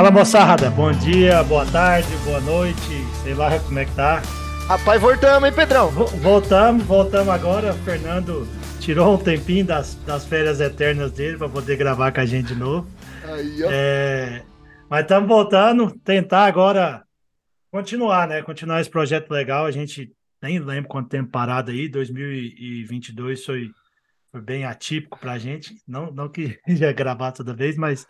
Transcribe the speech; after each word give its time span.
Fala 0.00 0.10
moçada, 0.10 0.70
bom 0.70 0.90
dia, 0.92 1.42
boa 1.42 1.66
tarde, 1.66 2.08
boa 2.24 2.40
noite, 2.40 3.04
sei 3.22 3.34
lá 3.34 3.60
como 3.60 3.78
é 3.80 3.84
que 3.84 3.94
tá. 3.94 4.22
Rapaz, 4.66 4.98
voltamos, 4.98 5.46
hein, 5.46 5.54
Pedrão? 5.54 5.90
Voltamos, 5.90 6.84
voltamos 6.84 7.28
agora. 7.28 7.74
O 7.74 7.78
Fernando 7.84 8.48
tirou 8.80 9.14
um 9.14 9.18
tempinho 9.18 9.66
das, 9.66 9.96
das 10.06 10.24
férias 10.24 10.58
eternas 10.58 11.12
dele 11.12 11.36
para 11.36 11.50
poder 11.50 11.76
gravar 11.76 12.12
com 12.12 12.20
a 12.20 12.24
gente 12.24 12.46
de 12.46 12.54
novo. 12.54 12.88
Aí, 13.24 13.62
ó. 13.62 13.68
É, 13.70 14.42
mas 14.88 15.02
estamos 15.02 15.28
voltando, 15.28 15.94
tentar 16.02 16.46
agora 16.46 17.04
continuar, 17.70 18.26
né? 18.26 18.40
Continuar 18.40 18.80
esse 18.80 18.88
projeto 18.88 19.30
legal. 19.30 19.66
A 19.66 19.70
gente 19.70 20.10
nem 20.42 20.58
lembro 20.58 20.88
quanto 20.88 21.10
tempo 21.10 21.30
parado 21.30 21.72
aí, 21.72 21.90
2022 21.90 23.44
foi, 23.44 23.70
foi 24.32 24.40
bem 24.40 24.64
atípico 24.64 25.20
para 25.20 25.32
a 25.32 25.38
gente. 25.38 25.76
Não, 25.86 26.10
não 26.10 26.26
que 26.26 26.58
ia 26.66 26.90
gravar 26.90 27.32
toda 27.32 27.52
vez, 27.52 27.76
mas 27.76 28.06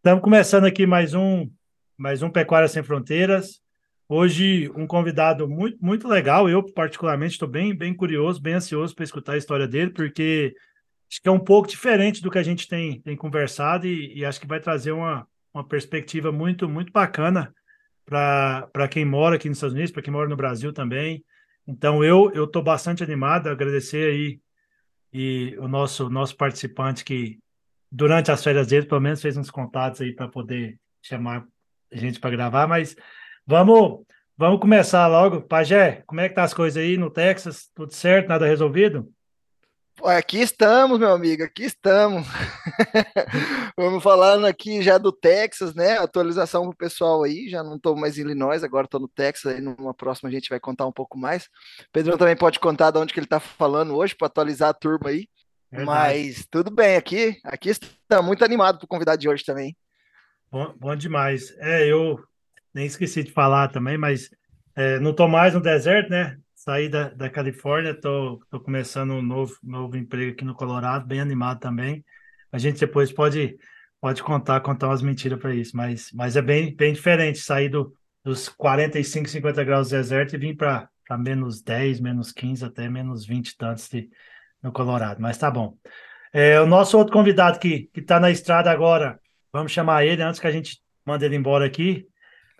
estamos 0.00 0.24
começando 0.24 0.64
aqui 0.64 0.86
mais 0.86 1.12
um, 1.12 1.46
mais 1.94 2.22
um 2.22 2.30
Pecuária 2.30 2.66
Sem 2.66 2.82
Fronteiras. 2.82 3.60
Hoje, 4.08 4.70
um 4.74 4.86
convidado 4.86 5.46
muito, 5.46 5.76
muito 5.78 6.08
legal. 6.08 6.48
Eu, 6.48 6.64
particularmente, 6.72 7.32
estou 7.34 7.46
bem, 7.46 7.76
bem 7.76 7.92
curioso, 7.92 8.40
bem 8.40 8.54
ansioso 8.54 8.94
para 8.94 9.04
escutar 9.04 9.34
a 9.34 9.36
história 9.36 9.68
dele, 9.68 9.90
porque 9.90 10.54
acho 11.06 11.20
que 11.20 11.28
é 11.28 11.30
um 11.30 11.38
pouco 11.38 11.68
diferente 11.68 12.22
do 12.22 12.30
que 12.30 12.38
a 12.38 12.42
gente 12.42 12.66
tem, 12.66 12.98
tem 13.02 13.14
conversado 13.14 13.86
e, 13.86 14.16
e 14.16 14.24
acho 14.24 14.40
que 14.40 14.46
vai 14.46 14.58
trazer 14.58 14.92
uma, 14.92 15.28
uma 15.52 15.68
perspectiva 15.68 16.32
muito, 16.32 16.66
muito 16.66 16.90
bacana 16.90 17.54
para 18.06 18.88
quem 18.90 19.04
mora 19.04 19.36
aqui 19.36 19.50
nos 19.50 19.58
Estados 19.58 19.74
Unidos, 19.74 19.92
para 19.92 20.02
quem 20.02 20.12
mora 20.12 20.30
no 20.30 20.36
Brasil 20.36 20.72
também. 20.72 21.22
Então, 21.66 22.02
eu 22.02 22.32
estou 22.44 22.62
bastante 22.62 23.04
animado, 23.04 23.48
agradecer 23.48 24.10
aí 24.10 24.40
e 25.12 25.54
o 25.58 25.68
nosso, 25.68 26.08
nosso 26.08 26.34
participante 26.38 27.04
que, 27.04 27.38
durante 27.90 28.30
as 28.30 28.42
férias 28.42 28.66
dele, 28.66 28.86
pelo 28.86 29.00
menos 29.00 29.20
fez 29.20 29.36
uns 29.36 29.50
contatos 29.50 30.00
aí 30.00 30.14
para 30.14 30.28
poder 30.28 30.78
chamar 31.02 31.46
gente 31.92 32.20
para 32.20 32.30
gravar, 32.30 32.66
mas 32.66 32.94
Vamos, 33.50 34.06
vamos 34.36 34.60
começar 34.60 35.08
logo. 35.08 35.42
Pajé, 35.42 36.04
como 36.06 36.20
é 36.20 36.28
que 36.28 36.36
tá 36.36 36.44
as 36.44 36.54
coisas 36.54 36.80
aí 36.80 36.96
no 36.96 37.10
Texas? 37.10 37.68
Tudo 37.74 37.92
certo? 37.92 38.28
Nada 38.28 38.46
resolvido? 38.46 39.12
Aqui 40.04 40.38
estamos, 40.38 41.00
meu 41.00 41.10
amigo, 41.10 41.42
aqui 41.42 41.64
estamos. 41.64 42.24
Vamos 43.76 44.04
falando 44.04 44.46
aqui 44.46 44.80
já 44.82 44.98
do 44.98 45.10
Texas, 45.10 45.74
né? 45.74 45.98
Atualização 45.98 46.68
pro 46.68 46.76
pessoal 46.76 47.24
aí. 47.24 47.48
Já 47.48 47.64
não 47.64 47.74
estou 47.74 47.96
mais 47.96 48.16
em 48.16 48.20
Illinois, 48.20 48.62
agora 48.62 48.84
estou 48.84 49.00
no 49.00 49.08
Texas. 49.08 49.52
Aí 49.52 49.60
numa 49.60 49.92
próxima 49.92 50.28
a 50.28 50.32
gente 50.32 50.48
vai 50.48 50.60
contar 50.60 50.86
um 50.86 50.92
pouco 50.92 51.18
mais. 51.18 51.48
Pedro 51.92 52.16
também 52.16 52.36
pode 52.36 52.60
contar 52.60 52.92
de 52.92 52.98
onde 52.98 53.12
que 53.12 53.18
ele 53.18 53.26
está 53.26 53.40
falando 53.40 53.96
hoje 53.96 54.14
para 54.14 54.28
atualizar 54.28 54.68
a 54.68 54.74
turma 54.74 55.10
aí. 55.10 55.26
Verdade. 55.70 55.86
Mas 55.86 56.46
tudo 56.50 56.70
bem 56.70 56.96
aqui. 56.96 57.38
Aqui 57.44 57.70
está 57.70 58.20
muito 58.20 58.44
animado 58.44 58.78
para 58.78 58.84
o 58.84 58.88
convidado 58.88 59.20
de 59.20 59.28
hoje 59.28 59.44
também. 59.44 59.76
Bom, 60.50 60.74
bom 60.78 60.96
demais. 60.96 61.54
É, 61.58 61.86
eu 61.86 62.18
nem 62.74 62.86
esqueci 62.86 63.22
de 63.22 63.30
falar 63.30 63.68
também, 63.68 63.96
mas 63.96 64.30
é, 64.74 64.98
não 64.98 65.12
estou 65.12 65.28
mais 65.28 65.54
no 65.54 65.60
deserto, 65.60 66.10
né? 66.10 66.36
Saí 66.54 66.88
da, 66.88 67.08
da 67.10 67.30
Califórnia, 67.30 67.92
estou 67.92 68.40
começando 68.64 69.12
um 69.12 69.22
novo, 69.22 69.56
novo 69.62 69.96
emprego 69.96 70.32
aqui 70.32 70.44
no 70.44 70.54
Colorado, 70.54 71.06
bem 71.06 71.20
animado 71.20 71.60
também. 71.60 72.04
A 72.52 72.58
gente 72.58 72.80
depois 72.80 73.12
pode, 73.12 73.56
pode 74.00 74.22
contar, 74.22 74.60
contar 74.60 74.88
umas 74.88 75.02
mentiras 75.02 75.38
para 75.38 75.54
isso, 75.54 75.76
mas, 75.76 76.10
mas 76.12 76.36
é 76.36 76.42
bem, 76.42 76.74
bem 76.74 76.92
diferente 76.92 77.38
sair 77.38 77.68
do, 77.68 77.94
dos 78.22 78.48
45, 78.48 79.28
50 79.28 79.64
graus 79.64 79.88
do 79.88 79.96
deserto 79.96 80.34
e 80.34 80.38
vir 80.38 80.56
para 80.56 80.90
menos 81.18 81.62
10, 81.62 82.00
menos 82.00 82.32
15, 82.32 82.64
até 82.64 82.90
menos 82.90 83.24
20 83.24 83.56
tantos 83.56 83.88
de, 83.88 84.10
no 84.62 84.72
Colorado, 84.72 85.20
mas 85.20 85.38
tá 85.38 85.50
bom. 85.50 85.76
É, 86.32 86.60
o 86.60 86.66
nosso 86.66 86.96
outro 86.96 87.12
convidado 87.12 87.58
que 87.58 87.90
está 87.94 88.20
na 88.20 88.30
estrada 88.30 88.70
agora, 88.70 89.20
vamos 89.52 89.72
chamar 89.72 90.04
ele 90.04 90.22
antes 90.22 90.40
que 90.40 90.46
a 90.46 90.50
gente 90.50 90.80
mande 91.04 91.24
ele 91.24 91.36
embora 91.36 91.66
aqui. 91.66 92.06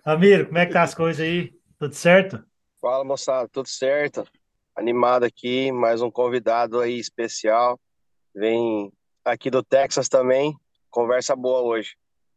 Amir, 0.03 0.47
como 0.47 0.57
é 0.57 0.65
que 0.65 0.73
tá 0.73 0.83
as 0.83 0.95
coisas 0.95 1.25
aí? 1.25 1.53
Tudo 1.79 1.93
certo? 1.93 2.43
Fala, 2.81 3.03
moçada, 3.03 3.47
tudo 3.47 3.67
certo? 3.67 4.27
Animado 4.75 5.23
aqui, 5.23 5.71
mais 5.71 6.01
um 6.01 6.09
convidado 6.09 6.79
aí 6.79 6.99
especial. 6.99 7.79
Vem 8.35 8.91
aqui 9.23 9.49
do 9.49 9.63
Texas 9.63 10.09
também. 10.09 10.55
Conversa 10.89 11.35
boa 11.35 11.61
hoje. 11.61 11.95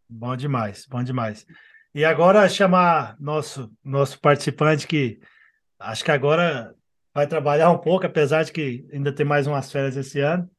Bom 0.08 0.36
demais, 0.36 0.86
bom 0.86 1.02
demais. 1.02 1.46
E 1.94 2.04
agora 2.04 2.48
chamar 2.48 3.16
nosso 3.18 3.72
nosso 3.82 4.20
participante 4.20 4.86
que 4.86 5.20
acho 5.78 6.04
que 6.04 6.10
agora 6.10 6.74
vai 7.14 7.26
trabalhar 7.26 7.70
um 7.70 7.78
pouco, 7.78 8.04
apesar 8.04 8.42
de 8.42 8.52
que 8.52 8.86
ainda 8.92 9.12
tem 9.12 9.24
mais 9.24 9.46
umas 9.46 9.70
férias 9.70 9.96
esse 9.96 10.20
ano. 10.20 10.50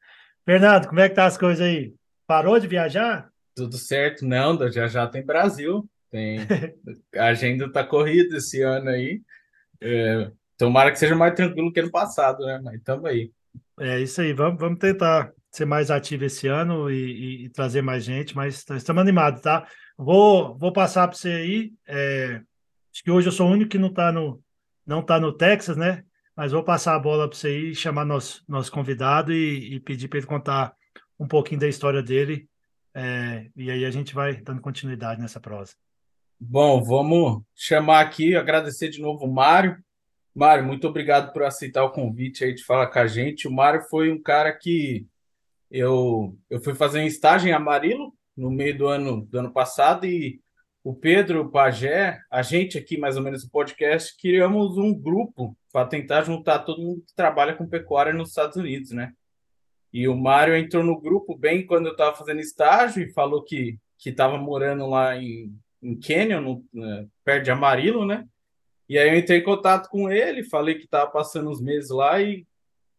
Fernando, 0.45 0.87
como 0.87 0.99
é 0.99 1.09
que 1.09 1.15
tá 1.15 1.25
as 1.25 1.37
coisas 1.37 1.65
aí? 1.65 1.93
Parou 2.25 2.57
de 2.59 2.67
viajar? 2.67 3.29
Tudo 3.55 3.77
certo, 3.77 4.25
não, 4.25 4.57
já 4.71 4.87
já 4.87 5.05
tem 5.05 5.25
Brasil. 5.25 5.87
Tem, 6.09 6.39
a 7.17 7.25
agenda 7.25 7.69
tá 7.71 7.83
corrida 7.83 8.37
esse 8.37 8.61
ano 8.61 8.89
aí. 8.89 9.21
É, 9.81 10.31
tomara 10.57 10.91
que 10.91 10.99
seja 10.99 11.15
mais 11.15 11.35
tranquilo 11.35 11.73
que 11.73 11.79
ano 11.79 11.91
passado, 11.91 12.45
né? 12.45 12.61
Mas 12.63 12.75
estamos 12.75 13.05
aí. 13.05 13.31
É 13.79 13.99
isso 13.99 14.21
aí, 14.21 14.31
vamos, 14.31 14.59
vamos 14.59 14.79
tentar 14.79 15.33
ser 15.51 15.65
mais 15.65 15.91
ativo 15.91 16.23
esse 16.25 16.47
ano 16.47 16.89
e, 16.89 16.95
e, 16.95 17.45
e 17.45 17.49
trazer 17.49 17.81
mais 17.81 18.03
gente, 18.03 18.35
mas 18.35 18.65
estamos 18.69 19.01
animados, 19.01 19.41
tá? 19.41 19.67
Vou, 19.97 20.57
vou 20.57 20.71
passar 20.71 21.07
para 21.07 21.17
você 21.17 21.29
aí. 21.29 21.73
É, 21.87 22.41
acho 22.93 23.03
que 23.03 23.11
hoje 23.11 23.27
eu 23.27 23.31
sou 23.31 23.47
o 23.47 23.51
único 23.51 23.71
que 23.71 23.77
não 23.77 23.89
está 23.89 24.11
no, 24.11 24.41
não 24.85 25.01
tá 25.01 25.19
no 25.19 25.33
Texas, 25.33 25.75
né? 25.75 26.03
Mas 26.35 26.51
vou 26.51 26.63
passar 26.63 26.95
a 26.95 26.99
bola 26.99 27.29
para 27.29 27.37
você 27.37 27.47
aí, 27.47 27.75
chamar 27.75 28.05
nosso, 28.05 28.43
nosso 28.47 28.71
convidado 28.71 29.31
e, 29.31 29.75
e 29.75 29.79
pedir 29.79 30.07
para 30.07 30.19
ele 30.19 30.27
contar 30.27 30.75
um 31.19 31.27
pouquinho 31.27 31.61
da 31.61 31.67
história 31.67 32.03
dele. 32.03 32.49
É, 32.93 33.49
e 33.55 33.71
aí 33.71 33.85
a 33.85 33.91
gente 33.91 34.13
vai 34.13 34.35
dando 34.41 34.61
continuidade 34.61 35.21
nessa 35.21 35.39
prosa. 35.39 35.73
Bom, 36.39 36.83
vamos 36.83 37.41
chamar 37.55 38.01
aqui, 38.01 38.35
agradecer 38.35 38.89
de 38.89 39.01
novo 39.01 39.25
o 39.25 39.33
Mário. 39.33 39.77
Mário, 40.33 40.65
muito 40.65 40.87
obrigado 40.87 41.31
por 41.31 41.43
aceitar 41.43 41.83
o 41.85 41.91
convite 41.91 42.43
aí 42.43 42.53
de 42.53 42.63
falar 42.63 42.87
com 42.87 42.99
a 42.99 43.07
gente. 43.07 43.47
O 43.47 43.51
Mário 43.51 43.81
foi 43.89 44.11
um 44.11 44.21
cara 44.21 44.51
que 44.51 45.07
eu, 45.71 46.37
eu 46.49 46.61
fui 46.61 46.75
fazer 46.75 46.99
um 46.99 47.05
estágio 47.05 47.47
em 47.47 47.53
Amarilo 47.53 48.13
no 48.35 48.51
meio 48.51 48.77
do 48.77 48.87
ano, 48.87 49.25
do 49.25 49.39
ano 49.39 49.51
passado 49.51 50.05
e 50.05 50.41
o 50.85 50.93
Pedro, 50.93 51.41
o 51.41 51.49
Pajé, 51.49 52.21
a 52.29 52.43
gente 52.43 52.77
aqui, 52.77 52.95
mais 52.95 53.17
ou 53.17 53.23
menos, 53.23 53.43
no 53.43 53.49
podcast, 53.49 54.15
criamos 54.21 54.77
um 54.77 54.93
grupo 54.93 55.57
para 55.73 55.87
tentar 55.87 56.21
juntar 56.21 56.59
todo 56.59 56.79
mundo 56.79 57.01
que 57.01 57.15
trabalha 57.15 57.55
com 57.55 57.67
pecuária 57.67 58.13
nos 58.13 58.29
Estados 58.29 58.55
Unidos, 58.55 58.91
né? 58.91 59.11
E 59.91 60.07
o 60.07 60.15
Mário 60.15 60.55
entrou 60.55 60.83
no 60.83 61.01
grupo 61.01 61.35
bem 61.35 61.65
quando 61.65 61.87
eu 61.87 61.93
estava 61.93 62.15
fazendo 62.15 62.39
estágio 62.39 63.01
e 63.01 63.11
falou 63.11 63.43
que 63.43 63.79
que 63.97 64.11
estava 64.11 64.37
morando 64.37 64.87
lá 64.87 65.17
em 65.17 65.51
em 65.81 65.99
Canyon, 65.99 66.41
no, 66.41 66.65
né, 66.71 67.07
perto 67.23 67.45
de 67.45 67.51
Amarillo, 67.51 68.05
né? 68.05 68.27
E 68.87 68.99
aí 68.99 69.09
eu 69.09 69.17
entrei 69.17 69.39
em 69.39 69.43
contato 69.43 69.89
com 69.89 70.11
ele, 70.11 70.43
falei 70.43 70.75
que 70.75 70.85
estava 70.85 71.09
passando 71.09 71.49
uns 71.49 71.59
meses 71.59 71.89
lá 71.89 72.21
e 72.21 72.45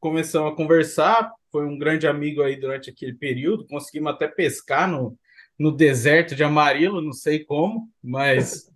começamos 0.01 0.53
a 0.53 0.57
conversar. 0.57 1.33
Foi 1.53 1.65
um 1.65 1.79
grande 1.79 2.09
amigo 2.09 2.43
aí 2.43 2.57
durante 2.57 2.91
aquele 2.91 3.15
período. 3.15 3.65
Conseguimos 3.69 4.13
até 4.13 4.27
pescar 4.27 4.91
no, 4.91 5.17
no 5.59 5.73
deserto 5.73 6.35
de 6.35 6.45
Amarillo, 6.45 7.01
não 7.01 7.13
sei 7.13 7.45
como, 7.45 7.91
mas 8.03 8.71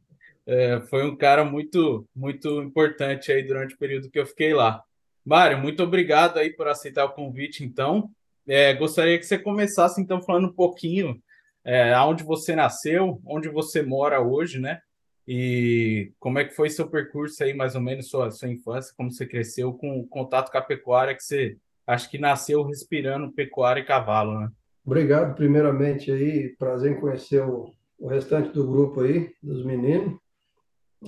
é, 0.46 0.80
foi 0.88 1.04
um 1.04 1.16
cara 1.16 1.44
muito, 1.44 2.06
muito 2.14 2.62
importante 2.62 3.30
aí 3.30 3.42
durante 3.42 3.74
o 3.74 3.78
período 3.78 4.10
que 4.10 4.18
eu 4.18 4.26
fiquei 4.26 4.54
lá. 4.54 4.82
Mário, 5.24 5.58
muito 5.58 5.82
obrigado 5.82 6.38
aí 6.38 6.50
por 6.50 6.66
aceitar 6.66 7.04
o 7.04 7.12
convite, 7.12 7.62
então. 7.62 8.10
É, 8.46 8.72
gostaria 8.74 9.18
que 9.18 9.24
você 9.24 9.38
começasse, 9.38 10.00
então, 10.00 10.22
falando 10.22 10.48
um 10.48 10.52
pouquinho 10.52 11.20
é, 11.64 11.96
onde 12.00 12.24
você 12.24 12.56
nasceu, 12.56 13.20
onde 13.24 13.48
você 13.48 13.82
mora 13.82 14.20
hoje, 14.20 14.58
né? 14.58 14.80
E 15.28 16.12
como 16.18 16.38
é 16.38 16.44
que 16.44 16.54
foi 16.54 16.70
seu 16.70 16.88
percurso 16.88 17.44
aí, 17.44 17.54
mais 17.54 17.74
ou 17.74 17.80
menos, 17.80 18.08
sua, 18.08 18.30
sua 18.30 18.48
infância, 18.48 18.92
como 18.96 19.12
você 19.12 19.26
cresceu 19.26 19.72
com 19.74 20.00
o 20.00 20.06
contato 20.06 20.50
com 20.50 20.58
a 20.58 20.62
pecuária, 20.62 21.14
que 21.14 21.22
você 21.22 21.56
acho 21.86 22.10
que 22.10 22.18
nasceu 22.18 22.62
respirando 22.62 23.32
pecuária 23.32 23.80
e 23.80 23.84
cavalo, 23.84 24.40
né? 24.40 24.50
Obrigado, 24.90 25.36
primeiramente 25.36 26.10
aí, 26.10 26.48
prazer 26.58 26.90
em 26.90 26.98
conhecer 26.98 27.40
o, 27.42 27.72
o 27.96 28.08
restante 28.08 28.50
do 28.50 28.66
grupo 28.66 29.02
aí, 29.02 29.30
dos 29.40 29.64
meninos. 29.64 30.18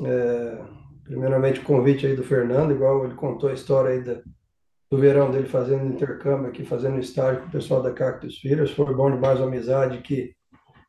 É, 0.06 0.58
primeiramente 1.02 1.58
o 1.58 1.64
convite 1.64 2.06
aí 2.06 2.14
do 2.14 2.22
Fernando, 2.22 2.70
igual 2.70 3.04
ele 3.04 3.14
contou 3.14 3.50
a 3.50 3.54
história 3.54 3.90
aí 3.90 4.00
da, 4.00 4.20
do 4.88 4.96
verão 4.96 5.32
dele 5.32 5.48
fazendo 5.48 5.92
intercâmbio 5.92 6.46
aqui, 6.46 6.64
fazendo 6.64 7.00
estágio 7.00 7.42
com 7.42 7.48
o 7.48 7.50
pessoal 7.50 7.82
da 7.82 7.92
Cactus 7.92 8.38
Filhos. 8.38 8.70
Foi 8.70 8.94
bom 8.94 9.10
demais 9.10 9.40
a 9.40 9.44
amizade 9.44 9.98
que 9.98 10.32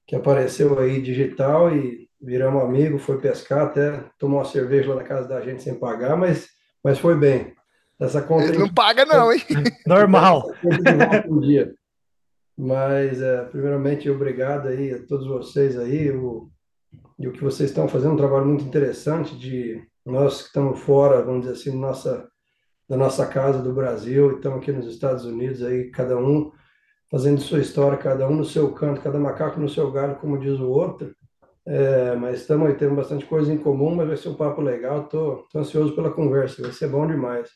que 0.05 0.15
apareceu 0.15 0.77
aí 0.77 1.01
digital 1.01 1.75
e 1.75 2.07
viramos 2.21 2.61
amigo, 2.61 2.99
foi 2.99 3.19
pescar, 3.19 3.65
até 3.65 4.03
tomou 4.19 4.37
uma 4.37 4.45
cerveja 4.45 4.89
lá 4.89 4.97
na 4.97 5.03
casa 5.03 5.27
da 5.27 5.41
gente 5.41 5.63
sem 5.63 5.79
pagar, 5.79 6.15
mas, 6.15 6.47
mas 6.83 6.99
foi 6.99 7.17
bem. 7.17 7.55
Essa 7.99 8.21
conta 8.21 8.45
Ele 8.45 8.59
não 8.59 8.69
paga 8.71 9.03
não, 9.03 9.31
hein? 9.31 9.41
Normal. 9.87 10.43
um 11.27 11.39
dia. 11.39 11.73
Mas, 12.57 13.21
é, 13.21 13.43
primeiramente, 13.45 14.09
obrigado 14.09 14.67
aí 14.67 14.93
a 14.93 15.05
todos 15.05 15.27
vocês 15.27 15.77
aí, 15.77 16.11
o, 16.11 16.49
e 17.17 17.27
o 17.27 17.31
que 17.31 17.43
vocês 17.43 17.69
estão 17.69 17.87
fazendo, 17.87 18.13
um 18.13 18.17
trabalho 18.17 18.45
muito 18.45 18.63
interessante 18.63 19.35
de 19.37 19.81
nós 20.05 20.41
que 20.41 20.47
estamos 20.47 20.79
fora, 20.79 21.23
vamos 21.23 21.41
dizer 21.41 21.53
assim, 21.53 21.79
nossa, 21.79 22.29
da 22.87 22.95
nossa 22.95 23.25
casa 23.25 23.59
do 23.59 23.73
Brasil, 23.73 24.31
e 24.31 24.35
estamos 24.35 24.59
aqui 24.59 24.71
nos 24.71 24.87
Estados 24.87 25.25
Unidos 25.25 25.63
aí, 25.63 25.89
cada 25.89 26.17
um 26.17 26.51
fazendo 27.09 27.41
sua 27.41 27.59
história, 27.59 27.97
cada 27.97 28.27
um 28.27 28.35
no 28.35 28.45
seu 28.45 28.71
canto, 28.73 29.01
cada 29.01 29.19
macaco 29.19 29.59
no 29.59 29.69
seu 29.69 29.91
galho, 29.91 30.15
como 30.15 30.39
diz 30.39 30.59
o 30.59 30.69
outro. 30.69 31.15
É, 31.65 32.15
mas 32.15 32.41
estamos 32.41 32.67
aí, 32.67 32.75
temos 32.75 32.97
bastante 32.97 33.25
coisa 33.25 33.53
em 33.53 33.57
comum, 33.57 33.95
mas 33.95 34.07
vai 34.07 34.17
ser 34.17 34.29
um 34.29 34.35
papo 34.35 34.61
legal. 34.61 35.03
Estou 35.03 35.45
ansioso 35.55 35.95
pela 35.95 36.11
conversa, 36.11 36.61
vai 36.61 36.71
ser 36.71 36.87
bom 36.87 37.05
demais. 37.07 37.49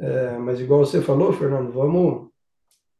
É, 0.00 0.38
mas 0.38 0.60
igual 0.60 0.80
você 0.86 1.02
falou, 1.02 1.32
Fernando, 1.32 1.72
vamos 1.72 2.30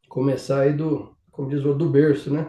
começar 0.08 0.60
aí 0.60 0.72
do, 0.72 1.13
como 1.34 1.48
diz 1.48 1.64
o 1.64 1.74
do 1.74 1.88
berço, 1.90 2.32
né? 2.32 2.48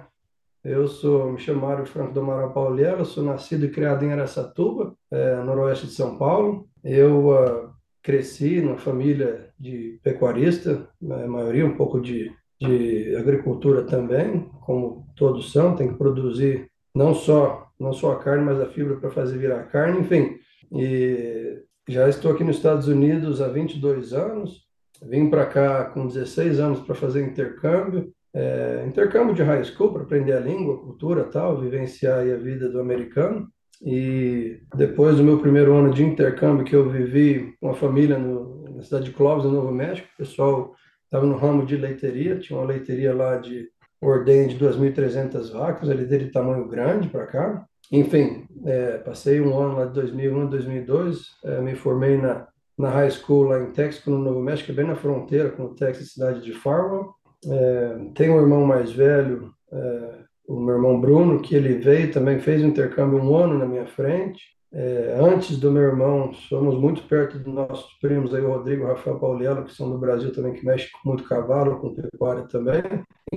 Eu 0.63 0.87
sou, 0.87 1.31
me 1.31 1.39
chamo 1.39 1.61
Mário 1.61 1.85
Franco 1.85 2.13
do 2.13 2.21
Amaral 2.21 2.51
Pauliela, 2.51 3.05
sou 3.05 3.23
nascido 3.23 3.65
e 3.65 3.69
criado 3.69 4.03
em 4.03 4.11
Aracatuba, 4.11 4.95
é, 5.11 5.35
noroeste 5.43 5.87
de 5.87 5.93
São 5.93 6.17
Paulo. 6.17 6.67
Eu 6.83 7.29
uh, 7.29 7.69
cresci 8.01 8.61
numa 8.61 8.77
família 8.77 9.51
de 9.59 9.99
pecuarista, 10.03 10.89
a 11.03 11.27
maioria 11.27 11.65
um 11.65 11.75
pouco 11.75 11.99
de, 11.99 12.31
de 12.59 13.15
agricultura 13.15 13.83
também, 13.83 14.49
como 14.61 15.07
todos 15.15 15.51
são, 15.51 15.75
tem 15.75 15.89
que 15.89 15.97
produzir 15.97 16.69
não 16.95 17.13
só 17.13 17.65
não 17.79 17.91
só 17.91 18.13
a 18.13 18.19
carne, 18.19 18.45
mas 18.45 18.59
a 18.59 18.67
fibra 18.67 18.95
para 18.95 19.11
fazer 19.11 19.37
virar 19.37 19.63
carne, 19.65 19.99
enfim. 19.99 20.37
E 20.71 21.61
já 21.87 22.07
estou 22.07 22.31
aqui 22.31 22.43
nos 22.43 22.55
Estados 22.55 22.87
Unidos 22.87 23.41
há 23.41 23.49
22 23.49 24.13
anos, 24.13 24.65
vim 25.03 25.29
para 25.29 25.45
cá 25.45 25.85
com 25.85 26.07
16 26.07 26.59
anos 26.59 26.79
para 26.79 26.95
fazer 26.95 27.27
intercâmbio, 27.27 28.14
é, 28.35 28.83
intercâmbio 28.85 29.33
de 29.33 29.41
high 29.41 29.63
school 29.63 29.93
para 29.93 30.03
aprender 30.03 30.33
a 30.33 30.41
língua, 30.41 30.75
a 30.75 30.79
cultura 30.79 31.23
tal, 31.23 31.61
vivenciar 31.61 32.19
a 32.19 32.35
vida 32.35 32.67
do 32.69 32.81
americano. 32.81 33.47
E 33.81 34.59
depois 34.75 35.15
do 35.15 35.23
meu 35.23 35.39
primeiro 35.39 35.73
ano 35.73 35.93
de 35.93 36.03
intercâmbio 36.03 36.65
que 36.65 36.75
eu 36.75 36.89
vivi 36.89 37.53
com 37.61 37.69
a 37.69 37.73
família 37.73 38.17
no, 38.17 38.63
na 38.75 38.83
cidade 38.83 39.05
de 39.05 39.11
Clovis, 39.11 39.45
no 39.45 39.51
Novo 39.51 39.71
México, 39.71 40.07
o 40.13 40.17
pessoal 40.17 40.75
estava 41.05 41.25
no 41.25 41.37
ramo 41.37 41.65
de 41.65 41.77
leiteria, 41.77 42.37
tinha 42.37 42.59
uma 42.59 42.67
leiteria 42.67 43.13
lá 43.13 43.37
de 43.37 43.69
ordenha 44.01 44.47
de 44.47 44.57
2.300 44.57 45.51
vacas, 45.51 45.87
leiteria 45.87 46.27
de 46.27 46.31
tamanho 46.31 46.67
grande 46.67 47.07
para 47.07 47.25
cá. 47.27 47.65
Enfim, 47.91 48.45
é, 48.65 48.97
passei 48.97 49.39
um 49.39 49.57
ano 49.57 49.77
lá 49.77 49.85
de 49.85 49.93
2001 49.93 50.41
a 50.41 50.45
2002, 50.45 51.21
é, 51.43 51.61
me 51.61 51.75
formei 51.75 52.17
na, 52.17 52.47
na 52.77 52.89
high 52.89 53.11
school 53.11 53.43
lá 53.43 53.61
em 53.61 53.71
Texas, 53.71 54.05
no 54.05 54.17
Novo 54.17 54.41
México, 54.41 54.73
bem 54.73 54.87
na 54.87 54.95
fronteira 54.95 55.51
com 55.51 55.65
o 55.65 55.75
Texas, 55.75 56.11
cidade 56.11 56.41
de 56.41 56.53
Farwell. 56.53 57.13
É, 57.51 57.97
tenho 58.15 58.33
um 58.33 58.41
irmão 58.41 58.65
mais 58.65 58.91
velho, 58.91 59.53
é, 59.71 60.15
o 60.47 60.59
meu 60.59 60.75
irmão 60.75 60.99
Bruno, 60.99 61.41
que 61.41 61.55
ele 61.55 61.75
veio 61.75 62.11
também, 62.11 62.39
fez 62.39 62.63
um 62.63 62.67
intercâmbio 62.67 63.19
um 63.19 63.35
ano 63.35 63.57
na 63.57 63.65
minha 63.65 63.85
frente. 63.85 64.55
É, 64.71 65.17
antes 65.19 65.57
do 65.57 65.71
meu 65.71 65.83
irmão, 65.83 66.33
somos 66.33 66.75
muito 66.75 67.03
perto 67.03 67.39
dos 67.39 67.53
nossos 67.53 67.93
primos, 68.01 68.33
aí, 68.33 68.41
o 68.41 68.49
Rodrigo 68.49 68.83
e 68.83 68.85
o 68.85 68.89
Rafael 68.89 69.17
Pauliello, 69.17 69.63
que 69.63 69.73
são 69.73 69.89
do 69.89 69.97
Brasil 69.97 70.33
também, 70.33 70.53
que 70.53 70.65
mexem 70.65 70.89
com 70.91 71.09
muito 71.09 71.23
cavalo, 71.23 71.79
com 71.79 71.95
pecuária 71.95 72.43
também. 72.43 72.83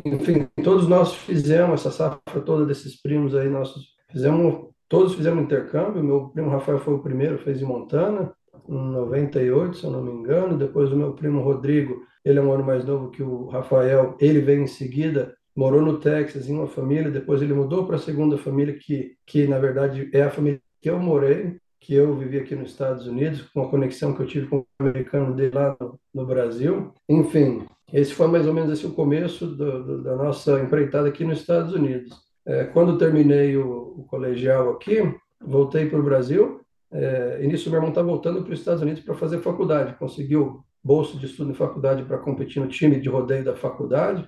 Enfim, 0.05 0.49
todos 0.64 0.88
nós 0.88 1.14
fizemos 1.14 1.81
essa 1.81 1.93
safra 1.93 2.40
toda 2.44 2.66
desses 2.66 3.00
primos 3.00 3.37
aí, 3.37 3.49
nossos, 3.49 3.87
fizemos, 4.11 4.69
todos 4.88 5.14
fizemos 5.14 5.44
intercâmbio. 5.44 6.02
Meu 6.02 6.28
primo 6.28 6.50
Rafael 6.50 6.81
foi 6.81 6.94
o 6.94 7.02
primeiro, 7.02 7.38
fez 7.38 7.62
em 7.62 7.64
Montana, 7.64 8.32
98, 8.68 9.76
se 9.76 9.84
eu 9.84 9.90
não 9.90 10.02
me 10.02 10.12
engano. 10.12 10.58
Depois 10.58 10.92
o 10.92 10.96
meu 10.96 11.12
primo 11.12 11.40
Rodrigo, 11.40 12.02
ele 12.24 12.38
é 12.38 12.42
um 12.42 12.52
ano 12.52 12.64
mais 12.64 12.84
novo 12.84 13.10
que 13.10 13.22
o 13.22 13.46
Rafael, 13.46 14.16
ele 14.20 14.40
veio 14.40 14.62
em 14.62 14.66
seguida, 14.66 15.34
morou 15.56 15.82
no 15.82 15.98
Texas 15.98 16.48
em 16.48 16.54
uma 16.54 16.66
família, 16.66 17.10
depois 17.10 17.42
ele 17.42 17.54
mudou 17.54 17.86
para 17.86 17.96
a 17.96 18.00
segunda 18.00 18.36
família, 18.38 18.78
que, 18.78 19.16
que 19.26 19.46
na 19.46 19.58
verdade 19.58 20.08
é 20.12 20.22
a 20.22 20.30
família 20.30 20.60
que 20.80 20.90
eu 20.90 20.98
morei, 20.98 21.56
que 21.80 21.94
eu 21.94 22.14
vivi 22.16 22.38
aqui 22.38 22.54
nos 22.54 22.70
Estados 22.70 23.06
Unidos, 23.06 23.42
com 23.42 23.62
a 23.62 23.70
conexão 23.70 24.14
que 24.14 24.20
eu 24.20 24.26
tive 24.26 24.46
com 24.46 24.58
o 24.58 24.66
americano 24.78 25.34
dele 25.34 25.54
lá 25.54 25.76
no, 25.80 25.98
no 26.14 26.26
Brasil. 26.26 26.92
Enfim, 27.08 27.66
esse 27.92 28.12
foi 28.12 28.26
mais 28.28 28.46
ou 28.46 28.52
menos 28.52 28.72
esse 28.72 28.86
o 28.86 28.92
começo 28.92 29.46
do, 29.46 29.84
do, 29.84 30.02
da 30.02 30.16
nossa 30.16 30.60
empreitada 30.60 31.08
aqui 31.08 31.24
nos 31.24 31.40
Estados 31.40 31.72
Unidos. 31.72 32.14
É, 32.46 32.64
quando 32.64 32.98
terminei 32.98 33.56
o, 33.56 33.94
o, 33.98 34.04
colegial 34.04 34.70
aqui, 34.70 34.98
voltei 35.40 35.86
para 35.88 35.98
o 35.98 36.02
Brasil. 36.02 36.60
É, 36.90 37.40
e 37.43 37.46
nisso 37.46 37.69
meu 37.69 37.79
irmão 37.79 37.90
está 37.90 38.02
voltando 38.02 38.43
para 38.43 38.52
os 38.52 38.58
Estados 38.58 38.82
Unidos 38.82 39.02
para 39.02 39.14
fazer 39.14 39.40
faculdade. 39.40 39.96
Conseguiu 39.99 40.64
bolsa 40.82 41.19
de 41.19 41.26
estudo 41.26 41.50
em 41.50 41.55
faculdade 41.55 42.05
para 42.05 42.19
competir 42.19 42.62
no 42.62 42.69
time 42.69 43.00
de 43.00 43.08
rodeio 43.08 43.44
da 43.44 43.55
faculdade. 43.55 44.26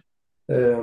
É, 0.48 0.78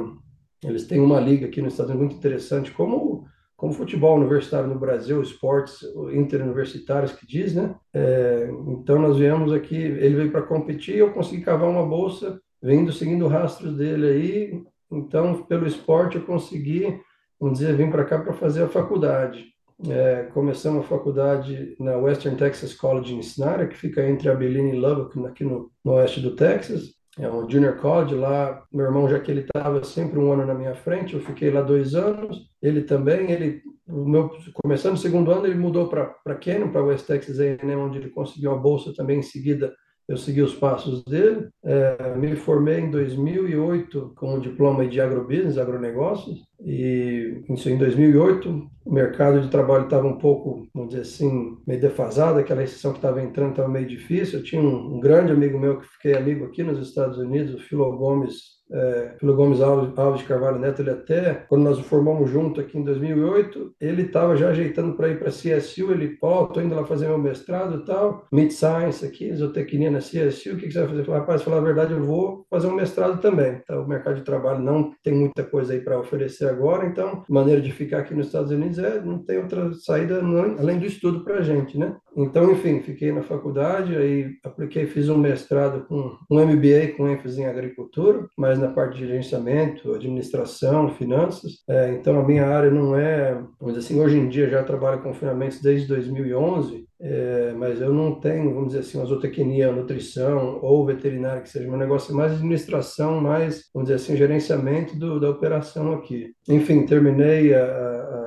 eles 0.63 0.87
têm 0.87 0.99
uma 0.99 1.19
liga 1.19 1.45
aqui 1.45 1.61
nos 1.61 1.73
Estados 1.73 1.91
Unidos 1.91 2.07
muito 2.07 2.19
interessante, 2.19 2.71
como 2.71 3.27
como 3.57 3.73
futebol 3.73 4.15
universitário 4.15 4.69
no 4.69 4.77
Brasil, 4.77 5.19
esportes 5.19 5.79
interuniversitários 6.13 7.11
que 7.11 7.25
diz, 7.25 7.55
né? 7.55 7.75
É, 7.91 8.47
então 8.67 8.99
nós 8.99 9.17
viemos 9.17 9.51
aqui, 9.51 9.75
ele 9.75 10.15
veio 10.15 10.31
para 10.31 10.43
competir, 10.43 10.95
eu 10.95 11.11
consegui 11.11 11.41
cavar 11.41 11.67
uma 11.67 11.83
bolsa, 11.83 12.39
vindo 12.61 12.93
seguindo 12.93 13.25
o 13.25 13.27
rastro 13.27 13.71
dele 13.71 14.07
aí. 14.07 14.63
Então, 14.91 15.41
pelo 15.43 15.65
esporte, 15.65 16.17
eu 16.17 16.23
consegui, 16.23 17.01
vamos 17.39 17.57
dizer, 17.57 17.75
vir 17.75 17.89
para 17.89 18.05
cá 18.05 18.19
para 18.19 18.31
fazer 18.31 18.63
a 18.63 18.69
faculdade. 18.69 19.43
É, 19.85 20.23
começamos 20.33 20.85
a 20.85 20.87
faculdade 20.87 21.75
na 21.79 21.97
Western 21.97 22.37
Texas 22.37 22.73
College 22.73 23.13
em 23.13 23.19
Snara, 23.19 23.67
que 23.67 23.77
fica 23.77 24.07
entre 24.07 24.29
Abilene 24.29 24.71
e 24.71 24.79
Lubbock, 24.79 25.23
aqui 25.25 25.43
no, 25.43 25.71
no 25.85 25.93
oeste 25.93 26.19
do 26.19 26.35
Texas 26.35 26.97
é 27.19 27.29
um 27.29 27.49
junior 27.49 27.77
college 27.77 28.15
lá. 28.15 28.63
Meu 28.71 28.85
irmão, 28.85 29.09
já 29.09 29.19
que 29.19 29.31
ele 29.31 29.41
estava 29.41 29.83
sempre 29.83 30.19
um 30.19 30.31
ano 30.31 30.45
na 30.45 30.53
minha 30.53 30.75
frente, 30.75 31.15
eu 31.15 31.19
fiquei 31.19 31.49
lá 31.49 31.61
dois 31.61 31.95
anos. 31.95 32.47
Ele 32.61 32.83
também, 32.83 33.31
ele, 33.31 33.61
o 33.87 34.07
meu, 34.07 34.29
começando 34.53 34.93
o 34.93 34.99
segundo 34.99 35.31
ano, 35.31 35.47
ele 35.47 35.55
mudou 35.55 35.87
para 35.89 36.35
Canyon, 36.35 36.69
para 36.69 36.83
West 36.83 37.07
Texas 37.07 37.39
A&M, 37.39 37.75
onde 37.75 37.97
ele 37.97 38.09
conseguiu 38.09 38.51
a 38.51 38.55
bolsa 38.55 38.93
também 38.93 39.19
em 39.19 39.23
seguida 39.23 39.73
eu 40.07 40.15
segui 40.15 40.41
os 40.41 40.55
passos 40.55 41.03
dele. 41.03 41.49
É, 41.63 42.15
me 42.15 42.35
formei 42.35 42.79
em 42.79 42.89
2008 42.89 44.13
com 44.15 44.35
um 44.35 44.39
diploma 44.39 44.87
de 44.87 45.01
agrobusiness, 45.01 45.57
agronegócios, 45.57 46.43
e 46.61 47.43
isso 47.49 47.69
em 47.69 47.77
2008 47.77 48.69
o 48.87 48.93
mercado 48.93 49.41
de 49.41 49.49
trabalho 49.49 49.83
estava 49.83 50.07
um 50.07 50.17
pouco, 50.17 50.65
vamos 50.73 50.89
dizer 50.89 51.01
assim, 51.01 51.57
meio 51.67 51.81
defasado, 51.81 52.39
aquela 52.39 52.61
recessão 52.61 52.93
que 52.93 52.99
estava 52.99 53.21
entrando 53.21 53.49
estava 53.49 53.67
meio 53.67 53.85
difícil. 53.85 54.39
Eu 54.39 54.45
tinha 54.45 54.61
um, 54.61 54.95
um, 54.95 54.99
grande 55.01 55.33
amigo 55.33 55.59
meu 55.59 55.79
que 55.81 55.87
fiquei 55.87 56.15
amigo 56.15 56.45
aqui 56.45 56.63
nos 56.63 56.79
Estados 56.79 57.17
Unidos, 57.17 57.53
o 57.53 57.59
Philo 57.59 57.97
Gomes, 57.97 58.57
é, 58.71 59.15
Philo 59.19 59.35
Gomes 59.35 59.61
Alves, 59.61 59.97
Alves 59.97 60.23
Carvalho 60.23 60.59
Neto, 60.59 60.81
ele 60.81 60.89
até, 60.89 61.33
quando 61.33 61.63
nós 61.63 61.79
formamos 61.79 62.29
junto 62.29 62.61
aqui 62.61 62.77
em 62.77 62.83
2008, 62.83 63.75
ele 63.79 64.03
estava 64.03 64.35
já 64.35 64.49
ajeitando 64.49 64.95
para 64.95 65.09
ir 65.09 65.19
para 65.19 65.29
a 65.29 65.31
CSU, 65.31 65.91
ele, 65.91 66.17
ó, 66.21 66.41
oh, 66.41 66.45
estou 66.45 66.63
indo 66.63 66.75
lá 66.75 66.85
fazer 66.85 67.07
meu 67.07 67.17
mestrado 67.17 67.81
e 67.81 67.85
tal, 67.85 68.25
Mid 68.31 68.51
Science 68.51 69.05
aqui, 69.05 69.33
zootecnia 69.33 69.91
na 69.91 69.99
CSU, 69.99 70.53
o 70.53 70.57
que, 70.57 70.67
que 70.67 70.71
você 70.71 70.79
vai 70.79 70.87
fazer? 70.87 71.01
Eu 71.01 71.05
falei, 71.05 71.19
rapaz, 71.19 71.41
falar 71.43 71.57
a 71.57 71.61
verdade, 71.61 71.93
eu 71.93 72.03
vou 72.03 72.45
fazer 72.49 72.67
um 72.67 72.75
mestrado 72.75 73.19
também. 73.21 73.59
Então, 73.63 73.83
o 73.83 73.87
mercado 73.87 74.15
de 74.15 74.23
trabalho 74.23 74.59
não 74.59 74.93
tem 75.03 75.13
muita 75.13 75.43
coisa 75.43 75.73
aí 75.73 75.79
para 75.79 75.99
oferecer 75.99 76.49
agora, 76.49 76.85
então, 76.85 77.23
maneira 77.29 77.61
de 77.61 77.71
ficar 77.71 77.99
aqui 77.99 78.13
nos 78.13 78.27
Estados 78.27 78.51
Unidos 78.51 78.76
é, 78.77 79.01
não 79.01 79.19
tem 79.19 79.37
outra 79.37 79.73
saída 79.73 80.21
não, 80.21 80.57
além 80.57 80.79
do 80.79 80.85
estudo 80.85 81.23
para 81.23 81.39
a 81.39 81.41
gente, 81.41 81.77
né? 81.77 81.95
Então, 82.15 82.51
enfim, 82.51 82.81
fiquei 82.81 83.11
na 83.11 83.21
faculdade, 83.21 83.95
aí 83.95 84.31
apliquei, 84.43 84.87
fiz 84.87 85.07
um 85.07 85.17
mestrado 85.17 85.85
com 85.85 86.17
um 86.31 86.45
MBA 86.45 86.95
com 86.97 87.07
ênfase 87.07 87.41
em 87.41 87.45
agricultura, 87.45 88.27
mas 88.35 88.57
na 88.57 88.69
parte 88.69 88.97
de 88.97 89.05
gerenciamento, 89.07 89.93
administração, 89.93 90.89
finanças. 90.89 91.63
É, 91.69 91.91
então, 91.91 92.19
a 92.19 92.25
minha 92.25 92.47
área 92.47 92.71
não 92.71 92.95
é, 92.95 93.33
vamos 93.59 93.75
dizer 93.75 93.79
assim, 93.79 94.01
hoje 94.01 94.17
em 94.17 94.27
dia 94.27 94.49
já 94.49 94.63
trabalho 94.63 95.01
com 95.01 95.13
finamentos 95.13 95.61
desde 95.61 95.87
2011, 95.87 96.87
é, 96.99 97.53
mas 97.55 97.79
eu 97.79 97.93
não 97.93 98.19
tenho, 98.19 98.53
vamos 98.53 98.69
dizer 98.69 98.79
assim, 98.79 98.97
uma 98.97 99.05
zootecnia, 99.05 99.71
nutrição 99.71 100.59
ou 100.63 100.85
veterinária, 100.85 101.41
que 101.41 101.49
seja 101.49 101.67
meu 101.67 101.77
negócio, 101.77 102.11
é 102.11 102.15
mais 102.15 102.33
administração, 102.33 103.21
mais, 103.21 103.69
vamos 103.73 103.89
dizer 103.89 104.01
assim, 104.01 104.17
gerenciamento 104.17 104.97
do, 104.97 105.19
da 105.19 105.29
operação 105.29 105.93
aqui. 105.93 106.31
Enfim, 106.49 106.85
terminei 106.85 107.53
a, 107.53 107.63
a, 107.63 108.26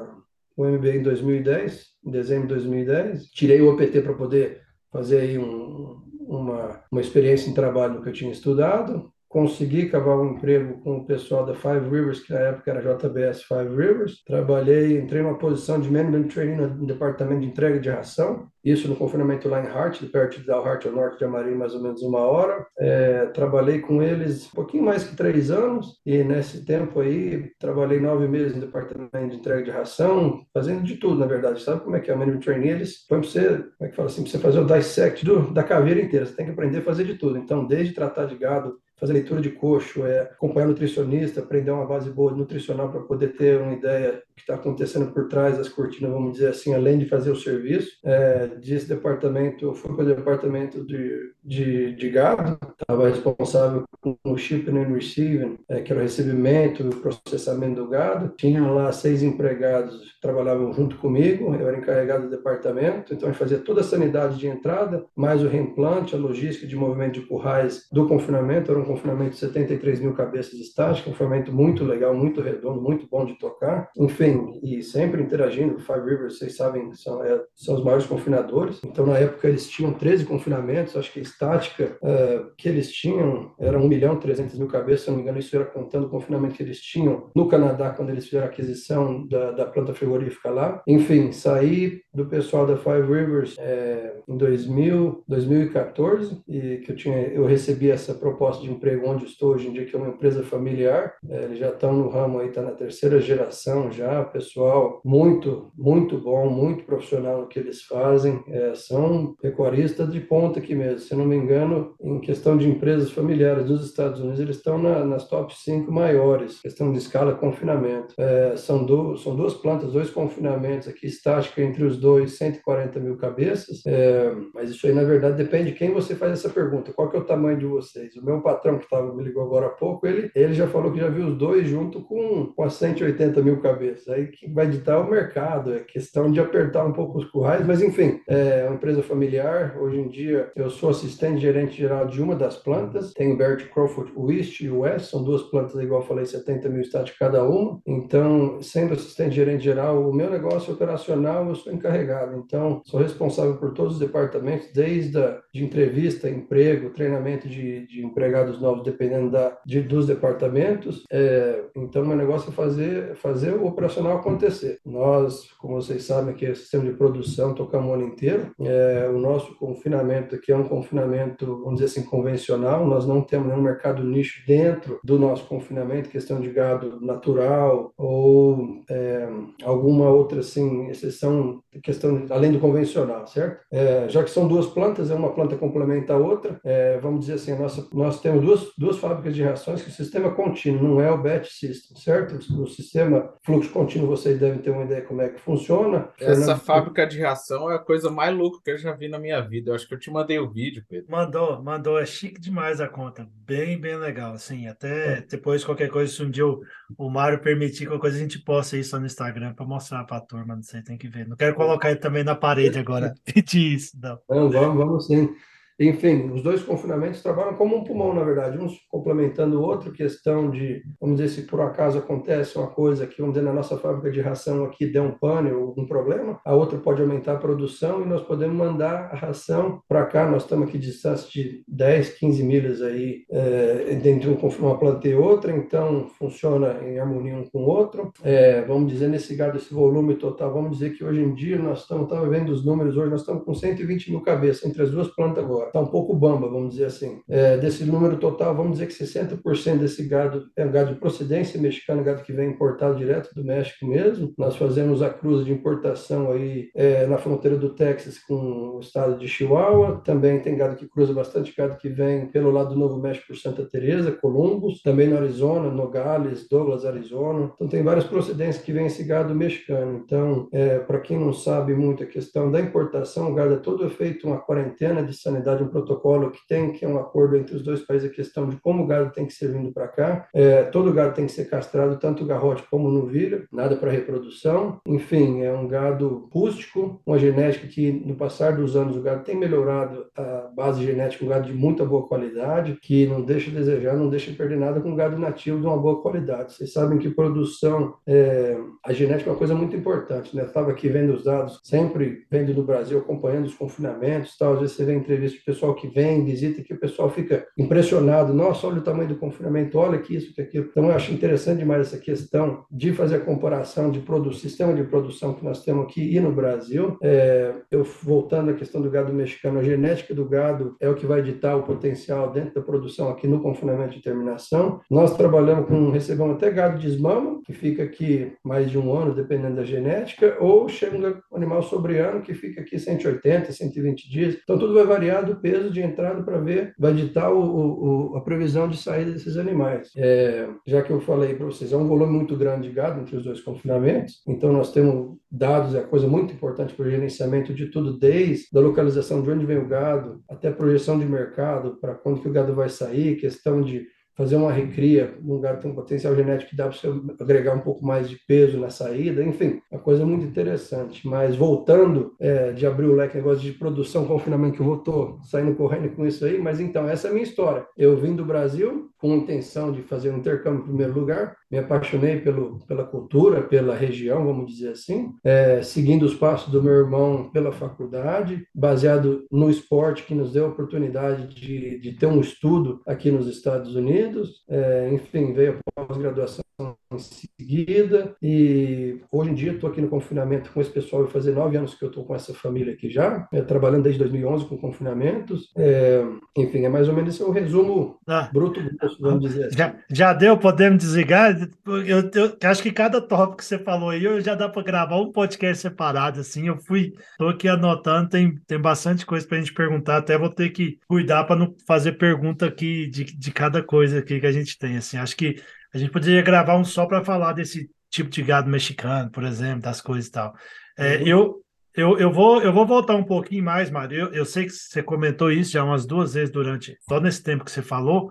o 0.56 0.64
MBA 0.64 0.96
em 0.96 1.02
2010, 1.02 1.86
em 2.04 2.10
dezembro 2.10 2.48
de 2.48 2.54
2010, 2.54 3.26
tirei 3.30 3.60
o 3.60 3.70
OPT 3.72 4.02
para 4.02 4.14
poder 4.14 4.62
fazer 4.92 5.20
aí 5.20 5.38
um, 5.38 6.02
uma, 6.20 6.84
uma 6.90 7.00
experiência 7.00 7.48
em 7.48 7.54
trabalho 7.54 8.02
que 8.02 8.08
eu 8.08 8.12
tinha 8.12 8.32
estudado, 8.32 9.12
consegui 9.30 9.88
cavar 9.88 10.18
um 10.18 10.32
emprego 10.32 10.80
com 10.80 10.96
o 10.96 11.06
pessoal 11.06 11.46
da 11.46 11.54
Five 11.54 11.88
Rivers, 11.88 12.18
que 12.18 12.32
na 12.32 12.40
época 12.40 12.68
era 12.68 12.82
JBS 12.82 13.44
Five 13.44 13.76
Rivers. 13.76 14.24
Trabalhei, 14.26 14.98
entrei 14.98 15.22
numa 15.22 15.38
posição 15.38 15.80
de 15.80 15.88
Management 15.88 16.28
Training 16.28 16.56
no 16.56 16.84
departamento 16.84 17.42
de 17.42 17.46
entrega 17.46 17.78
de 17.78 17.88
ração, 17.88 18.48
isso 18.64 18.88
no 18.88 18.96
confinamento 18.96 19.48
lá 19.48 19.62
em 19.62 19.68
Hart, 19.68 20.02
perto 20.10 20.40
de 20.40 20.46
Dalhart, 20.46 20.84
ao 20.84 20.92
norte 20.92 21.18
de 21.18 21.24
Amarim, 21.24 21.54
mais 21.54 21.74
ou 21.74 21.82
menos 21.82 22.02
uma 22.02 22.18
hora. 22.18 22.66
É, 22.76 23.26
trabalhei 23.26 23.78
com 23.78 24.02
eles 24.02 24.48
um 24.48 24.54
pouquinho 24.54 24.82
mais 24.82 25.04
que 25.04 25.16
três 25.16 25.50
anos, 25.50 26.00
e 26.04 26.24
nesse 26.24 26.64
tempo 26.64 27.00
aí, 27.00 27.52
trabalhei 27.58 28.00
nove 28.00 28.26
meses 28.26 28.56
no 28.56 28.62
departamento 28.62 29.28
de 29.28 29.36
entrega 29.36 29.62
de 29.62 29.70
ração, 29.70 30.44
fazendo 30.52 30.82
de 30.82 30.96
tudo, 30.96 31.20
na 31.20 31.26
verdade. 31.26 31.62
Sabe 31.62 31.82
como 31.82 31.94
é 31.94 32.00
que 32.00 32.10
é 32.10 32.14
o 32.14 32.18
Management 32.18 32.40
Training? 32.40 32.68
Eles 32.68 33.06
põem 33.06 33.20
para 33.20 33.30
você, 33.30 33.48
como 33.48 33.74
é 33.80 33.88
que 33.88 33.96
fala 33.96 34.08
assim, 34.08 34.22
para 34.22 34.30
você 34.32 34.38
fazer 34.38 34.58
o 34.58 34.66
dissect 34.66 35.24
do, 35.24 35.52
da 35.52 35.62
caveira 35.62 36.02
inteira, 36.02 36.26
você 36.26 36.34
tem 36.34 36.46
que 36.46 36.52
aprender 36.52 36.78
a 36.78 36.82
fazer 36.82 37.04
de 37.04 37.14
tudo. 37.14 37.38
Então, 37.38 37.64
desde 37.64 37.94
tratar 37.94 38.26
de 38.26 38.34
gado, 38.34 38.74
fazer 39.00 39.14
leitura 39.14 39.40
de 39.40 39.50
coxo, 39.50 40.04
é, 40.04 40.20
acompanhar 40.20 40.66
nutricionista, 40.66 41.40
aprender 41.40 41.70
uma 41.70 41.86
base 41.86 42.10
boa 42.10 42.32
nutricional 42.32 42.90
para 42.90 43.00
poder 43.00 43.28
ter 43.28 43.58
uma 43.58 43.72
ideia 43.72 44.22
que 44.40 44.50
está 44.50 44.54
acontecendo 44.54 45.12
por 45.12 45.28
trás 45.28 45.58
das 45.58 45.68
cortinas, 45.68 46.10
vamos 46.10 46.32
dizer 46.32 46.48
assim, 46.48 46.74
além 46.74 46.98
de 46.98 47.06
fazer 47.06 47.30
o 47.30 47.36
serviço. 47.36 47.98
É, 48.04 48.48
desse 48.56 48.88
departamento, 48.88 49.64
eu 49.64 49.74
fui 49.74 49.94
para 49.94 50.04
o 50.04 50.06
departamento 50.06 50.84
de, 50.84 51.32
de, 51.44 51.94
de 51.94 52.10
gado, 52.10 52.58
estava 52.80 53.08
responsável 53.08 53.84
com 54.00 54.16
o 54.24 54.36
shipping 54.36 54.78
and 54.78 54.94
receiving, 54.94 55.58
é, 55.68 55.80
que 55.80 55.92
era 55.92 56.00
o 56.00 56.04
recebimento 56.04 56.82
e 56.82 56.88
o 56.88 56.96
processamento 56.96 57.82
do 57.82 57.88
gado. 57.88 58.32
Tinham 58.36 58.74
lá 58.74 58.90
seis 58.92 59.22
empregados 59.22 59.96
que 59.98 60.20
trabalhavam 60.20 60.72
junto 60.72 60.96
comigo, 60.96 61.54
eu 61.54 61.68
era 61.68 61.78
encarregado 61.78 62.24
do 62.24 62.30
departamento, 62.30 63.12
então 63.12 63.28
a 63.28 63.32
gente 63.32 63.40
fazia 63.40 63.58
toda 63.58 63.80
a 63.80 63.84
sanidade 63.84 64.38
de 64.38 64.46
entrada, 64.46 65.04
mais 65.14 65.42
o 65.42 65.48
reimplante, 65.48 66.14
a 66.14 66.18
logística 66.18 66.66
de 66.66 66.76
movimento 66.76 67.20
de 67.20 67.26
currais 67.26 67.86
do 67.92 68.06
confinamento, 68.06 68.70
era 68.70 68.80
um 68.80 68.84
confinamento 68.84 69.32
de 69.32 69.38
73 69.38 70.00
mil 70.00 70.14
cabeças 70.14 70.54
estáticas, 70.54 71.06
um 71.06 71.10
confinamento 71.10 71.52
muito 71.52 71.84
legal, 71.84 72.14
muito 72.14 72.40
redondo, 72.40 72.80
muito 72.80 73.06
bom 73.10 73.24
de 73.24 73.38
tocar, 73.38 73.90
enfim, 73.96 74.29
e 74.62 74.82
sempre 74.82 75.22
interagindo, 75.22 75.78
Five 75.78 76.00
Rivers, 76.00 76.38
vocês 76.38 76.56
sabem, 76.56 76.92
são, 76.94 77.22
é, 77.24 77.40
são 77.54 77.74
os 77.74 77.84
maiores 77.84 78.06
confinadores, 78.06 78.80
então 78.84 79.06
na 79.06 79.18
época 79.18 79.48
eles 79.48 79.68
tinham 79.68 79.92
13 79.92 80.24
confinamentos, 80.24 80.96
acho 80.96 81.12
que 81.12 81.20
a 81.20 81.22
estática 81.22 81.96
é, 82.02 82.42
que 82.56 82.68
eles 82.68 82.92
tinham 82.92 83.52
era 83.58 83.78
1 83.78 83.88
milhão 83.88 84.16
300 84.16 84.58
mil 84.58 84.68
cabeças, 84.68 85.02
se 85.02 85.10
não 85.10 85.16
me 85.16 85.22
engano, 85.22 85.38
isso 85.38 85.54
era 85.54 85.64
contando 85.64 86.06
o 86.06 86.10
confinamento 86.10 86.54
que 86.54 86.62
eles 86.62 86.80
tinham 86.80 87.30
no 87.34 87.48
Canadá, 87.48 87.90
quando 87.90 88.10
eles 88.10 88.24
fizeram 88.24 88.46
a 88.46 88.48
aquisição 88.50 89.26
da, 89.26 89.52
da 89.52 89.66
planta 89.66 89.94
frigorífica 89.94 90.50
lá. 90.50 90.82
Enfim, 90.86 91.32
saí 91.32 92.00
do 92.12 92.26
pessoal 92.26 92.66
da 92.66 92.76
Five 92.76 93.02
Rivers 93.02 93.56
é, 93.58 94.16
em 94.28 94.36
2000, 94.36 95.24
2014, 95.26 96.42
e 96.48 96.78
que 96.78 96.92
eu, 96.92 96.96
tinha, 96.96 97.18
eu 97.28 97.44
recebi 97.46 97.90
essa 97.90 98.14
proposta 98.14 98.62
de 98.62 98.70
emprego 98.70 99.08
onde 99.08 99.24
estou 99.24 99.54
hoje 99.54 99.68
em 99.68 99.72
dia, 99.72 99.84
que 99.84 99.94
é 99.94 99.98
uma 99.98 100.08
empresa 100.08 100.42
familiar, 100.42 101.14
é, 101.28 101.44
eles 101.44 101.58
já 101.58 101.68
estão 101.68 101.92
no 101.92 102.08
ramo 102.08 102.40
aí, 102.40 102.48
está 102.48 102.62
na 102.62 102.72
terceira 102.72 103.20
geração 103.20 103.90
já, 103.90 104.09
pessoal 104.24 105.00
muito, 105.04 105.70
muito 105.76 106.18
bom, 106.18 106.48
muito 106.48 106.84
profissional 106.84 107.40
no 107.40 107.48
que 107.48 107.58
eles 107.58 107.82
fazem, 107.82 108.42
é, 108.48 108.74
são 108.74 109.34
pecuaristas 109.40 110.12
de 110.12 110.20
ponta 110.20 110.58
aqui 110.58 110.74
mesmo, 110.74 110.98
se 110.98 111.14
não 111.14 111.24
me 111.24 111.36
engano, 111.36 111.94
em 112.00 112.20
questão 112.20 112.56
de 112.56 112.68
empresas 112.68 113.10
familiares 113.10 113.66
dos 113.66 113.84
Estados 113.84 114.20
Unidos, 114.20 114.40
eles 114.40 114.56
estão 114.56 114.78
na, 114.78 115.04
nas 115.04 115.28
top 115.28 115.54
5 115.56 115.90
maiores, 115.92 116.60
questão 116.60 116.92
de 116.92 116.98
escala 116.98 117.34
confinamento. 117.34 118.14
É, 118.18 118.56
são, 118.56 118.84
do, 118.84 119.16
são 119.16 119.34
duas 119.34 119.54
plantas, 119.54 119.92
dois 119.92 120.10
confinamentos 120.10 120.88
aqui, 120.88 121.06
estática 121.06 121.62
entre 121.62 121.84
os 121.84 121.98
dois, 121.98 122.36
140 122.36 123.00
mil 123.00 123.16
cabeças, 123.16 123.82
é, 123.86 124.34
mas 124.54 124.70
isso 124.70 124.86
aí, 124.86 124.92
na 124.92 125.04
verdade, 125.04 125.36
depende 125.36 125.72
de 125.72 125.76
quem 125.76 125.92
você 125.92 126.14
faz 126.14 126.32
essa 126.32 126.48
pergunta, 126.48 126.92
qual 126.92 127.08
que 127.08 127.16
é 127.16 127.20
o 127.20 127.24
tamanho 127.24 127.58
de 127.58 127.66
vocês? 127.66 128.16
O 128.16 128.24
meu 128.24 128.40
patrão, 128.40 128.78
que 128.78 128.88
tava, 128.88 129.14
me 129.14 129.22
ligou 129.22 129.42
agora 129.42 129.66
há 129.66 129.70
pouco, 129.70 130.06
ele, 130.06 130.30
ele 130.34 130.54
já 130.54 130.66
falou 130.66 130.92
que 130.92 131.00
já 131.00 131.08
viu 131.08 131.26
os 131.26 131.36
dois 131.36 131.68
junto 131.68 132.02
com, 132.02 132.46
com 132.46 132.62
as 132.62 132.74
180 132.74 133.42
mil 133.42 133.60
cabeças, 133.60 133.99
aí 134.08 134.28
que 134.28 134.48
vai 134.50 134.68
ditar 134.68 135.00
o 135.00 135.10
mercado, 135.10 135.74
é 135.74 135.80
questão 135.80 136.30
de 136.30 136.40
apertar 136.40 136.84
um 136.84 136.92
pouco 136.92 137.18
os 137.18 137.24
currais, 137.30 137.66
mas 137.66 137.82
enfim, 137.82 138.20
é 138.26 138.64
uma 138.66 138.76
empresa 138.76 139.02
familiar, 139.02 139.76
hoje 139.78 139.98
em 139.98 140.08
dia 140.08 140.50
eu 140.54 140.70
sou 140.70 140.90
assistente 140.90 141.40
gerente 141.40 141.76
geral 141.76 142.06
de 142.06 142.22
uma 142.22 142.34
das 142.34 142.56
plantas, 142.56 143.12
tem 143.12 143.36
Bert 143.36 143.68
Crawford 143.72 144.12
West 144.16 144.60
e 144.60 144.70
West, 144.70 145.10
são 145.10 145.22
duas 145.22 145.42
plantas, 145.42 145.80
igual 145.80 146.00
eu 146.00 146.06
falei, 146.06 146.24
70 146.24 146.68
mil 146.68 146.80
estáticos 146.80 147.18
cada 147.18 147.44
uma, 147.44 147.80
então, 147.86 148.60
sendo 148.62 148.94
assistente 148.94 149.34
gerente 149.34 149.64
geral, 149.64 150.08
o 150.08 150.14
meu 150.14 150.30
negócio 150.30 150.72
operacional, 150.72 151.48
eu 151.48 151.54
sou 151.54 151.72
encarregado, 151.72 152.36
então, 152.36 152.80
sou 152.84 153.00
responsável 153.00 153.56
por 153.56 153.72
todos 153.72 153.94
os 153.94 154.00
departamentos, 154.00 154.68
desde 154.72 155.18
a 155.18 155.40
de 155.52 155.64
entrevista, 155.64 156.28
emprego, 156.28 156.90
treinamento 156.90 157.48
de, 157.48 157.86
de 157.86 158.04
empregados 158.04 158.60
novos, 158.60 158.84
dependendo 158.84 159.30
da, 159.30 159.58
de, 159.66 159.80
dos 159.80 160.06
departamentos, 160.06 161.04
é, 161.10 161.64
então, 161.76 162.04
meu 162.04 162.16
negócio 162.16 162.50
é 162.50 162.52
fazer, 162.52 163.14
fazer 163.16 163.54
o 163.54 163.66
operacional 163.66 163.89
acontecer. 163.98 164.78
Nós, 164.84 165.50
como 165.58 165.74
vocês 165.74 166.04
sabem, 166.04 166.34
aqui 166.34 166.46
é 166.46 166.54
sistema 166.54 166.84
de 166.84 166.96
produção, 166.96 167.54
tocamos 167.54 167.90
o 167.90 167.94
ano 167.94 168.04
inteiro, 168.04 168.52
é, 168.60 169.08
o 169.12 169.18
nosso 169.18 169.54
confinamento 169.56 170.34
aqui 170.34 170.52
é 170.52 170.56
um 170.56 170.68
confinamento, 170.68 171.46
vamos 171.58 171.80
dizer 171.80 171.86
assim, 171.86 172.08
convencional, 172.08 172.86
nós 172.86 173.06
não 173.06 173.20
temos 173.20 173.48
nenhum 173.48 173.62
mercado 173.62 174.02
nicho 174.04 174.42
dentro 174.46 175.00
do 175.04 175.18
nosso 175.18 175.46
confinamento, 175.46 176.08
questão 176.08 176.40
de 176.40 176.50
gado 176.50 177.00
natural 177.00 177.92
ou 177.96 178.82
é, 178.88 179.28
alguma 179.62 180.08
outra 180.10 180.40
assim 180.40 180.88
exceção, 180.88 181.62
questão 181.82 182.26
além 182.30 182.52
do 182.52 182.58
convencional, 182.58 183.26
certo? 183.26 183.60
É, 183.70 184.08
já 184.08 184.22
que 184.22 184.30
são 184.30 184.46
duas 184.46 184.66
plantas, 184.66 185.10
é 185.10 185.14
uma 185.14 185.32
planta 185.32 185.56
complementa 185.56 186.14
a 186.14 186.18
outra. 186.18 186.60
É, 186.64 186.98
vamos 186.98 187.20
dizer 187.20 187.34
assim, 187.34 187.56
nossa, 187.56 187.86
nós 187.92 188.20
temos 188.20 188.44
duas, 188.44 188.68
duas 188.76 188.98
fábricas 188.98 189.34
de 189.34 189.42
rações 189.42 189.82
que 189.82 189.88
o 189.88 189.92
sistema 189.92 190.30
contínuo 190.30 190.82
não 190.82 191.00
é 191.00 191.10
o 191.10 191.22
batch 191.22 191.50
system, 191.50 191.96
certo? 191.96 192.38
O 192.60 192.66
sistema 192.66 193.32
fluxo 193.44 193.70
contínuo 193.80 194.08
vocês 194.08 194.38
devem 194.38 194.58
ter 194.58 194.70
uma 194.70 194.84
ideia 194.84 195.00
como 195.00 195.22
é 195.22 195.28
que 195.30 195.40
funciona. 195.40 196.10
Essa 196.18 196.34
Fernando... 196.34 196.60
fábrica 196.60 197.06
de 197.06 197.20
ração 197.20 197.70
é 197.70 197.76
a 197.76 197.78
coisa 197.78 198.10
mais 198.10 198.36
louca 198.36 198.60
que 198.62 198.70
eu 198.70 198.76
já 198.76 198.92
vi 198.92 199.08
na 199.08 199.18
minha 199.18 199.40
vida. 199.40 199.70
Eu 199.70 199.74
acho 199.74 199.88
que 199.88 199.94
eu 199.94 199.98
te 199.98 200.10
mandei 200.10 200.38
o 200.38 200.50
vídeo, 200.50 200.84
Pedro. 200.86 201.10
Mandou, 201.10 201.62
mandou. 201.62 201.98
É 201.98 202.04
chique 202.04 202.38
demais 202.38 202.80
a 202.80 202.88
conta. 202.88 203.26
Bem, 203.46 203.80
bem 203.80 203.96
legal. 203.96 204.34
Assim, 204.34 204.66
até 204.66 205.14
é. 205.14 205.20
depois 205.22 205.64
qualquer 205.64 205.88
coisa, 205.88 206.12
se 206.12 206.22
um 206.22 206.30
dia 206.30 206.46
o, 206.46 206.62
o 206.98 207.08
Mário 207.08 207.40
permitir 207.40 207.86
qualquer 207.86 208.00
coisa, 208.00 208.16
a 208.18 208.20
gente 208.20 208.38
posta 208.40 208.76
isso 208.76 208.98
no 209.00 209.06
Instagram 209.06 209.54
para 209.54 209.64
mostrar 209.64 210.04
para 210.04 210.18
a 210.18 210.20
turma. 210.20 210.54
Não 210.54 210.62
sei, 210.62 210.82
tem 210.82 210.98
que 210.98 211.08
ver. 211.08 211.26
Não 211.26 211.36
quero 211.36 211.54
colocar 211.54 211.90
ele 211.90 212.00
também 212.00 212.22
na 212.22 212.34
parede 212.34 212.78
agora. 212.78 213.14
Pedir 213.24 213.76
isso, 213.76 213.98
não. 214.00 214.18
não. 214.28 214.50
Vamos, 214.50 214.76
vamos 214.76 215.06
sim. 215.06 215.34
Enfim, 215.80 216.30
os 216.30 216.42
dois 216.42 216.62
confinamentos 216.62 217.22
trabalham 217.22 217.54
como 217.54 217.74
um 217.74 217.82
pulmão, 217.82 218.12
na 218.12 218.22
verdade, 218.22 218.58
uns 218.58 218.78
complementando 218.90 219.58
o 219.58 219.62
outro, 219.62 219.90
questão 219.90 220.50
de, 220.50 220.82
vamos 221.00 221.16
dizer, 221.16 221.30
se 221.30 221.46
por 221.46 221.62
acaso 221.62 221.96
acontece 221.96 222.58
uma 222.58 222.66
coisa 222.66 223.06
que, 223.06 223.18
vamos 223.18 223.34
dizer, 223.34 223.46
na 223.46 223.54
nossa 223.54 223.78
fábrica 223.78 224.10
de 224.10 224.20
ração 224.20 224.62
aqui 224.64 224.84
deu 224.84 225.04
um 225.04 225.12
pane 225.12 225.50
ou 225.50 225.68
algum 225.68 225.86
problema, 225.86 226.38
a 226.44 226.54
outra 226.54 226.78
pode 226.78 227.00
aumentar 227.00 227.32
a 227.32 227.38
produção 227.38 228.02
e 228.02 228.06
nós 228.06 228.22
podemos 228.22 228.54
mandar 228.54 229.08
a 229.10 229.16
ração 229.16 229.80
para 229.88 230.04
cá, 230.04 230.28
nós 230.28 230.42
estamos 230.42 230.68
aqui 230.68 230.76
distância 230.76 231.26
de 231.30 231.64
10, 231.66 232.10
15 232.18 232.42
milhas 232.42 232.82
aí, 232.82 233.24
é, 233.30 233.98
entre 234.04 234.38
uma 234.58 234.78
planta 234.78 235.08
e 235.08 235.14
outra, 235.14 235.50
então 235.50 236.08
funciona 236.18 236.78
em 236.84 236.98
harmonia 236.98 237.36
um 237.36 237.44
com 237.44 237.60
o 237.60 237.66
outro. 237.66 238.12
É, 238.22 238.60
vamos 238.62 238.92
dizer, 238.92 239.08
nesse 239.08 239.34
gado, 239.34 239.56
esse 239.56 239.72
volume 239.72 240.16
total, 240.16 240.52
vamos 240.52 240.72
dizer 240.72 240.90
que 240.90 241.02
hoje 241.02 241.22
em 241.22 241.34
dia 241.34 241.58
nós 241.58 241.80
estamos, 241.80 242.04
estava 242.04 242.28
vendo 242.28 242.50
os 242.50 242.66
números 242.66 242.98
hoje, 242.98 243.10
nós 243.10 243.20
estamos 243.20 243.44
com 243.44 243.54
120 243.54 244.10
mil 244.10 244.20
cabeças 244.20 244.68
entre 244.68 244.82
as 244.82 244.90
duas 244.90 245.08
plantas 245.08 245.42
agora 245.42 245.69
está 245.70 245.80
um 245.80 245.86
pouco 245.86 246.14
bamba, 246.14 246.48
vamos 246.48 246.70
dizer 246.70 246.86
assim. 246.86 247.20
É, 247.28 247.56
desse 247.56 247.84
número 247.84 248.16
total, 248.18 248.54
vamos 248.54 248.72
dizer 248.72 248.86
que 248.86 248.92
60% 248.92 249.78
desse 249.78 250.06
gado 250.06 250.44
é 250.56 250.64
um 250.64 250.70
gado 250.70 250.92
de 250.92 251.00
procedência 251.00 251.60
mexicana, 251.60 252.02
gado 252.02 252.22
que 252.22 252.32
vem 252.32 252.50
importado 252.50 252.96
direto 252.96 253.34
do 253.34 253.44
México 253.44 253.86
mesmo. 253.86 254.32
Nós 254.36 254.56
fazemos 254.56 255.02
a 255.02 255.10
cruz 255.10 255.44
de 255.44 255.52
importação 255.52 256.30
aí 256.30 256.70
é, 256.74 257.06
na 257.06 257.18
fronteira 257.18 257.56
do 257.56 257.74
Texas 257.74 258.18
com 258.18 258.76
o 258.76 258.80
estado 258.80 259.18
de 259.18 259.28
Chihuahua. 259.28 260.00
Também 260.04 260.40
tem 260.40 260.56
gado 260.56 260.76
que 260.76 260.88
cruza 260.88 261.12
bastante 261.12 261.54
gado 261.56 261.76
que 261.76 261.88
vem 261.88 262.26
pelo 262.26 262.50
lado 262.50 262.70
do 262.70 262.80
Novo 262.80 263.00
México 263.00 263.28
por 263.28 263.36
Santa 263.36 263.64
Teresa, 263.64 264.12
Columbus, 264.12 264.82
também 264.82 265.08
no 265.08 265.16
Arizona, 265.16 265.70
Nogales, 265.70 266.48
Douglas, 266.48 266.84
Arizona. 266.84 267.52
Então 267.54 267.68
tem 267.68 267.82
várias 267.82 268.04
procedências 268.04 268.64
que 268.64 268.72
vem 268.72 268.86
esse 268.86 269.04
gado 269.04 269.34
mexicano. 269.34 270.02
Então, 270.04 270.48
é, 270.52 270.78
para 270.78 271.00
quem 271.00 271.18
não 271.18 271.32
sabe 271.32 271.74
muito 271.74 272.02
a 272.02 272.06
questão 272.06 272.50
da 272.50 272.60
importação, 272.60 273.30
o 273.30 273.34
gado 273.34 273.54
é 273.54 273.58
todo 273.58 273.88
feito 273.90 274.26
uma 274.26 274.38
quarentena 274.38 275.02
de 275.02 275.14
sanidade 275.14 275.59
um 275.62 275.68
protocolo 275.68 276.30
que 276.30 276.46
tem, 276.48 276.72
que 276.72 276.84
é 276.84 276.88
um 276.88 276.98
acordo 276.98 277.36
entre 277.36 277.56
os 277.56 277.62
dois 277.62 277.80
países, 277.82 278.10
a 278.10 278.12
questão 278.12 278.48
de 278.48 278.56
como 278.56 278.84
o 278.84 278.86
gado 278.86 279.12
tem 279.12 279.26
que 279.26 279.32
ser 279.32 279.52
vindo 279.52 279.72
para 279.72 279.88
cá. 279.88 280.28
É, 280.34 280.64
todo 280.64 280.92
gado 280.92 281.14
tem 281.14 281.26
que 281.26 281.32
ser 281.32 281.48
castrado, 281.48 281.98
tanto 281.98 282.24
garrote 282.24 282.62
como 282.70 282.90
no 282.90 283.00
novilho, 283.00 283.46
nada 283.52 283.76
para 283.76 283.90
reprodução. 283.90 284.80
Enfim, 284.86 285.42
é 285.42 285.52
um 285.52 285.66
gado 285.66 286.28
rústico, 286.32 287.00
uma 287.06 287.18
genética 287.18 287.66
que, 287.66 287.90
no 287.90 288.14
passar 288.14 288.56
dos 288.56 288.76
anos, 288.76 288.96
o 288.96 289.02
gado 289.02 289.24
tem 289.24 289.36
melhorado 289.36 290.06
a 290.16 290.50
base 290.54 290.84
genética, 290.84 291.24
um 291.24 291.28
gado 291.28 291.46
de 291.46 291.54
muita 291.54 291.84
boa 291.84 292.06
qualidade, 292.06 292.78
que 292.80 293.06
não 293.06 293.22
deixa 293.22 293.50
a 293.50 293.54
desejar, 293.54 293.96
não 293.96 294.08
deixa 294.08 294.32
perder 294.32 294.58
nada 294.58 294.80
com 294.80 294.90
um 294.90 294.96
gado 294.96 295.18
nativo 295.18 295.60
de 295.60 295.66
uma 295.66 295.76
boa 295.76 296.00
qualidade. 296.02 296.54
Vocês 296.54 296.72
sabem 296.72 296.98
que 296.98 297.10
produção, 297.10 297.94
é, 298.06 298.58
a 298.84 298.92
genética 298.92 299.30
é 299.30 299.32
uma 299.32 299.38
coisa 299.38 299.54
muito 299.54 299.76
importante, 299.76 300.34
né? 300.36 300.44
Estava 300.44 300.70
aqui 300.70 300.88
vendo 300.88 301.14
os 301.14 301.24
dados, 301.24 301.60
sempre 301.64 302.24
vendo 302.30 302.54
no 302.54 302.62
Brasil, 302.62 302.98
acompanhando 302.98 303.46
os 303.46 303.54
confinamentos, 303.54 304.36
tal. 304.36 304.54
às 304.54 304.60
vezes 304.60 304.76
você 304.76 304.84
vê 304.84 304.94
entrevista 304.94 305.38
pessoal 305.50 305.74
que 305.74 305.88
vem, 305.88 306.24
visita, 306.24 306.62
que 306.62 306.74
o 306.74 306.78
pessoal 306.78 307.10
fica 307.10 307.46
impressionado. 307.58 308.32
Nossa, 308.32 308.66
olha 308.66 308.78
o 308.78 308.82
tamanho 308.82 309.08
do 309.08 309.16
confinamento, 309.16 309.78
olha 309.78 309.98
que 309.98 310.14
isso, 310.14 310.32
que 310.32 310.40
aquilo. 310.40 310.68
Então, 310.70 310.86
eu 310.86 310.92
acho 310.92 311.12
interessante 311.12 311.58
demais 311.58 311.88
essa 311.88 311.98
questão 311.98 312.64
de 312.70 312.92
fazer 312.92 313.16
a 313.16 313.20
comparação 313.20 313.90
de 313.90 314.00
produção, 314.00 314.40
sistema 314.40 314.72
de 314.72 314.84
produção 314.84 315.34
que 315.34 315.44
nós 315.44 315.64
temos 315.64 315.84
aqui 315.84 316.16
e 316.16 316.20
no 316.20 316.32
Brasil. 316.32 316.96
É, 317.02 317.52
eu 317.70 317.84
voltando 318.02 318.50
à 318.50 318.54
questão 318.54 318.80
do 318.80 318.90
gado 318.90 319.12
mexicano, 319.12 319.58
a 319.58 319.62
genética 319.62 320.14
do 320.14 320.24
gado 320.24 320.76
é 320.80 320.88
o 320.88 320.94
que 320.94 321.06
vai 321.06 321.22
ditar 321.22 321.56
o 321.56 321.62
potencial 321.62 322.30
dentro 322.30 322.54
da 322.54 322.62
produção 322.62 323.08
aqui 323.08 323.26
no 323.26 323.40
confinamento 323.40 323.94
de 323.94 324.02
terminação. 324.02 324.80
Nós 324.88 325.16
trabalhamos 325.16 325.66
com, 325.66 325.90
recebemos 325.90 326.36
até 326.36 326.50
gado 326.50 326.78
de 326.78 326.86
esmama, 326.86 327.40
que 327.44 327.52
fica 327.52 327.82
aqui 327.82 328.32
mais 328.44 328.70
de 328.70 328.78
um 328.78 328.92
ano, 328.92 329.14
dependendo 329.14 329.56
da 329.56 329.64
genética, 329.64 330.36
ou 330.40 330.68
chega 330.68 330.96
um 331.30 331.36
animal 331.36 331.62
sobreano 331.62 332.22
que 332.22 332.34
fica 332.34 332.60
aqui 332.60 332.78
180, 332.78 333.52
120 333.52 334.08
dias. 334.08 334.38
Então, 334.42 334.58
tudo 334.58 334.74
vai 334.74 334.84
variar 334.84 335.24
do 335.30 335.40
peso 335.40 335.70
de 335.70 335.80
entrada 335.80 336.22
para 336.22 336.38
ver, 336.38 336.74
vai 336.78 336.92
ditar 336.92 337.32
o, 337.32 338.12
o, 338.12 338.16
a 338.16 338.20
previsão 338.20 338.68
de 338.68 338.76
saída 338.76 339.12
desses 339.12 339.36
animais. 339.36 339.90
É, 339.96 340.48
já 340.66 340.82
que 340.82 340.90
eu 340.90 341.00
falei 341.00 341.34
para 341.34 341.46
vocês, 341.46 341.72
é 341.72 341.76
um 341.76 341.86
volume 341.86 342.12
muito 342.12 342.36
grande 342.36 342.68
de 342.68 342.74
gado 342.74 343.00
entre 343.00 343.16
os 343.16 343.24
dois 343.24 343.40
confinamentos, 343.40 344.22
então 344.26 344.52
nós 344.52 344.72
temos 344.72 345.16
dados, 345.30 345.74
é 345.74 345.80
coisa 345.80 346.08
muito 346.08 346.34
importante 346.34 346.74
para 346.74 346.86
o 346.86 346.90
gerenciamento 346.90 347.54
de 347.54 347.66
tudo, 347.66 347.98
desde 347.98 348.46
a 348.56 348.60
localização 348.60 349.22
de 349.22 349.30
onde 349.30 349.46
vem 349.46 349.58
o 349.58 349.68
gado, 349.68 350.20
até 350.28 350.48
a 350.48 350.52
projeção 350.52 350.98
de 350.98 351.06
mercado, 351.06 351.78
para 351.80 351.94
quando 351.94 352.20
que 352.20 352.28
o 352.28 352.32
gado 352.32 352.54
vai 352.54 352.68
sair, 352.68 353.16
questão 353.16 353.62
de 353.62 353.86
fazer 354.16 354.36
uma 354.36 354.52
recria 354.52 355.14
num 355.22 355.40
gado 355.40 355.56
que 355.56 355.62
tem 355.62 355.72
um 355.72 355.74
potencial 355.74 356.14
genético 356.14 356.50
que 356.50 356.56
dá 356.56 356.68
para 356.68 356.76
você 356.76 356.88
agregar 357.20 357.54
um 357.54 357.60
pouco 357.60 357.84
mais 357.84 358.08
de 358.08 358.16
peso 358.26 358.58
na 358.58 358.70
saída, 358.70 359.22
enfim, 359.24 359.60
uma 359.70 359.80
coisa 359.80 360.04
muito 360.04 360.24
interessante. 360.24 361.06
Mas 361.06 361.36
voltando 361.36 362.14
é, 362.18 362.52
de 362.52 362.66
abrir 362.66 362.86
o 362.86 362.94
leque, 362.94 363.16
negócio 363.16 363.40
de 363.40 363.52
produção, 363.52 364.04
confinamento, 364.04 364.56
que 364.56 364.62
eu 364.62 364.66
vou 364.66 365.20
saindo 365.22 365.54
correndo 365.54 365.94
com 365.94 366.06
isso 366.06 366.24
aí, 366.24 366.38
mas 366.38 366.60
então, 366.60 366.88
essa 366.88 367.08
é 367.08 367.10
a 367.10 367.14
minha 367.14 367.24
história. 367.24 367.64
Eu 367.76 367.96
vim 367.96 368.14
do 368.14 368.24
Brasil 368.24 368.90
com 369.00 369.16
intenção 369.16 369.72
de 369.72 369.82
fazer 369.82 370.10
um 370.10 370.18
intercâmbio 370.18 370.60
em 370.60 370.66
primeiro 370.66 370.92
lugar, 370.92 371.34
me 371.50 371.58
apaixonei 371.58 372.20
pelo, 372.20 372.58
pela 372.66 372.84
cultura, 372.84 373.42
pela 373.42 373.74
região, 373.74 374.24
vamos 374.24 374.52
dizer 374.52 374.72
assim, 374.72 375.10
é, 375.24 375.62
seguindo 375.62 376.04
os 376.04 376.14
passos 376.14 376.52
do 376.52 376.62
meu 376.62 376.74
irmão 376.74 377.30
pela 377.32 377.50
faculdade, 377.50 378.44
baseado 378.54 379.24
no 379.32 379.48
esporte 379.48 380.04
que 380.04 380.14
nos 380.14 380.32
deu 380.32 380.44
a 380.44 380.48
oportunidade 380.48 381.34
de, 381.34 381.78
de 381.78 381.92
ter 381.92 382.06
um 382.06 382.20
estudo 382.20 382.82
aqui 382.86 383.10
nos 383.10 383.26
Estados 383.26 383.74
Unidos, 383.74 383.99
Unidos, 384.00 384.42
é, 384.48 384.90
enfim, 384.92 385.32
veio 385.32 385.58
a 385.76 385.84
pós-graduação 385.84 386.44
em 386.92 386.98
seguida, 386.98 388.14
e 388.20 389.00
hoje 389.10 389.30
em 389.30 389.34
dia 389.34 389.52
estou 389.52 389.70
aqui 389.70 389.80
no 389.80 389.88
confinamento 389.88 390.50
com 390.52 390.60
esse 390.60 390.70
pessoal, 390.70 391.02
vai 391.02 391.10
fazer 391.10 391.32
nove 391.32 391.56
anos 391.56 391.74
que 391.74 391.84
eu 391.84 391.88
estou 391.88 392.04
com 392.04 392.14
essa 392.14 392.34
família 392.34 392.74
aqui 392.74 392.90
já, 392.90 393.28
é, 393.32 393.40
trabalhando 393.40 393.84
desde 393.84 394.00
2011 394.00 394.46
com 394.46 394.58
confinamentos, 394.58 395.52
é, 395.56 396.04
enfim, 396.36 396.64
é 396.64 396.68
mais 396.68 396.88
ou 396.88 396.94
menos 396.94 397.14
esse 397.14 397.22
é 397.22 397.26
o 397.26 397.30
resumo 397.30 397.96
ah, 398.06 398.28
bruto, 398.32 398.60
vamos 399.00 399.20
dizer 399.20 399.46
assim. 399.46 399.56
Já, 399.56 399.76
já 399.88 400.12
deu, 400.12 400.36
podemos 400.36 400.78
desligar? 400.78 401.38
Eu, 401.66 402.10
eu, 402.12 402.36
acho 402.42 402.62
que 402.62 402.72
cada 402.72 403.00
tópico 403.00 403.38
que 403.38 403.44
você 403.44 403.58
falou 403.58 403.90
aí, 403.90 404.04
eu 404.04 404.20
já 404.20 404.34
dá 404.34 404.48
para 404.48 404.62
gravar 404.62 404.96
um 404.96 405.12
podcast 405.12 405.62
separado, 405.62 406.20
assim, 406.20 406.48
eu 406.48 406.58
fui, 406.58 406.92
estou 407.12 407.28
aqui 407.28 407.48
anotando, 407.48 408.08
tem, 408.08 408.34
tem 408.46 408.60
bastante 408.60 409.06
coisa 409.06 409.26
para 409.26 409.38
a 409.38 409.40
gente 409.40 409.54
perguntar, 409.54 409.98
até 409.98 410.18
vou 410.18 410.28
ter 410.28 410.50
que 410.50 410.78
cuidar 410.88 411.24
para 411.24 411.36
não 411.36 411.54
fazer 411.66 411.92
pergunta 411.92 412.46
aqui 412.46 412.88
de, 412.88 413.04
de 413.04 413.30
cada 413.30 413.62
coisa 413.62 413.89
aqui 413.94 414.20
que 414.20 414.26
a 414.26 414.32
gente 414.32 414.58
tem, 414.58 414.76
assim, 414.76 414.96
acho 414.96 415.16
que 415.16 415.42
a 415.72 415.78
gente 415.78 415.90
poderia 415.90 416.22
gravar 416.22 416.56
um 416.56 416.64
só 416.64 416.86
para 416.86 417.04
falar 417.04 417.32
desse 417.32 417.70
tipo 417.88 418.10
de 418.10 418.22
gado 418.22 418.48
mexicano, 418.48 419.10
por 419.10 419.24
exemplo, 419.24 419.62
das 419.62 419.80
coisas 419.80 420.08
e 420.08 420.12
tal. 420.12 420.34
É, 420.78 420.96
uhum. 420.96 421.06
eu, 421.06 421.44
eu, 421.74 421.98
eu, 421.98 422.12
vou, 422.12 422.42
eu 422.42 422.52
vou 422.52 422.66
voltar 422.66 422.96
um 422.96 423.04
pouquinho 423.04 423.44
mais, 423.44 423.70
Mário. 423.70 423.98
Eu, 423.98 424.12
eu 424.12 424.24
sei 424.24 424.46
que 424.46 424.50
você 424.50 424.82
comentou 424.82 425.30
isso 425.30 425.52
já 425.52 425.64
umas 425.64 425.86
duas 425.86 426.14
vezes 426.14 426.30
durante 426.30 426.76
todo 426.86 427.06
esse 427.06 427.22
tempo 427.22 427.44
que 427.44 427.50
você 427.50 427.62
falou, 427.62 428.10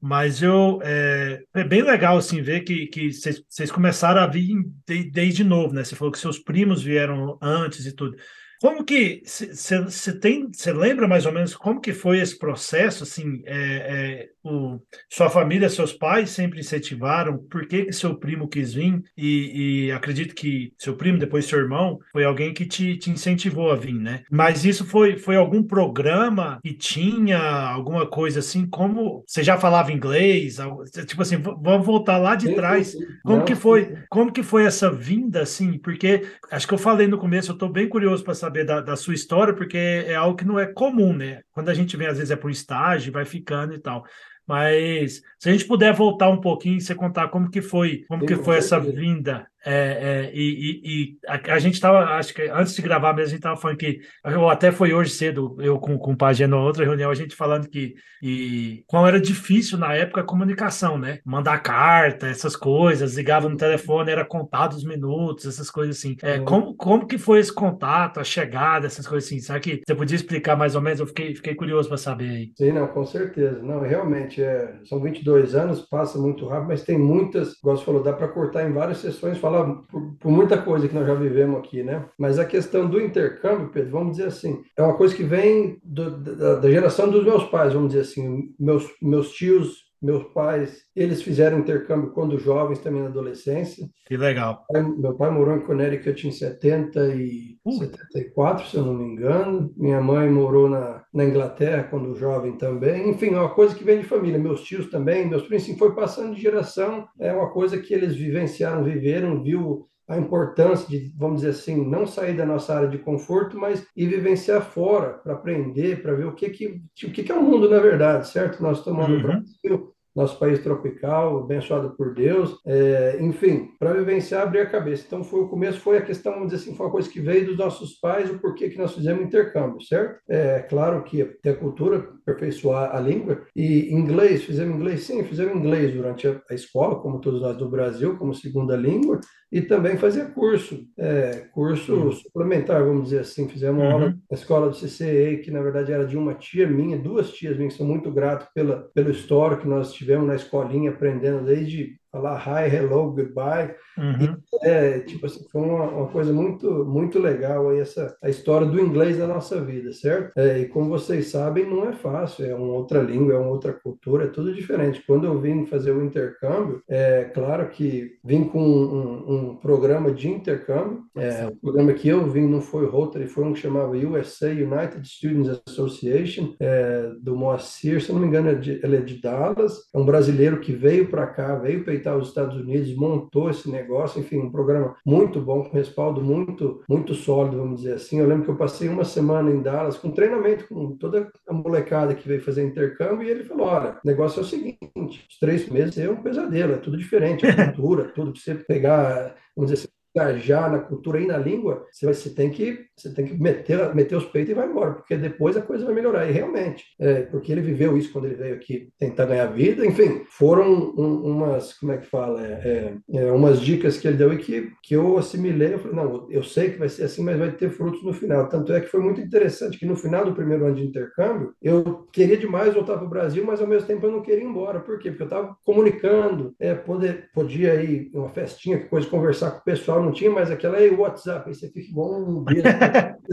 mas 0.00 0.42
eu 0.42 0.80
é, 0.82 1.42
é 1.54 1.64
bem 1.64 1.82
legal 1.82 2.18
assim 2.18 2.42
ver 2.42 2.60
que, 2.60 2.86
que 2.88 3.10
vocês 3.10 3.70
começaram 3.70 4.20
a 4.20 4.26
vir 4.26 4.54
de, 4.86 5.10
desde 5.10 5.42
novo, 5.42 5.74
né? 5.74 5.82
Você 5.82 5.96
falou 5.96 6.12
que 6.12 6.18
seus 6.18 6.38
primos 6.38 6.82
vieram 6.82 7.38
antes 7.40 7.86
e 7.86 7.92
tudo. 7.92 8.16
Como 8.60 8.84
que 8.84 9.22
você 9.24 10.18
tem, 10.18 10.50
você 10.50 10.72
lembra 10.72 11.08
mais 11.08 11.26
ou 11.26 11.32
menos 11.32 11.54
como 11.54 11.80
que 11.80 11.92
foi 11.92 12.18
esse 12.18 12.38
processo? 12.38 13.02
Assim, 13.02 13.42
é, 13.44 13.56
é, 13.56 14.28
o, 14.44 14.78
sua 15.08 15.30
família, 15.30 15.68
seus 15.70 15.92
pais 15.92 16.30
sempre 16.30 16.60
incentivaram. 16.60 17.38
Por 17.38 17.66
que, 17.66 17.86
que 17.86 17.92
seu 17.92 18.14
primo 18.14 18.46
quis 18.46 18.74
vir? 18.74 19.02
E, 19.16 19.86
e, 19.86 19.92
acredito 19.92 20.34
que 20.34 20.72
seu 20.78 20.94
primo, 20.94 21.18
depois 21.18 21.46
seu 21.46 21.58
irmão, 21.58 21.98
foi 22.12 22.24
alguém 22.24 22.52
que 22.52 22.66
te, 22.66 22.96
te 22.98 23.10
incentivou 23.10 23.70
a 23.70 23.76
vir, 23.76 23.94
né? 23.94 24.22
Mas 24.30 24.64
isso 24.64 24.84
foi, 24.84 25.16
foi 25.16 25.36
algum 25.36 25.62
programa 25.62 26.60
que 26.62 26.74
tinha 26.74 27.38
alguma 27.38 28.06
coisa 28.06 28.40
assim? 28.40 28.66
Como 28.66 29.24
você 29.26 29.42
já 29.42 29.56
falava 29.56 29.92
inglês? 29.92 30.58
Tipo 31.06 31.22
assim, 31.22 31.36
vamos 31.38 31.86
voltar 31.86 32.18
lá 32.18 32.34
de 32.34 32.54
trás. 32.54 32.94
Como 33.24 33.44
que 33.44 33.54
foi? 33.54 33.96
Como 34.10 34.32
que 34.32 34.42
foi 34.42 34.64
essa 34.64 34.90
vinda 34.90 35.40
assim? 35.40 35.78
Porque 35.78 36.22
acho 36.50 36.68
que 36.68 36.74
eu 36.74 36.78
falei 36.78 37.06
no 37.06 37.18
começo. 37.18 37.50
Eu 37.50 37.54
estou 37.54 37.68
bem 37.68 37.88
curioso 37.88 38.22
para 38.22 38.34
saber 38.34 38.64
da, 38.64 38.80
da, 38.80 38.96
sua 38.96 39.14
história, 39.14 39.54
porque 39.54 39.78
é 39.78 40.14
algo 40.14 40.36
que 40.36 40.44
não 40.44 40.58
é 40.58 40.66
comum, 40.66 41.14
né? 41.14 41.40
Quando 41.52 41.70
a 41.70 41.74
gente 41.74 41.96
vem, 41.96 42.06
às 42.06 42.18
vezes, 42.18 42.30
é 42.30 42.36
por 42.36 42.50
estágio, 42.50 43.12
vai 43.12 43.24
ficando 43.24 43.74
e 43.74 43.78
tal. 43.78 44.04
Mas 44.46 45.22
se 45.38 45.48
a 45.48 45.52
gente 45.52 45.64
puder 45.64 45.92
voltar 45.94 46.28
um 46.28 46.40
pouquinho 46.40 46.78
e 46.78 46.80
você 46.80 46.94
contar 46.94 47.28
como 47.28 47.50
que 47.50 47.62
foi, 47.62 48.04
como 48.08 48.20
Sim, 48.20 48.26
que 48.26 48.36
foi 48.36 48.58
essa 48.58 48.78
vinda 48.78 49.46
é, 49.64 49.72
é, 49.72 50.30
e, 50.34 50.80
e, 50.84 51.18
a, 51.26 51.54
a 51.54 51.58
gente 51.58 51.74
estava, 51.74 52.16
acho 52.16 52.34
que 52.34 52.42
antes 52.42 52.74
de 52.74 52.82
gravar 52.82 53.12
mesmo, 53.12 53.26
a 53.26 53.30
gente 53.30 53.38
estava 53.38 53.56
falando 53.56 53.78
que, 53.78 54.00
ou 54.24 54.50
até 54.50 54.70
foi 54.70 54.92
hoje 54.92 55.10
cedo, 55.10 55.56
eu 55.60 55.78
com, 55.78 55.98
com 55.98 56.12
o 56.12 56.16
Pagé 56.16 56.46
outra 56.46 56.84
reunião, 56.84 57.10
a 57.10 57.14
gente 57.14 57.34
falando 57.34 57.68
que 57.68 57.94
e, 58.26 58.82
como 58.86 59.06
era 59.06 59.20
difícil 59.20 59.76
na 59.76 59.92
época 59.92 60.22
a 60.22 60.24
comunicação, 60.24 60.96
né? 60.96 61.18
Mandar 61.26 61.58
carta, 61.58 62.26
essas 62.26 62.56
coisas, 62.56 63.16
ligava 63.16 63.50
no 63.50 63.56
telefone, 63.58 64.10
era 64.10 64.24
contado 64.24 64.72
os 64.72 64.82
minutos, 64.82 65.44
essas 65.44 65.70
coisas 65.70 65.98
assim. 65.98 66.16
É, 66.22 66.38
uhum. 66.38 66.44
como, 66.46 66.74
como 66.74 67.06
que 67.06 67.18
foi 67.18 67.38
esse 67.38 67.52
contato, 67.52 68.18
a 68.18 68.24
chegada, 68.24 68.86
essas 68.86 69.06
coisas 69.06 69.28
assim? 69.28 69.40
Será 69.40 69.60
que 69.60 69.82
você 69.86 69.94
podia 69.94 70.16
explicar 70.16 70.56
mais 70.56 70.74
ou 70.74 70.80
menos? 70.80 71.00
Eu 71.00 71.06
fiquei, 71.06 71.34
fiquei 71.34 71.54
curioso 71.54 71.86
para 71.86 71.98
saber 71.98 72.30
aí. 72.30 72.52
Sim, 72.56 72.72
não, 72.72 72.86
com 72.86 73.04
certeza. 73.04 73.60
Não, 73.62 73.80
realmente, 73.82 74.42
é, 74.42 74.74
são 74.84 75.02
22 75.02 75.54
anos, 75.54 75.82
passa 75.82 76.18
muito 76.18 76.46
rápido, 76.46 76.68
mas 76.68 76.82
tem 76.82 76.98
muitas, 76.98 77.52
igual 77.58 77.76
você 77.76 77.84
falou, 77.84 78.02
dá 78.02 78.14
para 78.14 78.28
cortar 78.28 78.66
em 78.66 78.72
várias 78.72 78.98
sessões, 78.98 79.36
falar 79.36 79.53
falar 79.54 79.74
por, 79.88 80.16
por, 80.18 80.30
muita 80.30 80.58
coisa 80.58 80.88
que 80.88 80.94
nós 80.94 81.06
já 81.06 81.14
vivemos 81.14 81.58
aqui, 81.58 81.82
né? 81.82 82.04
Mas 82.18 82.38
a 82.38 82.44
questão 82.44 82.88
do 82.88 83.00
intercâmbio, 83.00 83.70
Pedro, 83.72 83.90
vamos 83.90 84.16
dizer 84.16 84.28
assim, 84.28 84.62
é 84.76 84.82
uma 84.82 84.96
coisa 84.96 85.14
que 85.14 85.22
vem 85.22 85.78
do, 85.82 86.10
da, 86.10 86.56
da, 86.56 86.70
geração 86.70 87.10
dos 87.10 87.24
meus 87.24 87.44
pais, 87.44 87.72
vamos 87.72 87.88
dizer 87.88 88.02
assim. 88.02 88.54
Meus, 88.58 88.86
meus 89.00 89.30
tios, 89.32 89.83
meus 90.04 90.24
pais, 90.24 90.82
eles 90.94 91.22
fizeram 91.22 91.58
intercâmbio 91.58 92.10
quando 92.10 92.38
jovens, 92.38 92.78
também 92.78 93.00
na 93.00 93.08
adolescência. 93.08 93.88
Que 94.06 94.18
legal. 94.18 94.66
Meu 94.98 95.14
pai 95.14 95.30
morou 95.30 95.56
em 95.56 95.60
Connecticut 95.60 96.28
em 96.28 96.30
70 96.30 97.14
e 97.14 97.56
uh. 97.64 97.72
74, 97.72 98.66
se 98.68 98.76
eu 98.76 98.84
não 98.84 98.92
me 98.92 99.04
engano. 99.04 99.72
Minha 99.76 100.02
mãe 100.02 100.30
morou 100.30 100.68
na, 100.68 101.02
na 101.12 101.24
Inglaterra 101.24 101.84
quando 101.84 102.14
jovem 102.14 102.58
também. 102.58 103.08
Enfim, 103.08 103.28
é 103.28 103.38
uma 103.38 103.54
coisa 103.54 103.74
que 103.74 103.82
vem 103.82 104.00
de 104.00 104.06
família. 104.06 104.38
Meus 104.38 104.62
tios 104.62 104.90
também, 104.90 105.26
meus 105.26 105.44
primos, 105.44 105.64
assim, 105.64 105.78
foi 105.78 105.94
passando 105.94 106.34
de 106.34 106.42
geração. 106.42 107.08
É 107.18 107.32
uma 107.32 107.50
coisa 107.50 107.78
que 107.78 107.94
eles 107.94 108.14
vivenciaram, 108.14 108.84
viveram, 108.84 109.42
viu 109.42 109.88
a 110.06 110.18
importância 110.18 110.86
de, 110.88 111.12
vamos 111.16 111.36
dizer 111.36 111.50
assim, 111.50 111.88
não 111.88 112.06
sair 112.06 112.36
da 112.36 112.44
nossa 112.44 112.74
área 112.74 112.88
de 112.88 112.98
conforto, 112.98 113.58
mas 113.58 113.86
ir 113.96 114.06
vivenciar 114.06 114.62
fora 114.62 115.14
para 115.14 115.32
aprender, 115.32 116.02
para 116.02 116.14
ver 116.14 116.26
o 116.26 116.34
que 116.34 116.50
que, 116.50 116.82
o 117.04 117.10
que 117.10 117.22
que 117.22 117.32
é 117.32 117.34
o 117.34 117.42
mundo 117.42 117.68
na 117.70 117.78
verdade, 117.78 118.28
certo? 118.28 118.62
Nós 118.62 118.78
estamos 118.78 119.08
uhum. 119.08 119.16
no 119.16 119.22
Brasil, 119.22 119.93
nosso 120.14 120.38
país 120.38 120.60
tropical, 120.60 121.38
abençoado 121.38 121.96
por 121.96 122.14
Deus, 122.14 122.58
é, 122.66 123.18
enfim, 123.20 123.70
para 123.78 123.92
vivenciar, 123.92 124.42
abrir 124.42 124.60
a 124.60 124.70
cabeça. 124.70 125.04
Então, 125.06 125.24
foi 125.24 125.40
o 125.40 125.48
começo, 125.48 125.80
foi 125.80 125.98
a 125.98 126.02
questão, 126.02 126.32
vamos 126.32 126.50
dizer 126.50 126.62
assim, 126.62 126.76
foi 126.76 126.86
uma 126.86 126.92
coisa 126.92 127.08
que 127.08 127.20
veio 127.20 127.46
dos 127.46 127.58
nossos 127.58 127.94
pais, 127.94 128.30
o 128.30 128.38
porquê 128.38 128.68
que 128.68 128.78
nós 128.78 128.94
fizemos 128.94 129.24
intercâmbio, 129.24 129.80
certo? 129.82 130.20
É 130.28 130.60
claro 130.60 131.02
que 131.02 131.24
ter 131.42 131.50
a 131.50 131.56
cultura, 131.56 132.08
aperfeiçoar 132.22 132.94
a 132.94 133.00
língua, 133.00 133.42
e 133.54 133.92
inglês, 133.92 134.44
fizemos 134.44 134.76
inglês? 134.76 135.04
Sim, 135.04 135.24
fizemos 135.24 135.56
inglês 135.56 135.92
durante 135.92 136.28
a, 136.28 136.40
a 136.50 136.54
escola, 136.54 137.00
como 137.00 137.20
todos 137.20 137.40
nós 137.40 137.56
do 137.56 137.68
Brasil, 137.68 138.16
como 138.16 138.34
segunda 138.34 138.76
língua, 138.76 139.20
e 139.54 139.62
também 139.62 139.96
fazia 139.96 140.24
curso, 140.24 140.84
é, 140.98 141.46
curso 141.52 141.94
uhum. 141.94 142.10
suplementar, 142.10 142.82
vamos 142.82 143.04
dizer 143.04 143.20
assim. 143.20 143.48
Fizemos 143.48 143.80
uma 143.80 143.86
uhum. 143.86 143.92
aula 143.92 144.18
na 144.28 144.36
escola 144.36 144.68
do 144.68 144.76
CCE, 144.76 145.42
que 145.44 145.50
na 145.52 145.62
verdade 145.62 145.92
era 145.92 146.04
de 146.04 146.16
uma 146.16 146.34
tia 146.34 146.66
minha, 146.66 146.98
duas 146.98 147.30
tias 147.32 147.56
minhas, 147.56 147.74
que 147.74 147.78
sou 147.78 147.86
muito 147.86 148.10
grato 148.10 148.48
pela, 148.52 148.90
pelo 148.92 149.12
histórico 149.12 149.62
que 149.62 149.68
nós 149.68 149.92
tivemos 149.92 150.26
na 150.26 150.34
escolinha, 150.34 150.90
aprendendo 150.90 151.44
desde 151.44 151.96
falar 152.14 152.38
hi, 152.46 152.72
hello, 152.72 153.10
goodbye. 153.10 153.74
Uhum. 153.98 154.36
E, 154.62 154.68
é, 154.68 155.00
tipo 155.00 155.26
assim, 155.26 155.44
foi 155.50 155.62
uma, 155.62 155.84
uma, 155.84 156.06
coisa 156.08 156.32
muito, 156.32 156.84
muito 156.84 157.18
legal 157.18 157.70
aí 157.70 157.80
essa 157.80 158.16
a 158.22 158.28
história 158.28 158.66
do 158.66 158.80
inglês 158.80 159.18
na 159.18 159.26
nossa 159.26 159.60
vida, 159.60 159.92
certo? 159.92 160.32
É, 160.36 160.60
e 160.60 160.68
como 160.68 160.88
vocês 160.88 161.28
sabem, 161.28 161.68
não 161.68 161.88
é 161.88 161.92
fácil, 161.92 162.46
é 162.46 162.54
uma 162.54 162.72
outra 162.72 163.00
língua, 163.00 163.34
é 163.34 163.38
uma 163.38 163.50
outra 163.50 163.72
cultura, 163.72 164.24
é 164.24 164.28
tudo 164.28 164.54
diferente. 164.54 165.02
Quando 165.04 165.26
eu 165.26 165.40
vim 165.40 165.66
fazer 165.66 165.90
o 165.90 166.04
intercâmbio, 166.04 166.82
é 166.88 167.24
claro 167.24 167.68
que 167.68 168.12
vim 168.24 168.44
com 168.44 168.62
um, 168.62 169.34
um 169.34 169.56
programa 169.56 170.12
de 170.12 170.28
intercâmbio. 170.28 171.02
É, 171.16 171.46
o 171.46 171.56
programa 171.56 171.92
que 171.92 172.08
eu 172.08 172.26
vim 172.30 172.46
não 172.46 172.60
foi 172.60 172.86
Rotary, 172.86 173.26
foi 173.26 173.44
um 173.44 173.52
que 173.52 173.60
chamava 173.60 173.96
USA 173.96 174.50
United 174.50 175.06
Students 175.06 175.60
Association, 175.66 176.54
é, 176.60 177.10
do 177.20 177.34
Moacir, 177.34 178.00
se 178.00 178.12
não 178.12 178.20
me 178.20 178.26
engano, 178.26 178.50
ele 178.50 178.96
é 178.96 179.00
de 179.00 179.20
Dallas, 179.20 179.88
é 179.92 179.98
um 179.98 180.04
brasileiro 180.04 180.60
que 180.60 180.72
veio 180.72 181.08
para 181.08 181.26
cá, 181.26 181.56
veio 181.56 181.84
para 181.84 182.03
os 182.12 182.28
Estados 182.28 182.56
Unidos, 182.56 182.94
montou 182.94 183.50
esse 183.50 183.70
negócio, 183.70 184.20
enfim, 184.20 184.38
um 184.38 184.50
programa 184.50 184.96
muito 185.04 185.40
bom, 185.40 185.64
com 185.64 185.76
respaldo 185.76 186.20
muito, 186.20 186.82
muito 186.88 187.14
sólido, 187.14 187.58
vamos 187.58 187.80
dizer 187.80 187.94
assim. 187.94 188.18
Eu 188.18 188.26
lembro 188.26 188.44
que 188.44 188.50
eu 188.50 188.56
passei 188.56 188.88
uma 188.88 189.04
semana 189.04 189.50
em 189.50 189.62
Dallas 189.62 189.96
com 189.96 190.10
treinamento 190.10 190.68
com 190.68 190.96
toda 190.96 191.30
a 191.48 191.52
molecada 191.52 192.14
que 192.14 192.26
veio 192.26 192.42
fazer 192.42 192.64
intercâmbio 192.64 193.26
e 193.26 193.30
ele 193.30 193.44
falou: 193.44 193.66
olha, 193.66 193.98
o 194.04 194.06
negócio 194.06 194.40
é 194.40 194.42
o 194.42 194.46
seguinte, 194.46 195.26
os 195.28 195.38
três 195.38 195.68
meses 195.68 195.98
é 195.98 196.10
um 196.10 196.22
pesadelo, 196.22 196.74
é 196.74 196.78
tudo 196.78 196.96
diferente, 196.96 197.46
a 197.46 197.54
cultura, 197.72 198.04
tudo, 198.08 198.32
para 198.32 198.40
você 198.40 198.54
pegar, 198.54 199.34
vamos 199.56 199.70
dizer 199.70 199.84
assim, 199.86 199.93
engajar 200.14 200.70
na 200.70 200.78
cultura 200.78 201.20
e 201.20 201.26
na 201.26 201.36
língua, 201.36 201.84
você, 201.90 202.06
vai, 202.06 202.14
você 202.14 202.30
tem 202.30 202.50
que, 202.50 202.86
você 202.96 203.12
tem 203.12 203.26
que 203.26 203.34
meter, 203.34 203.94
meter 203.94 204.16
os 204.16 204.24
peitos 204.24 204.50
e 204.50 204.54
vai 204.54 204.68
embora, 204.68 204.92
porque 204.92 205.16
depois 205.16 205.56
a 205.56 205.62
coisa 205.62 205.84
vai 205.84 205.94
melhorar. 205.94 206.28
E 206.28 206.32
realmente, 206.32 206.84
é, 207.00 207.22
porque 207.22 207.50
ele 207.50 207.60
viveu 207.60 207.98
isso 207.98 208.12
quando 208.12 208.26
ele 208.26 208.36
veio 208.36 208.54
aqui 208.54 208.88
tentar 208.98 209.26
ganhar 209.26 209.46
vida. 209.46 209.84
Enfim, 209.84 210.22
foram 210.30 210.94
um, 210.96 211.22
umas, 211.24 211.72
como 211.74 211.92
é 211.92 211.98
que 211.98 212.06
fala, 212.06 212.46
é, 212.46 212.96
é, 213.12 213.18
é, 213.18 213.32
umas 213.32 213.60
dicas 213.60 213.98
que 213.98 214.06
ele 214.06 214.16
deu 214.16 214.32
e 214.32 214.38
que, 214.38 214.70
que 214.82 214.94
eu 214.94 215.18
assimilei. 215.18 215.74
Eu 215.74 215.78
falei, 215.80 215.96
não, 215.96 216.30
eu 216.30 216.44
sei 216.44 216.70
que 216.70 216.78
vai 216.78 216.88
ser 216.88 217.04
assim, 217.04 217.22
mas 217.22 217.38
vai 217.38 217.50
ter 217.50 217.70
frutos 217.70 218.02
no 218.04 218.12
final. 218.12 218.48
Tanto 218.48 218.72
é 218.72 218.80
que 218.80 218.86
foi 218.86 219.00
muito 219.00 219.20
interessante 219.20 219.78
que 219.78 219.86
no 219.86 219.96
final 219.96 220.24
do 220.24 220.34
primeiro 220.34 220.66
ano 220.66 220.76
de 220.76 220.84
intercâmbio, 220.84 221.54
eu 221.60 222.06
queria 222.12 222.36
demais 222.36 222.74
voltar 222.74 222.96
para 222.96 223.06
o 223.06 223.10
Brasil, 223.10 223.44
mas 223.44 223.60
ao 223.60 223.66
mesmo 223.66 223.86
tempo 223.88 224.06
eu 224.06 224.12
não 224.12 224.22
queria 224.22 224.44
ir 224.44 224.46
embora. 224.46 224.78
Por 224.78 224.98
quê? 224.98 225.10
Porque 225.10 225.24
eu 225.24 225.26
estava 225.26 225.56
comunicando, 225.64 226.54
é, 226.60 226.74
poder, 226.74 227.30
podia 227.34 227.82
ir 227.82 228.10
uma 228.14 228.28
festinha, 228.28 228.78
coisa, 228.86 229.08
conversar 229.08 229.50
com 229.50 229.58
o 229.58 229.64
pessoal, 229.64 230.03
não 230.04 230.12
tinha 230.12 230.30
mais 230.30 230.50
aquela, 230.50 230.76
aí 230.76 230.90
WhatsApp, 230.90 231.48
aí 231.48 231.54
você 231.54 231.68
fica 231.68 231.90
igual 231.90 232.20
um 232.20 232.44
beijo, 232.44 232.62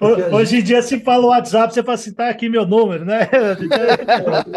né? 0.00 0.28
Hoje 0.32 0.58
em 0.58 0.62
dia 0.62 0.82
se 0.82 1.00
fala 1.00 1.24
o 1.24 1.28
WhatsApp, 1.28 1.72
você 1.72 1.82
fala 1.82 1.94
assim, 1.94 2.12
tá 2.12 2.28
aqui 2.28 2.48
meu 2.48 2.66
número, 2.66 3.04
né? 3.04 3.28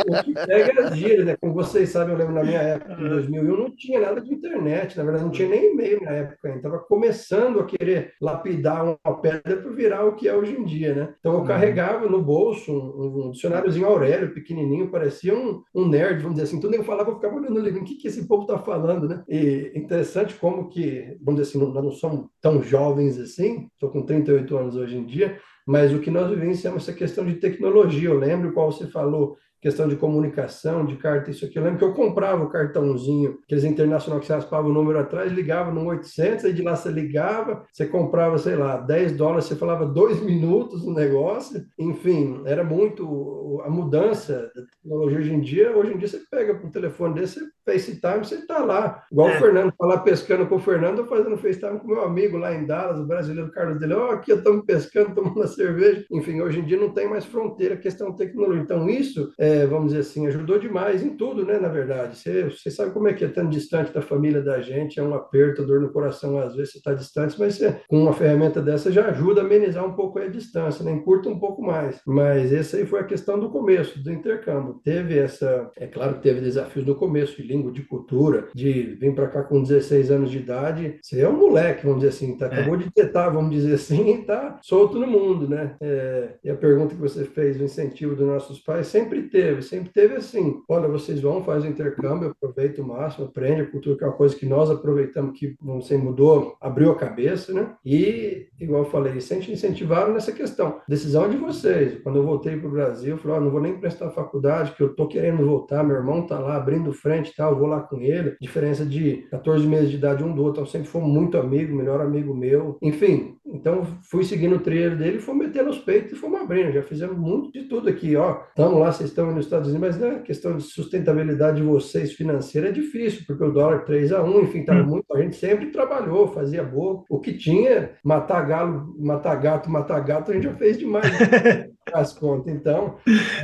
o 0.09 0.23
que 0.23 0.33
pega 0.33 0.87
as 0.87 0.97
gírias, 0.97 1.25
né? 1.25 1.37
Como 1.39 1.53
vocês 1.53 1.89
sabem, 1.89 2.13
eu 2.13 2.19
lembro 2.19 2.33
na 2.33 2.43
minha 2.43 2.59
época, 2.59 2.93
em 2.93 3.09
2001, 3.09 3.57
não 3.57 3.75
tinha 3.75 3.99
nada 3.99 4.21
de 4.21 4.33
internet, 4.33 4.97
na 4.97 5.03
verdade 5.03 5.23
não 5.23 5.31
tinha 5.31 5.49
nem 5.49 5.71
e-mail 5.71 6.01
na 6.01 6.11
época 6.11 6.47
ainda, 6.47 6.57
estava 6.57 6.79
começando 6.79 7.59
a 7.59 7.65
querer 7.65 8.13
lapidar 8.21 8.83
uma 8.83 9.21
pedra 9.21 9.57
para 9.57 9.71
virar 9.71 10.05
o 10.05 10.15
que 10.15 10.27
é 10.27 10.35
hoje 10.35 10.53
em 10.53 10.63
dia, 10.63 10.93
né? 10.93 11.13
Então 11.19 11.33
eu 11.33 11.39
uhum. 11.39 11.45
carregava 11.45 12.07
no 12.07 12.21
bolso 12.21 12.71
um, 12.71 13.27
um 13.27 13.31
dicionáriozinho 13.31 13.85
Aurélio, 13.85 14.33
pequenininho, 14.33 14.89
parecia 14.89 15.35
um, 15.35 15.61
um 15.73 15.87
nerd, 15.87 16.21
vamos 16.21 16.35
dizer 16.35 16.47
assim, 16.47 16.59
tudo 16.59 16.75
eu 16.75 16.83
falava, 16.83 17.11
eu 17.11 17.15
ficava 17.15 17.35
olhando 17.35 17.59
ali, 17.59 17.71
o 17.71 17.83
que, 17.83 17.95
que 17.95 18.07
esse 18.07 18.27
povo 18.27 18.43
está 18.43 18.57
falando, 18.57 19.07
né? 19.07 19.23
E 19.27 19.71
interessante 19.75 20.35
como 20.35 20.67
que, 20.69 21.17
vamos 21.21 21.41
dizer 21.41 21.57
assim, 21.57 21.73
nós 21.73 21.83
não 21.83 21.91
somos 21.91 22.27
tão 22.41 22.61
jovens 22.61 23.19
assim, 23.19 23.67
estou 23.73 23.89
com 23.89 24.03
38 24.03 24.57
anos 24.57 24.75
hoje 24.75 24.97
em 24.97 25.05
dia, 25.05 25.36
mas 25.67 25.93
o 25.93 25.99
que 25.99 26.09
nós 26.09 26.29
vivenciamos 26.29 26.83
essa 26.83 26.97
questão 26.97 27.25
de 27.25 27.35
tecnologia. 27.35 28.07
Eu 28.07 28.17
lembro 28.17 28.53
qual 28.53 28.71
você 28.71 28.87
falou 28.87 29.37
questão 29.67 29.85
de 29.85 29.97
comunicação, 29.97 30.85
de 30.85 30.95
carta, 30.95 31.29
isso 31.29 31.43
aqui. 31.43 31.59
Eu 31.59 31.63
lembro 31.63 31.77
que 31.77 31.83
eu 31.83 31.93
comprava 31.93 32.41
o 32.41 32.49
cartãozinho, 32.49 33.37
aqueles 33.43 33.65
internacional 33.65 34.17
que 34.17 34.25
você 34.25 34.31
raspava 34.31 34.65
o 34.65 34.71
número 34.71 34.97
atrás, 34.97 35.29
ligava 35.29 35.73
no 35.73 35.85
800, 35.87 36.45
aí 36.45 36.53
de 36.53 36.61
lá 36.61 36.73
você 36.73 36.89
ligava, 36.89 37.65
você 37.69 37.85
comprava, 37.85 38.37
sei 38.37 38.55
lá, 38.55 38.77
10 38.77 39.17
dólares, 39.17 39.43
você 39.43 39.57
falava 39.57 39.85
dois 39.85 40.21
minutos 40.23 40.85
no 40.85 40.93
negócio. 40.93 41.65
Enfim, 41.77 42.43
era 42.45 42.63
muito 42.63 43.61
a 43.65 43.69
mudança 43.69 44.49
da 44.55 44.61
tecnologia 44.61 45.19
hoje 45.19 45.33
em 45.33 45.41
dia. 45.41 45.75
Hoje 45.75 45.93
em 45.93 45.97
dia 45.97 46.07
você 46.07 46.21
pega 46.31 46.53
um 46.53 46.71
telefone 46.71 47.15
desse, 47.15 47.39
você 47.39 47.51
FaceTime, 47.67 48.19
você 48.19 48.35
está 48.35 48.59
lá. 48.59 49.03
Igual 49.11 49.29
é. 49.29 49.35
o 49.35 49.39
Fernando, 49.39 49.73
tá 49.77 49.85
lá 49.85 49.97
pescando 49.97 50.47
com 50.47 50.55
o 50.55 50.59
Fernando, 50.59 50.99
eu 50.99 51.07
fazendo 51.07 51.37
FaceTime 51.37 51.79
com 51.79 51.87
meu 51.87 52.01
amigo 52.01 52.37
lá 52.37 52.55
em 52.55 52.65
Dallas, 52.65 52.99
o 52.99 53.05
brasileiro 53.05 53.51
Carlos 53.51 53.79
dele, 53.79 53.93
ó, 53.93 54.07
oh, 54.07 54.11
aqui 54.11 54.31
estamos 54.31 54.65
pescando, 54.65 55.13
tomando 55.13 55.45
cerveja. 55.47 56.05
Enfim, 56.09 56.39
hoje 56.39 56.59
em 56.59 56.65
dia 56.65 56.79
não 56.79 56.91
tem 56.91 57.09
mais 57.09 57.25
fronteira 57.25 57.75
questão 57.75 58.15
tecnologia. 58.15 58.61
Então, 58.61 58.89
isso 58.89 59.33
é, 59.37 59.56
é, 59.57 59.65
vamos 59.65 59.87
dizer 59.89 60.01
assim, 60.01 60.27
ajudou 60.27 60.59
demais 60.59 61.03
em 61.03 61.15
tudo, 61.15 61.45
né, 61.45 61.59
na 61.59 61.69
verdade. 61.69 62.17
Você, 62.17 62.43
você 62.43 62.69
sabe 62.69 62.91
como 62.91 63.07
é 63.07 63.13
que 63.13 63.25
é 63.25 63.27
tão 63.27 63.49
distante 63.49 63.93
da 63.93 64.01
família 64.01 64.41
da 64.41 64.61
gente, 64.61 64.99
é 64.99 65.03
um 65.03 65.13
aperto, 65.13 65.65
dor 65.65 65.81
no 65.81 65.91
coração, 65.91 66.39
às 66.39 66.55
vezes 66.55 66.73
você 66.73 66.77
está 66.77 66.93
distante, 66.93 67.35
mas 67.39 67.55
você, 67.55 67.75
com 67.87 68.01
uma 68.01 68.13
ferramenta 68.13 68.61
dessa 68.61 68.91
já 68.91 69.07
ajuda 69.07 69.41
a 69.41 69.43
amenizar 69.43 69.85
um 69.85 69.93
pouco 69.93 70.19
a 70.19 70.27
distância, 70.27 70.83
né, 70.83 70.91
encurta 70.91 71.29
um 71.29 71.39
pouco 71.39 71.61
mais. 71.61 71.99
Mas 72.05 72.53
essa 72.53 72.77
aí 72.77 72.85
foi 72.85 72.99
a 72.99 73.05
questão 73.05 73.39
do 73.39 73.49
começo, 73.49 74.01
do 74.01 74.11
intercâmbio. 74.11 74.79
Teve 74.83 75.17
essa, 75.17 75.69
é 75.75 75.87
claro 75.87 76.15
que 76.15 76.21
teve 76.21 76.41
desafios 76.41 76.85
no 76.85 76.95
começo, 76.95 77.41
de 77.41 77.47
língua, 77.47 77.71
de 77.71 77.83
cultura, 77.83 78.47
de 78.53 78.97
vir 78.99 79.13
para 79.15 79.27
cá 79.27 79.43
com 79.43 79.61
16 79.61 80.11
anos 80.11 80.31
de 80.31 80.37
idade, 80.37 80.99
você 81.01 81.21
é 81.21 81.29
um 81.29 81.37
moleque, 81.37 81.85
vamos 81.85 82.01
dizer 82.01 82.09
assim, 82.09 82.37
tá, 82.37 82.47
acabou 82.47 82.75
é. 82.75 82.77
de 82.79 82.91
tetar, 82.91 83.33
vamos 83.33 83.51
dizer 83.51 83.75
assim, 83.75 84.11
e 84.11 84.25
tá 84.25 84.59
solto 84.61 84.99
no 84.99 85.07
mundo, 85.07 85.47
né? 85.47 85.75
É, 85.81 86.29
e 86.43 86.49
a 86.49 86.55
pergunta 86.55 86.95
que 86.95 87.01
você 87.01 87.23
fez, 87.25 87.59
o 87.59 87.63
incentivo 87.63 88.15
dos 88.15 88.27
nossos 88.27 88.59
pais, 88.59 88.87
sempre 88.87 89.23
teve 89.23 89.36
teve, 89.37 89.61
sempre 89.61 89.89
teve 89.89 90.15
assim. 90.15 90.61
Olha, 90.67 90.87
vocês 90.87 91.21
vão, 91.21 91.43
faz 91.43 91.63
o 91.63 91.67
intercâmbio, 91.67 92.29
aproveita 92.29 92.81
o 92.81 92.87
máximo, 92.87 93.27
aprende 93.27 93.61
a 93.61 93.65
cultura, 93.69 93.95
que 93.95 94.03
é 94.03 94.07
uma 94.07 94.13
coisa 94.13 94.35
que 94.35 94.47
nós 94.47 94.71
aproveitamos, 94.71 95.37
que 95.37 95.55
não 95.61 95.79
sei, 95.79 95.97
mudou, 95.97 96.57
abriu 96.59 96.91
a 96.91 96.95
cabeça, 96.95 97.53
né? 97.53 97.75
E, 97.85 98.47
igual 98.59 98.81
eu 98.81 98.89
falei, 98.89 99.21
sempre 99.21 99.51
incentivaram 99.51 100.11
nessa 100.11 100.31
questão. 100.31 100.81
Decisão 100.89 101.29
de 101.29 101.37
vocês. 101.37 102.01
Quando 102.01 102.15
eu 102.15 102.23
voltei 102.23 102.57
para 102.57 102.67
o 102.67 102.71
Brasil, 102.71 103.11
eu 103.11 103.17
falei, 103.19 103.37
oh, 103.37 103.41
não 103.41 103.51
vou 103.51 103.61
nem 103.61 103.77
prestar 103.77 104.09
faculdade, 104.09 104.71
que 104.71 104.81
eu 104.81 104.95
tô 104.95 105.07
querendo 105.07 105.45
voltar, 105.45 105.83
meu 105.83 105.97
irmão 105.97 106.25
tá 106.25 106.39
lá 106.39 106.55
abrindo 106.55 106.91
frente 106.91 107.29
e 107.29 107.35
tal, 107.35 107.51
eu 107.51 107.59
vou 107.59 107.67
lá 107.67 107.81
com 107.81 108.01
ele. 108.01 108.35
Diferença 108.41 108.83
de 108.83 109.27
14 109.29 109.67
meses 109.67 109.91
de 109.91 109.97
idade 109.97 110.23
um 110.23 110.33
do 110.33 110.43
outro, 110.43 110.61
então 110.61 110.71
sempre 110.71 110.87
fomos 110.87 111.09
muito 111.09 111.37
amigo, 111.37 111.75
melhor 111.75 112.01
amigo 112.01 112.33
meu. 112.33 112.77
Enfim, 112.81 113.37
então 113.45 113.85
fui 114.01 114.23
seguindo 114.23 114.55
o 114.55 114.59
trilho 114.59 114.97
dele, 114.97 115.19
fui 115.19 115.35
metendo 115.35 115.69
os 115.69 115.77
peitos 115.77 116.13
e 116.13 116.15
fomos 116.15 116.41
abrindo. 116.41 116.71
Já 116.71 116.81
fizemos 116.81 117.17
muito 117.17 117.51
de 117.51 117.63
tudo 117.67 117.87
aqui, 117.89 118.15
ó. 118.15 118.41
Estamos 118.49 118.79
lá, 118.79 118.91
vocês 118.91 119.09
estão 119.09 119.26
nos 119.33 119.45
Estados 119.45 119.69
Unidos, 119.69 119.97
mas 119.97 119.99
né, 119.99 120.17
a 120.17 120.19
questão 120.19 120.57
de 120.57 120.63
sustentabilidade 120.63 121.57
de 121.57 121.63
vocês 121.63 122.13
financeira 122.13 122.69
é 122.69 122.71
difícil, 122.71 123.23
porque 123.25 123.43
o 123.43 123.51
dólar 123.51 123.85
3 123.85 124.11
a 124.11 124.23
1, 124.23 124.41
enfim, 124.41 124.65
tava 124.65 124.81
hum. 124.81 124.87
muito, 124.87 125.05
a 125.13 125.21
gente 125.21 125.35
sempre 125.35 125.67
trabalhou, 125.67 126.27
fazia 126.27 126.63
boa. 126.63 127.03
O 127.09 127.19
que 127.19 127.33
tinha, 127.33 127.91
matar 128.03 128.41
galo, 128.41 128.95
matar 128.99 129.35
gato, 129.35 129.69
matar 129.69 129.99
gato, 129.99 130.31
a 130.31 130.33
gente 130.33 130.43
já 130.43 130.53
fez 130.53 130.77
demais. 130.77 131.11
As 131.93 132.13
contas. 132.13 132.53
Então, 132.53 132.97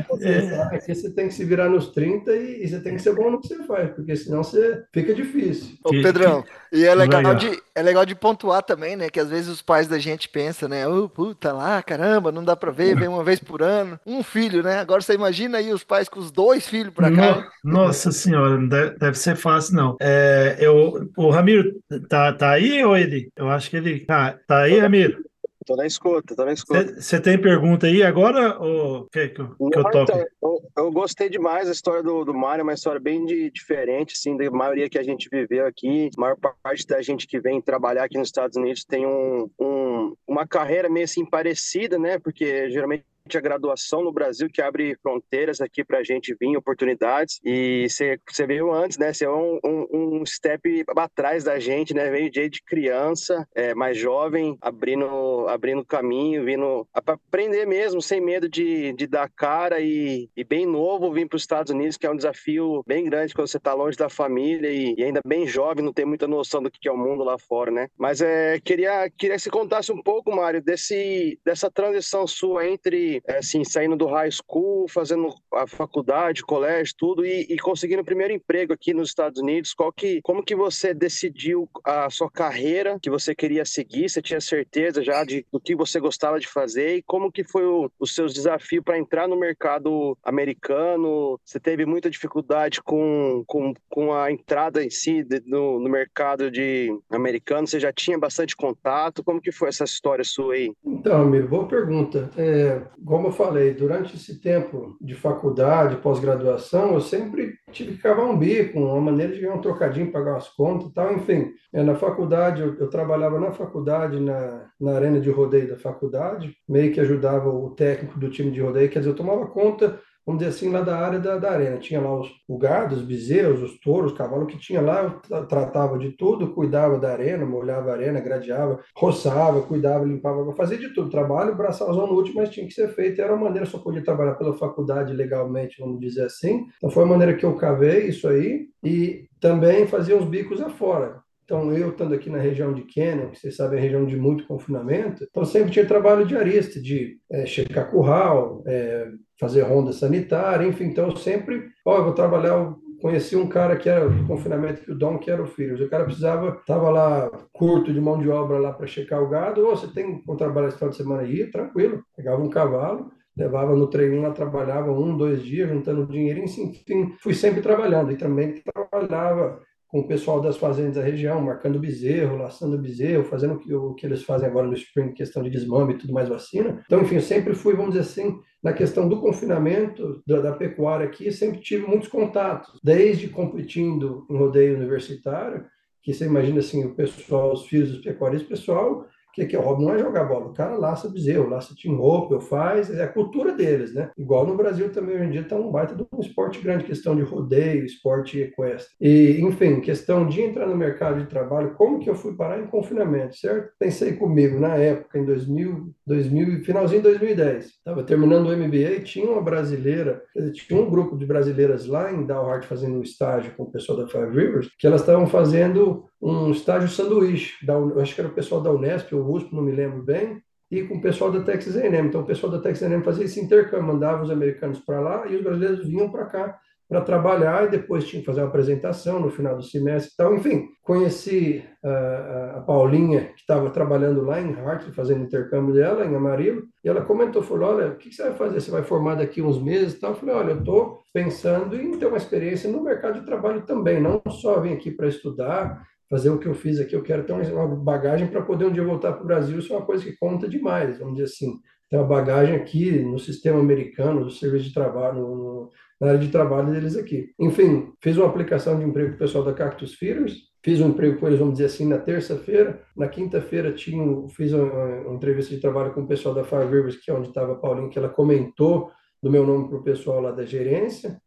você 0.10 0.28
é. 0.28 0.78
que 0.78 0.94
você 0.94 1.10
tem 1.10 1.28
que 1.28 1.34
se 1.34 1.46
virar 1.46 1.70
nos 1.70 1.90
30 1.90 2.32
e, 2.36 2.64
e, 2.64 2.68
você 2.68 2.80
tem 2.80 2.96
que 2.96 3.02
ser 3.02 3.14
bom 3.16 3.32
no 3.32 3.40
que 3.40 3.48
você 3.48 3.64
faz, 3.64 3.92
porque 3.92 4.16
senão 4.16 4.44
você 4.44 4.84
fica 4.94 5.14
difícil. 5.14 5.76
Ô, 5.84 5.90
Pedrão, 5.90 6.44
e 6.72 6.86
é 6.86 6.94
legal, 6.94 7.36
de, 7.36 7.62
é 7.76 7.82
legal 7.82 8.06
de 8.06 8.16
pontuar 8.16 8.64
também, 8.64 8.96
né? 8.96 9.10
Que 9.10 9.20
às 9.20 9.30
vezes 9.30 9.50
os 9.50 9.62
pais 9.62 9.88
da 9.88 10.00
gente 10.00 10.30
pensam, 10.30 10.68
né? 10.68 10.88
Oh, 10.88 11.08
puta 11.08 11.52
lá, 11.52 11.82
caramba, 11.82 12.32
não 12.32 12.44
dá 12.44 12.56
pra 12.56 12.72
ver, 12.72 12.98
vem 12.98 13.08
uma 13.08 13.24
vez 13.24 13.40
por 13.40 13.62
ano. 13.62 14.00
Um 14.06 14.24
filho, 14.24 14.64
né? 14.64 14.80
Agora 14.80 15.02
você 15.02 15.14
imagina 15.14 15.58
aí 15.58 15.72
os 15.72 15.84
pais 15.84 16.10
com 16.10 16.20
os 16.20 16.32
dois 16.32 16.68
filhos 16.68 16.94
pra 16.94 17.12
cá. 17.12 17.48
No, 17.64 17.74
nossa 17.74 18.12
senhora, 18.12 18.58
não 18.58 18.68
deve, 18.68 18.98
deve, 18.98 19.18
ser 19.18 19.36
fácil, 19.36 19.76
não. 19.76 19.98
É, 20.02 20.58
eu, 20.60 21.10
o 21.18 21.30
Ramiro 21.30 21.74
tá, 22.10 22.34
tá 22.34 22.52
aí 22.52 22.84
ou 22.84 22.98
ele? 22.98 23.30
Eu 23.36 23.50
acho 23.50 23.70
que 23.70 23.78
ele. 23.78 24.06
Ah, 24.08 24.36
tá 24.48 24.62
aí, 24.62 24.80
Ramiro? 24.80 25.18
Tô 25.66 25.76
na 25.76 25.86
escuta, 25.86 26.36
tô 26.36 26.46
na 26.46 26.54
escuta. 26.54 27.00
Você 27.00 27.20
tem 27.20 27.40
pergunta 27.40 27.88
aí 27.88 28.04
agora 28.04 28.58
ou 28.60 29.08
que, 29.12 29.30
que, 29.30 29.36
que 29.36 29.42
eu 29.42 29.84
toque? 29.84 30.12
Então, 30.12 30.26
eu, 30.42 30.62
eu, 30.78 30.92
gostei 30.92 31.30
demais 31.30 31.66
da 31.68 31.72
história 31.72 32.04
do, 32.04 32.26
do 32.26 32.34
Mário, 32.34 32.64
uma 32.64 32.74
história 32.74 33.00
bem 33.00 33.26
de, 33.26 33.50
diferente, 33.52 34.14
assim, 34.14 34.36
da 34.36 34.50
maioria 34.52 34.90
que 34.90 34.98
a 34.98 35.04
gente 35.04 35.30
viveu 35.30 35.66
aqui. 35.66 36.10
A 36.18 36.22
maior 36.22 36.38
parte 36.62 36.86
da 36.86 37.02
gente 37.02 37.28
que 37.28 37.40
vem 37.40 37.62
trabalhar 37.62 38.04
aqui 38.04 38.18
nos 38.18 38.28
Estados 38.28 38.58
Unidos 38.58 38.84
tem 38.84 39.06
um, 39.06 39.50
um 39.60 40.14
uma 40.28 40.48
carreira 40.48 40.90
meio 40.90 41.06
assim 41.06 41.26
parecida, 41.26 41.98
né? 41.98 42.20
Porque 42.20 42.70
geralmente 42.70 43.06
a 43.38 43.42
graduação 43.42 44.04
no 44.04 44.12
Brasil 44.12 44.50
que 44.52 44.62
abre 44.62 44.98
fronteiras 45.02 45.62
aqui 45.62 45.84
para 45.84 46.00
a 46.00 46.04
gente 46.04 46.36
vir, 46.40 46.58
oportunidades. 46.58 47.40
E 47.44 47.88
você 47.90 48.46
veio 48.46 48.72
antes, 48.72 48.98
né? 48.98 49.14
Você 49.14 49.26
é 49.26 49.30
um, 49.30 49.60
um, 49.64 50.20
um 50.20 50.26
step 50.26 50.84
atrás 50.96 51.44
da 51.44 51.58
gente, 51.58 51.94
né? 51.94 52.10
Veio 52.10 52.30
de 52.30 52.62
criança, 52.64 53.48
é, 53.56 53.74
mais 53.74 53.98
jovem, 53.98 54.58
abrindo, 54.62 55.48
abrindo 55.48 55.86
caminho, 55.86 56.44
vindo 56.44 56.86
aprender 56.94 57.66
mesmo, 57.66 58.02
sem 58.02 58.20
medo 58.20 58.50
de, 58.50 58.92
de 58.94 59.08
dar 59.08 59.30
cara 59.30 59.80
e, 59.80 60.30
e 60.36 60.44
bem 60.44 60.66
novo 60.66 61.12
vir 61.12 61.28
para 61.28 61.38
os 61.38 61.44
Estados 61.44 61.72
Unidos, 61.72 61.98
que 61.98 62.06
é 62.06 62.12
um 62.12 62.18
desafio 62.18 62.84
bem 62.86 63.06
grande 63.06 63.34
quando 63.34 63.48
você 63.48 63.58
está 63.58 63.74
longe 63.74 63.98
da 63.98 64.10
família 64.10 64.70
e, 64.70 64.96
e, 64.98 65.04
ainda 65.04 65.22
bem 65.26 65.48
jovem, 65.48 65.84
não 65.84 65.94
tem 65.94 66.06
muita 66.06 66.28
noção 66.28 66.62
do 66.62 66.70
que 66.70 66.88
é 66.88 66.92
o 66.92 66.98
mundo 66.98 67.24
lá 67.24 67.38
fora, 67.38 67.72
né? 67.72 67.88
Mas 67.98 68.22
é, 68.22 68.60
queria, 68.60 69.10
queria 69.18 69.38
que 69.38 69.42
você 69.42 69.50
contasse 69.50 69.92
um 69.92 70.02
pouco, 70.02 70.36
Mário, 70.36 70.62
desse, 70.62 71.40
dessa 71.46 71.72
transição 71.72 72.28
sua 72.28 72.68
entre 72.68 73.13
é, 73.28 73.38
assim, 73.38 73.64
saindo 73.64 73.96
do 73.96 74.08
high 74.08 74.30
school, 74.32 74.88
fazendo 74.88 75.34
a 75.54 75.68
faculdade, 75.68 76.44
colégio, 76.44 76.94
tudo, 76.98 77.26
e, 77.26 77.46
e, 77.50 77.58
conseguindo 77.58 78.02
o 78.02 78.06
primeiro 78.06 78.34
emprego 78.34 78.74
aqui 78.74 78.94
nos 78.94 79.10
Estados 79.10 79.42
Unidos. 79.42 79.74
Qual 79.74 79.92
que, 79.92 80.22
como 80.22 80.44
que 80.44 80.56
você 80.56 80.94
decidiu 80.94 81.70
a 81.84 82.10
sua 82.10 82.30
carreira 82.30 82.98
que 83.02 83.10
você 83.10 83.36
queria 83.36 83.66
seguir? 83.66 84.10
Você 84.10 84.22
tinha 84.22 84.42
certeza 84.42 85.04
já 85.04 85.24
de, 85.24 85.46
do 85.52 85.60
que 85.60 85.76
você 85.76 86.00
gostava 86.00 86.40
de 86.40 86.48
fazer? 86.48 86.98
E 86.98 87.04
como 87.04 87.32
que 87.32 87.44
foi 87.44 87.66
o, 87.66 87.92
os 88.00 88.16
seus 88.16 88.34
desafios 88.34 88.84
para 88.84 88.98
entrar 88.98 89.28
no 89.28 89.38
mercado 89.38 90.18
americano? 90.24 91.40
Você 91.44 91.60
teve 91.60 91.86
muita 91.86 92.10
dificuldade 92.10 92.82
com, 92.82 93.44
com, 93.48 93.74
com 93.90 94.14
a 94.14 94.32
entrada 94.32 94.84
em 94.84 94.90
si 94.90 95.24
de, 95.24 95.42
no, 95.46 95.80
no 95.80 95.90
mercado 95.90 96.50
de 96.50 96.90
americano? 97.10 97.68
Você 97.68 97.80
já 97.80 97.92
tinha 97.92 98.18
bastante 98.18 98.56
contato? 98.56 99.24
Como 99.24 99.42
que 99.42 99.52
foi 99.52 99.70
essa 99.70 99.84
história 99.84 100.24
sua 100.24 100.56
aí? 100.56 100.72
Então, 100.86 101.22
amigo, 101.22 101.48
boa 101.48 101.68
pergunta. 101.68 102.30
É, 102.38 102.82
como 103.06 103.28
eu 103.28 103.32
falei, 103.32 103.74
durante 103.74 104.16
esse 104.16 104.40
tempo 104.40 104.96
de 105.02 105.16
faculdade, 105.16 105.98
pós-graduação, 105.98 106.94
eu 106.94 107.02
sempre 107.02 107.56
tive 107.72 107.94
que 107.94 108.02
cavar 108.02 108.26
um 108.26 108.38
bico, 108.38 108.80
uma 108.80 109.02
maneira 109.02 109.34
de 109.34 109.42
ganhar 109.42 109.56
um 109.56 109.62
trocadinho, 109.62 110.12
pagar 110.12 110.38
as 110.38 110.50
contas 110.50 110.90
e 110.90 110.94
tal. 110.94 111.14
Enfim, 111.14 111.52
é, 111.74 111.84
na 111.84 111.96
faculdade, 111.96 112.62
eu, 112.62 112.76
eu, 112.76 112.90
trabalhava 112.90 113.40
na 113.40 113.52
faculdade, 113.52 114.20
na, 114.20 114.70
na 114.80 114.96
arena 114.96 115.20
de 115.20 115.30
rodeio 115.30 115.70
da 115.70 115.78
faculdade, 115.78 116.56
meio 116.68 116.94
que 116.94 117.00
ajudava 117.00 117.50
o 117.50 117.72
técnico 117.72 118.20
do 118.20 118.30
time 118.30 118.52
de 118.52 118.62
rodeio, 118.62 118.90
quer 118.90 119.00
dizer, 119.00 119.12
eu 119.12 119.16
tomava 119.16 119.48
conta 119.48 120.00
vamos 120.26 120.40
dizer 120.42 120.56
assim, 120.56 120.70
lá 120.70 120.82
da 120.82 120.98
área 120.98 121.20
da, 121.20 121.38
da 121.38 121.52
arena. 121.52 121.78
Tinha 121.78 122.02
lá 122.02 122.20
os, 122.20 122.30
o 122.48 122.58
gado, 122.58 122.96
os 122.96 123.02
bezerros, 123.02 123.62
os 123.62 123.80
touros, 123.80 124.12
os 124.12 124.18
cavalos 124.18 124.52
que 124.52 124.60
tinha 124.60 124.82
lá, 124.82 125.10
tratava 125.48 125.98
de 125.98 126.12
tudo, 126.12 126.54
cuidava 126.54 126.98
da 126.98 127.12
arena, 127.12 127.46
molhava 127.46 127.92
a 127.92 127.94
arena, 127.94 128.20
gradeava, 128.20 128.80
roçava, 128.96 129.62
cuidava, 129.62 130.06
limpava, 130.06 130.56
fazia 130.56 130.78
de 130.78 130.94
tudo. 130.94 131.10
Trabalho, 131.10 131.56
braçalzão 131.56 132.08
no 132.08 132.14
último, 132.14 132.42
mas 132.42 132.50
tinha 132.50 132.68
que 132.68 132.74
ser 132.74 132.90
feito. 132.90 133.22
Era 133.22 133.34
uma 133.34 133.46
maneira, 133.46 133.66
só 133.66 133.78
podia 133.78 134.04
trabalhar 134.04 134.36
pela 134.36 134.58
faculdade 134.58 135.14
legalmente, 135.14 135.80
vamos 135.80 136.00
dizer 136.00 136.26
assim. 136.26 136.66
Então 136.78 136.90
foi 136.90 137.04
a 137.04 137.08
maneira 137.08 137.36
que 137.36 137.46
eu 137.46 137.56
cavei 137.56 138.08
isso 138.08 138.28
aí 138.28 138.68
e 138.84 139.28
também 139.40 139.88
fazia 139.88 140.16
uns 140.16 140.26
bicos 140.26 140.62
afora. 140.62 141.24
Então, 141.46 141.74
eu 141.74 141.90
estando 141.90 142.14
aqui 142.14 142.30
na 142.30 142.38
região 142.38 142.74
de 142.74 142.84
Canyon, 142.84 143.30
que 143.30 143.40
vocês 143.40 143.56
sabem, 143.56 143.78
é 143.78 143.82
região 143.82 144.06
de 144.06 144.16
muito 144.16 144.48
confinamento, 144.48 145.26
então 145.30 145.44
sempre 145.44 145.72
tinha 145.72 145.86
trabalho 145.86 146.26
diarista, 146.26 146.82
de 146.82 147.20
é, 147.30 147.46
checar 147.46 147.92
curral, 147.92 148.64
é, 148.66 149.10
fazer 149.40 149.62
ronda 149.64 149.92
sanitária, 149.92 150.66
enfim. 150.68 150.86
Então, 150.86 151.10
eu 151.10 151.16
sempre, 151.16 151.70
ó, 151.86 151.98
eu 151.98 152.04
vou 152.06 152.14
trabalhar, 152.14 152.50
eu 152.50 152.78
conheci 153.02 153.36
um 153.36 153.48
cara 153.48 153.76
que 153.76 153.90
era 153.90 154.08
do 154.10 154.26
confinamento, 154.26 154.82
que 154.82 154.92
o 154.92 154.96
Dom, 154.96 155.18
que 155.18 155.30
era 155.30 155.44
o 155.44 155.48
filho. 155.48 155.86
O 155.86 155.90
cara 155.90 156.06
precisava, 156.06 156.58
estava 156.60 156.90
lá 156.90 157.30
curto 157.52 157.94
de 157.94 158.00
mão 158.00 158.20
de 158.20 158.30
obra 158.30 158.58
lá 158.60 158.72
para 158.72 158.88
checar 158.88 159.22
o 159.22 159.30
gado, 159.30 159.66
ou 159.66 159.76
você 159.76 159.88
tem 159.88 160.24
um 160.28 160.36
trabalho 160.36 160.68
esse 160.68 160.78
final 160.78 160.92
de 160.92 160.98
semana 160.98 161.22
aí, 161.22 161.52
tranquilo. 161.52 162.04
Pegava 162.16 162.42
um 162.42 162.50
cavalo, 162.50 163.12
levava 163.36 163.76
no 163.76 163.88
treino 163.88 164.22
lá, 164.22 164.32
trabalhava 164.32 164.92
um, 164.92 165.18
dois 165.18 165.44
dias, 165.44 165.70
juntando 165.70 166.08
dinheiro, 166.08 166.40
enfim, 166.40 166.72
fui 167.20 167.34
sempre 167.34 167.62
trabalhando. 167.62 168.12
E 168.12 168.16
também 168.16 168.62
trabalhava 168.74 169.60
com 169.94 170.00
o 170.00 170.08
pessoal 170.08 170.42
das 170.42 170.58
fazendas 170.58 170.96
da 170.96 171.04
região, 171.04 171.40
marcando 171.40 171.78
bezerro, 171.78 172.36
laçando 172.36 172.80
bezerro, 172.80 173.24
fazendo 173.26 173.54
o 173.54 173.60
que, 173.60 173.72
o 173.72 173.94
que 173.94 174.08
eles 174.08 174.24
fazem 174.24 174.50
agora 174.50 174.66
no 174.66 174.74
Spring, 174.74 175.14
questão 175.14 175.44
de 175.44 175.52
desmame 175.52 175.94
e 175.94 175.98
tudo 176.00 176.12
mais 176.12 176.28
vacina. 176.28 176.82
Então, 176.84 177.04
enfim, 177.04 177.20
sempre 177.20 177.54
fui, 177.54 177.76
vamos 177.76 177.94
dizer 177.94 178.00
assim, 178.00 178.36
na 178.64 178.74
questão 178.74 179.08
do 179.08 179.22
confinamento 179.22 180.24
da, 180.26 180.42
da 180.42 180.52
pecuária 180.52 181.06
aqui, 181.06 181.32
sempre 181.32 181.60
tive 181.60 181.86
muitos 181.86 182.08
contatos, 182.08 182.80
desde 182.84 183.30
competindo 183.30 184.26
em 184.32 184.36
rodeio 184.36 184.78
universitário, 184.78 185.64
que 186.02 186.12
você 186.12 186.26
imagina 186.26 186.58
assim, 186.58 186.84
o 186.86 186.96
pessoal, 186.96 187.54
os 187.54 187.68
filhos 187.68 187.92
dos 187.92 188.02
pecuaristas, 188.02 188.48
o 188.48 188.50
pessoal 188.50 189.06
que, 189.34 189.46
que 189.46 189.56
é 189.56 189.60
o 189.60 189.62
hobby 189.62 189.84
não 189.84 189.94
é 189.94 190.00
jogar 190.00 190.26
bola, 190.26 190.46
o 190.46 190.54
cara 190.54 190.76
laça 190.76 191.10
bezerro, 191.10 191.50
laça 191.50 191.74
team 191.82 191.96
rope, 191.96 192.44
faz, 192.46 192.90
é 192.90 193.04
a 193.04 193.08
cultura 193.08 193.54
deles, 193.54 193.94
né? 193.94 194.12
Igual 194.18 194.46
no 194.46 194.56
Brasil 194.56 194.92
também 194.92 195.16
hoje 195.16 195.26
em 195.26 195.32
dia 195.32 195.42
está 195.42 195.56
um 195.56 195.72
baita 195.72 195.96
de 195.96 196.06
um 196.12 196.20
esporte 196.20 196.60
grande, 196.60 196.84
questão 196.84 197.16
de 197.16 197.22
rodeio, 197.22 197.86
esporte 197.86 198.40
equestre. 198.40 198.94
E, 199.02 199.40
enfim, 199.42 199.80
questão 199.82 200.28
de 200.28 200.42
entrar 200.42 200.68
no 200.68 200.76
mercado 200.76 201.20
de 201.20 201.28
trabalho, 201.28 201.74
como 201.76 202.00
que 202.00 202.10
eu 202.10 202.16
fui 202.16 202.36
parar 202.36 202.60
em 202.60 202.68
confinamento, 202.68 203.36
certo? 203.36 203.72
Pensei 203.80 204.14
comigo, 204.14 204.60
na 204.60 204.76
época, 204.76 205.18
em 205.18 205.26
2000, 205.26 205.94
2000 206.06 206.64
finalzinho 206.64 207.02
de 207.02 207.10
2010, 207.10 207.66
estava 207.66 208.04
terminando 208.04 208.48
o 208.48 208.58
MBA, 208.58 209.02
tinha 209.04 209.30
uma 209.30 209.42
brasileira, 209.42 210.22
tinha 210.54 210.80
um 210.80 210.90
grupo 210.90 211.18
de 211.18 211.26
brasileiras 211.26 211.88
lá 211.88 212.12
em 212.12 212.26
Dalhart 212.26 212.66
fazendo 212.66 212.98
um 212.98 213.02
estágio 213.02 213.54
com 213.56 213.64
o 213.64 213.72
pessoal 213.72 213.98
da 213.98 214.08
Five 214.08 214.30
Rivers, 214.30 214.70
que 214.78 214.88
elas 214.88 215.02
estavam 215.02 215.28
fazendo 215.28 216.06
um 216.22 216.52
estágio 216.52 216.88
sanduíche, 216.88 217.66
da, 217.66 217.78
acho 218.02 218.16
que 218.16 218.22
era 218.22 218.30
o 218.30 218.34
pessoal 218.34 218.62
da 218.62 218.72
Unesp 218.72 219.12
ou 219.24 219.36
USP, 219.36 219.56
não 219.56 219.64
me 219.64 219.72
lembro 219.72 220.04
bem, 220.04 220.42
e 220.70 220.84
com 220.84 220.96
o 220.96 221.02
pessoal 221.02 221.32
da 221.32 221.42
Texas 221.42 221.76
A&M. 221.76 222.08
Então, 222.08 222.22
o 222.22 222.26
pessoal 222.26 222.52
da 222.52 222.60
Texas 222.60 222.90
A&M 222.90 223.04
fazia 223.04 223.26
esse 223.26 223.40
intercâmbio, 223.40 223.88
mandava 223.88 224.24
os 224.24 224.32
americanos 224.32 224.80
para 224.80 225.00
lá 225.00 225.28
e 225.28 225.36
os 225.36 225.44
brasileiros 225.44 225.88
vinham 225.88 226.10
para 226.10 226.26
cá 226.26 226.60
para 226.94 227.02
trabalhar 227.02 227.66
e 227.66 227.72
depois 227.72 228.06
tinha 228.06 228.20
que 228.20 228.26
fazer 228.26 228.42
uma 228.42 228.50
apresentação 228.50 229.20
no 229.20 229.30
final 229.30 229.56
do 229.56 229.64
semestre 229.64 230.12
e 230.14 230.16
tal. 230.16 230.36
Enfim, 230.36 230.68
conheci 230.84 231.64
a, 231.84 232.58
a 232.58 232.62
Paulinha, 232.62 233.30
que 233.34 233.42
estava 233.42 233.70
trabalhando 233.70 234.22
lá 234.22 234.40
em 234.40 234.54
Hartford, 234.54 234.96
fazendo 234.96 235.24
intercâmbio 235.24 235.74
dela, 235.74 236.06
em 236.06 236.16
Amarillo, 236.16 236.64
e 236.84 236.90
ela 236.90 237.02
comentou, 237.02 237.42
falou, 237.42 237.70
olha, 237.70 237.88
o 237.88 237.96
que 237.96 238.14
você 238.14 238.24
vai 238.24 238.34
fazer? 238.34 238.62
Você 238.62 238.70
vai 238.70 238.84
formar 238.84 239.16
daqui 239.16 239.42
uns 239.42 239.62
meses 239.62 239.94
e 239.94 240.00
tal? 240.00 240.12
Eu 240.12 240.18
falei, 240.18 240.36
olha, 240.36 240.52
eu 240.52 240.60
estou 240.60 241.00
pensando 241.12 241.76
em 241.76 241.98
ter 241.98 242.06
uma 242.06 242.18
experiência 242.18 242.70
no 242.70 242.84
mercado 242.84 243.20
de 243.20 243.26
trabalho 243.26 243.62
também, 243.62 244.00
não 244.00 244.22
só 244.30 244.60
vir 244.60 244.74
aqui 244.74 244.92
para 244.92 245.08
estudar, 245.08 245.84
fazer 246.14 246.30
o 246.30 246.38
que 246.38 246.48
eu 246.48 246.54
fiz 246.54 246.80
aqui, 246.80 246.96
eu 246.96 247.02
quero 247.02 247.24
ter 247.24 247.34
uma 247.34 247.66
bagagem 247.68 248.28
para 248.28 248.44
poder 248.44 248.66
um 248.66 248.72
dia 248.72 248.84
voltar 248.84 249.14
para 249.14 249.24
o 249.24 249.26
Brasil, 249.26 249.58
isso 249.58 249.74
é 249.74 249.78
uma 249.78 249.86
coisa 249.86 250.04
que 250.04 250.16
conta 250.16 250.48
demais, 250.48 251.00
vamos 251.00 251.16
dizer 251.16 251.26
assim. 251.26 251.60
Ter 251.90 251.98
uma 251.98 252.06
bagagem 252.06 252.56
aqui 252.56 253.00
no 253.00 253.18
sistema 253.18 253.60
americano, 253.60 254.24
do 254.24 254.30
serviço 254.30 254.66
de 254.66 254.76
trabalho, 254.76 255.22
no, 255.22 255.72
na 256.00 256.10
área 256.10 256.20
de 256.20 256.28
trabalho 256.28 256.72
deles 256.72 256.96
aqui. 256.96 257.32
Enfim, 257.40 257.94
fiz 258.00 258.16
uma 258.16 258.28
aplicação 258.28 258.78
de 258.78 258.86
emprego 258.86 259.10
com 259.10 259.16
o 259.16 259.18
pessoal 259.18 259.44
da 259.44 259.54
Cactus 259.54 259.96
Feeders, 259.96 260.38
fiz 260.64 260.80
um 260.82 260.90
emprego 260.90 261.20
com 261.20 261.26
eles, 261.26 261.40
vamos 261.40 261.56
dizer 261.56 261.66
assim, 261.66 261.88
na 261.88 261.98
terça-feira. 261.98 262.80
Na 262.96 263.08
quinta-feira 263.08 263.72
tinha, 263.72 264.06
fiz 264.30 264.54
uma, 264.54 264.72
uma, 264.72 265.16
entrevista 265.16 265.56
de 265.56 265.62
trabalho 265.62 265.94
com 265.94 266.02
o 266.02 266.08
pessoal 266.08 266.36
da 266.36 266.44
Five 266.44 266.66
Rivers, 266.66 266.98
que 266.98 267.10
é 267.10 267.14
onde 267.16 267.30
estava 267.30 267.54
a 267.54 267.56
Paulinha, 267.56 267.90
que 267.90 267.98
ela 267.98 268.10
comentou 268.10 268.92
do 269.20 269.32
meu 269.32 269.48
nome 269.48 269.68
para 269.68 269.78
o 269.80 269.84
pessoal 269.84 270.22
lá 270.22 270.30
da 270.30 270.46
gerência. 270.46 271.20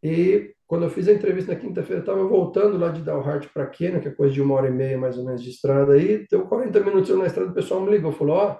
E 0.00 0.54
quando 0.72 0.84
eu 0.84 0.90
fiz 0.90 1.06
a 1.06 1.12
entrevista 1.12 1.52
na 1.52 1.60
quinta-feira, 1.60 2.00
estava 2.00 2.24
voltando 2.24 2.78
lá 2.78 2.88
de 2.88 3.02
Dalhart 3.02 3.46
para 3.52 3.66
Quênia, 3.66 4.00
que 4.00 4.08
é 4.08 4.10
coisa 4.10 4.32
de 4.32 4.40
uma 4.40 4.54
hora 4.54 4.68
e 4.68 4.70
meia 4.70 4.96
mais 4.96 5.18
ou 5.18 5.24
menos 5.26 5.42
de 5.42 5.50
estrada 5.50 5.92
aí. 5.92 6.26
Deu 6.30 6.46
40 6.46 6.80
minutos 6.80 7.14
na 7.14 7.26
estrada, 7.26 7.50
o 7.50 7.54
pessoal 7.54 7.82
me 7.82 7.90
ligou, 7.90 8.10
falou: 8.10 8.36
Ó, 8.36 8.56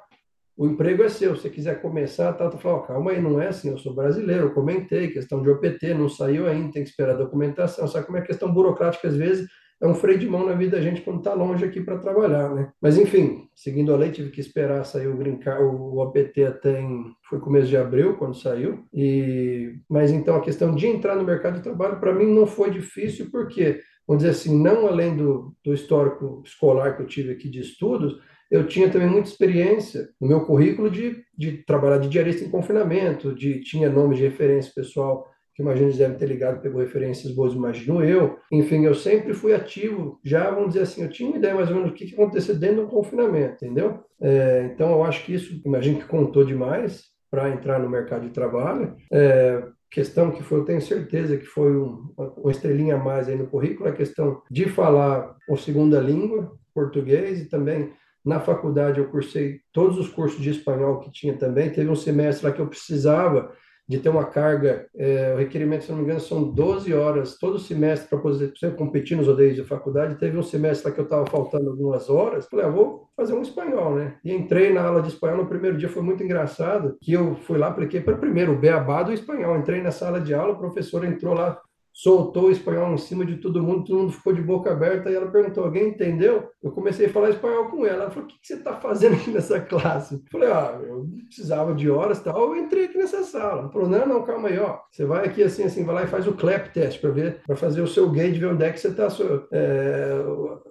oh, 0.58 0.62
o 0.62 0.66
emprego 0.66 1.02
é 1.02 1.08
seu, 1.08 1.34
se 1.34 1.40
você 1.40 1.48
quiser 1.48 1.80
começar, 1.80 2.34
tá? 2.34 2.44
Eu 2.44 2.52
falei: 2.58 2.76
oh, 2.76 2.82
calma 2.82 3.12
aí, 3.12 3.22
não 3.22 3.40
é 3.40 3.48
assim, 3.48 3.70
eu 3.70 3.78
sou 3.78 3.94
brasileiro, 3.94 4.48
eu 4.48 4.52
comentei, 4.52 5.08
questão 5.08 5.42
de 5.42 5.48
OPT, 5.48 5.94
não 5.94 6.06
saiu 6.06 6.46
ainda, 6.46 6.72
tem 6.72 6.84
que 6.84 6.90
esperar 6.90 7.14
a 7.14 7.16
documentação. 7.16 7.88
Sabe 7.88 8.04
como 8.04 8.18
é 8.18 8.20
questão 8.20 8.52
burocrática 8.52 9.08
às 9.08 9.16
vezes? 9.16 9.48
É 9.82 9.86
um 9.86 9.94
freio 9.94 10.16
de 10.16 10.28
mão 10.28 10.46
na 10.46 10.52
vida 10.52 10.76
da 10.76 10.82
gente 10.82 11.00
quando 11.00 11.18
está 11.18 11.34
longe 11.34 11.64
aqui 11.64 11.80
para 11.80 11.98
trabalhar, 11.98 12.54
né? 12.54 12.70
Mas 12.80 12.96
enfim, 12.96 13.48
seguindo 13.52 13.92
a 13.92 13.96
lei, 13.96 14.12
tive 14.12 14.30
que 14.30 14.40
esperar 14.40 14.84
sair 14.84 15.08
o 15.08 15.16
green 15.16 15.38
card, 15.38 15.64
o 15.64 15.98
OPT 15.98 16.44
até 16.44 16.80
em, 16.80 17.12
foi 17.28 17.40
começo 17.40 17.66
de 17.66 17.76
abril 17.76 18.14
quando 18.14 18.36
saiu. 18.36 18.84
E 18.94 19.74
mas 19.90 20.12
então 20.12 20.36
a 20.36 20.40
questão 20.40 20.72
de 20.72 20.86
entrar 20.86 21.16
no 21.16 21.24
mercado 21.24 21.56
de 21.56 21.62
trabalho 21.62 21.98
para 21.98 22.14
mim 22.14 22.26
não 22.26 22.46
foi 22.46 22.70
difícil 22.70 23.28
porque 23.32 23.80
vamos 24.06 24.22
dizer 24.22 24.36
assim, 24.36 24.56
não 24.56 24.86
além 24.86 25.16
do, 25.16 25.52
do 25.64 25.74
histórico 25.74 26.42
escolar 26.44 26.96
que 26.96 27.02
eu 27.02 27.06
tive 27.06 27.32
aqui 27.32 27.48
de 27.48 27.60
estudos, 27.60 28.20
eu 28.52 28.66
tinha 28.66 28.88
também 28.88 29.08
muita 29.08 29.30
experiência 29.30 30.10
no 30.20 30.28
meu 30.28 30.42
currículo 30.42 30.90
de, 30.90 31.24
de 31.36 31.64
trabalhar 31.64 31.98
de 31.98 32.08
diarista 32.08 32.44
em 32.44 32.50
confinamento, 32.50 33.34
de 33.34 33.60
tinha 33.62 33.90
nome 33.90 34.14
de 34.14 34.22
referência 34.22 34.70
pessoal 34.74 35.26
que 35.54 35.62
imagino 35.62 35.86
eles 35.86 35.98
devem 35.98 36.16
ter 36.16 36.26
ligado, 36.26 36.60
pegou 36.60 36.80
referências 36.80 37.32
boas, 37.32 37.52
imagino 37.52 38.02
eu. 38.02 38.38
Enfim, 38.50 38.84
eu 38.84 38.94
sempre 38.94 39.34
fui 39.34 39.54
ativo, 39.54 40.18
já 40.24 40.50
vamos 40.50 40.68
dizer 40.68 40.82
assim, 40.82 41.02
eu 41.02 41.10
tinha 41.10 41.28
uma 41.28 41.38
ideia 41.38 41.54
mais 41.54 41.68
ou 41.68 41.76
menos 41.76 41.90
do 41.90 41.94
que, 41.94 42.06
que 42.06 42.14
aconteceu 42.14 42.56
dentro 42.56 42.82
do 42.82 42.88
confinamento, 42.88 43.64
entendeu? 43.64 44.00
É, 44.20 44.70
então, 44.72 44.92
eu 44.92 45.04
acho 45.04 45.24
que 45.24 45.34
isso, 45.34 45.60
imagino 45.64 45.98
que 45.98 46.06
contou 46.06 46.44
demais 46.44 47.04
para 47.30 47.50
entrar 47.50 47.78
no 47.78 47.88
mercado 47.88 48.26
de 48.26 48.30
trabalho. 48.32 48.94
É, 49.12 49.62
questão 49.90 50.30
que 50.30 50.42
foi, 50.42 50.60
eu 50.60 50.64
tenho 50.64 50.80
certeza 50.80 51.36
que 51.36 51.44
foi 51.44 51.76
um, 51.76 52.12
uma 52.16 52.50
estrelinha 52.50 52.94
a 52.94 52.98
mais 52.98 53.28
aí 53.28 53.36
no 53.36 53.46
currículo, 53.46 53.88
a 53.88 53.92
questão 53.92 54.42
de 54.50 54.66
falar 54.66 55.36
a 55.48 55.56
segunda 55.56 56.00
língua, 56.00 56.52
português, 56.74 57.42
e 57.42 57.48
também 57.48 57.92
na 58.24 58.40
faculdade 58.40 59.00
eu 59.00 59.08
cursei 59.08 59.60
todos 59.72 59.98
os 59.98 60.08
cursos 60.08 60.40
de 60.40 60.50
espanhol 60.50 61.00
que 61.00 61.10
tinha 61.10 61.36
também. 61.36 61.70
Teve 61.70 61.90
um 61.90 61.96
semestre 61.96 62.46
lá 62.46 62.52
que 62.52 62.60
eu 62.60 62.68
precisava 62.68 63.52
de 63.88 63.98
ter 63.98 64.08
uma 64.08 64.24
carga, 64.24 64.86
é, 64.96 65.34
o 65.34 65.38
requerimento, 65.38 65.84
se 65.84 65.90
não 65.90 65.98
me 65.98 66.04
engano, 66.04 66.20
são 66.20 66.42
12 66.44 66.94
horas 66.94 67.36
todo 67.38 67.58
semestre 67.58 68.08
para 68.08 68.18
poder 68.18 68.52
competir 68.76 69.16
nos 69.16 69.26
rodeios 69.26 69.56
de 69.56 69.64
faculdade. 69.64 70.18
Teve 70.18 70.38
um 70.38 70.42
semestre 70.42 70.88
lá 70.88 70.94
que 70.94 71.00
eu 71.00 71.04
estava 71.04 71.26
faltando 71.26 71.70
algumas 71.70 72.08
horas, 72.08 72.46
falei, 72.48 72.66
ah, 72.66 72.70
vou 72.70 73.08
fazer 73.16 73.34
um 73.34 73.42
espanhol, 73.42 73.94
né? 73.94 74.16
E 74.24 74.32
entrei 74.32 74.72
na 74.72 74.82
aula 74.82 75.02
de 75.02 75.08
espanhol 75.08 75.38
no 75.38 75.46
primeiro 75.46 75.76
dia, 75.76 75.88
foi 75.88 76.02
muito 76.02 76.22
engraçado, 76.22 76.96
que 77.00 77.12
eu 77.12 77.34
fui 77.34 77.58
lá, 77.58 77.68
apliquei 77.68 78.00
para 78.00 78.16
primeiro 78.16 78.52
o 78.52 78.58
beabá 78.58 79.02
do 79.02 79.12
espanhol. 79.12 79.58
Entrei 79.58 79.82
na 79.82 79.90
sala 79.90 80.20
de 80.20 80.32
aula, 80.32 80.54
o 80.54 80.58
professor 80.58 81.04
entrou 81.04 81.34
lá 81.34 81.60
soltou 81.92 82.44
o 82.44 82.50
espanhol 82.50 82.94
em 82.94 82.98
cima 82.98 83.24
de 83.24 83.36
todo 83.36 83.62
mundo, 83.62 83.84
todo 83.84 83.98
mundo 83.98 84.12
ficou 84.12 84.32
de 84.32 84.40
boca 84.40 84.72
aberta 84.72 85.10
e 85.10 85.14
ela 85.14 85.30
perguntou: 85.30 85.64
alguém 85.64 85.88
entendeu? 85.88 86.48
Eu 86.62 86.70
comecei 86.72 87.06
a 87.06 87.10
falar 87.10 87.30
espanhol 87.30 87.66
com 87.66 87.84
ela. 87.84 88.04
Ela 88.04 88.10
falou: 88.10 88.24
o 88.24 88.28
que, 88.28 88.38
você 88.42 88.54
está 88.54 88.74
fazendo 88.74 89.14
aqui 89.14 89.30
nessa 89.30 89.60
classe? 89.60 90.14
Eu 90.14 90.20
falei: 90.30 90.50
ah, 90.50 90.80
eu 90.82 91.06
precisava 91.26 91.74
de 91.74 91.90
horas 91.90 92.18
e 92.18 92.24
tal, 92.24 92.40
eu 92.40 92.56
entrei 92.56 92.86
aqui 92.86 92.96
nessa 92.96 93.22
sala. 93.22 93.62
Ela 93.62 93.70
falou: 93.70 93.88
não, 93.88 94.06
não, 94.06 94.22
calma 94.22 94.48
aí, 94.48 94.58
ó. 94.58 94.78
Você 94.90 95.04
vai 95.04 95.26
aqui 95.26 95.42
assim, 95.42 95.64
assim, 95.64 95.84
vai 95.84 95.94
lá 95.94 96.02
e 96.04 96.08
faz 96.08 96.26
o 96.26 96.32
clap 96.32 96.72
test 96.72 97.00
para 97.00 97.10
ver, 97.10 97.42
para 97.46 97.56
fazer 97.56 97.82
o 97.82 97.86
seu 97.86 98.10
gauge, 98.10 98.38
ver 98.38 98.46
onde 98.46 98.64
é 98.64 98.72
que 98.72 98.80
você 98.80 98.88
está, 98.88 99.08
é, 99.52 100.24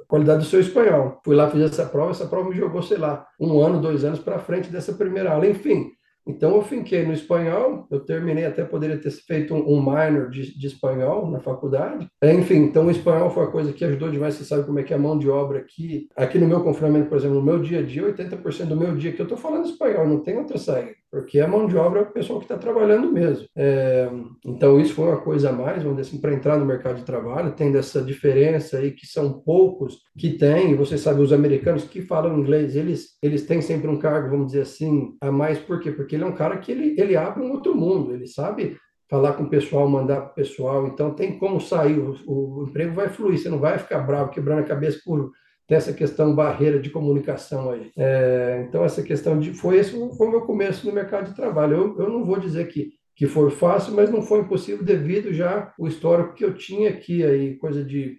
qualidade 0.07 0.39
do 0.39 0.45
seu 0.45 0.59
espanhol. 0.59 1.19
Fui 1.23 1.35
lá, 1.35 1.49
fiz 1.49 1.61
essa 1.61 1.85
prova, 1.85 2.11
essa 2.11 2.25
prova 2.25 2.49
me 2.49 2.55
jogou, 2.55 2.81
sei 2.81 2.97
lá, 2.97 3.25
um 3.39 3.59
ano, 3.61 3.79
dois 3.79 4.03
anos 4.03 4.19
para 4.19 4.39
frente 4.39 4.69
dessa 4.71 4.93
primeira 4.93 5.31
aula. 5.31 5.47
Enfim, 5.47 5.91
então, 6.25 6.55
eu 6.55 6.61
finquei 6.61 7.05
no 7.05 7.13
espanhol, 7.13 7.87
eu 7.89 7.99
terminei, 7.99 8.45
até 8.45 8.63
poderia 8.63 8.97
ter 8.97 9.11
feito 9.11 9.53
um, 9.53 9.77
um 9.77 9.81
minor 9.81 10.29
de, 10.29 10.57
de, 10.57 10.67
espanhol 10.67 11.29
na 11.29 11.39
faculdade. 11.39 12.07
É, 12.21 12.33
enfim, 12.33 12.57
então 12.57 12.85
o 12.85 12.91
espanhol 12.91 13.29
foi 13.29 13.45
a 13.45 13.51
coisa 13.51 13.73
que 13.73 13.83
ajudou 13.83 14.11
demais. 14.11 14.35
Você 14.35 14.43
sabe 14.43 14.65
como 14.65 14.79
é 14.79 14.83
que 14.83 14.93
é 14.93 14.95
a 14.95 14.99
mão 14.99 15.17
de 15.17 15.29
obra 15.29 15.59
aqui. 15.59 16.07
Aqui 16.15 16.37
no 16.37 16.47
meu 16.47 16.63
confinamento, 16.63 17.09
por 17.09 17.17
exemplo, 17.17 17.37
no 17.37 17.43
meu 17.43 17.59
dia 17.59 17.79
a 17.79 17.83
dia, 17.83 18.03
80% 18.03 18.65
do 18.65 18.77
meu 18.77 18.95
dia 18.95 19.11
que 19.11 19.21
eu 19.21 19.25
estou 19.25 19.37
falando 19.37 19.65
espanhol, 19.65 20.07
não 20.07 20.19
tem 20.19 20.37
outra 20.37 20.57
saída 20.57 21.00
porque 21.11 21.41
a 21.41 21.47
mão 21.47 21.67
de 21.67 21.75
obra 21.75 21.99
é 21.99 22.03
o 22.03 22.11
pessoal 22.11 22.39
que 22.39 22.45
está 22.45 22.57
trabalhando 22.57 23.11
mesmo. 23.11 23.45
É, 23.53 24.09
então, 24.45 24.79
isso 24.79 24.93
foi 24.93 25.09
uma 25.09 25.19
coisa 25.19 25.49
a 25.49 25.51
mais, 25.51 25.83
vamos 25.83 25.97
dizer 25.97 26.09
assim, 26.09 26.21
para 26.21 26.33
entrar 26.33 26.57
no 26.57 26.65
mercado 26.65 26.95
de 26.95 27.03
trabalho, 27.03 27.51
tendo 27.51 27.77
essa 27.77 28.01
diferença 28.01 28.77
aí, 28.77 28.91
que 28.91 29.05
são 29.05 29.41
poucos 29.41 29.99
que 30.17 30.37
têm, 30.37 30.73
você 30.75 30.97
sabe, 30.97 31.21
os 31.21 31.33
americanos 31.33 31.83
que 31.83 32.01
falam 32.01 32.39
inglês, 32.39 32.77
eles, 32.77 33.17
eles 33.21 33.45
têm 33.45 33.61
sempre 33.61 33.89
um 33.89 33.99
cargo, 33.99 34.29
vamos 34.29 34.47
dizer 34.47 34.61
assim, 34.61 35.17
a 35.19 35.29
mais, 35.29 35.59
por 35.59 35.81
quê? 35.81 35.91
Porque 35.91 36.15
ele 36.15 36.23
é 36.23 36.27
um 36.27 36.35
cara 36.35 36.57
que 36.57 36.71
ele, 36.71 36.95
ele 36.97 37.17
abre 37.17 37.43
um 37.43 37.51
outro 37.51 37.75
mundo, 37.75 38.13
ele 38.13 38.25
sabe 38.25 38.77
falar 39.09 39.33
com 39.33 39.43
o 39.43 39.49
pessoal, 39.49 39.89
mandar 39.89 40.21
para 40.21 40.31
o 40.31 40.35
pessoal. 40.35 40.87
Então, 40.87 41.13
tem 41.13 41.37
como 41.37 41.59
sair, 41.59 41.99
o, 41.99 42.15
o, 42.25 42.65
emprego 42.69 42.95
vai 42.95 43.09
fluir, 43.09 43.37
você 43.37 43.49
não 43.49 43.59
vai 43.59 43.77
ficar 43.77 43.99
bravo, 43.99 44.31
quebrando 44.31 44.59
a 44.59 44.63
cabeça 44.63 45.01
por 45.03 45.29
ter 45.71 45.75
essa 45.75 45.93
questão 45.93 46.35
barreira 46.35 46.81
de 46.81 46.89
comunicação 46.89 47.71
aí. 47.71 47.93
É, 47.95 48.65
então, 48.67 48.83
essa 48.83 49.01
questão 49.01 49.39
de. 49.39 49.53
Foi 49.53 49.77
esse 49.77 49.91
foi 49.91 50.27
o 50.27 50.31
meu 50.31 50.41
começo 50.41 50.85
no 50.85 50.91
mercado 50.91 51.29
de 51.29 51.35
trabalho. 51.35 51.77
Eu, 51.77 51.99
eu 52.01 52.09
não 52.09 52.25
vou 52.25 52.37
dizer 52.37 52.67
que 52.67 52.91
que 53.13 53.27
foi 53.27 53.51
fácil, 53.51 53.93
mas 53.93 54.09
não 54.09 54.23
foi 54.23 54.39
impossível 54.39 54.83
devido 54.83 55.31
já 55.31 55.71
o 55.77 55.87
histórico 55.87 56.33
que 56.33 56.43
eu 56.43 56.55
tinha 56.55 56.89
aqui 56.89 57.23
aí, 57.23 57.55
coisa 57.57 57.83
de 57.83 58.17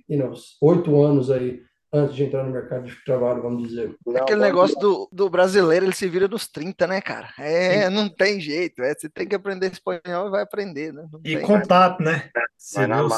oito 0.60 1.02
anos 1.02 1.28
aí 1.28 1.60
antes 1.92 2.14
de 2.14 2.22
entrar 2.22 2.44
no 2.44 2.52
mercado 2.52 2.86
de 2.86 3.04
trabalho, 3.04 3.42
vamos 3.42 3.68
dizer. 3.68 3.96
Não, 4.06 4.22
Aquele 4.22 4.40
negócio 4.40 4.78
do, 4.78 5.08
do 5.10 5.28
brasileiro, 5.28 5.86
ele 5.86 5.94
se 5.94 6.08
vira 6.08 6.28
nos 6.28 6.46
30, 6.46 6.86
né, 6.86 7.00
cara? 7.00 7.30
É, 7.38 7.88
Sim. 7.88 7.94
não 7.94 8.08
tem 8.08 8.40
jeito, 8.40 8.80
é, 8.82 8.94
você 8.94 9.08
tem 9.08 9.26
que 9.26 9.34
aprender 9.34 9.72
espanhol 9.72 10.28
e 10.28 10.30
vai 10.30 10.42
aprender, 10.42 10.92
né? 10.92 11.04
Não 11.12 11.20
e 11.24 11.38
contato, 11.40 12.00
né? 12.00 12.30
Você 12.56 12.86
não, 12.86 13.08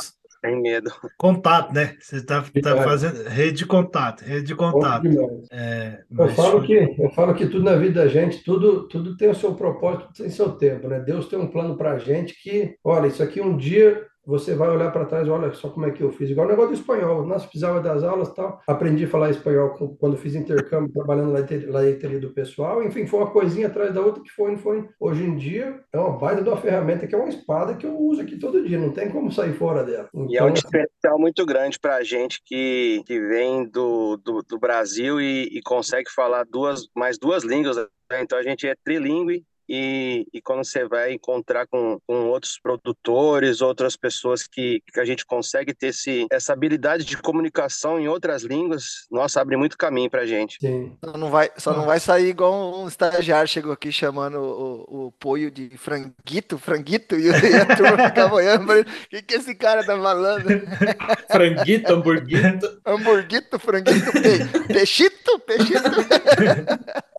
tem 0.44 0.61
medo. 0.61 0.92
Contato, 1.16 1.72
né? 1.72 1.96
Você 1.98 2.16
está 2.16 2.42
tá 2.42 2.76
fazendo 2.83 3.26
rede 3.28 3.59
de 3.59 3.66
contato, 3.66 4.22
rede 4.22 4.48
de 4.48 4.54
contato. 4.54 5.09
É, 5.50 6.02
eu, 6.16 6.28
falo 6.28 6.62
que, 6.62 6.74
eu 6.98 7.11
falo 7.11 7.35
que 7.35 7.46
tudo 7.46 7.64
na 7.64 7.76
vida 7.76 8.02
da 8.02 8.09
gente, 8.09 8.44
tudo, 8.44 8.87
tudo 8.88 9.16
tem 9.16 9.30
o 9.30 9.35
seu 9.35 9.54
propósito, 9.54 10.12
tem 10.12 10.28
seu 10.28 10.52
tempo, 10.52 10.87
né? 10.87 11.00
Deus 11.00 11.28
tem 11.28 11.38
um 11.38 11.50
plano 11.50 11.76
para 11.76 11.92
a 11.92 11.98
gente 11.98 12.35
que, 12.42 12.76
olha, 12.85 13.07
isso 13.07 13.22
aqui 13.22 13.40
um 13.40 13.57
dia 13.57 14.04
você 14.27 14.55
vai 14.55 14.69
olhar 14.69 14.91
para 14.91 15.05
trás, 15.05 15.29
olha 15.29 15.53
só 15.53 15.69
como 15.69 15.87
é 15.87 15.91
que 15.91 16.03
eu 16.03 16.11
fiz. 16.11 16.31
Igual 16.31 16.47
o 16.47 16.51
negócio 16.51 16.71
do 16.71 16.81
espanhol. 16.81 17.27
Nós 17.27 17.45
precisava 17.45 17.81
das 17.81 18.03
aulas 18.03 18.33
tal. 18.33 18.61
Aprendi 18.67 19.05
a 19.05 19.09
falar 19.09 19.31
espanhol 19.31 19.71
quando 19.99 20.17
fiz 20.17 20.35
intercâmbio, 20.35 20.93
trabalhando 20.93 21.33
na 21.33 21.79
leiteria 21.79 22.19
do 22.19 22.31
pessoal. 22.31 22.83
Enfim, 22.83 23.07
foi 23.07 23.21
uma 23.21 23.31
coisinha 23.31 23.67
atrás 23.67 23.93
da 23.95 24.01
outra 24.01 24.23
que 24.23 24.31
foi, 24.31 24.57
foi. 24.57 24.89
Hoje 24.99 25.25
em 25.25 25.37
dia, 25.37 25.81
é 25.93 25.99
uma 25.99 26.17
baita 26.17 26.43
de 26.43 26.49
uma 26.49 26.57
ferramenta 26.57 27.07
que 27.07 27.15
é 27.15 27.19
uma 27.19 27.29
espada 27.29 27.75
que 27.75 27.87
eu 27.87 27.97
uso 27.99 28.23
aqui 28.23 28.39
todo 28.39 28.65
dia. 28.65 28.79
Não 28.79 28.91
tem 28.91 29.11
como 29.11 29.31
sair 29.31 29.53
fora 29.53 29.85
dela. 29.85 30.09
Então, 30.15 30.29
e 30.31 30.37
é 30.37 30.43
um 30.43 30.49
então, 30.49 30.55
diferencial 30.55 31.19
muito 31.19 31.45
grande 31.45 31.79
para 31.79 31.97
a 31.97 32.03
gente 32.03 32.41
que, 32.45 33.03
que 33.07 33.21
vem 33.21 33.69
do, 33.69 34.17
do, 34.17 34.43
do 34.43 34.59
Brasil 34.59 35.21
e, 35.21 35.45
e 35.53 35.63
consegue 35.63 36.11
falar 36.11 36.45
duas, 36.45 36.89
mais 36.97 37.19
duas 37.19 37.45
línguas. 37.45 37.77
Né? 37.77 37.87
Então, 38.21 38.39
a 38.39 38.43
gente 38.43 38.67
é 38.67 38.75
trilingue 38.85 39.45
e, 39.68 40.27
e 40.33 40.40
quando 40.40 40.64
você 40.64 40.87
vai 40.87 41.12
encontrar 41.12 41.66
com, 41.66 41.98
com 42.07 42.27
outros 42.27 42.59
produtores, 42.62 43.61
outras 43.61 43.96
pessoas 43.96 44.46
que, 44.46 44.83
que 44.92 45.00
a 45.00 45.05
gente 45.05 45.24
consegue 45.24 45.72
ter 45.74 45.88
esse, 45.88 46.27
essa 46.31 46.53
habilidade 46.53 47.05
de 47.05 47.16
comunicação 47.16 47.98
em 47.98 48.09
outras 48.09 48.42
línguas, 48.42 49.07
nossa, 49.11 49.40
abre 49.40 49.57
muito 49.57 49.79
caminho 49.79 50.11
pra 50.11 50.27
gente. 50.27 50.59
Sim. 50.61 50.96
Só 51.05 51.16
não 51.16 51.31
vai, 51.31 51.50
só 51.57 51.72
não 51.72 51.87
vai 51.87 52.00
sair 52.00 52.29
igual 52.29 52.83
um 52.83 52.88
estagiário 52.88 53.48
chegou 53.48 53.72
aqui 53.72 53.90
chamando 53.90 54.38
o, 54.38 55.07
o 55.07 55.12
poio 55.12 55.50
de 55.50 55.70
franguito, 55.77 56.59
franguito, 56.59 57.16
e, 57.16 57.31
a 57.31 57.66
turma 57.77 58.09
ficava 58.09 58.35
olhando 58.35 58.72
o 58.72 58.85
que, 59.09 59.22
que 59.22 59.35
esse 59.35 59.55
cara 59.55 59.85
tá 59.85 59.96
falando? 59.96 60.48
franguito, 61.31 61.92
hamburguito. 61.92 62.81
hamburguito, 62.85 63.59
franguito, 63.59 64.12
pe, 64.12 64.66
peixito, 64.72 65.38
peixito. 65.40 65.90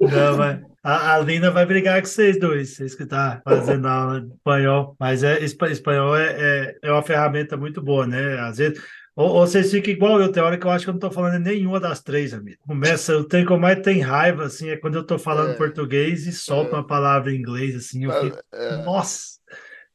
Não, 0.00 0.36
mas... 0.36 0.60
A, 0.82 1.14
a 1.14 1.18
Lina 1.20 1.50
vai 1.50 1.64
brigar 1.64 2.00
com 2.00 2.06
vocês 2.06 2.38
dois, 2.38 2.76
vocês 2.76 2.94
que 2.94 3.04
estão 3.04 3.18
tá 3.18 3.42
fazendo 3.42 3.88
aula 3.88 4.20
de 4.20 4.34
espanhol. 4.34 4.94
Mas 5.00 5.24
é, 5.24 5.42
espanhol 5.42 6.14
é, 6.14 6.36
é, 6.38 6.78
é 6.82 6.92
uma 6.92 7.02
ferramenta 7.02 7.56
muito 7.56 7.80
boa, 7.80 8.06
né? 8.06 8.38
Às 8.40 8.58
vezes. 8.58 8.82
Ou, 9.16 9.30
ou 9.30 9.46
vocês 9.46 9.70
ficam 9.70 9.92
igual 9.92 10.20
eu, 10.20 10.30
tem 10.30 10.42
hora 10.42 10.58
que 10.58 10.66
eu 10.66 10.70
acho 10.70 10.84
que 10.84 10.90
eu 10.90 10.92
não 10.92 10.98
estou 10.98 11.10
falando 11.10 11.42
nenhuma 11.42 11.80
das 11.80 12.02
três, 12.02 12.34
amigo. 12.34 12.58
Começa, 12.66 13.12
eu 13.12 13.24
tenho 13.24 13.46
como 13.46 13.60
mais 13.60 13.80
tem 13.80 14.00
raiva, 14.00 14.44
assim, 14.44 14.68
é 14.70 14.76
quando 14.76 14.96
eu 14.96 15.02
estou 15.02 15.18
falando 15.18 15.52
é. 15.52 15.54
português 15.54 16.26
e 16.26 16.32
solto 16.32 16.72
é. 16.72 16.78
uma 16.78 16.86
palavra 16.86 17.32
em 17.32 17.36
inglês, 17.36 17.76
assim, 17.76 18.04
eu 18.04 18.12
fico, 18.20 18.38
é. 18.52 18.76
nossa! 18.84 19.34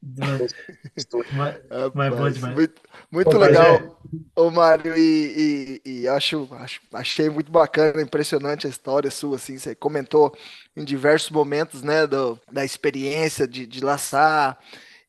mas, 1.33 1.57
mas 1.93 2.15
bom 2.15 2.29
demais. 2.29 2.55
Muito, 2.55 2.81
muito 3.11 3.37
legal, 3.37 3.75
é... 3.75 3.89
ô 4.35 4.51
Mário, 4.51 4.95
e, 4.97 5.81
e, 5.83 6.01
e, 6.01 6.07
acho, 6.07 6.47
acho, 6.51 6.81
achei 6.93 7.29
muito 7.29 7.51
bacana, 7.51 8.01
impressionante 8.01 8.67
a 8.67 8.69
história 8.69 9.09
sua, 9.09 9.37
assim, 9.37 9.57
você 9.57 9.73
comentou 9.73 10.35
em 10.75 10.83
diversos 10.83 11.29
momentos, 11.29 11.81
né, 11.81 12.05
do, 12.05 12.39
da 12.51 12.63
experiência 12.63 13.47
de, 13.47 13.65
de 13.65 13.83
laçar 13.83 14.57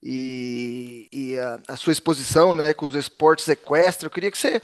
e, 0.03 1.09
e 1.13 1.39
a, 1.39 1.59
a, 1.69 1.77
sua 1.77 1.93
exposição, 1.93 2.55
né, 2.55 2.73
com 2.73 2.87
os 2.87 2.95
esportes 2.95 3.49
equestres. 3.49 4.05
Eu 4.05 4.11
queria 4.11 4.31
que 4.31 4.39
você 4.39 4.61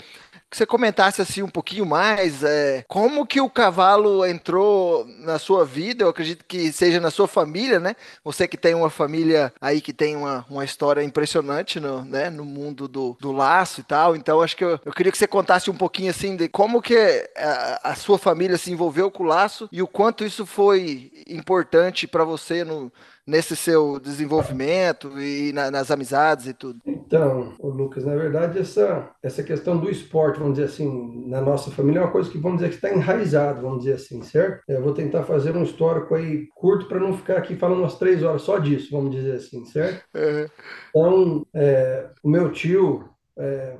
que 0.48 0.56
você 0.56 0.64
comentasse 0.64 1.20
assim 1.20 1.42
um 1.42 1.48
pouquinho 1.48 1.84
mais 1.84 2.44
é, 2.44 2.84
como 2.86 3.26
que 3.26 3.40
o 3.40 3.50
cavalo 3.50 4.24
entrou 4.24 5.04
na 5.18 5.40
sua 5.40 5.64
vida, 5.64 6.04
eu 6.04 6.08
acredito 6.08 6.44
que 6.44 6.70
seja 6.72 7.00
na 7.00 7.10
sua 7.10 7.26
família, 7.26 7.80
né? 7.80 7.96
Você 8.22 8.46
que 8.46 8.56
tem 8.56 8.72
uma 8.72 8.88
família 8.88 9.52
aí 9.60 9.80
que 9.80 9.92
tem 9.92 10.14
uma, 10.14 10.46
uma 10.48 10.64
história 10.64 11.02
impressionante 11.02 11.80
no, 11.80 12.04
né, 12.04 12.30
no 12.30 12.44
mundo 12.44 12.86
do, 12.86 13.16
do 13.20 13.32
laço 13.32 13.80
e 13.80 13.84
tal, 13.84 14.14
então 14.14 14.40
acho 14.40 14.56
que 14.56 14.64
eu, 14.64 14.78
eu 14.84 14.92
queria 14.92 15.10
que 15.10 15.18
você 15.18 15.26
contasse 15.26 15.68
um 15.68 15.76
pouquinho 15.76 16.10
assim 16.10 16.36
de 16.36 16.48
como 16.48 16.80
que 16.80 16.96
a, 17.36 17.90
a 17.90 17.94
sua 17.96 18.18
família 18.18 18.56
se 18.56 18.70
envolveu 18.70 19.10
com 19.10 19.24
o 19.24 19.26
laço 19.26 19.68
e 19.72 19.82
o 19.82 19.88
quanto 19.88 20.24
isso 20.24 20.46
foi 20.46 21.10
importante 21.26 22.06
para 22.06 22.24
você 22.24 22.62
no, 22.62 22.92
nesse 23.26 23.56
seu 23.56 23.98
desenvolvimento 23.98 25.20
e 25.20 25.52
na, 25.52 25.70
nas 25.70 25.90
amizades 25.90 26.46
e 26.46 26.54
tudo? 26.54 26.80
Então, 26.86 27.54
Lucas, 27.60 28.04
na 28.04 28.14
verdade, 28.14 28.58
essa, 28.58 29.10
essa 29.22 29.42
questão 29.42 29.76
do 29.76 29.90
esporte, 29.90 30.38
vamos 30.38 30.54
dizer 30.54 30.66
assim, 30.66 31.28
na 31.28 31.40
nossa 31.40 31.70
família 31.70 32.00
é 32.00 32.02
uma 32.02 32.12
coisa 32.12 32.30
que, 32.30 32.38
vamos 32.38 32.58
dizer, 32.58 32.70
que 32.70 32.76
está 32.76 32.92
enraizado, 32.92 33.62
vamos 33.62 33.80
dizer 33.80 33.94
assim, 33.94 34.22
certo? 34.22 34.62
Eu 34.68 34.82
vou 34.82 34.94
tentar 34.94 35.24
fazer 35.24 35.56
um 35.56 35.62
histórico 35.62 36.14
aí 36.14 36.46
curto 36.54 36.86
para 36.86 37.00
não 37.00 37.16
ficar 37.16 37.38
aqui 37.38 37.56
falando 37.56 37.80
umas 37.80 37.98
três 37.98 38.22
horas 38.22 38.42
só 38.42 38.58
disso, 38.58 38.90
vamos 38.92 39.10
dizer 39.10 39.34
assim, 39.34 39.64
certo? 39.64 40.04
Então, 40.96 41.46
é, 41.54 42.08
o 42.22 42.28
meu 42.28 42.50
tio, 42.50 43.08
é, 43.38 43.76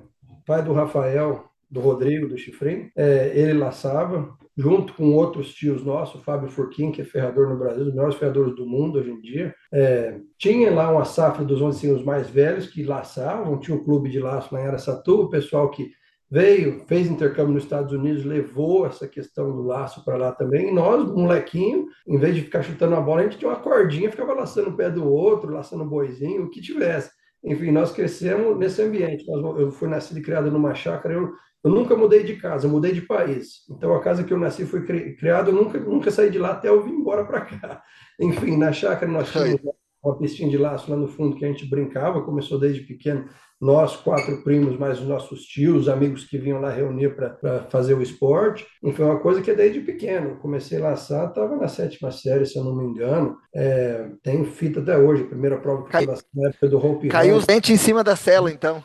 pai 0.46 0.62
do 0.62 0.72
Rafael, 0.72 1.50
do 1.70 1.80
Rodrigo, 1.80 2.28
do 2.28 2.38
Chifrinho, 2.38 2.90
é, 2.94 3.32
ele 3.34 3.54
laçava, 3.54 4.36
junto 4.56 4.94
com 4.94 5.12
outros 5.12 5.52
tios 5.54 5.84
nossos, 5.84 6.20
o 6.20 6.24
Fábio 6.24 6.48
Furquim, 6.48 6.90
que 6.90 7.02
é 7.02 7.04
ferrador 7.04 7.48
no 7.48 7.58
Brasil, 7.58 7.82
um 7.82 7.84
dos 7.86 7.94
melhores 7.94 8.16
ferradores 8.16 8.54
do 8.54 8.64
mundo 8.64 8.98
hoje 8.98 9.10
em 9.10 9.20
dia. 9.20 9.54
É, 9.72 10.18
tinha 10.38 10.70
lá 10.72 10.90
uma 10.90 11.04
safra 11.04 11.44
dos 11.44 11.62
assim, 11.62 11.92
os 11.92 12.02
mais 12.02 12.30
velhos 12.30 12.66
que 12.66 12.82
laçavam, 12.82 13.58
tinha 13.58 13.76
um 13.76 13.84
clube 13.84 14.08
de 14.08 14.18
laço 14.18 14.54
lá 14.54 14.62
em 14.62 14.66
Aracatu, 14.66 15.22
o 15.22 15.28
pessoal 15.28 15.70
que 15.70 15.90
veio, 16.30 16.84
fez 16.86 17.06
intercâmbio 17.06 17.54
nos 17.54 17.64
Estados 17.64 17.92
Unidos, 17.92 18.24
levou 18.24 18.86
essa 18.86 19.06
questão 19.06 19.54
do 19.54 19.62
laço 19.62 20.04
para 20.04 20.16
lá 20.16 20.32
também. 20.32 20.68
E 20.68 20.72
nós, 20.72 21.04
molequinho, 21.12 21.86
em 22.06 22.18
vez 22.18 22.34
de 22.34 22.42
ficar 22.42 22.62
chutando 22.62 22.94
a 22.96 23.00
bola, 23.00 23.20
a 23.20 23.24
gente 23.24 23.38
tinha 23.38 23.50
uma 23.50 23.60
cordinha, 23.60 24.10
ficava 24.10 24.32
laçando 24.32 24.70
o 24.70 24.76
pé 24.76 24.90
do 24.90 25.06
outro, 25.06 25.52
laçando 25.52 25.84
boizinho, 25.84 26.44
o 26.44 26.50
que 26.50 26.60
tivesse. 26.60 27.10
Enfim, 27.46 27.70
nós 27.70 27.92
crescemos 27.92 28.58
nesse 28.58 28.82
ambiente. 28.82 29.24
Eu 29.28 29.70
fui 29.70 29.88
nascido 29.88 30.18
e 30.18 30.22
criado 30.22 30.50
numa 30.50 30.74
chácara, 30.74 31.14
eu 31.14 31.32
eu 31.66 31.70
nunca 31.72 31.96
mudei 31.96 32.22
de 32.22 32.36
casa, 32.36 32.64
eu 32.64 32.70
mudei 32.70 32.92
de 32.92 33.00
país. 33.00 33.64
Então, 33.68 33.92
a 33.92 34.00
casa 34.00 34.22
que 34.22 34.32
eu 34.32 34.38
nasci 34.38 34.64
foi 34.64 34.86
criada, 35.16 35.50
eu 35.50 35.54
nunca, 35.54 35.76
nunca 35.80 36.12
saí 36.12 36.30
de 36.30 36.38
lá 36.38 36.52
até 36.52 36.68
eu 36.68 36.84
vir 36.84 36.92
embora 36.92 37.24
para 37.24 37.40
cá. 37.40 37.82
Enfim, 38.20 38.56
na 38.56 38.72
chácara 38.72 39.10
nós 39.10 39.32
tínhamos 39.32 39.60
uma 40.06 40.18
piscina 40.18 40.50
de 40.50 40.56
laço 40.56 40.90
lá 40.90 40.96
no 40.96 41.08
fundo 41.08 41.36
que 41.36 41.44
a 41.44 41.48
gente 41.48 41.68
brincava, 41.68 42.22
começou 42.22 42.58
desde 42.58 42.82
pequeno. 42.82 43.26
Nós, 43.58 43.96
quatro 43.96 44.42
primos, 44.44 44.78
mais 44.78 45.00
os 45.00 45.08
nossos 45.08 45.44
tios, 45.44 45.88
amigos 45.88 46.24
que 46.24 46.36
vinham 46.36 46.60
lá 46.60 46.70
reunir 46.70 47.16
para 47.16 47.66
fazer 47.70 47.94
o 47.94 48.02
esporte. 48.02 48.66
Enfim, 48.84 49.02
uma 49.02 49.18
coisa 49.18 49.40
que 49.40 49.50
é 49.50 49.54
desde 49.54 49.80
pequeno. 49.80 50.36
Comecei 50.36 50.78
a 50.78 50.90
laçar, 50.90 51.28
estava 51.28 51.56
na 51.56 51.66
sétima 51.66 52.10
série, 52.10 52.44
se 52.44 52.58
eu 52.58 52.64
não 52.64 52.76
me 52.76 52.84
engano. 52.84 53.36
É, 53.54 54.10
tenho 54.22 54.44
fita 54.44 54.80
até 54.80 54.98
hoje, 54.98 55.22
a 55.22 55.28
primeira 55.28 55.56
prova 55.56 55.84
que 55.84 55.90
Cai... 55.90 56.04
foi 56.04 56.16
na 56.34 56.48
época 56.50 56.68
do 56.68 56.76
Hope 56.76 57.08
Caiu 57.08 57.36
os 57.36 57.46
dentes 57.46 57.70
em 57.70 57.82
cima 57.82 58.04
da 58.04 58.14
cela, 58.14 58.52
então. 58.52 58.84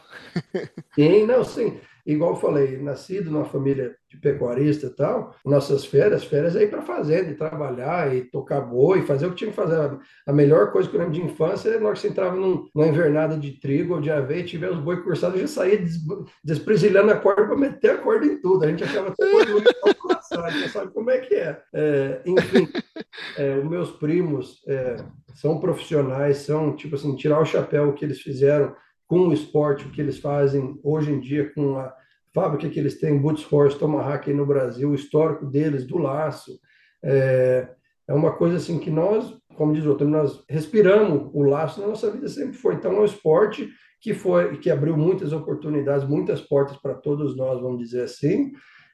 Sim, 0.95 1.25
não, 1.25 1.43
sim. 1.43 1.77
Igual 2.05 2.31
eu 2.31 2.35
falei, 2.35 2.77
nascido 2.77 3.29
numa 3.31 3.45
família 3.45 3.95
de 4.09 4.17
pecuarista 4.17 4.87
e 4.87 4.89
tal, 4.89 5.35
nossas 5.45 5.85
férias, 5.85 6.23
férias 6.23 6.55
é 6.55 6.63
ir 6.63 6.69
para 6.69 6.81
fazenda 6.81 7.31
e 7.31 7.35
trabalhar 7.35 8.13
e 8.13 8.21
tocar 8.21 8.61
boi, 8.61 9.03
fazer 9.03 9.25
o 9.25 9.29
que 9.29 9.37
tinha 9.37 9.49
que 9.49 9.55
fazer. 9.55 9.97
A 10.27 10.33
melhor 10.33 10.71
coisa 10.71 10.89
que 10.89 10.95
eu 10.95 10.99
lembro 10.99 11.13
de 11.13 11.23
infância 11.23 11.69
é 11.69 11.79
nós 11.79 12.01
que 12.01 12.07
entrava 12.07 12.35
num, 12.35 12.67
numa 12.75 12.87
invernada 12.87 13.37
de 13.37 13.51
trigo 13.51 13.95
ou 13.95 14.01
de 14.01 14.11
aveia 14.11 14.43
tiver 14.43 14.69
os 14.69 14.79
boi 14.79 15.01
cursados, 15.01 15.39
já 15.39 15.47
saía 15.47 15.77
des, 15.77 15.97
despresilhando 16.43 17.11
a 17.11 17.17
corda 17.17 17.45
para 17.45 17.55
meter 17.55 17.91
a 17.91 17.97
corda 17.97 18.25
em 18.25 18.41
tudo. 18.41 18.65
A 18.65 18.67
gente 18.67 18.83
achava 18.83 19.13
todo 19.15 19.63
a 20.39 20.49
gente 20.49 20.69
sabe 20.69 20.91
como 20.93 21.09
é 21.09 21.19
que 21.19 21.35
é. 21.35 21.61
é 21.73 22.21
enfim, 22.25 22.67
é, 23.37 23.57
os 23.57 23.69
meus 23.69 23.91
primos 23.91 24.63
é, 24.67 24.97
são 25.35 25.59
profissionais, 25.59 26.37
são, 26.37 26.75
tipo 26.75 26.95
assim, 26.95 27.15
tirar 27.15 27.39
o 27.39 27.45
chapéu 27.45 27.89
o 27.89 27.93
que 27.93 28.05
eles 28.05 28.21
fizeram 28.21 28.75
com 29.11 29.27
o 29.27 29.33
esporte, 29.33 29.85
o 29.85 29.91
que 29.91 29.99
eles 29.99 30.19
fazem 30.19 30.79
hoje 30.81 31.11
em 31.11 31.19
dia 31.19 31.51
com 31.53 31.77
a 31.77 31.93
fábrica 32.33 32.69
que 32.69 32.79
eles 32.79 32.97
têm, 32.97 33.19
Boots 33.19 33.45
Horse, 33.51 33.77
Tomahawk 33.77 34.29
aí 34.29 34.33
no 34.33 34.45
Brasil, 34.45 34.89
o 34.89 34.95
histórico 34.95 35.45
deles, 35.45 35.85
do 35.85 35.97
laço, 35.97 36.57
é, 37.03 37.67
é 38.07 38.13
uma 38.13 38.31
coisa 38.31 38.55
assim 38.55 38.79
que 38.79 38.89
nós, 38.89 39.37
como 39.57 39.73
diz 39.73 39.83
o 39.83 39.89
outro, 39.89 40.07
nós 40.07 40.41
respiramos 40.47 41.29
o 41.33 41.43
laço 41.43 41.81
na 41.81 41.87
nossa 41.87 42.09
vida 42.09 42.29
sempre 42.29 42.53
foi. 42.53 42.75
Então 42.75 42.93
é 42.93 42.99
um 43.01 43.03
esporte 43.03 43.69
que 43.99 44.13
foi 44.13 44.57
que 44.59 44.71
abriu 44.71 44.95
muitas 44.95 45.33
oportunidades, 45.33 46.07
muitas 46.07 46.39
portas 46.39 46.77
para 46.77 46.93
todos 46.93 47.35
nós, 47.35 47.59
vamos 47.59 47.79
dizer 47.79 48.03
assim. 48.03 48.53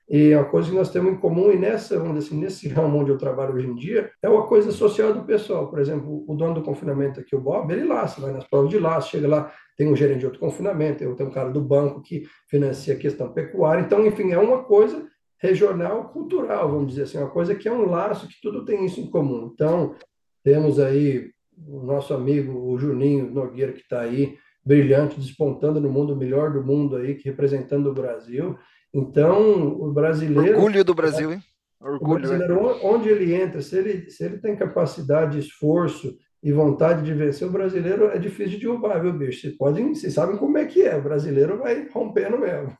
E 0.09 0.31
é 0.31 0.37
uma 0.37 0.49
coisa 0.49 0.67
que 0.67 0.75
nós 0.75 0.89
temos 0.89 1.13
em 1.13 1.17
comum, 1.17 1.51
e 1.51 1.59
nessa, 1.59 1.99
vamos 1.99 2.25
assim, 2.25 2.39
nesse 2.39 2.67
ramo 2.73 2.97
onde 2.97 3.11
eu 3.11 3.19
trabalho 3.19 3.53
hoje 3.53 3.67
em 3.67 3.75
dia, 3.75 4.09
é 4.19 4.27
uma 4.27 4.47
coisa 4.47 4.71
social 4.71 5.13
do 5.13 5.25
pessoal. 5.25 5.69
Por 5.69 5.77
exemplo, 5.77 6.25
o 6.27 6.33
dono 6.33 6.55
do 6.55 6.63
confinamento 6.63 7.19
aqui, 7.19 7.35
o 7.35 7.39
Bob, 7.39 7.71
ele 7.71 7.83
laça, 7.83 8.19
vai 8.19 8.31
nas 8.31 8.47
provas 8.47 8.71
de 8.71 8.79
laço, 8.79 9.11
chega 9.11 9.27
lá, 9.27 9.53
tem 9.77 9.87
um 9.87 9.95
gerente 9.95 10.19
de 10.19 10.25
outro 10.25 10.39
confinamento, 10.39 11.15
tem 11.15 11.25
um 11.25 11.31
cara 11.31 11.51
do 11.51 11.61
banco 11.61 12.01
que 12.01 12.27
financia 12.49 12.95
a 12.95 12.97
questão 12.97 13.31
pecuária. 13.31 13.81
Então, 13.81 14.05
enfim, 14.05 14.31
é 14.31 14.39
uma 14.39 14.63
coisa 14.63 15.07
regional, 15.39 16.09
cultural, 16.09 16.71
vamos 16.71 16.87
dizer 16.87 17.03
assim, 17.03 17.19
uma 17.19 17.29
coisa 17.29 17.53
que 17.53 17.67
é 17.67 17.71
um 17.71 17.85
laço, 17.85 18.27
que 18.27 18.41
tudo 18.41 18.65
tem 18.65 18.83
isso 18.85 18.99
em 18.99 19.07
comum. 19.07 19.51
Então, 19.53 19.95
temos 20.43 20.79
aí 20.79 21.29
o 21.55 21.83
nosso 21.83 22.13
amigo, 22.13 22.57
o 22.57 22.77
Juninho 22.77 23.31
Nogueira, 23.31 23.71
que 23.71 23.81
está 23.81 24.01
aí, 24.01 24.35
brilhante, 24.65 25.19
despontando 25.19 25.79
no 25.79 25.89
mundo, 25.89 26.13
o 26.13 26.17
melhor 26.17 26.51
do 26.51 26.63
mundo 26.63 26.95
aí, 26.95 27.13
que 27.13 27.29
representando 27.29 27.87
o 27.87 27.93
Brasil. 27.93 28.57
Então, 28.91 29.79
o 29.79 29.91
brasileiro. 29.91 30.57
Orgulho 30.57 30.83
do 30.83 30.95
Brasil, 30.95 31.31
hein? 31.31 31.43
Orgulho. 31.79 32.25
O 32.25 32.27
brasileiro, 32.27 32.69
é. 32.69 32.79
onde 32.83 33.09
ele 33.09 33.35
entra, 33.35 33.61
se 33.61 33.77
ele, 33.77 34.09
se 34.09 34.23
ele 34.25 34.39
tem 34.39 34.55
capacidade, 34.55 35.37
esforço 35.37 36.17
e 36.47 36.51
vontade 36.53 37.03
de 37.03 37.13
vencer, 37.13 37.45
o 37.45 37.51
brasileiro 37.51 38.09
é 38.09 38.17
difícil 38.17 38.57
de 38.57 38.59
derrubar, 38.59 39.01
viu, 39.01 39.11
bicho? 39.11 39.41
Vocês, 39.41 39.53
podem, 39.57 39.93
vocês 39.93 40.13
sabem 40.13 40.37
como 40.37 40.57
é 40.57 40.63
que 40.63 40.81
é, 40.81 40.95
o 40.95 41.01
brasileiro 41.01 41.57
vai 41.57 41.85
rompendo 41.93 42.39
mesmo. 42.39 42.73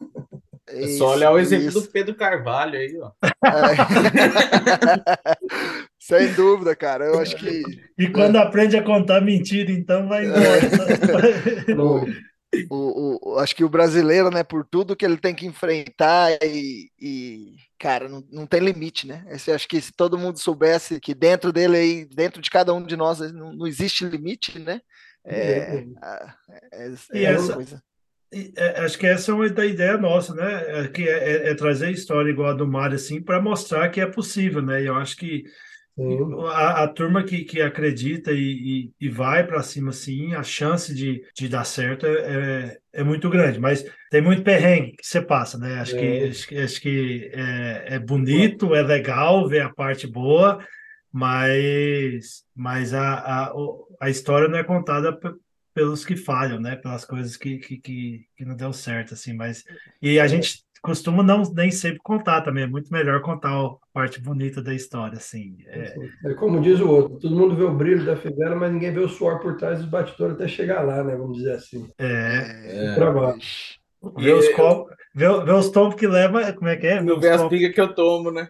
É 0.69 0.87
só 0.87 1.15
olhar 1.15 1.31
o 1.31 1.37
exemplo 1.37 1.67
isso. 1.67 1.81
do 1.81 1.87
Pedro 1.89 2.15
Carvalho 2.15 2.79
aí, 2.79 2.97
ó. 2.97 3.11
É. 3.45 3.75
Sem 5.99 6.31
dúvida, 6.31 6.77
cara. 6.77 7.07
Eu 7.07 7.19
acho 7.19 7.35
que. 7.35 7.61
E 7.99 8.07
quando 8.07 8.37
é. 8.37 8.41
aprende 8.41 8.77
a 8.77 8.83
contar 8.83 9.19
mentira, 9.19 9.69
então 9.69 10.07
vai 10.07 10.25
embora. 10.25 10.61
o, 12.69 13.33
o, 13.33 13.39
acho 13.39 13.55
que 13.55 13.63
o 13.63 13.69
brasileiro, 13.69 14.29
né, 14.29 14.43
por 14.43 14.65
tudo 14.65 14.95
que 14.95 15.05
ele 15.05 15.17
tem 15.17 15.35
que 15.35 15.45
enfrentar 15.45 16.31
e, 16.41 16.89
e 16.99 17.55
cara, 17.77 18.07
não, 18.07 18.25
não 18.31 18.47
tem 18.47 18.61
limite, 18.61 19.05
né? 19.05 19.25
Esse, 19.29 19.51
acho 19.51 19.67
que 19.67 19.79
se 19.81 19.91
todo 19.91 20.17
mundo 20.17 20.39
soubesse 20.39 20.99
que 20.99 21.13
dentro 21.13 21.51
dele 21.51 21.77
aí, 21.77 22.05
dentro 22.05 22.41
de 22.41 22.49
cada 22.49 22.73
um 22.73 22.83
de 22.83 22.95
nós, 22.95 23.19
não, 23.33 23.53
não 23.53 23.67
existe 23.67 24.05
limite, 24.05 24.59
né? 24.59 24.81
É, 25.25 25.39
é, 25.39 25.85
é, 26.71 26.93
é 27.13 27.23
essa, 27.23 27.53
coisa. 27.53 27.83
É, 28.31 28.79
acho 28.79 28.97
que 28.97 29.05
essa 29.05 29.31
é 29.31 29.33
uma 29.33 29.49
da 29.49 29.65
ideia 29.65 29.97
nossa, 29.97 30.33
né? 30.33 30.81
É, 30.81 30.87
que 30.87 31.07
é, 31.07 31.49
é, 31.49 31.55
trazer 31.55 31.91
história 31.91 32.29
igual 32.29 32.51
a 32.51 32.53
do 32.53 32.67
Mário, 32.67 32.95
assim, 32.95 33.21
para 33.21 33.41
mostrar 33.41 33.89
que 33.89 33.99
é 33.99 34.05
possível, 34.05 34.61
né? 34.61 34.81
Eu 34.81 34.95
acho 34.95 35.17
que 35.17 35.43
a, 36.51 36.83
a, 36.83 36.87
turma 36.87 37.23
que, 37.23 37.43
que 37.43 37.59
acredita 37.59 38.31
e, 38.31 38.91
e, 38.99 39.07
e 39.07 39.09
vai 39.09 39.45
para 39.45 39.63
cima, 39.63 39.89
assim, 39.89 40.35
a 40.35 40.43
chance 40.43 40.93
de, 40.93 41.23
de 41.35 41.49
dar 41.49 41.63
certo 41.63 42.05
é, 42.05 42.11
é, 42.11 42.77
é, 42.93 43.03
muito 43.03 43.27
grande. 43.29 43.59
Mas 43.59 43.83
tem 44.11 44.21
muito 44.21 44.43
perrengue 44.43 44.95
que 44.95 45.05
você 45.05 45.19
passa, 45.19 45.57
né? 45.57 45.79
Acho 45.79 45.97
que, 45.97 46.23
acho, 46.25 46.57
acho 46.59 46.81
que 46.81 47.31
é, 47.33 47.95
é 47.95 47.99
bonito, 47.99 48.75
é 48.75 48.83
legal 48.83 49.47
ver 49.49 49.61
a 49.61 49.73
parte 49.73 50.05
boa, 50.05 50.63
mas, 51.11 52.43
mas 52.55 52.93
a, 52.93 53.47
a, 53.47 53.53
a 53.99 54.09
história 54.09 54.47
não 54.47 54.59
é 54.59 54.63
contada 54.63 55.17
pelos 55.73 56.05
que 56.05 56.15
falham, 56.15 56.59
né? 56.59 56.75
Pelas 56.75 57.05
coisas 57.05 57.35
que, 57.35 57.57
que, 57.57 57.77
que, 57.77 58.25
que, 58.37 58.45
não 58.45 58.55
deu 58.55 58.71
certo, 58.71 59.15
assim, 59.15 59.33
mas... 59.33 59.63
E 59.99 60.19
a 60.19 60.25
é. 60.25 60.27
gente 60.27 60.63
costuma 60.87 61.21
não 61.21 61.43
nem 61.53 61.69
sempre 61.69 61.99
contar 62.01 62.41
também, 62.41 62.63
é 62.63 62.67
muito 62.67 62.89
melhor 62.93 63.21
contar 63.21 63.49
a 63.49 63.75
parte 63.91 64.21
bonita 64.21 64.61
da 64.61 64.73
história, 64.73 65.17
assim. 65.17 65.57
É... 65.65 65.93
é 66.23 66.33
como 66.35 66.61
diz 66.61 66.79
o 66.79 66.89
outro, 66.89 67.19
todo 67.19 67.35
mundo 67.35 67.57
vê 67.57 67.63
o 67.63 67.73
brilho 67.73 68.05
da 68.05 68.15
fivela, 68.15 68.55
mas 68.55 68.71
ninguém 68.71 68.93
vê 68.93 69.01
o 69.01 69.09
suor 69.09 69.39
por 69.41 69.57
trás 69.57 69.79
dos 69.79 69.89
batidores 69.89 70.35
até 70.35 70.47
chegar 70.47 70.83
lá, 70.83 71.03
né? 71.03 71.13
Vamos 71.17 71.39
dizer 71.39 71.55
assim. 71.55 71.89
É. 71.99 72.91
é. 72.91 72.95
Trabalho. 72.95 73.37
Ver 74.15 74.33
os, 74.33 74.47
copos, 74.53 74.95
ver, 75.17 75.43
ver 75.43 75.53
os 75.53 75.69
tombos 75.71 75.95
que 75.95 76.07
leva, 76.07 76.53
como 76.53 76.69
é 76.69 76.77
que 76.77 76.85
é? 76.87 77.01
Não 77.01 77.19
ver 77.19 77.33
as 77.33 77.47
pigas 77.47 77.73
que 77.73 77.81
eu 77.81 77.93
tomo, 77.93 78.31
né? 78.31 78.47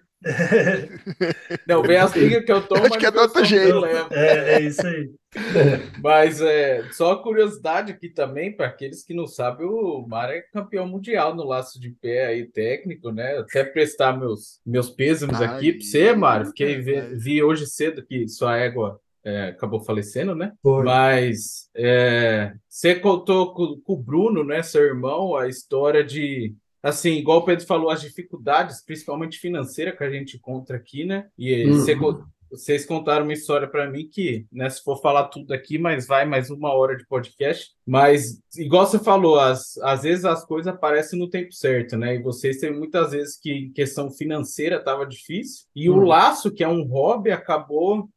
não, 1.68 1.84
vem 1.84 1.98
as 1.98 2.12
brigas 2.12 2.44
que 2.44 2.52
eu 2.52 2.62
tomo, 2.68 2.86
Acho 2.86 2.98
que 2.98 3.06
é 3.06 3.12
do 3.12 3.20
outro 3.20 3.46
jeito. 3.46 3.86
É, 4.12 4.56
é 4.56 4.62
isso 4.62 4.86
aí. 4.86 5.12
Mas 6.02 6.42
é, 6.42 6.84
só 6.92 7.16
curiosidade 7.18 7.92
aqui 7.92 8.10
também, 8.10 8.52
para 8.52 8.66
aqueles 8.66 9.04
que 9.04 9.14
não 9.14 9.28
sabem, 9.28 9.68
o 9.68 10.06
Mar 10.08 10.30
é 10.32 10.42
campeão 10.42 10.88
mundial 10.88 11.36
no 11.36 11.46
laço 11.46 11.80
de 11.80 11.92
pé 11.92 12.26
aí, 12.26 12.46
técnico, 12.46 13.12
né? 13.12 13.38
Até 13.38 13.64
prestar 13.64 14.18
meus, 14.18 14.60
meus 14.66 14.90
pêsames 14.90 15.40
aqui 15.40 15.74
para 15.74 15.86
você, 15.86 16.14
Mário. 16.14 16.48
Fiquei, 16.48 16.82
vi, 16.82 17.00
vi, 17.16 17.44
hoje 17.44 17.68
cedo 17.68 18.04
que 18.04 18.28
sua 18.28 18.58
égua 18.58 19.00
é, 19.28 19.50
acabou 19.50 19.82
falecendo, 19.82 20.34
né? 20.34 20.54
Foi. 20.64 20.86
Mas 20.86 21.70
é, 21.76 22.54
você 22.68 22.96
contou 22.96 23.54
com, 23.54 23.82
com 23.82 23.94
o 23.94 24.02
Bruno, 24.02 24.42
né, 24.42 24.64
seu 24.64 24.84
irmão, 24.84 25.36
a 25.36 25.50
história 25.50 26.02
de 26.04 26.56
assim, 26.82 27.14
igual 27.14 27.40
o 27.40 27.46
Pedro 27.46 27.66
falou, 27.66 27.90
as 27.90 28.00
dificuldades, 28.00 28.82
principalmente 28.86 29.40
financeira, 29.40 29.92
que 29.96 30.04
a 30.04 30.10
gente 30.10 30.38
encontra 30.38 30.78
aqui, 30.78 31.04
né? 31.04 31.28
E 31.38 31.66
uhum. 31.66 32.24
vocês 32.50 32.86
contaram 32.86 33.26
uma 33.26 33.34
história 33.34 33.68
para 33.68 33.90
mim 33.90 34.08
que, 34.10 34.46
né, 34.50 34.70
se 34.70 34.82
for 34.82 35.02
falar 35.02 35.26
tudo 35.26 35.52
aqui, 35.52 35.78
mas 35.78 36.08
vai 36.08 36.26
mais 36.26 36.50
uma 36.50 36.72
hora 36.72 36.96
de 36.96 37.06
podcast. 37.06 37.72
Mas, 37.86 38.40
igual 38.56 38.86
você 38.86 39.00
falou, 39.00 39.38
as, 39.38 39.78
às 39.80 40.04
vezes 40.04 40.24
as 40.24 40.46
coisas 40.46 40.74
aparecem 40.74 41.20
no 41.20 41.30
tempo 41.30 41.52
certo, 41.52 41.98
né? 41.98 42.16
E 42.16 42.22
vocês 42.24 42.60
têm 42.60 42.72
muitas 42.72 43.12
vezes 43.12 43.38
que 43.38 43.70
questão 43.72 44.10
financeira 44.10 44.78
estava 44.78 45.06
difícil, 45.06 45.66
e 45.76 45.90
uhum. 45.90 45.98
o 45.98 46.06
laço, 46.06 46.54
que 46.54 46.64
é 46.64 46.68
um 46.70 46.84
hobby, 46.84 47.32
acabou 47.32 48.08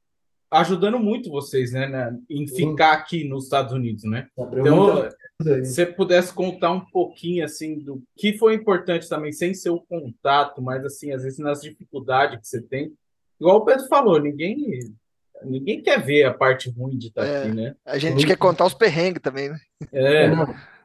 ajudando 0.51 0.99
muito 0.99 1.31
vocês, 1.31 1.73
né, 1.73 1.87
né 1.87 2.17
em 2.29 2.47
ficar 2.47 2.93
aqui 2.93 3.29
nos 3.29 3.45
Estados 3.45 3.73
Unidos, 3.73 4.05
né? 4.05 4.27
Abriu 4.39 4.67
então, 4.67 5.11
se 5.65 5.75
você 5.75 5.87
pudesse 5.87 6.35
contar 6.35 6.73
um 6.73 6.81
pouquinho 6.81 7.45
assim 7.45 7.79
do 7.79 8.03
que 8.17 8.37
foi 8.37 8.55
importante 8.55 9.09
também, 9.09 9.33
sem 9.33 9.55
ser 9.55 9.71
o 9.71 9.81
contato, 9.81 10.61
mas 10.61 10.85
assim, 10.85 11.13
às 11.13 11.23
vezes 11.23 11.39
nas 11.39 11.63
dificuldades 11.63 12.41
que 12.41 12.49
você 12.49 12.61
tem. 12.61 12.93
Igual 13.41 13.59
o 13.59 13.65
Pedro 13.65 13.87
falou, 13.87 14.21
ninguém 14.21 14.79
ninguém 15.43 15.83
quer 15.83 16.05
ver 16.05 16.25
a 16.25 16.35
parte 16.35 16.69
ruim 16.71 16.99
de 16.99 17.09
estar 17.09 17.25
é, 17.25 17.39
aqui, 17.39 17.55
né? 17.55 17.75
A 17.85 17.99
gente 17.99 18.15
Muito... 18.15 18.27
quer 18.27 18.37
contar 18.37 18.67
os 18.67 18.75
perrengues 18.75 19.23
também, 19.23 19.49
né? 19.49 19.59
É. 19.93 20.29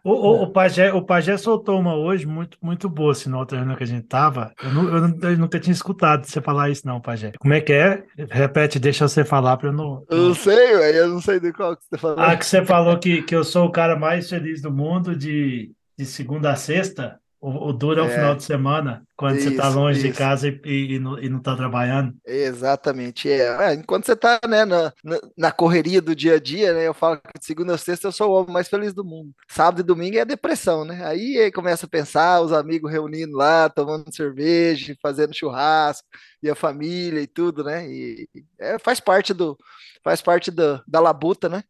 O, 0.06 0.12
o, 0.12 0.44
o, 0.44 0.52
Pajé, 0.52 0.94
o 0.94 1.02
Pajé 1.02 1.36
soltou 1.36 1.80
uma 1.80 1.96
hoje 1.96 2.28
muito, 2.28 2.60
muito 2.62 2.88
boa, 2.88 3.12
assim, 3.12 3.28
na 3.28 3.40
outra 3.40 3.58
reunião 3.58 3.76
que 3.76 3.84
a 3.84 3.88
gente 3.88 4.06
tava. 4.06 4.54
Eu, 4.62 4.72
não, 4.72 4.84
eu, 4.88 5.32
eu, 5.32 5.38
nunca 5.40 5.60
tinha 5.60 5.74
escutado 5.74 6.28
você 6.28 6.40
falar 6.40 6.70
isso, 6.70 6.86
não, 6.86 7.02
Pajé. 7.02 7.32
Como 7.40 7.56
é 7.56 7.60
que 7.60 7.74
é? 7.74 8.04
Repete, 8.30 8.78
deixa 8.78 9.08
você 9.08 9.26
falar 9.26 9.58
para 9.58 9.70
eu 9.70 9.74
não. 9.74 10.06
Eu 10.08 10.18
não 10.28 10.36
sei, 10.36 10.78
velho. 10.78 10.98
Eu 10.98 11.10
não 11.10 11.20
sei 11.20 11.40
de 11.40 11.52
qual 11.52 11.76
que 11.76 11.84
você 11.84 11.98
falou. 11.98 12.20
Ah, 12.20 12.38
que 12.38 12.46
você 12.46 12.64
falou 12.64 13.00
que, 13.00 13.24
que 13.24 13.36
eu 13.36 13.44
sou 13.44 13.66
o 13.66 13.72
cara 13.72 13.98
mais 13.98 14.30
feliz 14.30 14.62
do 14.62 14.72
mundo 14.72 15.16
de, 15.16 15.72
de 15.98 16.06
segunda 16.06 16.52
a 16.52 16.56
sexta. 16.56 17.20
O, 17.46 17.70
o 17.70 17.74
duro 17.74 18.00
é 18.00 18.04
o 18.04 18.08
é. 18.08 18.10
final 18.10 18.36
de 18.36 18.44
semana, 18.44 19.04
quando 19.16 19.36
isso, 19.36 19.44
você 19.44 19.50
está 19.52 19.70
longe 19.70 20.00
isso. 20.00 20.08
de 20.08 20.14
casa 20.18 20.48
e, 20.48 20.60
e, 20.66 20.96
e 20.96 21.00
não 21.30 21.38
está 21.38 21.56
trabalhando. 21.56 22.16
Exatamente. 22.26 23.30
É. 23.30 23.70
é. 23.70 23.74
enquanto 23.76 24.08
você 24.08 24.14
está 24.14 24.40
né, 24.50 24.66
na, 24.66 24.92
na 25.38 25.52
correria 25.52 26.02
do 26.02 26.16
dia 26.16 26.38
a 26.38 26.40
dia, 26.40 26.74
né? 26.74 26.88
Eu 26.88 26.94
falo 26.96 27.18
que 27.18 27.40
de 27.40 27.46
segunda 27.46 27.76
a 27.76 27.78
sexta 27.78 28.08
eu 28.08 28.12
sou 28.12 28.32
o 28.32 28.34
homem 28.34 28.52
mais 28.52 28.68
feliz 28.68 28.96
do 28.96 29.06
mundo. 29.06 29.30
Sábado 29.48 29.82
e 29.82 29.84
domingo 29.84 30.18
é 30.18 30.22
a 30.22 30.26
depressão, 30.26 30.84
né? 30.86 31.06
Aí, 31.06 31.38
aí 31.38 31.52
começa 31.52 31.86
a 31.86 31.90
pensar, 31.90 32.42
os 32.42 32.52
amigos 32.52 32.92
reunindo 32.92 33.38
lá, 33.38 33.70
tomando 33.70 34.12
cerveja, 34.12 34.96
fazendo 35.00 35.36
churrasco, 35.36 36.08
e 36.46 36.50
a 36.50 36.56
família 36.56 37.22
e 37.22 37.28
tudo, 37.28 37.64
né? 37.64 37.88
E 37.90 38.28
é, 38.60 38.78
faz 38.80 39.00
parte 39.00 39.34
do, 39.34 39.58
faz 40.04 40.22
parte 40.22 40.52
do, 40.52 40.80
da 40.88 41.00
labuta, 41.00 41.50
né? 41.50 41.64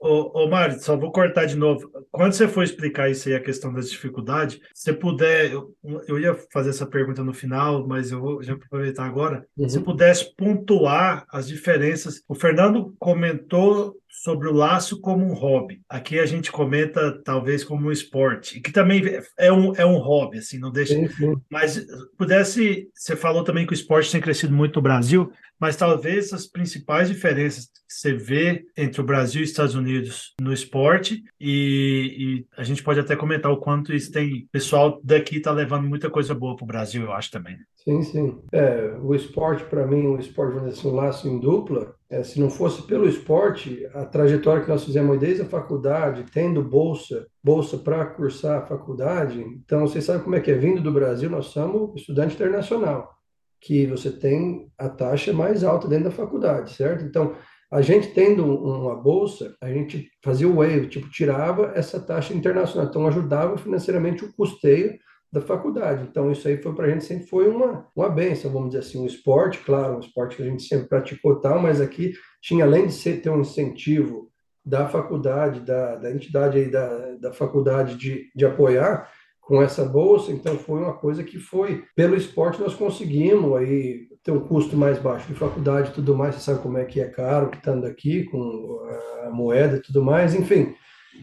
ô, 0.00 0.44
ô 0.44 0.48
Mário, 0.48 0.80
só 0.80 0.96
vou 0.96 1.12
cortar 1.12 1.44
de 1.44 1.54
novo. 1.54 1.90
Quando 2.10 2.32
você 2.32 2.48
for 2.48 2.64
explicar 2.64 3.10
isso 3.10 3.28
aí, 3.28 3.34
a 3.34 3.42
questão 3.42 3.72
das 3.72 3.90
dificuldades, 3.90 4.58
se 4.72 4.90
puder, 4.94 5.52
eu, 5.52 5.76
eu 6.08 6.18
ia 6.18 6.34
fazer 6.50 6.70
essa 6.70 6.86
pergunta 6.86 7.22
no 7.22 7.34
final, 7.34 7.86
mas 7.86 8.10
eu 8.10 8.20
vou 8.20 8.42
já 8.42 8.54
aproveitar 8.54 9.04
agora. 9.04 9.46
Uhum. 9.56 9.68
Se 9.68 9.80
pudesse 9.80 10.34
pontuar 10.34 11.26
as 11.30 11.46
diferenças. 11.46 12.22
O 12.26 12.34
Fernando 12.34 12.94
comentou 12.98 13.99
sobre 14.22 14.48
o 14.48 14.52
laço 14.52 15.00
como 15.00 15.24
um 15.24 15.32
hobby. 15.32 15.80
Aqui 15.88 16.18
a 16.18 16.26
gente 16.26 16.52
comenta 16.52 17.20
talvez 17.24 17.64
como 17.64 17.88
um 17.88 17.92
esporte, 17.92 18.60
que 18.60 18.70
também 18.70 19.02
é 19.38 19.52
um, 19.52 19.74
é 19.74 19.86
um 19.86 19.96
hobby, 19.96 20.38
assim, 20.38 20.58
não 20.58 20.70
deixa. 20.70 20.94
Sim, 20.94 21.08
sim. 21.08 21.34
Mas 21.50 21.86
pudesse, 22.18 22.88
você 22.94 23.16
falou 23.16 23.44
também 23.44 23.66
que 23.66 23.72
o 23.72 23.74
esporte 23.74 24.12
tem 24.12 24.20
crescido 24.20 24.54
muito 24.54 24.76
no 24.76 24.82
Brasil 24.82 25.32
mas 25.60 25.76
talvez 25.76 26.32
as 26.32 26.46
principais 26.46 27.08
diferenças 27.08 27.66
que 27.66 27.72
você 27.86 28.14
vê 28.14 28.64
entre 28.76 29.00
o 29.02 29.04
Brasil 29.04 29.42
e 29.42 29.44
os 29.44 29.50
Estados 29.50 29.74
Unidos 29.74 30.34
no 30.40 30.54
esporte, 30.54 31.22
e, 31.38 32.16
e 32.18 32.46
a 32.56 32.64
gente 32.64 32.82
pode 32.82 32.98
até 32.98 33.14
comentar 33.14 33.52
o 33.52 33.58
quanto 33.58 33.92
isso 33.92 34.10
tem. 34.10 34.44
O 34.44 34.48
pessoal 34.50 34.98
daqui 35.04 35.36
está 35.36 35.52
levando 35.52 35.86
muita 35.86 36.08
coisa 36.08 36.34
boa 36.34 36.56
para 36.56 36.64
o 36.64 36.66
Brasil, 36.66 37.02
eu 37.02 37.12
acho 37.12 37.30
também. 37.30 37.58
Sim, 37.76 38.02
sim. 38.02 38.38
É, 38.52 38.96
o 39.02 39.14
esporte, 39.14 39.64
para 39.64 39.86
mim, 39.86 40.06
o 40.06 40.18
esporte, 40.18 40.54
vamos 40.54 40.70
dizer 40.70 40.80
assim, 40.80 40.88
um 40.88 40.96
laço 40.96 41.28
em 41.28 41.38
dupla, 41.38 41.94
é, 42.10 42.24
se 42.24 42.40
não 42.40 42.50
fosse 42.50 42.82
pelo 42.82 43.08
esporte, 43.08 43.88
a 43.94 44.04
trajetória 44.04 44.62
que 44.62 44.68
nós 44.68 44.84
fizemos 44.84 45.18
desde 45.18 45.42
a 45.42 45.46
faculdade, 45.46 46.26
tendo 46.32 46.62
bolsa, 46.62 47.26
bolsa 47.42 47.78
para 47.78 48.04
cursar 48.04 48.58
a 48.58 48.66
faculdade, 48.66 49.40
então 49.40 49.86
vocês 49.86 50.04
sabem 50.04 50.22
como 50.22 50.34
é 50.34 50.40
que 50.40 50.50
é, 50.50 50.54
vindo 50.54 50.82
do 50.82 50.92
Brasil, 50.92 51.30
nós 51.30 51.46
somos 51.46 52.00
estudante 52.00 52.34
internacional 52.34 53.14
que 53.60 53.86
você 53.86 54.10
tem 54.10 54.72
a 54.78 54.88
taxa 54.88 55.32
mais 55.32 55.62
alta 55.62 55.86
dentro 55.86 56.04
da 56.04 56.10
faculdade, 56.10 56.72
certo? 56.72 57.04
Então, 57.04 57.36
a 57.70 57.82
gente 57.82 58.08
tendo 58.08 58.44
uma 58.44 58.96
bolsa, 58.96 59.54
a 59.60 59.68
gente 59.68 60.08
fazia 60.24 60.48
o 60.48 60.56
waive, 60.56 60.88
tipo, 60.88 61.08
tirava 61.10 61.72
essa 61.74 62.00
taxa 62.00 62.34
internacional, 62.34 62.88
então 62.88 63.06
ajudava 63.06 63.56
financeiramente 63.58 64.24
o 64.24 64.32
custeio 64.32 64.98
da 65.32 65.40
faculdade. 65.40 66.06
Então, 66.10 66.30
isso 66.30 66.46
aí 66.48 66.56
foi 66.56 66.74
para 66.74 66.86
a 66.86 66.90
gente 66.90 67.04
sempre 67.04 67.26
foi 67.26 67.48
uma, 67.48 67.86
uma 67.94 68.08
benção, 68.08 68.50
vamos 68.50 68.70
dizer 68.70 68.80
assim, 68.80 69.00
um 69.00 69.06
esporte, 69.06 69.58
claro, 69.58 69.96
um 69.96 70.00
esporte 70.00 70.36
que 70.36 70.42
a 70.42 70.46
gente 70.46 70.62
sempre 70.64 70.88
praticou 70.88 71.40
tal, 71.40 71.60
mas 71.60 71.80
aqui 71.80 72.12
tinha, 72.42 72.64
além 72.64 72.86
de 72.86 72.92
ser, 72.92 73.20
ter 73.20 73.30
um 73.30 73.40
incentivo 73.40 74.28
da 74.64 74.88
faculdade, 74.88 75.60
da, 75.60 75.96
da 75.96 76.10
entidade 76.10 76.58
aí 76.58 76.70
da, 76.70 77.12
da 77.16 77.32
faculdade 77.32 77.96
de, 77.96 78.30
de 78.34 78.44
apoiar 78.44 79.08
com 79.40 79.62
essa 79.62 79.84
bolsa, 79.84 80.30
então 80.30 80.56
foi 80.58 80.80
uma 80.80 80.92
coisa 80.92 81.24
que 81.24 81.38
foi, 81.38 81.84
pelo 81.96 82.14
esporte 82.14 82.60
nós 82.60 82.74
conseguimos 82.74 83.56
aí 83.56 84.06
ter 84.22 84.30
um 84.30 84.40
custo 84.40 84.76
mais 84.76 84.98
baixo 84.98 85.26
de 85.26 85.34
faculdade 85.34 85.90
e 85.90 85.94
tudo 85.94 86.14
mais, 86.14 86.36
você 86.36 86.42
sabe 86.42 86.62
como 86.62 86.78
é 86.78 86.84
que 86.84 87.00
é 87.00 87.08
caro, 87.08 87.50
estando 87.52 87.86
aqui 87.86 88.24
com 88.24 88.78
a 89.24 89.30
moeda 89.30 89.76
e 89.76 89.82
tudo 89.82 90.04
mais, 90.04 90.34
enfim, 90.34 90.74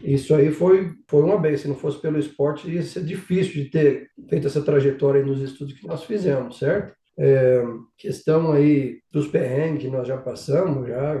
isso 0.02 0.34
aí 0.34 0.50
foi, 0.50 0.92
foi 1.06 1.22
uma 1.22 1.38
bem. 1.38 1.56
Se 1.56 1.68
não 1.68 1.74
fosse 1.74 2.00
pelo 2.00 2.18
esporte, 2.18 2.70
ia 2.70 2.82
ser 2.82 3.04
difícil 3.04 3.54
de 3.54 3.70
ter 3.70 4.08
feito 4.28 4.46
essa 4.46 4.62
trajetória 4.62 5.24
nos 5.24 5.40
estudos 5.40 5.74
que 5.74 5.86
nós 5.86 6.04
fizemos, 6.04 6.58
certo? 6.58 6.96
É, 7.18 7.64
questão 7.96 8.52
aí 8.52 8.98
dos 9.10 9.26
perrengues 9.26 9.82
que 9.82 9.90
nós 9.90 10.06
já 10.06 10.16
passamos, 10.16 10.86
já 10.86 11.20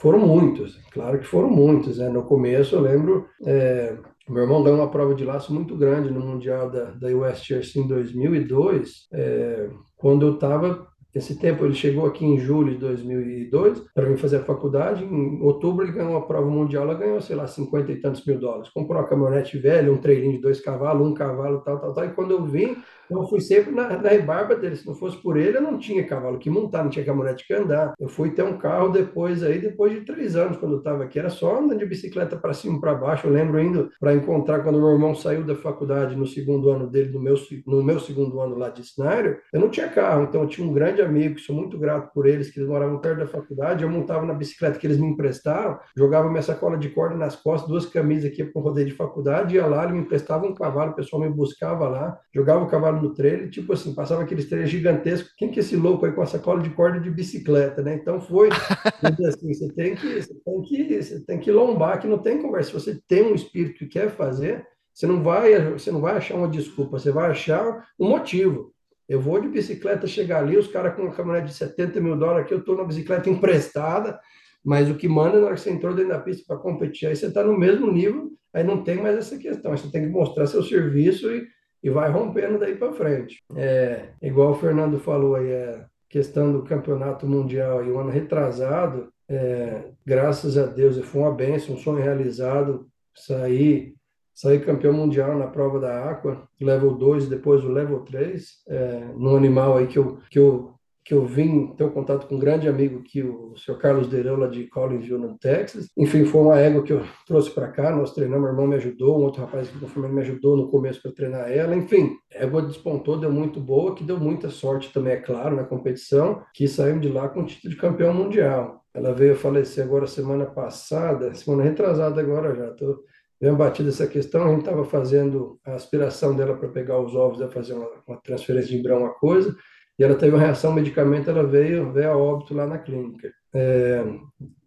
foram 0.00 0.18
muitos, 0.20 0.80
claro 0.90 1.18
que 1.18 1.26
foram 1.26 1.50
muitos. 1.50 1.98
Né? 1.98 2.08
No 2.08 2.24
começo, 2.24 2.74
eu 2.74 2.80
lembro, 2.80 3.26
é, 3.46 3.96
meu 4.28 4.42
irmão 4.42 4.62
ganhou 4.62 4.78
uma 4.78 4.90
prova 4.90 5.14
de 5.14 5.24
laço 5.24 5.52
muito 5.52 5.76
grande 5.76 6.10
no 6.10 6.20
Mundial 6.20 6.70
da, 6.70 6.92
da 6.92 7.08
US 7.08 7.44
Church 7.44 7.78
em 7.78 7.86
2002, 7.86 9.06
é, 9.12 9.68
quando 9.96 10.26
eu 10.26 10.34
estava 10.34 10.86
esse 11.14 11.38
tempo 11.38 11.64
ele 11.64 11.74
chegou 11.74 12.06
aqui 12.06 12.24
em 12.24 12.38
julho 12.38 12.72
de 12.72 12.78
2002 12.78 13.84
para 13.94 14.04
vir 14.06 14.18
fazer 14.18 14.38
a 14.38 14.44
faculdade. 14.44 15.04
Em 15.04 15.40
outubro 15.42 15.84
ele 15.84 15.92
ganhou 15.92 16.10
uma 16.10 16.26
prova 16.26 16.50
mundial, 16.50 16.82
ela 16.84 16.94
ganhou, 16.94 17.20
sei 17.20 17.36
lá, 17.36 17.46
50 17.46 17.92
e 17.92 17.96
tantos 17.96 18.24
mil 18.26 18.38
dólares. 18.38 18.68
Comprou 18.70 18.98
uma 18.98 19.06
caminhonete 19.06 19.56
velha, 19.56 19.92
um 19.92 19.98
trailinho 19.98 20.32
de 20.32 20.42
dois 20.42 20.60
cavalos, 20.60 21.06
um 21.06 21.14
cavalo, 21.14 21.60
tal, 21.60 21.78
tal, 21.78 21.94
tal. 21.94 22.04
E 22.04 22.10
quando 22.10 22.32
eu 22.32 22.44
vim, 22.44 22.76
eu 23.10 23.26
fui 23.26 23.40
sempre 23.40 23.72
na, 23.72 23.98
na 23.98 24.08
rebarba 24.08 24.54
dele. 24.54 24.76
Se 24.76 24.86
não 24.86 24.94
fosse 24.94 25.16
por 25.16 25.36
ele, 25.36 25.56
eu 25.56 25.62
não 25.62 25.78
tinha 25.78 26.06
cavalo 26.06 26.38
que 26.38 26.50
montar, 26.50 26.82
não 26.82 26.90
tinha 26.90 27.04
caminhonete 27.04 27.46
que 27.46 27.54
andar. 27.54 27.94
Eu 27.98 28.08
fui 28.08 28.30
ter 28.30 28.42
um 28.42 28.58
carro 28.58 28.88
depois 28.88 29.42
aí, 29.42 29.58
depois 29.58 29.92
de 29.92 30.00
três 30.00 30.36
anos, 30.36 30.56
quando 30.56 30.72
eu 30.72 30.78
estava 30.78 31.04
aqui. 31.04 31.18
Era 31.18 31.30
só 31.30 31.58
andando 31.58 31.78
de 31.78 31.86
bicicleta 31.86 32.36
para 32.36 32.52
cima 32.52 32.80
para 32.80 32.94
baixo. 32.94 33.26
Eu 33.26 33.32
lembro 33.32 33.60
indo 33.60 33.90
para 34.00 34.14
encontrar 34.14 34.60
quando 34.60 34.78
meu 34.78 34.92
irmão 34.92 35.14
saiu 35.14 35.44
da 35.44 35.54
faculdade 35.54 36.16
no 36.16 36.26
segundo 36.26 36.70
ano 36.70 36.88
dele, 36.88 37.12
no 37.12 37.20
meu, 37.20 37.34
no 37.66 37.82
meu 37.82 38.00
segundo 38.00 38.40
ano 38.40 38.56
lá 38.56 38.68
de 38.68 38.84
cenário. 38.84 39.38
Eu 39.52 39.60
não 39.60 39.68
tinha 39.68 39.88
carro, 39.88 40.24
então 40.24 40.42
eu 40.42 40.48
tinha 40.48 40.66
um 40.66 40.72
grande 40.72 41.02
amigo, 41.02 41.38
sou 41.38 41.54
muito 41.54 41.78
grato 41.78 42.12
por 42.12 42.26
eles, 42.26 42.50
que 42.50 42.58
eles 42.58 42.68
moravam 42.68 42.98
perto 42.98 43.18
da 43.18 43.26
faculdade. 43.26 43.82
Eu 43.82 43.90
montava 43.90 44.24
na 44.26 44.34
bicicleta 44.34 44.78
que 44.78 44.86
eles 44.86 44.98
me 44.98 45.06
emprestavam, 45.06 45.78
jogava 45.96 46.28
minha 46.28 46.42
sacola 46.42 46.76
de 46.76 46.88
corda 46.90 47.16
nas 47.16 47.36
costas, 47.36 47.68
duas 47.68 47.86
camisas 47.86 48.30
aqui 48.30 48.44
para 48.44 48.60
o 48.60 48.62
rodeio 48.62 48.86
de 48.86 48.94
faculdade, 48.94 49.54
ia 49.54 49.66
lá, 49.66 49.84
ele 49.84 49.94
me 49.94 50.00
emprestava 50.00 50.46
um 50.46 50.54
cavalo, 50.54 50.92
o 50.92 50.94
pessoal 50.94 51.22
me 51.22 51.28
buscava 51.28 51.88
lá, 51.88 52.18
jogava 52.32 52.64
o 52.64 52.68
cavalo 52.68 52.93
no 53.00 53.14
trailer, 53.14 53.50
tipo 53.50 53.72
assim, 53.72 53.94
passava 53.94 54.22
aqueles 54.22 54.48
três 54.48 54.70
gigantescos. 54.70 55.32
Quem 55.36 55.50
que 55.50 55.58
é 55.58 55.62
esse 55.62 55.76
louco 55.76 56.06
aí 56.06 56.12
com 56.12 56.22
essa 56.22 56.38
cola 56.38 56.62
de 56.62 56.70
corda 56.70 57.00
de 57.00 57.10
bicicleta, 57.10 57.82
né? 57.82 57.94
Então 57.94 58.20
foi 58.20 58.48
assim, 58.50 59.54
você 59.54 59.72
tem 59.72 59.94
que 59.94 60.22
você 60.22 60.34
tem 60.34 60.62
que 60.62 61.02
você 61.02 61.24
tem 61.24 61.38
que 61.38 61.50
lombar, 61.50 62.00
que 62.00 62.06
não 62.06 62.18
tem 62.18 62.40
conversa. 62.40 62.70
Se 62.70 62.74
você 62.74 63.00
tem 63.06 63.22
um 63.22 63.34
espírito 63.34 63.78
que 63.78 63.86
quer 63.86 64.10
fazer, 64.10 64.66
você 64.92 65.06
não 65.06 65.22
vai 65.22 65.72
você 65.72 65.90
não 65.90 66.00
vai 66.00 66.16
achar 66.16 66.36
uma 66.36 66.48
desculpa, 66.48 66.98
você 66.98 67.10
vai 67.10 67.30
achar 67.30 67.86
um 67.98 68.08
motivo. 68.08 68.72
Eu 69.08 69.20
vou 69.20 69.40
de 69.40 69.48
bicicleta 69.48 70.06
chegar 70.06 70.38
ali, 70.38 70.56
os 70.56 70.68
caras 70.68 70.94
com 70.94 71.02
uma 71.02 71.12
caminhonete 71.12 71.48
de 71.48 71.54
70 71.54 72.00
mil 72.00 72.16
dólares 72.16 72.44
aqui, 72.44 72.54
eu 72.54 72.60
estou 72.60 72.76
na 72.76 72.84
bicicleta 72.84 73.28
emprestada, 73.28 74.18
mas 74.64 74.88
o 74.88 74.94
que 74.94 75.06
manda 75.06 75.38
na 75.38 75.46
hora 75.46 75.54
que 75.54 75.60
você 75.60 75.70
entrou 75.70 75.94
dentro 75.94 76.12
da 76.12 76.20
pista 76.20 76.42
para 76.46 76.56
competir, 76.56 77.08
aí 77.08 77.16
você 77.16 77.26
está 77.26 77.44
no 77.44 77.58
mesmo 77.58 77.92
nível, 77.92 78.30
aí 78.52 78.64
não 78.64 78.82
tem 78.82 78.96
mais 79.02 79.16
essa 79.16 79.36
questão, 79.36 79.76
você 79.76 79.90
tem 79.90 80.02
que 80.02 80.08
mostrar 80.08 80.46
seu 80.46 80.62
serviço 80.62 81.30
e 81.30 81.46
e 81.84 81.90
vai 81.90 82.10
rompendo 82.10 82.58
daí 82.58 82.74
para 82.74 82.94
frente. 82.94 83.44
É, 83.54 84.08
igual 84.22 84.52
o 84.52 84.56
Fernando 84.56 84.98
falou 84.98 85.36
aí, 85.36 85.50
é 85.50 85.84
questão 86.08 86.50
do 86.50 86.62
campeonato 86.62 87.26
mundial 87.26 87.84
e 87.84 87.90
o 87.90 87.98
ano 87.98 88.08
retrasado, 88.08 89.12
é, 89.28 89.90
graças 90.04 90.56
a 90.56 90.64
Deus, 90.64 90.98
foi 91.00 91.20
uma 91.20 91.34
benção, 91.34 91.74
um 91.74 91.78
sonho 91.78 92.02
realizado, 92.02 92.86
sair 93.14 93.94
saí 94.34 94.58
campeão 94.58 94.92
mundial 94.92 95.38
na 95.38 95.46
prova 95.46 95.78
da 95.78 96.10
Aqua, 96.10 96.48
level 96.60 96.94
2 96.94 97.28
depois 97.28 97.64
o 97.64 97.68
level 97.68 98.00
3, 98.00 98.64
é, 98.66 99.04
num 99.16 99.36
animal 99.36 99.76
aí 99.76 99.86
que 99.86 99.96
eu, 99.96 100.18
que 100.28 100.38
eu 100.38 100.73
que 101.04 101.12
eu 101.12 101.26
vim 101.26 101.66
ter 101.76 101.84
um 101.84 101.90
contato 101.90 102.26
com 102.26 102.36
um 102.36 102.38
grande 102.38 102.66
amigo 102.66 103.00
aqui, 103.00 103.22
o 103.22 103.54
senhor 103.56 103.76
Carlos 103.78 104.08
Deirão, 104.08 104.36
lá 104.36 104.46
de 104.46 104.64
Collinsville, 104.68 105.18
no 105.18 105.36
Texas. 105.36 105.90
Enfim, 105.96 106.24
foi 106.24 106.40
uma 106.40 106.58
égua 106.58 106.82
que 106.82 106.94
eu 106.94 107.02
trouxe 107.26 107.50
para 107.50 107.68
cá, 107.68 107.94
nós 107.94 108.14
treinamos, 108.14 108.44
meu 108.44 108.52
irmão 108.52 108.66
me 108.66 108.76
ajudou, 108.76 109.20
um 109.20 109.24
outro 109.24 109.42
rapaz 109.42 109.68
que 109.68 109.82
eu 109.82 110.08
me 110.08 110.20
ajudou 110.22 110.56
no 110.56 110.70
começo 110.70 111.02
para 111.02 111.12
treinar 111.12 111.52
ela. 111.52 111.76
Enfim, 111.76 112.16
a 112.34 112.44
égua 112.44 112.62
despontou, 112.62 113.18
deu 113.18 113.30
muito 113.30 113.60
boa, 113.60 113.94
que 113.94 114.02
deu 114.02 114.18
muita 114.18 114.48
sorte 114.48 114.90
também, 114.94 115.12
é 115.12 115.16
claro, 115.16 115.54
na 115.54 115.64
competição, 115.64 116.42
que 116.54 116.66
saímos 116.66 117.02
de 117.02 117.08
lá 117.08 117.28
com 117.28 117.42
o 117.42 117.46
título 117.46 117.74
de 117.74 117.78
campeão 117.78 118.14
mundial. 118.14 118.82
Ela 118.94 119.12
veio 119.12 119.36
falecer 119.36 119.84
agora 119.84 120.06
semana 120.06 120.46
passada, 120.46 121.34
semana 121.34 121.64
retrasada 121.64 122.18
agora 122.18 122.54
já, 122.54 122.70
tô 122.70 123.04
bem 123.40 123.52
batido 123.52 123.90
essa 123.90 124.06
questão, 124.06 124.44
a 124.44 124.50
gente 124.50 124.60
estava 124.60 124.84
fazendo 124.84 125.58
a 125.66 125.74
aspiração 125.74 126.34
dela 126.34 126.56
para 126.56 126.68
pegar 126.68 126.98
os 126.98 127.14
ovos, 127.14 127.42
a 127.42 127.48
fazer 127.48 127.74
uma, 127.74 127.88
uma 128.06 128.16
transferência 128.22 128.70
de 128.70 128.78
embrião, 128.78 129.00
uma 129.00 129.12
coisa, 129.12 129.54
e 129.98 130.02
ela 130.02 130.14
teve 130.14 130.34
uma 130.34 130.42
reação 130.42 130.70
ao 130.70 130.76
medicamento, 130.76 131.30
ela 131.30 131.44
veio, 131.44 131.92
veio 131.92 132.10
a 132.10 132.16
óbito 132.16 132.54
lá 132.54 132.66
na 132.66 132.78
clínica. 132.78 133.32
É, 133.54 134.04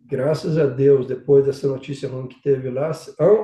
graças 0.10 0.58
a 0.58 0.66
Deus, 0.66 1.06
depois 1.06 1.46
dessa 1.46 1.68
notícia 1.68 2.08
ruim 2.08 2.28
que 2.28 2.42
teve 2.42 2.70
lá, 2.70 2.92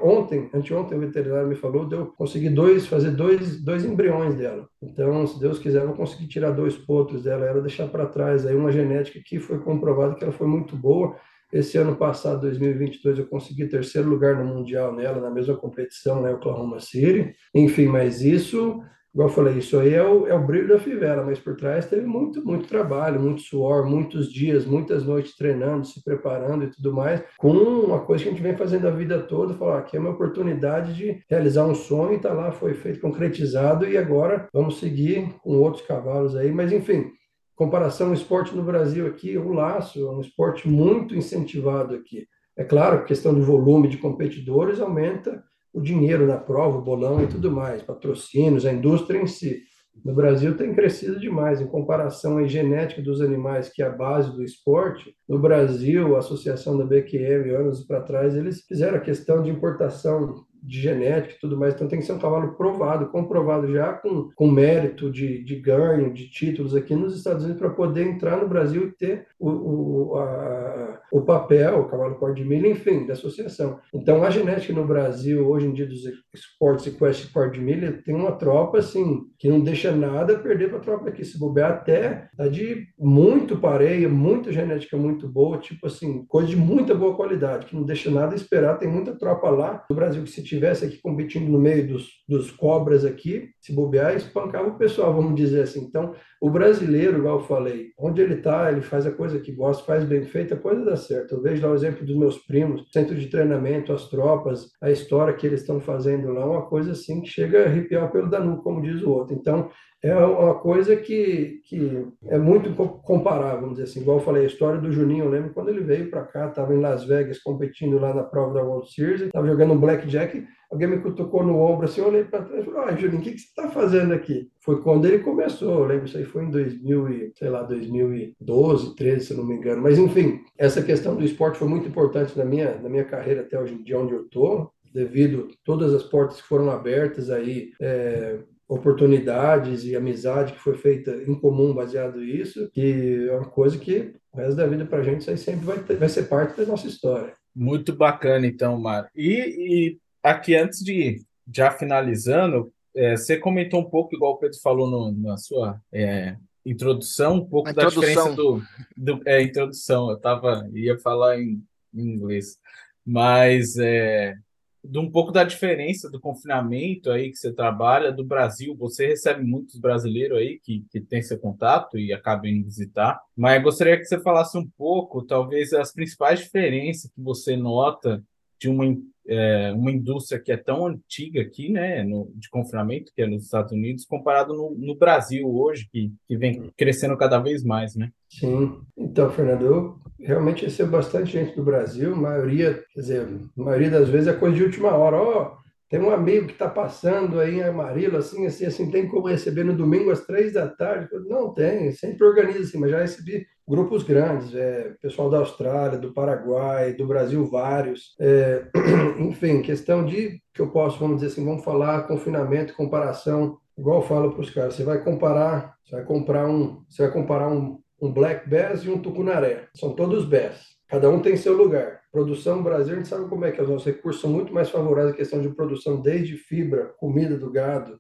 ontem, 0.02 0.50
anteontem, 0.54 0.98
o 0.98 1.02
veterinário 1.02 1.48
me 1.48 1.56
falou, 1.56 1.86
deu 1.86 2.08
consegui 2.18 2.50
dois, 2.50 2.88
fazer 2.88 3.12
dois, 3.12 3.62
dois 3.62 3.84
embriões 3.84 4.36
dela. 4.36 4.68
Então, 4.82 5.28
se 5.28 5.40
Deus 5.40 5.60
quiser, 5.60 5.82
eu 5.82 5.88
vou 5.88 5.98
conseguir 5.98 6.28
tirar 6.28 6.52
dois 6.52 6.78
potros 6.78 7.24
dela, 7.24 7.46
ela 7.46 7.62
deixar 7.62 7.88
para 7.88 8.06
trás 8.06 8.46
aí 8.46 8.56
uma 8.56 8.72
genética 8.72 9.20
que 9.24 9.40
foi 9.40 9.60
comprovado 9.60 10.16
que 10.16 10.24
ela 10.24 10.34
foi 10.34 10.48
muito 10.48 10.76
boa. 10.76 11.16
Esse 11.52 11.78
ano 11.78 11.96
passado, 11.96 12.42
2022, 12.42 13.20
eu 13.20 13.28
consegui 13.28 13.68
terceiro 13.68 14.10
lugar 14.10 14.38
no 14.38 14.46
mundial 14.46 14.96
nela, 14.96 15.22
na 15.22 15.30
mesma 15.30 15.56
competição, 15.56 16.22
né, 16.22 16.34
Oklahoma 16.34 16.80
City. 16.80 17.36
Enfim, 17.54 17.88
mas 17.88 18.22
isso 18.24 18.82
igual 19.14 19.30
eu 19.30 19.34
falei, 19.34 19.58
isso 19.60 19.80
aí 19.80 19.94
é 19.94 20.04
o, 20.04 20.28
é 20.28 20.34
o 20.34 20.46
brilho 20.46 20.68
da 20.68 20.80
fivela, 20.80 21.24
mas 21.24 21.40
por 21.40 21.56
trás 21.56 21.86
teve 21.86 22.06
muito, 22.06 22.44
muito 22.44 22.68
trabalho, 22.68 23.22
muito 23.22 23.42
suor, 23.42 23.86
muitos 23.86 24.32
dias, 24.32 24.66
muitas 24.66 25.06
noites 25.06 25.36
treinando, 25.36 25.86
se 25.86 26.04
preparando 26.04 26.64
e 26.64 26.72
tudo 26.72 26.94
mais, 26.94 27.24
com 27.38 27.52
uma 27.52 28.00
coisa 28.00 28.24
que 28.24 28.30
a 28.30 28.34
gente 28.34 28.42
vem 28.42 28.58
fazendo 28.58 28.88
a 28.88 28.92
vida 28.92 29.22
toda, 29.22 29.54
falar, 29.54 29.76
ah, 29.76 29.80
aqui 29.80 29.98
é 29.98 30.00
uma 30.00 30.10
oportunidade 30.10 30.96
de 30.96 31.24
realizar 31.30 31.66
um 31.66 31.76
sonho, 31.76 32.20
tá 32.20 32.34
lá, 32.34 32.52
foi 32.52 32.74
feito, 32.74 33.00
concretizado, 33.00 33.88
e 33.88 33.98
agora 33.98 34.48
vamos 34.52 34.80
seguir 34.80 35.30
com 35.44 35.58
outros 35.60 35.86
cavalos 35.86 36.36
aí, 36.36 36.52
mas 36.52 36.72
enfim, 36.72 37.12
comparação 37.56 38.08
ao 38.08 38.14
esporte 38.14 38.56
no 38.56 38.64
Brasil 38.64 39.06
aqui, 39.06 39.38
o 39.38 39.54
laço 39.54 40.00
é 40.00 40.12
um 40.12 40.22
esporte 40.22 40.68
muito 40.68 41.16
incentivado 41.16 41.94
aqui. 41.94 42.28
É 42.56 42.64
claro, 42.64 43.06
questão 43.06 43.34
do 43.34 43.42
volume 43.42 43.88
de 43.88 43.98
competidores 43.98 44.80
aumenta 44.80 45.44
o 45.74 45.82
dinheiro 45.82 46.28
na 46.28 46.38
prova, 46.38 46.78
o 46.78 46.82
bolão 46.82 47.24
e 47.24 47.28
tudo 47.28 47.52
mais, 47.52 47.82
patrocínios, 47.82 48.66
a 48.66 48.72
indústria 48.72 49.20
em 49.20 49.28
si. 49.28 49.64
No 50.04 50.14
Brasil 50.14 50.58
tem 50.58 50.74
crescido 50.74 51.20
demais 51.20 51.62
em 51.62 51.68
comparação 51.68 52.38
à 52.38 52.48
genética 52.48 53.02
dos 53.02 53.22
animais, 53.22 53.70
que 53.70 53.82
é 53.82 53.86
a 53.86 53.92
base 53.92 54.32
do 54.32 54.44
esporte. 54.44 55.16
No 55.28 55.40
Brasil, 55.40 56.16
a 56.16 56.20
associação 56.20 56.78
da 56.78 56.86
BQM, 56.86 57.52
anos 57.52 57.86
para 57.86 58.02
trás, 58.02 58.36
eles 58.36 58.62
fizeram 58.66 58.98
a 58.98 59.02
questão 59.02 59.42
de 59.44 59.52
importação 59.52 60.46
de 60.64 60.80
genética 60.80 61.36
e 61.36 61.40
tudo 61.40 61.58
mais, 61.58 61.74
então 61.74 61.90
tem 61.90 62.00
que 62.00 62.06
ser 62.06 62.14
um 62.14 62.20
cavalo 62.20 62.56
provado, 62.56 63.08
comprovado 63.08 63.70
já 63.72 63.92
com, 63.94 64.30
com 64.34 64.50
mérito 64.50 65.12
de, 65.12 65.44
de 65.44 65.58
ganho, 65.58 66.14
de 66.14 66.30
títulos 66.30 66.74
aqui 66.74 66.96
nos 66.96 67.18
Estados 67.18 67.44
Unidos, 67.44 67.62
para 67.62 67.70
poder 67.70 68.08
entrar 68.08 68.38
no 68.38 68.48
Brasil 68.48 68.88
e 68.88 68.92
ter 68.92 69.28
o, 69.38 69.50
o, 69.50 70.18
a, 70.18 71.02
o 71.14 71.22
papel, 71.22 71.80
o 71.80 71.86
cavalo 71.86 72.16
cor 72.16 72.34
de 72.34 72.44
milha, 72.44 72.68
enfim, 72.68 73.06
da 73.06 73.14
associação. 73.14 73.80
Então, 73.94 74.24
a 74.24 74.32
genética 74.32 74.74
no 74.74 74.84
Brasil, 74.84 75.48
hoje 75.48 75.68
em 75.68 75.74
dia, 75.74 75.86
dos 75.86 76.02
esportes 76.34 76.88
e 76.88 76.92
quest 76.92 77.32
cor 77.32 77.52
de 77.52 77.62
milha, 77.62 78.02
tem 78.04 78.16
uma 78.16 78.32
tropa, 78.32 78.80
assim, 78.80 79.22
que 79.38 79.48
não 79.48 79.60
deixa 79.60 79.92
nada 79.92 80.40
perder 80.40 80.70
para 80.70 80.80
a 80.80 80.82
tropa 80.82 81.10
aqui, 81.10 81.24
se 81.24 81.38
bobear 81.38 81.72
até 81.72 82.30
tá 82.36 82.48
de 82.48 82.88
muito 82.98 83.60
pareia, 83.60 84.10
muita 84.10 84.52
genética 84.52 84.98
muito 84.98 85.28
boa, 85.28 85.60
tipo 85.60 85.86
assim, 85.86 86.26
coisa 86.26 86.50
de 86.50 86.56
muita 86.56 86.96
boa 86.96 87.16
qualidade, 87.16 87.68
que 87.68 87.76
não 87.76 87.84
deixa 87.84 88.10
nada 88.10 88.34
esperar, 88.34 88.80
tem 88.80 88.90
muita 88.90 89.16
tropa 89.16 89.52
lá 89.52 89.86
no 89.88 89.96
Brasil 89.96 90.24
que 90.24 90.32
se 90.32 90.44
tivesse 90.44 90.84
aqui 90.84 91.00
competindo 91.00 91.48
no 91.48 91.60
meio 91.60 91.88
dos, 91.88 92.10
dos 92.28 92.50
cobras 92.50 93.06
aqui, 93.06 93.50
se 93.64 93.72
bobear, 93.72 94.14
espancava 94.14 94.68
o 94.68 94.78
pessoal, 94.78 95.14
vamos 95.14 95.36
dizer 95.36 95.62
assim. 95.62 95.86
Então, 95.86 96.14
o 96.42 96.50
brasileiro, 96.50 97.20
igual 97.20 97.40
eu 97.40 97.46
falei, 97.46 97.94
onde 97.98 98.22
ele 98.22 98.34
está, 98.34 98.70
ele 98.70 98.82
faz 98.82 99.08
a 99.08 99.12
coisa 99.12 99.40
que 99.40 99.54
gosta, 99.54 99.86
faz 99.86 100.04
bem 100.04 100.26
feita, 100.26 100.56
a 100.56 100.60
coisa 100.60 100.84
dá 100.84 100.98
certo. 100.98 101.36
Eu 101.36 101.42
vejo 101.42 101.66
lá 101.66 101.72
o 101.72 101.76
exemplo 101.76 102.06
dos 102.06 102.18
meus 102.18 102.38
primos, 102.40 102.92
centro 102.92 103.16
de 103.16 103.28
treinamento, 103.28 103.94
as 103.94 104.10
tropas, 104.10 104.70
a 104.82 104.92
história 104.92 105.34
que 105.34 105.48
eles 105.48 105.62
estão 105.62 105.80
fazendo 105.80 106.34
lá, 106.34 106.46
uma 106.46 106.64
coisa 106.64 106.92
assim 106.92 107.22
que 107.22 107.30
chega 107.30 107.64
a 107.64 107.66
arrepiar 107.68 108.12
pelo 108.12 108.30
Danu, 108.30 108.62
como 108.62 108.82
diz 108.82 109.02
o 109.02 109.12
outro. 109.12 109.34
Então, 109.34 109.70
é 110.04 110.16
uma 110.16 110.56
coisa 110.56 110.96
que, 110.96 111.62
que 111.66 112.08
é 112.28 112.38
muito 112.38 112.74
comparável, 113.04 113.62
vamos 113.62 113.78
dizer 113.78 113.90
assim. 113.90 114.02
Igual 114.02 114.18
eu 114.18 114.24
falei, 114.24 114.44
a 114.44 114.48
história 114.48 114.80
do 114.80 114.92
Juninho, 114.92 115.26
eu 115.26 115.30
lembro 115.30 115.54
quando 115.54 115.70
ele 115.70 115.82
veio 115.82 116.10
para 116.10 116.24
cá, 116.24 116.48
estava 116.48 116.76
em 116.76 116.80
Las 116.80 117.06
Vegas 117.06 117.40
competindo 117.40 117.98
lá 117.98 118.14
na 118.14 118.24
prova 118.24 118.54
da 118.54 118.64
World 118.64 118.92
Series, 118.94 119.22
estava 119.22 119.48
jogando 119.48 119.74
um 119.74 119.80
blackjack 119.80 120.46
alguém 120.74 120.88
me 120.88 121.00
cutucou 121.00 121.44
no 121.44 121.60
ombro 121.60 121.86
assim, 121.86 122.02
eu 122.02 122.08
olhei 122.08 122.24
para 122.24 122.44
trás 122.44 122.64
e 122.64 122.66
falei, 122.66 122.82
ah, 122.82 122.96
Juninho, 122.96 123.22
o 123.22 123.24
que, 123.24 123.32
que 123.32 123.40
você 123.40 123.48
está 123.48 123.70
fazendo 123.70 124.14
aqui? 124.14 124.50
Foi 124.60 124.82
quando 124.82 125.06
ele 125.06 125.20
começou, 125.20 125.80
eu 125.80 125.86
lembro, 125.86 126.06
isso 126.06 126.18
aí 126.18 126.26
foi 126.26 126.44
em 126.44 126.50
2000 126.50 127.10
e, 127.10 127.32
sei 127.36 127.50
lá, 127.50 127.62
2012, 127.62 128.96
13, 128.96 129.26
se 129.26 129.34
não 129.36 129.46
me 129.46 129.56
engano. 129.56 129.84
Mas, 129.84 130.00
enfim, 130.00 130.42
essa 130.58 130.82
questão 130.82 131.16
do 131.16 131.24
esporte 131.24 131.60
foi 131.60 131.68
muito 131.68 131.88
importante 131.88 132.36
na 132.38 132.44
minha, 132.44 132.76
na 132.80 132.90
minha 132.90 133.06
carreira 133.06 133.42
até 133.42 133.60
hoje, 133.60 133.76
de 133.76 133.96
onde 133.96 134.14
eu 134.14 134.24
estou, 134.24 134.72
devido 134.92 135.48
a 135.52 135.56
todas 135.64 135.94
as 135.94 136.04
portas 136.04 136.42
que 136.42 136.48
foram 136.48 136.72
abertas 136.72 137.30
aí, 137.30 137.72
é, 137.80 138.40
oportunidades 138.68 139.84
e 139.84 139.96
amizade 139.96 140.54
que 140.54 140.60
foi 140.60 140.76
feita 140.76 141.12
em 141.28 141.36
comum 141.36 141.74
baseado 141.74 142.20
nisso, 142.20 142.70
que 142.74 143.28
é 143.30 143.36
uma 143.36 143.50
coisa 143.50 143.78
que 143.78 144.16
o 144.32 144.38
resto 144.38 144.56
da 144.56 144.68
vida 144.68 144.86
para 144.86 145.00
a 145.00 145.04
gente 145.04 145.22
isso 145.22 145.30
aí 145.30 145.38
sempre 145.38 145.66
vai, 145.66 145.80
ter, 145.80 145.98
vai 145.98 146.10
ser 146.10 146.24
parte 146.24 146.58
da 146.58 146.66
nossa 146.66 146.88
história. 146.88 147.34
Muito 147.56 147.96
bacana, 147.96 148.48
então, 148.48 148.80
Mário. 148.80 149.10
E, 149.16 149.38
e, 149.38 149.98
aqui, 150.24 150.56
antes 150.56 150.80
de 150.80 151.22
já 151.54 151.70
finalizando, 151.70 152.74
é, 152.96 153.16
você 153.16 153.38
comentou 153.38 153.80
um 153.80 153.90
pouco, 153.90 154.16
igual 154.16 154.34
o 154.34 154.38
Pedro 154.38 154.58
falou 154.60 154.90
no, 154.90 155.12
na 155.12 155.38
sua 155.38 155.80
é, 155.92 156.36
introdução, 156.66 157.36
um 157.36 157.46
pouco 157.46 157.74
da 157.74 157.86
diferença 157.86 158.32
do, 158.34 158.62
do 158.98 159.22
é, 159.26 159.42
introdução. 159.42 160.10
Eu 160.10 160.18
tava 160.18 160.68
ia 160.74 160.98
falar 160.98 161.40
em, 161.40 161.62
em 161.94 162.02
inglês, 162.02 162.58
mas 163.06 163.78
é, 163.78 164.36
de 164.84 165.00
um 165.00 165.10
pouco 165.10 165.32
da 165.32 165.44
diferença 165.44 166.10
do 166.10 166.20
confinamento 166.20 167.10
aí 167.10 167.30
que 167.30 167.38
você 167.38 167.54
trabalha 167.54 168.12
do 168.12 168.24
Brasil. 168.24 168.76
Você 168.78 169.08
recebe 169.08 169.44
muitos 169.44 169.80
brasileiros 169.80 170.38
aí 170.38 170.60
que, 170.62 170.84
que 170.90 171.00
têm 171.00 171.22
seu 171.22 171.40
contato 171.40 171.98
e 171.98 172.12
acabam 172.12 172.52
indo 172.52 172.66
visitar, 172.66 173.20
mas 173.36 173.64
gostaria 173.64 173.98
que 173.98 174.06
você 174.06 174.20
falasse 174.20 174.58
um 174.58 174.68
pouco, 174.78 175.26
talvez, 175.26 175.72
as 175.74 175.94
principais 175.94 176.40
diferenças 176.40 177.10
que 177.12 177.22
você 177.22 177.56
nota 177.56 178.22
de 178.60 178.70
uma, 178.70 178.86
é, 179.28 179.72
uma 179.74 179.92
indústria 179.92 180.40
que 180.40 180.52
é 180.52 180.58
tão 180.58 180.86
antiga 180.86 181.42
aqui, 181.42 181.70
né, 181.70 182.04
no, 182.04 182.32
de 182.36 182.50
confinamento, 182.50 183.12
que 183.14 183.22
é 183.22 183.28
nos 183.28 183.44
Estados 183.44 183.72
Unidos, 183.72 184.06
comparado 184.06 184.54
no, 184.54 184.76
no 184.78 184.96
Brasil 184.96 185.48
hoje, 185.54 185.88
que, 185.92 186.12
que 186.28 186.38
vem 186.38 186.72
crescendo 186.78 187.18
cada 187.18 187.40
vez 187.40 187.64
mais, 187.64 187.96
né? 187.96 188.10
Sim. 188.30 188.80
Então, 188.98 189.30
Fernando, 189.32 189.66
eu 189.66 190.03
realmente 190.24 190.66
recebo 190.66 190.92
bastante 190.92 191.32
gente 191.32 191.56
do 191.56 191.64
Brasil, 191.64 192.16
maioria, 192.16 192.84
quer 192.94 193.00
dizer, 193.00 193.28
maioria 193.56 193.90
das 193.90 194.10
vezes 194.10 194.28
é 194.28 194.34
coisa 194.34 194.56
de 194.56 194.64
última 194.64 194.96
hora. 194.96 195.18
Ó, 195.18 195.42
oh, 195.42 195.64
tem 195.90 196.02
um 196.02 196.10
amigo 196.10 196.48
que 196.48 196.54
está 196.54 196.68
passando 196.68 197.40
aí 197.40 197.60
em 197.60 197.64
Amarillo, 197.64 198.18
assim, 198.18 198.48
assim, 198.48 198.66
assim, 198.66 198.90
tem 198.90 199.08
como 199.08 199.28
receber 199.28 199.64
no 199.64 199.76
domingo 199.76 200.10
às 200.10 200.26
três 200.26 200.54
da 200.54 200.68
tarde? 200.68 201.08
Não, 201.28 201.54
tem, 201.54 201.92
sempre 201.92 202.26
organiza 202.26 202.62
assim, 202.62 202.80
mas 202.80 202.90
já 202.90 203.00
recebi 203.00 203.46
grupos 203.68 204.04
grandes, 204.04 204.56
é, 204.56 204.96
pessoal 205.02 205.30
da 205.30 205.38
Austrália, 205.38 206.00
do 206.00 206.12
Paraguai, 206.12 206.94
do 206.94 207.06
Brasil, 207.06 207.46
vários. 207.46 208.16
É, 208.20 208.66
enfim, 209.20 209.62
questão 209.62 210.04
de, 210.04 210.42
que 210.54 210.62
eu 210.62 210.72
posso, 210.72 210.98
vamos 211.00 211.18
dizer 211.18 211.28
assim, 211.28 211.46
vamos 211.46 211.64
falar 211.64 212.08
confinamento, 212.08 212.76
comparação, 212.76 213.58
igual 213.78 213.98
eu 214.02 214.08
falo 214.08 214.32
para 214.32 214.42
os 214.42 214.50
caras, 214.50 214.74
você 214.74 214.84
vai 214.84 215.04
comparar, 215.04 215.76
você 215.84 215.96
vai 215.96 216.06
comprar 216.06 216.48
um, 216.48 216.84
você 216.90 217.04
vai 217.04 217.12
comparar 217.12 217.50
um, 217.50 217.80
um 218.04 218.12
Black 218.12 218.50
Bass 218.50 218.84
e 218.84 218.90
um 218.90 218.98
Tucunaré. 218.98 219.70
São 219.74 219.96
todos 219.96 220.26
Bass. 220.26 220.74
Cada 220.90 221.10
um 221.10 221.22
tem 221.22 221.38
seu 221.38 221.56
lugar. 221.56 222.02
Produção 222.12 222.58
no 222.58 222.64
Brasil, 222.64 222.94
a 222.94 222.98
gente 222.98 223.08
sabe 223.08 223.30
como 223.30 223.46
é 223.46 223.52
que 223.52 223.62
é. 223.62 223.64
os 223.64 223.70
nossos 223.70 223.86
recursos 223.86 224.22
são 224.22 224.30
muito 224.30 224.54
mais 224.54 224.70
favoráveis 224.70 225.14
à 225.14 225.18
questão 225.18 225.42
de 225.42 225.48
produção, 225.48 226.02
desde 226.02 226.36
fibra, 226.36 226.94
comida 226.98 227.38
do 227.38 227.50
gado. 227.50 227.98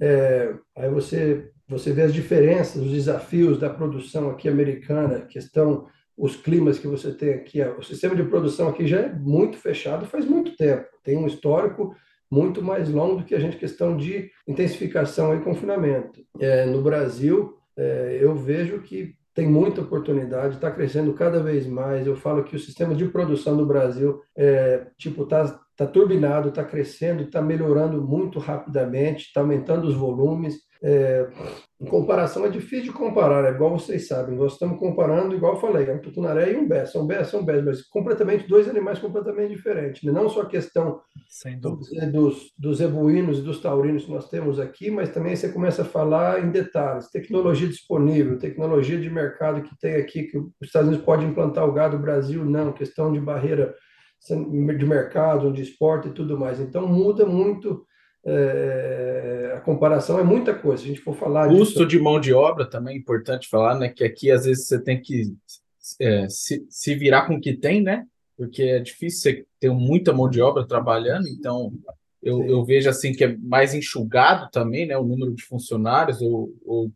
É, 0.00 0.54
aí 0.74 0.88
você, 0.88 1.50
você 1.68 1.92
vê 1.92 2.02
as 2.02 2.14
diferenças, 2.14 2.82
os 2.82 2.90
desafios 2.90 3.58
da 3.58 3.68
produção 3.68 4.30
aqui 4.30 4.48
americana, 4.48 5.20
questão, 5.26 5.86
os 6.16 6.34
climas 6.34 6.78
que 6.78 6.88
você 6.88 7.12
tem 7.12 7.34
aqui. 7.34 7.60
O 7.60 7.82
sistema 7.82 8.16
de 8.16 8.24
produção 8.24 8.68
aqui 8.68 8.86
já 8.86 9.00
é 9.00 9.12
muito 9.12 9.58
fechado 9.58 10.06
faz 10.06 10.24
muito 10.24 10.56
tempo. 10.56 10.86
Tem 11.04 11.18
um 11.18 11.26
histórico 11.26 11.94
muito 12.30 12.62
mais 12.62 12.88
longo 12.88 13.16
do 13.16 13.24
que 13.24 13.34
a 13.34 13.38
gente, 13.38 13.58
questão 13.58 13.98
de 13.98 14.30
intensificação 14.48 15.36
e 15.36 15.40
confinamento. 15.40 16.24
É, 16.40 16.64
no 16.64 16.80
Brasil, 16.80 17.58
é, 17.76 18.18
eu 18.18 18.34
vejo 18.34 18.80
que 18.80 19.14
tem 19.34 19.46
muita 19.48 19.80
oportunidade, 19.80 20.56
está 20.56 20.70
crescendo 20.70 21.14
cada 21.14 21.42
vez 21.42 21.66
mais. 21.66 22.06
Eu 22.06 22.16
falo 22.16 22.44
que 22.44 22.56
o 22.56 22.58
sistema 22.58 22.94
de 22.94 23.06
produção 23.06 23.56
do 23.56 23.66
Brasil 23.66 24.20
é, 24.36 24.86
tipo 24.98 25.24
tá, 25.24 25.60
tá 25.76 25.86
turbinado, 25.86 26.50
está 26.50 26.64
crescendo, 26.64 27.22
está 27.22 27.40
melhorando 27.40 28.02
muito 28.02 28.38
rapidamente, 28.38 29.26
está 29.26 29.40
aumentando 29.40 29.88
os 29.88 29.94
volumes. 29.94 30.56
É, 30.82 31.28
em 31.82 31.86
comparação, 31.86 32.46
é 32.46 32.48
difícil 32.48 32.84
de 32.84 32.92
comparar, 32.92 33.44
é 33.44 33.50
igual 33.50 33.76
vocês 33.76 34.06
sabem. 34.06 34.36
Nós 34.36 34.52
estamos 34.52 34.78
comparando, 34.78 35.34
igual 35.34 35.54
eu 35.54 35.60
falei, 35.60 35.90
um 35.90 35.98
tucunaré 35.98 36.52
e 36.52 36.56
um 36.56 36.68
bé. 36.68 36.86
São 36.86 37.04
bé, 37.04 37.24
são 37.24 37.44
bé, 37.44 37.60
mas 37.60 37.82
completamente 37.82 38.46
dois 38.46 38.68
animais 38.68 39.00
completamente 39.00 39.50
diferentes. 39.50 40.00
Não 40.04 40.28
só 40.28 40.42
a 40.42 40.48
questão 40.48 41.00
dos, 41.60 41.90
dos, 42.12 42.52
dos 42.56 42.80
ebuínos 42.80 43.40
e 43.40 43.42
dos 43.42 43.60
taurinos 43.60 44.04
que 44.04 44.12
nós 44.12 44.30
temos 44.30 44.60
aqui, 44.60 44.92
mas 44.92 45.10
também 45.10 45.34
você 45.34 45.48
começa 45.48 45.82
a 45.82 45.84
falar 45.84 46.44
em 46.44 46.52
detalhes. 46.52 47.10
Tecnologia 47.10 47.66
disponível, 47.66 48.38
tecnologia 48.38 49.00
de 49.00 49.10
mercado 49.10 49.62
que 49.62 49.76
tem 49.80 49.96
aqui, 49.96 50.22
que 50.22 50.38
os 50.38 50.52
Estados 50.62 50.86
Unidos 50.86 51.04
pode 51.04 51.26
implantar 51.26 51.68
o 51.68 51.72
gado, 51.72 51.96
o 51.96 52.00
Brasil 52.00 52.44
não, 52.44 52.72
questão 52.72 53.12
de 53.12 53.18
barreira 53.18 53.74
de 54.30 54.86
mercado, 54.86 55.52
de 55.52 55.62
esporte 55.62 56.06
e 56.06 56.12
tudo 56.12 56.38
mais. 56.38 56.60
Então 56.60 56.86
muda 56.86 57.26
muito 57.26 57.84
é, 58.24 59.52
a 59.56 59.60
comparação 59.60 60.18
é 60.18 60.22
muita 60.22 60.54
coisa. 60.54 60.82
Se 60.82 60.88
a 60.88 60.94
gente 60.94 61.02
for 61.02 61.14
falar 61.14 61.48
custo 61.48 61.80
disso... 61.80 61.86
de 61.86 61.98
mão 61.98 62.20
de 62.20 62.32
obra 62.32 62.68
também 62.68 62.96
é 62.96 62.98
importante 62.98 63.48
falar, 63.48 63.78
né? 63.78 63.88
Que 63.88 64.04
aqui 64.04 64.30
às 64.30 64.44
vezes 64.44 64.66
você 64.66 64.80
tem 64.80 65.00
que 65.00 65.34
é, 66.00 66.28
se, 66.28 66.64
se 66.68 66.94
virar 66.94 67.26
com 67.26 67.34
o 67.34 67.40
que 67.40 67.56
tem, 67.56 67.82
né? 67.82 68.06
Porque 68.36 68.62
é 68.62 68.78
difícil 68.78 69.20
você 69.20 69.46
ter 69.60 69.70
muita 69.70 70.12
mão 70.12 70.28
de 70.28 70.40
obra 70.40 70.66
trabalhando, 70.66 71.28
então 71.28 71.72
eu, 72.22 72.44
eu 72.44 72.64
vejo 72.64 72.88
assim 72.88 73.12
que 73.12 73.24
é 73.24 73.36
mais 73.36 73.74
enxugado 73.74 74.48
também, 74.50 74.86
né? 74.86 74.96
O 74.96 75.04
número 75.04 75.34
de 75.34 75.44
funcionários 75.44 76.20
ou, 76.22 76.52
ou 76.64 76.90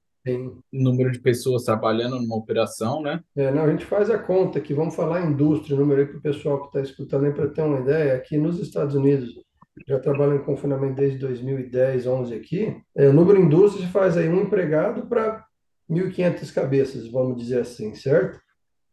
número 0.72 1.12
de 1.12 1.20
pessoas 1.20 1.64
trabalhando 1.64 2.18
numa 2.18 2.36
operação, 2.36 3.00
né? 3.00 3.20
É, 3.36 3.50
não, 3.52 3.64
a 3.64 3.70
gente 3.70 3.84
faz 3.84 4.10
a 4.10 4.18
conta 4.18 4.60
que 4.60 4.74
vamos 4.74 4.94
falar 4.94 5.24
indústria, 5.24 5.76
número 5.76 6.00
aí 6.00 6.06
para 6.06 6.18
o 6.18 6.22
pessoal 6.22 6.60
que 6.60 6.66
está 6.66 6.80
escutando 6.80 7.32
para 7.32 7.48
ter 7.48 7.62
uma 7.62 7.80
ideia. 7.80 8.14
Aqui 8.14 8.36
nos 8.36 8.58
Estados 8.58 8.94
Unidos, 8.94 9.34
já 9.86 9.98
trabalho 9.98 10.36
em 10.36 10.44
confinamento 10.44 10.94
desde 10.94 11.18
2010, 11.18 12.06
11 12.06 12.34
aqui. 12.34 12.76
É, 12.94 13.10
no 13.10 13.36
indústria 13.36 13.86
se 13.86 13.92
faz 13.92 14.16
aí 14.16 14.28
um 14.28 14.42
empregado 14.42 15.06
para 15.06 15.44
1.500 15.90 16.52
cabeças, 16.52 17.08
vamos 17.08 17.36
dizer 17.36 17.60
assim, 17.60 17.94
certo? 17.94 18.40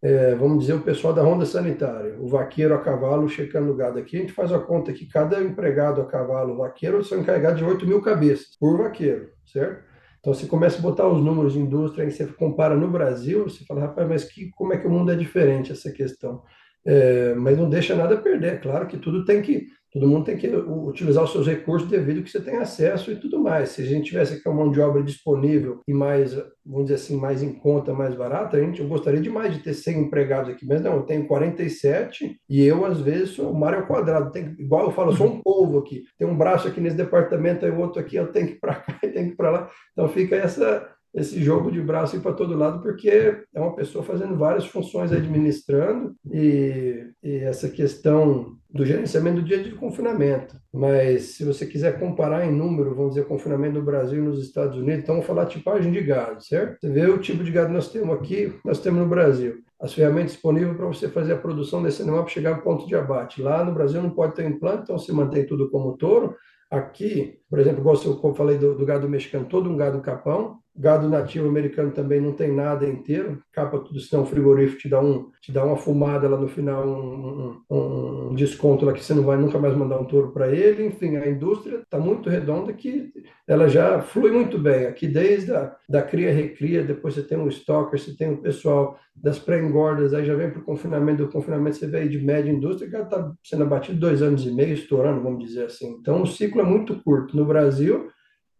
É, 0.02 0.36
vamos 0.36 0.60
dizer 0.60 0.74
o 0.74 0.82
pessoal 0.82 1.14
da 1.14 1.22
ronda 1.22 1.46
sanitária, 1.46 2.18
o 2.20 2.28
vaqueiro 2.28 2.74
a 2.74 2.80
cavalo 2.80 3.30
checando 3.30 3.72
o 3.72 3.76
gado 3.76 3.98
aqui, 3.98 4.18
a 4.18 4.20
gente 4.20 4.34
faz 4.34 4.52
a 4.52 4.60
conta 4.60 4.92
que 4.92 5.08
cada 5.08 5.42
empregado 5.42 6.02
a 6.02 6.06
cavalo 6.06 6.58
vaqueiro 6.58 7.02
são 7.06 7.20
encarregados 7.20 7.60
de 7.60 7.64
8 7.64 7.88
mil 7.88 8.02
cabeças 8.02 8.58
por 8.60 8.78
vaqueiro, 8.78 9.30
certo? 9.46 9.82
Então 10.20 10.34
você 10.34 10.46
começa 10.46 10.78
a 10.78 10.82
botar 10.82 11.08
os 11.08 11.24
números 11.24 11.54
de 11.54 11.60
indústria, 11.60 12.04
aí 12.04 12.12
você 12.12 12.26
compara 12.28 12.76
no 12.76 12.90
Brasil, 12.90 13.44
você 13.44 13.64
fala, 13.64 13.82
rapaz, 13.82 14.08
mas 14.08 14.24
que, 14.26 14.50
como 14.52 14.74
é 14.74 14.78
que 14.78 14.88
o 14.88 14.90
mundo 14.90 15.10
é 15.10 15.16
diferente 15.16 15.72
essa 15.72 15.90
questão? 15.90 16.44
É, 16.86 17.34
mas 17.36 17.58
não 17.58 17.70
deixa 17.70 17.96
nada 17.96 18.18
perder, 18.18 18.56
é 18.56 18.58
claro 18.58 18.88
que 18.88 18.98
tudo 18.98 19.24
tem 19.24 19.42
que 19.42 19.70
Todo 19.94 20.08
mundo 20.08 20.26
tem 20.26 20.38
que 20.38 20.48
utilizar 20.48 21.24
os 21.24 21.32
seus 21.32 21.46
recursos 21.46 21.88
devido 21.88 22.24
que 22.24 22.30
você 22.32 22.42
tem 22.42 22.58
acesso 22.58 23.12
e 23.12 23.16
tudo 23.16 23.40
mais. 23.40 23.70
Se 23.70 23.84
a 23.84 23.86
gente 23.86 24.08
tivesse 24.08 24.34
aqui 24.34 24.50
uma 24.50 24.64
mão 24.64 24.72
de 24.72 24.82
obra 24.82 25.04
disponível 25.04 25.82
e 25.88 25.94
mais, 25.94 26.34
vamos 26.66 26.86
dizer 26.86 26.96
assim, 26.96 27.16
mais 27.16 27.44
em 27.44 27.54
conta, 27.54 27.94
mais 27.94 28.16
barata, 28.16 28.58
a 28.58 28.60
gente, 28.60 28.82
eu 28.82 28.88
gostaria 28.88 29.22
demais 29.22 29.54
de 29.54 29.62
ter 29.62 29.74
100 29.76 30.02
empregados 30.02 30.50
aqui, 30.50 30.66
mas 30.66 30.82
não, 30.82 30.96
eu 30.96 31.04
tenho 31.04 31.28
47 31.28 32.38
e 32.50 32.66
eu, 32.66 32.84
às 32.86 33.00
vezes, 33.00 33.36
sou 33.36 33.52
o 33.52 33.60
mar 33.60 33.76
ao 33.76 33.86
quadrado. 33.86 34.32
Tem, 34.32 34.56
igual 34.58 34.86
eu 34.86 34.92
falo, 34.92 35.12
eu 35.12 35.16
sou 35.16 35.28
um 35.28 35.42
povo 35.42 35.78
aqui. 35.78 36.04
Tem 36.18 36.28
um 36.28 36.38
braço 36.38 36.68
aqui 36.68 36.82
nesse 36.82 36.98
departamento, 36.98 37.64
aí 37.64 37.72
outro 37.72 38.02
aqui, 38.02 38.16
eu 38.16 38.32
tenho 38.32 38.48
que 38.48 38.54
ir 38.54 38.60
para 38.60 38.76
cá 38.82 39.00
e 39.04 39.10
tenho 39.10 39.28
que 39.28 39.34
ir 39.34 39.38
para 39.38 39.52
lá. 39.52 39.70
Então 39.92 40.10
fica 40.10 40.36
essa, 40.36 40.90
esse 41.14 41.42
jogo 41.44 41.72
de 41.72 41.80
braço 41.80 42.20
para 42.20 42.34
todo 42.34 42.58
lado, 42.58 42.82
porque 42.82 43.10
é 43.54 43.60
uma 43.60 43.76
pessoa 43.76 44.04
fazendo 44.04 44.36
várias 44.36 44.66
funções 44.66 45.12
administrando 45.12 46.16
e, 46.32 47.06
e, 47.22 47.36
essa 47.38 47.70
questão 47.70 48.56
do 48.70 48.84
gerenciamento 48.84 49.42
do 49.42 49.48
dia 49.48 49.64
de 49.64 49.72
confinamento. 49.76 50.56
Mas 50.74 51.36
se 51.36 51.46
você 51.46 51.68
quiser 51.68 52.00
comparar 52.00 52.46
em 52.46 52.52
número, 52.52 52.96
vamos 52.96 53.14
dizer, 53.14 53.28
confinamento 53.28 53.78
no 53.78 53.86
Brasil 53.86 54.24
e 54.24 54.28
nos 54.28 54.44
Estados 54.44 54.76
Unidos, 54.76 55.04
então 55.04 55.16
vamos 55.16 55.28
falar 55.28 55.46
tipagem 55.46 55.92
de 55.92 56.02
gado, 56.02 56.44
certo? 56.44 56.80
Você 56.82 56.90
vê 56.90 57.06
o 57.06 57.20
tipo 57.20 57.44
de 57.44 57.52
gado 57.52 57.68
que 57.68 57.74
nós 57.74 57.92
temos 57.92 58.16
aqui, 58.16 58.52
nós 58.66 58.80
temos 58.80 59.00
no 59.00 59.08
Brasil. 59.08 59.58
As 59.80 59.94
ferramentas 59.94 60.32
disponíveis 60.32 60.76
para 60.76 60.88
você 60.88 61.08
fazer 61.10 61.34
a 61.34 61.38
produção 61.38 61.84
desse 61.84 62.02
animal 62.02 62.24
para 62.24 62.34
chegar 62.34 62.56
ao 62.56 62.62
ponto 62.62 62.88
de 62.88 62.96
abate. 62.96 63.42
Lá 63.42 63.64
no 63.64 63.74
Brasil 63.74 64.02
não 64.02 64.10
pode 64.10 64.34
ter 64.34 64.46
implante, 64.46 64.84
então 64.84 64.98
se 64.98 65.12
mantém 65.12 65.46
tudo 65.46 65.70
como 65.70 65.96
touro. 65.96 66.36
Aqui, 66.72 67.38
por 67.48 67.60
exemplo, 67.60 67.82
igual 67.82 67.96
eu 68.04 68.34
falei 68.34 68.58
do, 68.58 68.76
do 68.76 68.84
gado 68.84 69.08
mexicano, 69.08 69.46
todo 69.46 69.70
um 69.70 69.78
gado 69.78 70.02
capão, 70.02 70.58
Gado 70.76 71.08
nativo 71.08 71.48
americano 71.48 71.92
também 71.92 72.20
não 72.20 72.32
tem 72.32 72.52
nada 72.52 72.88
inteiro, 72.88 73.40
capa 73.52 73.78
tudo, 73.78 74.00
senão 74.00 74.24
o 74.24 74.26
frigorífico 74.26 74.82
te 74.82 74.90
dá, 74.90 75.00
um, 75.00 75.30
te 75.40 75.52
dá 75.52 75.64
uma 75.64 75.78
fumada 75.78 76.28
lá 76.28 76.36
no 76.36 76.48
final, 76.48 76.88
um, 76.88 77.62
um, 77.70 78.30
um 78.30 78.36
desconto 78.36 78.84
lá 78.84 78.92
que 78.92 79.04
você 79.04 79.14
não 79.14 79.24
vai 79.24 79.38
nunca 79.38 79.60
mais 79.60 79.76
mandar 79.76 80.00
um 80.00 80.06
touro 80.06 80.32
para 80.32 80.50
ele. 80.50 80.88
Enfim, 80.88 81.18
a 81.18 81.30
indústria 81.30 81.78
está 81.78 82.00
muito 82.00 82.28
redonda 82.28 82.74
que 82.74 83.14
ela 83.48 83.68
já 83.68 84.02
flui 84.02 84.32
muito 84.32 84.58
bem. 84.58 84.88
Aqui, 84.88 85.08
desde 85.08 85.52
a 85.54 85.76
da 85.88 86.02
cria-recria, 86.02 86.84
depois 86.84 87.14
você 87.14 87.22
tem 87.22 87.38
o 87.38 87.50
stalker, 87.50 88.00
você 88.00 88.16
tem 88.16 88.34
o 88.34 88.38
pessoal 88.38 88.98
das 89.16 89.38
pré-engordas, 89.38 90.14
aí 90.14 90.26
já 90.26 90.34
vem 90.34 90.50
para 90.50 90.60
o 90.60 90.66
confinamento, 90.66 91.24
do 91.24 91.32
confinamento 91.32 91.78
você 91.78 91.96
aí 91.96 92.10
de 92.10 92.20
média 92.20 92.52
indústria, 92.52 92.90
que 92.90 92.98
está 92.98 93.32
sendo 93.44 93.64
abatido 93.64 94.00
dois 94.00 94.24
anos 94.24 94.44
e 94.46 94.52
meio, 94.52 94.74
estourando, 94.74 95.22
vamos 95.22 95.46
dizer 95.46 95.66
assim. 95.66 95.98
Então, 96.00 96.24
o 96.24 96.26
ciclo 96.26 96.62
é 96.62 96.66
muito 96.66 96.96
curto. 97.04 97.38
No 97.38 97.46
Brasil, 97.46 98.10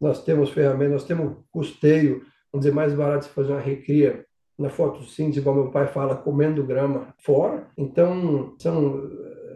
nós 0.04 0.22
temos 0.22 0.50
ferramentas, 0.50 0.92
nós 0.92 1.06
temos 1.06 1.38
custeio, 1.50 2.24
vamos 2.52 2.66
dizer, 2.66 2.76
mais 2.76 2.94
barato 2.94 3.26
de 3.26 3.34
fazer 3.34 3.54
uma 3.54 3.62
recria 3.62 4.26
na 4.60 4.70
fotossíntese, 4.70 5.40
igual 5.40 5.56
meu 5.56 5.72
pai 5.72 5.88
fala, 5.88 6.16
comendo 6.16 6.66
grama 6.66 7.14
fora. 7.18 7.68
Então, 7.78 8.54
são, 8.60 9.10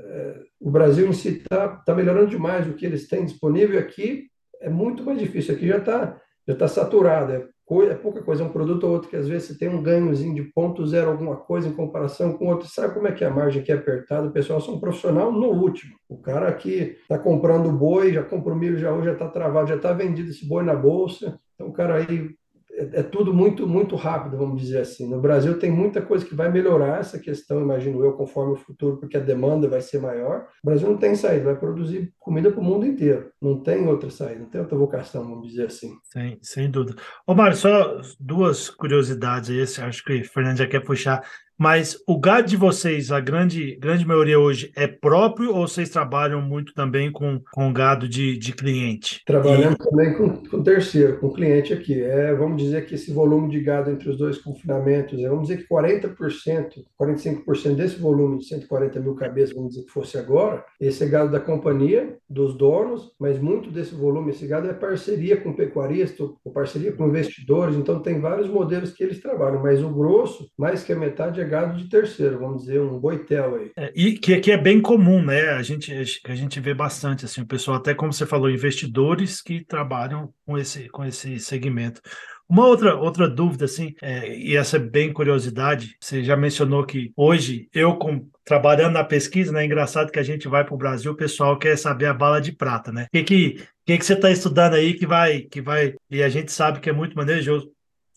é, 0.08 0.40
o 0.60 0.72
Brasil 0.72 1.06
em 1.06 1.14
si 1.14 1.40
está 1.40 1.68
tá 1.68 1.94
melhorando 1.94 2.30
demais 2.30 2.66
o 2.66 2.74
que 2.74 2.86
eles 2.86 3.10
têm 3.10 3.26
disponível 3.26 3.78
aqui. 3.78 4.28
É 4.62 4.70
muito 4.70 5.04
mais 5.04 5.20
difícil. 5.20 5.54
Aqui 5.54 5.68
já 5.68 5.78
está 5.78 6.18
já 6.48 6.56
tá 6.56 6.68
saturado. 6.68 7.34
É, 7.34 7.48
coisa, 7.68 7.92
é 7.92 7.96
pouca 7.96 8.24
coisa, 8.24 8.42
é 8.42 8.46
um 8.46 8.52
produto 8.52 8.86
ou 8.86 8.94
outro 8.94 9.10
que 9.10 9.16
às 9.18 9.28
vezes 9.28 9.50
você 9.50 9.58
tem 9.58 9.68
um 9.68 9.84
ganhozinho 9.84 10.34
de 10.34 10.42
ponto 10.42 10.88
zero 10.88 11.12
alguma 11.12 11.36
coisa 11.36 11.68
em 11.68 11.74
comparação 11.74 12.32
com 12.34 12.48
outro. 12.48 12.68
Sabe 12.68 12.94
como 12.94 13.10
é 13.10 13.12
que 13.12 13.26
é 13.26 13.28
a 13.28 13.30
margem 13.30 13.62
aqui 13.62 13.74
é 13.74 13.76
apertada? 13.76 14.28
O 14.28 14.32
pessoal 14.32 14.62
são 14.62 14.76
um 14.76 14.80
profissional 14.80 15.32
no 15.34 15.50
último. 15.50 15.94
O 16.08 16.18
cara 16.18 16.48
aqui 16.48 16.98
está 17.02 17.20
comprando 17.20 17.70
boi, 17.70 18.14
já 18.14 18.24
comprou 18.24 18.56
milho, 18.56 18.80
já 18.80 18.94
hoje 18.94 19.08
já 19.08 19.14
está 19.14 19.28
travado, 19.28 19.68
já 19.68 19.76
está 19.76 19.92
vendido 19.92 20.30
esse 20.30 20.48
boi 20.48 20.64
na 20.64 20.74
bolsa. 20.74 21.38
Então 21.56 21.68
o 21.68 21.74
cara 21.74 21.96
aí 21.96 22.30
é, 22.78 23.00
é, 23.00 23.04
tudo 23.04 23.34
muito 23.34 23.68
muito 23.68 23.96
rápido, 23.96 24.38
vamos 24.38 24.62
dizer 24.62 24.82
assim. 24.82 25.10
No 25.10 25.20
Brasil 25.20 25.58
tem 25.58 25.72
muita 25.72 26.00
coisa 26.00 26.24
que 26.24 26.36
vai 26.36 26.52
melhorar 26.52 27.00
essa 27.00 27.18
questão, 27.18 27.60
imagino 27.60 28.04
eu, 28.06 28.14
conforme 28.14 28.54
o 28.54 28.58
futuro, 28.58 28.98
porque 28.98 29.18
a 29.18 29.22
demanda 29.22 29.68
vai 29.68 29.82
ser 29.82 30.00
maior. 30.00 30.48
O 30.64 30.68
Brasil 30.68 30.88
não 30.88 30.98
tem 30.98 31.16
saída, 31.16 31.46
vai 31.46 31.56
produzir 31.56 32.14
comida 32.20 32.52
para 32.52 32.62
o 32.62 32.64
mundo 32.64 32.86
inteiro. 32.86 33.32
Não 33.42 33.62
tem 33.62 33.88
outra 33.88 34.12
saída, 34.12 34.42
não 34.42 34.50
tem 34.50 34.62
outra 34.62 34.78
vocação, 34.78 35.24
vamos 35.24 35.48
dizer 35.48 35.66
assim. 35.66 35.92
Sem, 36.04 36.38
sem 36.42 36.70
dúvida. 36.70 37.02
Ô, 37.26 37.34
Mário, 37.34 37.58
só 37.58 38.00
duas 38.20 38.70
curiosidades 38.70 39.50
aí, 39.50 39.86
acho 39.88 40.04
que 40.04 40.22
o 40.22 40.26
Fernando 40.26 40.58
já 40.58 40.68
quer 40.68 40.84
puxar. 40.84 41.24
Mas 41.58 41.98
o 42.08 42.20
gado 42.20 42.48
de 42.48 42.56
vocês, 42.56 43.12
a 43.12 43.20
grande, 43.20 43.76
grande 43.78 44.06
maioria 44.06 44.40
hoje, 44.40 44.72
é 44.76 44.86
próprio 44.86 45.56
ou 45.56 45.68
vocês 45.68 45.90
trabalham 45.90 46.40
muito 46.40 46.72
também 46.74 47.12
com, 47.12 47.42
com 47.52 47.74
gado 47.74 48.08
de, 48.08 48.38
de 48.38 48.54
cliente? 48.54 49.24
Trabalhamos 49.26 49.74
e... 49.74 49.90
também 49.90 50.14
com, 50.14 50.38
com 50.48 50.62
terceiro, 50.62 51.18
com 51.20 51.34
cliente 51.34 51.74
aqui. 51.74 52.00
É, 52.00 52.34
vamos 52.36 52.62
dizer 52.62 52.86
que 52.86 52.94
esse 52.94 53.12
volume 53.12 53.50
de 53.50 53.60
gado 53.60 53.90
entre 53.90 54.08
os 54.08 54.18
dois 54.18 54.38
confinamentos, 54.38 55.20
é, 55.20 55.28
vamos 55.28 55.48
dizer 55.48 55.64
que 55.64 55.68
40%, 55.68 56.84
45% 57.00 57.76
desse 57.76 58.00
volume 58.00 58.38
de 58.38 58.46
140 58.46 59.00
mil 59.00 59.16
cabeças, 59.16 59.56
vamos 59.56 59.72
dizer 59.72 59.86
que 59.86 59.92
fosse 59.92 60.16
agora, 60.18 60.64
esse 60.80 61.04
é 61.04 61.08
gado 61.08 61.32
da 61.32 61.40
companhia, 61.40 62.18
dos 62.30 62.56
donos, 62.56 63.12
mas 63.20 63.40
muito 63.40 63.72
desse 63.72 63.96
volume, 63.96 64.30
esse 64.30 64.46
gado 64.46 64.70
é 64.70 64.74
parceria 64.74 65.38
com 65.38 65.54
pecuarista, 65.54 66.24
ou 66.24 66.52
parceria 66.54 66.92
com 66.92 67.08
investidores, 67.08 67.76
então 67.76 68.00
tem 68.00 68.20
vários 68.20 68.48
modelos 68.48 68.92
que 68.92 69.04
eles 69.04 69.20
trabalham, 69.20 69.64
mas 69.64 69.82
o 69.82 69.90
grosso, 69.90 70.52
mais 70.56 70.84
que 70.84 70.94
a 70.94 70.96
metade 70.96 71.42
é 71.42 71.47
gado 71.48 71.78
de 71.78 71.90
terceiro, 71.90 72.40
vamos 72.40 72.64
dizer, 72.64 72.80
um 72.80 73.00
boitel 73.00 73.56
aí. 73.56 73.72
É, 73.76 73.92
e 73.96 74.18
que 74.18 74.34
aqui 74.34 74.52
é 74.52 74.58
bem 74.58 74.82
comum, 74.82 75.24
né? 75.24 75.50
A 75.50 75.62
gente, 75.62 75.94
a 75.94 76.36
gente 76.36 76.60
vê 76.60 76.74
bastante, 76.74 77.26
assim, 77.26 77.42
o 77.42 77.48
pessoal, 77.48 77.78
até 77.78 77.94
como 77.94 78.14
você 78.14 78.26
falou, 78.26 78.50
investidores 78.50 79.42
que 79.42 79.64
trabalham 79.64 80.34
com 80.46 80.58
esse, 80.58 80.88
com 80.90 81.04
esse 81.04 81.40
segmento. 81.40 82.02
Uma 82.50 82.66
outra, 82.66 82.96
outra 82.96 83.30
dúvida, 83.30 83.66
assim, 83.66 83.94
é, 84.02 84.34
e 84.34 84.56
essa 84.56 84.78
é 84.78 84.80
bem 84.80 85.12
curiosidade, 85.12 85.98
você 86.00 86.24
já 86.24 86.38
mencionou 86.38 86.86
que 86.86 87.12
hoje, 87.14 87.68
eu 87.74 87.98
com, 87.98 88.26
trabalhando 88.46 88.94
na 88.94 89.04
pesquisa, 89.04 89.52
né, 89.52 89.64
é 89.64 89.66
engraçado 89.66 90.12
que 90.12 90.20
a 90.20 90.24
gente 90.24 90.48
vai 90.48 90.64
para 90.64 90.74
o 90.74 90.78
Brasil, 90.78 91.12
o 91.12 91.18
pessoal 91.18 91.60
quer 91.60 91.78
saber 91.78 92.06
a 92.06 92.14
bala 92.14 92.40
de 92.40 92.54
prata, 92.54 92.90
né? 92.90 93.04
O 93.04 93.08
que, 93.12 93.24
que, 93.24 93.68
que, 93.86 93.98
que 93.98 94.06
você 94.06 94.14
está 94.14 94.32
estudando 94.32 94.76
aí 94.76 94.94
que 94.94 95.06
vai, 95.06 95.42
que 95.42 95.62
vai, 95.62 95.94
e 96.10 96.24
a 96.24 96.30
gente 96.30 96.50
sabe 96.54 96.80
que 96.80 96.90
é 96.90 96.94
muito 96.94 97.18
manejoso, 97.18 97.70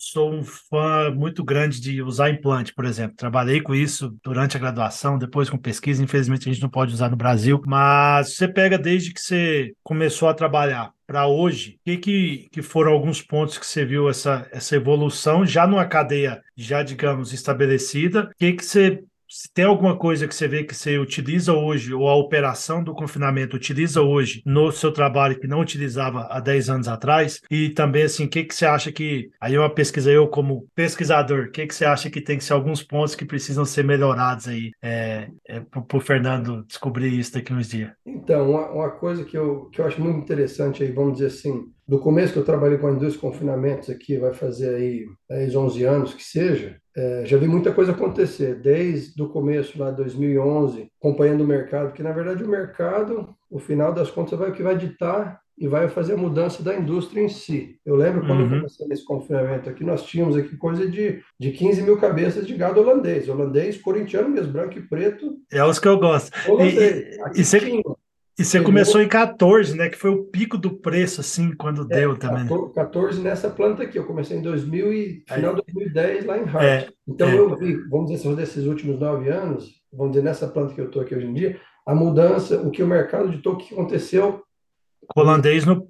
sou 0.03 0.33
um 0.33 0.43
fã 0.43 1.11
muito 1.11 1.43
grande 1.43 1.79
de 1.79 2.01
usar 2.01 2.31
implante, 2.31 2.73
por 2.73 2.85
exemplo. 2.85 3.15
Trabalhei 3.15 3.61
com 3.61 3.75
isso 3.75 4.17
durante 4.23 4.57
a 4.57 4.59
graduação, 4.59 5.17
depois 5.17 5.47
com 5.47 5.59
pesquisa. 5.59 6.03
Infelizmente, 6.03 6.49
a 6.49 6.51
gente 6.51 6.61
não 6.61 6.69
pode 6.69 6.91
usar 6.91 7.09
no 7.09 7.15
Brasil, 7.15 7.61
mas 7.67 8.35
você 8.35 8.47
pega 8.47 8.79
desde 8.79 9.13
que 9.13 9.21
você 9.21 9.73
começou 9.83 10.27
a 10.27 10.33
trabalhar 10.33 10.91
para 11.05 11.27
hoje, 11.27 11.77
o 11.85 11.99
que, 11.99 12.47
que, 12.49 12.61
foram 12.61 12.93
alguns 12.93 13.21
pontos 13.21 13.57
que 13.57 13.65
você 13.65 13.83
viu 13.83 14.09
essa, 14.09 14.47
essa 14.49 14.77
evolução 14.77 15.45
já 15.45 15.67
numa 15.67 15.85
cadeia 15.85 16.41
já, 16.55 16.81
digamos, 16.81 17.33
estabelecida? 17.33 18.29
O 18.31 18.37
que, 18.37 18.53
que 18.53 18.63
você 18.65 19.03
se 19.31 19.49
tem 19.53 19.63
alguma 19.63 19.97
coisa 19.97 20.27
que 20.27 20.35
você 20.35 20.45
vê 20.45 20.61
que 20.65 20.75
você 20.75 20.97
utiliza 20.99 21.53
hoje, 21.53 21.93
ou 21.93 22.09
a 22.09 22.15
operação 22.15 22.83
do 22.83 22.93
confinamento 22.93 23.55
utiliza 23.55 24.01
hoje 24.01 24.41
no 24.45 24.73
seu 24.73 24.91
trabalho 24.91 25.39
que 25.39 25.47
não 25.47 25.61
utilizava 25.61 26.27
há 26.29 26.41
10 26.41 26.69
anos 26.69 26.87
atrás, 26.89 27.39
e 27.49 27.69
também 27.69 28.03
assim, 28.03 28.25
o 28.25 28.29
que, 28.29 28.43
que 28.43 28.53
você 28.53 28.65
acha 28.65 28.91
que, 28.91 29.31
aí 29.39 29.57
uma 29.57 29.73
pesquisa 29.73 30.11
eu 30.11 30.27
como 30.27 30.67
pesquisador, 30.75 31.45
o 31.45 31.51
que, 31.51 31.65
que 31.65 31.73
você 31.73 31.85
acha 31.85 32.09
que 32.09 32.19
tem 32.19 32.37
que 32.37 32.43
ser 32.43 32.51
alguns 32.51 32.83
pontos 32.83 33.15
que 33.15 33.23
precisam 33.23 33.63
ser 33.63 33.85
melhorados 33.85 34.49
aí, 34.49 34.71
é, 34.81 35.29
é, 35.47 35.61
para 35.61 35.97
o 35.97 36.01
Fernando 36.01 36.65
descobrir 36.65 37.17
isso 37.17 37.33
daqui 37.33 37.53
uns 37.53 37.69
dias? 37.69 37.91
Então, 38.05 38.51
uma, 38.51 38.69
uma 38.69 38.89
coisa 38.91 39.23
que 39.23 39.37
eu, 39.37 39.69
que 39.71 39.79
eu 39.79 39.85
acho 39.85 40.01
muito 40.01 40.19
interessante 40.19 40.83
aí, 40.83 40.91
vamos 40.91 41.13
dizer 41.13 41.27
assim, 41.27 41.71
do 41.91 41.99
começo 41.99 42.31
que 42.31 42.39
eu 42.39 42.45
trabalhei 42.45 42.77
com 42.77 42.87
a 42.87 42.91
indústria 42.91 43.11
de 43.11 43.17
confinamentos 43.17 43.89
aqui, 43.89 44.17
vai 44.17 44.33
fazer 44.33 44.75
aí 44.75 45.05
10, 45.29 45.55
11 45.57 45.83
anos 45.83 46.13
que 46.13 46.23
seja, 46.23 46.77
é, 46.95 47.23
já 47.25 47.35
vi 47.35 47.49
muita 47.49 47.73
coisa 47.73 47.91
acontecer, 47.91 48.55
desde 48.55 49.21
o 49.21 49.27
começo 49.27 49.77
lá 49.77 49.91
de 49.91 49.97
2011, 49.97 50.89
acompanhando 50.97 51.41
o 51.41 51.47
mercado, 51.47 51.87
porque 51.87 52.01
na 52.01 52.13
verdade 52.13 52.45
o 52.45 52.47
mercado, 52.47 53.35
no 53.51 53.59
final 53.59 53.93
das 53.93 54.09
contas, 54.09 54.39
vai 54.39 54.51
o 54.51 54.53
que 54.53 54.63
vai 54.63 54.77
ditar 54.77 55.41
e 55.57 55.67
vai 55.67 55.89
fazer 55.89 56.13
a 56.13 56.17
mudança 56.17 56.63
da 56.63 56.73
indústria 56.73 57.21
em 57.21 57.27
si. 57.27 57.77
Eu 57.85 57.97
lembro 57.97 58.25
quando 58.25 58.39
uhum. 58.39 58.45
eu 58.45 58.57
comecei 58.61 58.87
nesse 58.87 59.03
confinamento 59.03 59.69
aqui, 59.69 59.83
nós 59.83 60.03
tínhamos 60.03 60.37
aqui 60.37 60.55
coisa 60.55 60.87
de, 60.87 61.21
de 61.37 61.51
15 61.51 61.81
mil 61.81 61.97
cabeças 61.97 62.47
de 62.47 62.53
gado 62.53 62.79
holandês, 62.79 63.27
holandês, 63.27 63.77
corintiano 63.77 64.29
mesmo, 64.29 64.53
branco 64.53 64.79
e 64.79 64.81
preto. 64.81 65.35
É 65.51 65.61
os 65.61 65.77
que 65.77 65.89
eu 65.89 65.99
gosto. 65.99 66.31
Holandês. 66.49 67.17
E, 67.35 67.41
e, 67.41 67.43
você, 67.43 67.59
e 68.41 68.45
você 68.45 68.61
começou 68.61 69.01
em 69.01 69.07
14, 69.07 69.77
né? 69.77 69.89
Que 69.89 69.97
foi 69.97 70.09
o 70.09 70.23
pico 70.23 70.57
do 70.57 70.71
preço, 70.71 71.21
assim, 71.21 71.55
quando 71.55 71.83
é, 71.91 71.99
deu 71.99 72.17
também. 72.17 72.47
14 72.73 73.21
nessa 73.21 73.49
planta 73.49 73.83
aqui. 73.83 73.97
Eu 73.97 74.05
comecei 74.05 74.37
em 74.37 74.41
2000 74.41 74.93
e 74.93 75.23
final 75.27 75.55
de 75.55 75.61
2010 75.63 76.25
lá 76.25 76.37
em 76.37 76.43
Hart. 76.43 76.63
É, 76.63 76.89
então 77.07 77.29
é. 77.29 77.37
eu 77.37 77.55
vi, 77.55 77.75
vamos 77.89 78.09
dizer, 78.09 78.27
assim, 78.27 78.35
desses 78.35 78.65
últimos 78.65 78.99
nove 78.99 79.29
anos, 79.29 79.69
vamos 79.93 80.13
dizer, 80.13 80.23
nessa 80.23 80.47
planta 80.47 80.73
que 80.73 80.81
eu 80.81 80.85
estou 80.85 81.01
aqui 81.01 81.15
hoje 81.15 81.27
em 81.27 81.33
dia, 81.33 81.59
a 81.85 81.93
mudança, 81.93 82.59
o 82.59 82.71
que 82.71 82.83
o 82.83 82.87
mercado 82.87 83.29
ditou, 83.29 83.53
o 83.53 83.57
que 83.57 83.73
aconteceu. 83.73 84.43
Holandês, 85.15 85.65
no, 85.65 85.87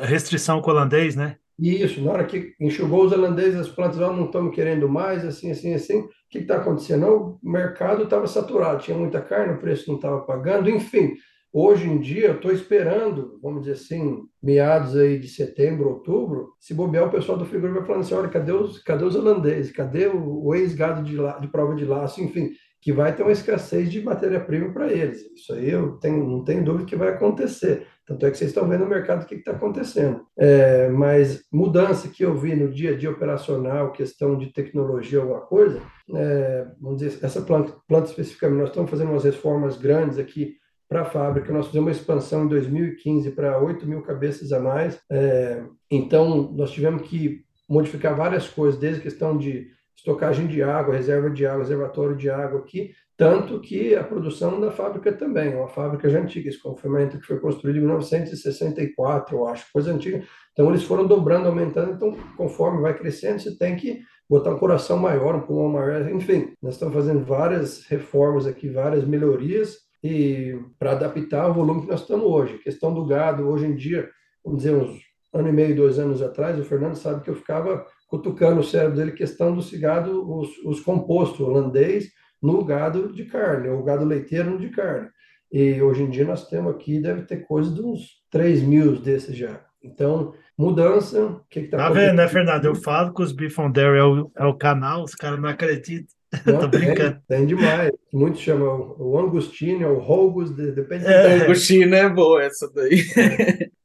restrição 0.00 0.60
com 0.60 0.70
holandês, 0.70 1.16
né? 1.16 1.36
Isso, 1.58 2.00
na 2.02 2.12
hora 2.12 2.24
que 2.24 2.54
enxugou 2.60 3.04
os 3.04 3.12
holandeses, 3.12 3.58
as 3.58 3.68
plantas 3.68 3.98
lá 3.98 4.12
não 4.12 4.26
estamos 4.26 4.54
querendo 4.54 4.88
mais, 4.88 5.24
assim, 5.24 5.50
assim, 5.50 5.74
assim. 5.74 6.00
O 6.02 6.08
que 6.30 6.38
está 6.38 6.56
acontecendo? 6.56 7.38
O 7.42 7.50
mercado 7.50 8.04
estava 8.04 8.26
saturado, 8.28 8.82
tinha 8.82 8.96
muita 8.96 9.20
carne, 9.20 9.54
o 9.54 9.58
preço 9.58 9.88
não 9.88 9.96
estava 9.96 10.20
pagando, 10.20 10.70
enfim. 10.70 11.14
Hoje 11.52 11.88
em 11.88 11.98
dia, 11.98 12.28
eu 12.28 12.34
estou 12.34 12.52
esperando, 12.52 13.38
vamos 13.42 13.60
dizer 13.62 13.72
assim, 13.72 14.22
meados 14.42 14.94
aí 14.94 15.18
de 15.18 15.28
setembro, 15.28 15.88
outubro, 15.88 16.52
se 16.60 16.74
bobear 16.74 17.06
o 17.06 17.10
pessoal 17.10 17.38
do 17.38 17.46
frigorífico 17.46 17.80
vai 17.80 17.86
falando 17.86 18.02
assim, 18.02 18.14
olha, 18.14 18.28
cadê 18.28 18.52
os, 18.52 18.82
cadê 18.82 19.04
os 19.04 19.16
holandeses? 19.16 19.72
Cadê 19.72 20.06
o, 20.08 20.44
o 20.44 20.54
ex-gado 20.54 21.02
de, 21.02 21.16
de 21.40 21.48
prova 21.48 21.74
de 21.74 21.86
laço? 21.86 22.22
Enfim, 22.22 22.50
que 22.80 22.92
vai 22.92 23.14
ter 23.14 23.22
uma 23.22 23.32
escassez 23.32 23.90
de 23.90 24.02
matéria-prima 24.02 24.72
para 24.72 24.92
eles. 24.92 25.22
Isso 25.34 25.52
aí 25.54 25.70
eu 25.70 25.92
tenho, 25.92 26.24
não 26.28 26.44
tenho 26.44 26.64
dúvida 26.64 26.84
que 26.84 26.96
vai 26.96 27.08
acontecer. 27.08 27.86
Tanto 28.06 28.24
é 28.24 28.30
que 28.30 28.38
vocês 28.38 28.50
estão 28.50 28.68
vendo 28.68 28.84
no 28.84 28.90
mercado 28.90 29.22
o 29.22 29.26
que 29.26 29.34
está 29.34 29.52
acontecendo. 29.52 30.24
É, 30.38 30.88
mas 30.88 31.44
mudança 31.52 32.08
que 32.08 32.24
eu 32.24 32.36
vi 32.36 32.54
no 32.54 32.70
dia 32.70 32.92
a 32.92 32.96
dia 32.96 33.10
operacional, 33.10 33.92
questão 33.92 34.38
de 34.38 34.52
tecnologia, 34.52 35.18
alguma 35.18 35.40
coisa, 35.40 35.82
é, 36.14 36.66
vamos 36.80 37.02
dizer, 37.02 37.18
essa 37.22 37.42
planta, 37.42 37.74
planta 37.88 38.08
especificamente, 38.08 38.60
nós 38.60 38.68
estamos 38.68 38.90
fazendo 38.90 39.10
umas 39.10 39.24
reformas 39.24 39.76
grandes 39.76 40.18
aqui 40.18 40.56
para 40.88 41.02
a 41.02 41.04
fábrica. 41.04 41.52
Nós 41.52 41.66
fizemos 41.66 41.86
uma 41.86 41.92
expansão 41.92 42.44
em 42.44 42.48
2015 42.48 43.30
para 43.32 43.60
8 43.60 43.86
mil 43.86 44.02
cabeças 44.02 44.52
a 44.52 44.58
mais. 44.58 44.98
É, 45.10 45.62
então, 45.90 46.50
nós 46.52 46.70
tivemos 46.70 47.02
que 47.02 47.44
modificar 47.68 48.16
várias 48.16 48.48
coisas, 48.48 48.80
desde 48.80 49.02
questão 49.02 49.36
de 49.36 49.68
estocagem 49.94 50.46
de 50.46 50.62
água, 50.62 50.94
reserva 50.94 51.28
de 51.28 51.44
água, 51.44 51.60
reservatório 51.60 52.16
de 52.16 52.30
água 52.30 52.60
aqui, 52.60 52.92
tanto 53.16 53.60
que 53.60 53.96
a 53.96 54.04
produção 54.04 54.60
da 54.60 54.70
fábrica 54.70 55.12
também, 55.12 55.54
uma 55.54 55.66
fábrica 55.66 56.08
já 56.08 56.20
antiga, 56.20 56.48
esse 56.48 56.62
confinamento 56.62 57.18
que 57.18 57.26
foi 57.26 57.40
construído 57.40 57.76
em 57.76 57.80
1964, 57.80 59.36
eu 59.36 59.46
acho, 59.48 59.66
coisa 59.72 59.92
antiga. 59.92 60.22
Então, 60.52 60.68
eles 60.70 60.84
foram 60.84 61.04
dobrando, 61.04 61.48
aumentando, 61.48 61.92
então, 61.92 62.16
conforme 62.36 62.80
vai 62.80 62.96
crescendo, 62.96 63.40
você 63.40 63.58
tem 63.58 63.76
que 63.76 64.00
botar 64.30 64.54
um 64.54 64.58
coração 64.58 64.96
maior, 64.96 65.34
um 65.34 65.40
pulmão 65.40 65.68
maior, 65.68 66.08
enfim, 66.12 66.52
nós 66.62 66.74
estamos 66.74 66.94
fazendo 66.94 67.24
várias 67.24 67.84
reformas 67.86 68.46
aqui, 68.46 68.68
várias 68.68 69.04
melhorias, 69.04 69.87
e 70.02 70.58
para 70.78 70.92
adaptar 70.92 71.42
ao 71.42 71.54
volume 71.54 71.82
que 71.82 71.88
nós 71.88 72.00
estamos 72.00 72.26
hoje. 72.26 72.54
A 72.54 72.62
questão 72.62 72.94
do 72.94 73.04
gado, 73.04 73.48
hoje 73.48 73.66
em 73.66 73.74
dia, 73.74 74.08
vamos 74.44 74.62
dizer, 74.62 74.74
uns 74.74 74.98
ano 75.32 75.48
e 75.48 75.52
meio, 75.52 75.76
dois 75.76 75.98
anos 75.98 76.22
atrás, 76.22 76.58
o 76.58 76.64
Fernando 76.64 76.94
sabe 76.94 77.22
que 77.22 77.30
eu 77.30 77.36
ficava 77.36 77.84
cutucando 78.08 78.60
o 78.60 78.64
cérebro 78.64 78.96
dele, 78.96 79.12
questão 79.12 79.54
do 79.54 79.62
cigado, 79.62 80.30
os, 80.38 80.56
os 80.64 80.80
compostos 80.80 81.40
holandês 81.40 82.08
no 82.42 82.64
gado 82.64 83.12
de 83.12 83.24
carne, 83.24 83.68
ou 83.68 83.82
gado 83.82 84.04
leiteiro 84.04 84.50
no 84.50 84.58
de 84.58 84.70
carne. 84.70 85.08
E 85.52 85.80
hoje 85.82 86.02
em 86.02 86.10
dia 86.10 86.24
nós 86.24 86.48
temos 86.48 86.74
aqui, 86.74 87.00
deve 87.00 87.22
ter 87.22 87.38
coisa 87.38 87.72
de 87.72 87.82
uns 87.82 88.22
3 88.30 88.62
mil 88.62 88.96
desses 89.00 89.36
já. 89.36 89.60
Então, 89.82 90.34
mudança, 90.56 91.24
o 91.24 91.40
que 91.48 91.60
está 91.60 91.76
Tá 91.76 91.90
vendo, 91.90 92.16
né, 92.16 92.28
Fernando? 92.28 92.64
Eu 92.64 92.74
falo 92.74 93.14
que 93.14 93.22
os 93.22 93.32
Bifondare 93.32 93.98
é 93.98 94.04
o, 94.04 94.30
é 94.36 94.44
o 94.44 94.54
canal, 94.54 95.04
os 95.04 95.14
caras 95.14 95.40
não 95.40 95.48
acreditam. 95.48 96.17
Não, 96.44 96.60
Tô 96.60 96.68
brincando. 96.68 97.18
Tem, 97.26 97.38
tem, 97.38 97.46
demais. 97.46 97.90
Muitos 98.12 98.40
chamam 98.40 98.94
o 98.98 99.18
Angustino, 99.18 99.88
o 99.88 99.98
Rogus, 99.98 100.50
depende 100.50 101.06
é, 101.06 101.42
Angustino 101.42 101.94
é 101.94 102.08
boa 102.08 102.42
essa 102.42 102.70
daí. 102.74 103.02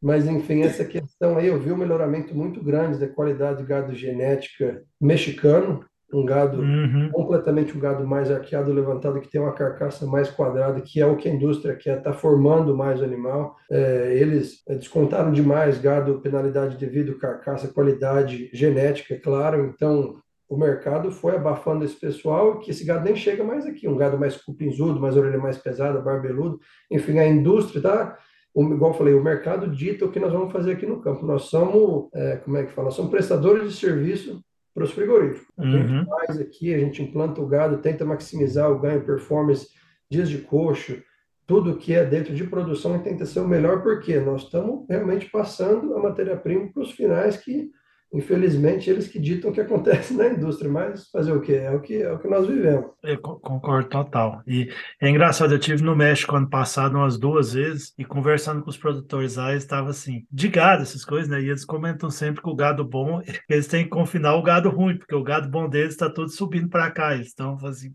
Mas, 0.02 0.28
enfim, 0.28 0.62
essa 0.62 0.84
questão 0.84 1.38
aí, 1.38 1.48
eu 1.48 1.60
vi 1.60 1.72
um 1.72 1.78
melhoramento 1.78 2.36
muito 2.36 2.62
grande 2.62 3.00
da 3.00 3.08
qualidade 3.08 3.60
de 3.60 3.66
gado 3.66 3.96
genética 3.96 4.84
mexicano, 5.00 5.86
um 6.14 6.26
gado 6.26 6.62
uhum. 6.62 7.10
completamente 7.12 7.76
um 7.76 7.80
gado 7.80 8.06
mais 8.06 8.30
arqueado, 8.30 8.72
levantado, 8.72 9.20
que 9.20 9.30
tem 9.30 9.42
uma 9.42 9.54
carcaça 9.54 10.06
mais 10.06 10.30
quadrada, 10.30 10.80
que 10.82 11.02
é 11.02 11.06
o 11.06 11.16
que 11.16 11.28
a 11.28 11.34
indústria 11.34 11.76
quer, 11.76 11.98
está 11.98 12.14
formando 12.14 12.76
mais 12.76 13.02
o 13.02 13.04
animal. 13.04 13.56
É, 13.72 14.16
eles 14.16 14.62
descontaram 14.68 15.32
demais 15.32 15.80
gado, 15.80 16.20
penalidade 16.22 16.78
devido, 16.78 17.18
carcaça, 17.18 17.68
qualidade 17.68 18.50
genética, 18.54 19.16
é 19.16 19.18
claro. 19.18 19.74
Então, 19.74 20.18
o 20.54 20.58
mercado 20.58 21.12
foi 21.12 21.36
abafando 21.36 21.84
esse 21.84 21.96
pessoal, 21.96 22.60
que 22.60 22.72
esse 22.72 22.86
gado 22.86 23.06
nem 23.06 23.16
chega 23.16 23.44
mais 23.44 23.66
aqui, 23.66 23.88
um 23.88 23.98
gado 23.98 24.20
mais 24.20 24.38
cupinzudo, 24.38 25.00
mais 25.00 25.18
orelha 25.18 25.38
mais 25.38 25.58
pesada, 25.58 26.00
barbeludo. 26.00 26.60
Enfim, 26.92 27.18
a 27.18 27.28
indústria 27.28 27.82
tá 27.82 28.18
igual 28.56 28.92
eu 28.92 28.98
falei, 28.98 29.14
o 29.16 29.24
mercado 29.24 29.68
dita 29.68 30.06
o 30.06 30.12
que 30.12 30.20
nós 30.20 30.32
vamos 30.32 30.52
fazer 30.52 30.74
aqui 30.74 30.86
no 30.86 31.02
campo. 31.02 31.26
Nós 31.26 31.44
somos, 31.46 32.10
é, 32.14 32.36
como 32.38 32.58
é 32.58 32.64
que 32.64 32.72
fala? 32.72 32.92
Somos 32.92 33.10
prestadores 33.10 33.68
de 33.68 33.76
serviço 33.76 34.44
para 34.76 34.84
os 34.84 34.92
frigoríficos. 34.92 35.48
A 35.58 35.66
gente 35.66 35.92
uhum. 35.92 36.06
faz 36.06 36.40
aqui, 36.40 36.74
a 36.74 36.78
gente 36.78 37.02
implanta 37.02 37.42
o 37.42 37.48
gado, 37.48 37.80
tenta 37.80 38.06
maximizar 38.06 38.72
o 38.72 38.80
ganho, 38.80 39.04
performance, 39.04 39.70
dias 40.10 40.30
de 40.30 40.38
coxo, 40.38 41.02
tudo 41.48 41.78
que 41.78 41.94
é 41.94 42.06
dentro 42.06 42.34
de 42.34 42.44
produção 42.44 43.00
tenta 43.00 43.26
ser 43.26 43.40
o 43.40 43.48
melhor, 43.48 43.82
porque 43.82 44.20
nós 44.20 44.44
estamos 44.44 44.86
realmente 44.88 45.30
passando 45.30 45.96
a 45.96 46.00
matéria-prima 46.00 46.72
para 46.72 46.84
os 46.84 46.92
finais 46.92 47.38
que 47.38 47.72
infelizmente, 48.14 48.90
eles 48.90 49.08
que 49.08 49.20
ditam 49.20 49.50
o 49.50 49.54
que 49.54 49.62
acontece 49.62 50.14
na 50.14 50.28
indústria, 50.28 50.70
mas 50.70 51.10
fazer 51.10 51.32
o 51.32 51.42
quê? 51.42 51.54
É 51.54 51.72
o 51.72 51.82
que, 51.82 52.02
é 52.02 52.12
o 52.12 52.20
que 52.20 52.28
nós 52.28 52.46
vivemos. 52.48 52.92
Eu 53.02 53.18
concordo 53.20 53.90
total. 53.90 54.44
E 54.46 54.70
é 55.02 55.10
engraçado, 55.10 55.54
eu 55.54 55.60
tive 55.60 55.84
no 55.84 55.96
México 55.96 56.36
ano 56.36 56.50
passado 56.50 56.96
umas 56.96 57.18
duas 57.18 57.54
vezes 57.54 57.94
e 57.98 58.06
conversando 58.06 58.62
com 58.62 58.70
os 58.70 58.78
produtores 58.78 59.36
lá, 59.36 59.52
eles 59.52 59.64
estavam 59.64 59.90
assim, 59.90 60.26
de 60.32 60.48
gado, 60.48 60.84
essas 60.84 61.04
coisas, 61.04 61.28
né? 61.28 61.42
E 61.42 61.50
eles 61.50 61.66
comentam 61.66 62.10
sempre 62.12 62.42
que 62.42 62.50
o 62.50 62.56
gado 62.56 62.86
bom, 62.86 63.22
eles 63.50 63.68
têm 63.68 63.84
que 63.84 63.90
confinar 63.90 64.36
o 64.36 64.44
gado 64.44 64.70
ruim, 64.70 64.98
porque 64.98 65.16
o 65.16 65.24
gado 65.24 65.50
bom 65.50 65.68
deles 65.68 65.94
está 65.94 66.10
todo 66.10 66.30
subindo 66.30 66.70
para 66.70 66.92
cá. 66.92 67.16
Eles 67.16 67.28
estão 67.28 67.58
assim, 67.66 67.94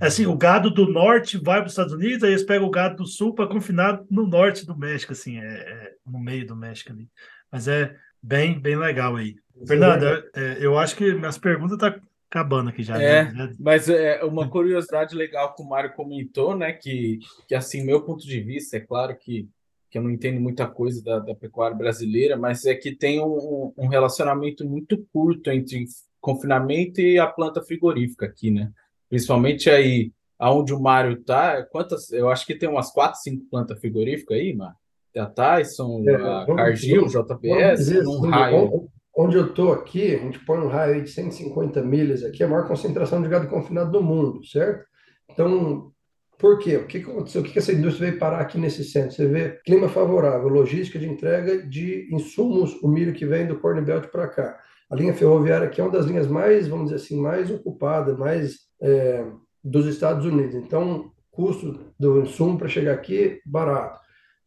é. 0.00 0.06
Assim, 0.06 0.26
o 0.26 0.36
gado 0.36 0.70
do 0.70 0.90
norte 0.90 1.38
vai 1.38 1.58
para 1.58 1.66
os 1.66 1.72
Estados 1.72 1.92
Unidos, 1.92 2.24
aí 2.24 2.30
eles 2.30 2.42
pegam 2.42 2.66
o 2.66 2.70
gado 2.70 2.96
do 2.96 3.06
sul 3.06 3.34
para 3.34 3.46
confinar 3.46 4.00
no 4.10 4.26
norte 4.26 4.66
do 4.66 4.76
México, 4.76 5.12
assim, 5.12 5.38
é, 5.38 5.44
é, 5.44 5.92
no 6.04 6.18
meio 6.18 6.46
do 6.46 6.56
México 6.56 6.92
ali. 6.92 7.08
Mas 7.50 7.68
é, 7.68 7.96
Bem, 8.22 8.58
bem 8.58 8.76
legal 8.76 9.16
aí. 9.16 9.34
Fernando, 9.66 10.04
é, 10.34 10.58
eu 10.60 10.78
acho 10.78 10.96
que 10.96 11.12
minhas 11.14 11.38
perguntas 11.38 11.72
estão 11.72 11.90
tá 11.90 12.00
acabando 12.28 12.70
aqui 12.70 12.82
já. 12.82 13.00
É, 13.00 13.30
né? 13.32 13.52
mas 13.58 13.88
é 13.88 14.22
uma 14.24 14.48
curiosidade 14.48 15.14
legal 15.14 15.54
que 15.54 15.62
o 15.62 15.68
Mário 15.68 15.92
comentou, 15.92 16.56
né? 16.56 16.72
Que, 16.72 17.18
que 17.48 17.54
assim, 17.54 17.82
meu 17.82 18.02
ponto 18.02 18.26
de 18.26 18.40
vista, 18.40 18.76
é 18.76 18.80
claro 18.80 19.16
que, 19.16 19.48
que 19.90 19.98
eu 19.98 20.02
não 20.02 20.10
entendo 20.10 20.40
muita 20.40 20.66
coisa 20.66 21.02
da, 21.02 21.18
da 21.18 21.34
pecuária 21.34 21.76
brasileira, 21.76 22.36
mas 22.36 22.64
é 22.64 22.74
que 22.74 22.94
tem 22.94 23.20
um, 23.20 23.72
um 23.76 23.88
relacionamento 23.88 24.66
muito 24.66 25.04
curto 25.12 25.50
entre 25.50 25.84
confinamento 26.20 27.00
e 27.00 27.18
a 27.18 27.26
planta 27.26 27.62
frigorífica 27.62 28.26
aqui, 28.26 28.50
né? 28.50 28.70
Principalmente 29.08 29.68
aí 29.68 30.12
aonde 30.38 30.72
o 30.72 30.80
Mário 30.80 31.22
tá, 31.22 31.62
quantas? 31.64 32.10
Eu 32.12 32.30
acho 32.30 32.46
que 32.46 32.54
tem 32.54 32.68
umas 32.68 32.90
quatro, 32.90 33.20
cinco 33.20 33.44
plantas 33.50 33.78
frigoríficas 33.78 34.38
aí, 34.38 34.54
Mário 34.54 34.79
a 35.16 35.26
Tyson, 35.26 36.04
é, 36.06 36.14
a 36.14 36.46
Cargill, 36.46 37.06
JBS, 37.06 38.04
num 38.04 38.20
raio. 38.28 38.88
Onde 39.16 39.36
eu 39.36 39.46
estou 39.46 39.72
aqui, 39.72 40.14
a 40.14 40.18
gente 40.18 40.38
põe 40.44 40.58
um 40.58 40.68
raio 40.68 41.02
de 41.02 41.10
150 41.10 41.82
milhas 41.82 42.24
aqui, 42.24 42.42
é 42.42 42.46
a 42.46 42.48
maior 42.48 42.66
concentração 42.66 43.20
de 43.20 43.28
gado 43.28 43.48
confinado 43.48 43.90
do 43.90 44.02
mundo, 44.02 44.44
certo? 44.46 44.84
Então, 45.28 45.90
por 46.38 46.58
quê? 46.58 46.76
O 46.76 46.86
que 46.86 46.98
aconteceu? 46.98 47.42
O 47.42 47.44
que 47.44 47.58
essa 47.58 47.72
indústria 47.72 48.08
veio 48.08 48.18
parar 48.18 48.40
aqui 48.40 48.56
nesse 48.56 48.82
centro? 48.82 49.12
Você 49.12 49.26
vê 49.26 49.60
clima 49.64 49.88
favorável, 49.88 50.48
logística 50.48 50.98
de 50.98 51.08
entrega 51.08 51.66
de 51.66 52.08
insumos, 52.10 52.74
o 52.82 52.88
milho 52.88 53.12
que 53.12 53.26
vem 53.26 53.46
do 53.46 53.58
Corn 53.58 53.82
Belt 53.82 54.06
para 54.06 54.28
cá. 54.28 54.58
A 54.90 54.96
linha 54.96 55.12
ferroviária 55.12 55.66
aqui 55.66 55.80
é 55.80 55.84
uma 55.84 55.92
das 55.92 56.06
linhas 56.06 56.26
mais, 56.26 56.66
vamos 56.66 56.86
dizer 56.86 56.96
assim, 56.96 57.20
mais 57.20 57.50
ocupada, 57.50 58.16
mais 58.16 58.56
é, 58.80 59.24
dos 59.62 59.86
Estados 59.86 60.24
Unidos. 60.24 60.54
Então, 60.54 61.12
custo 61.30 61.78
do 61.98 62.22
insumo 62.22 62.56
para 62.56 62.68
chegar 62.68 62.94
aqui, 62.94 63.40
barato. 63.44 64.00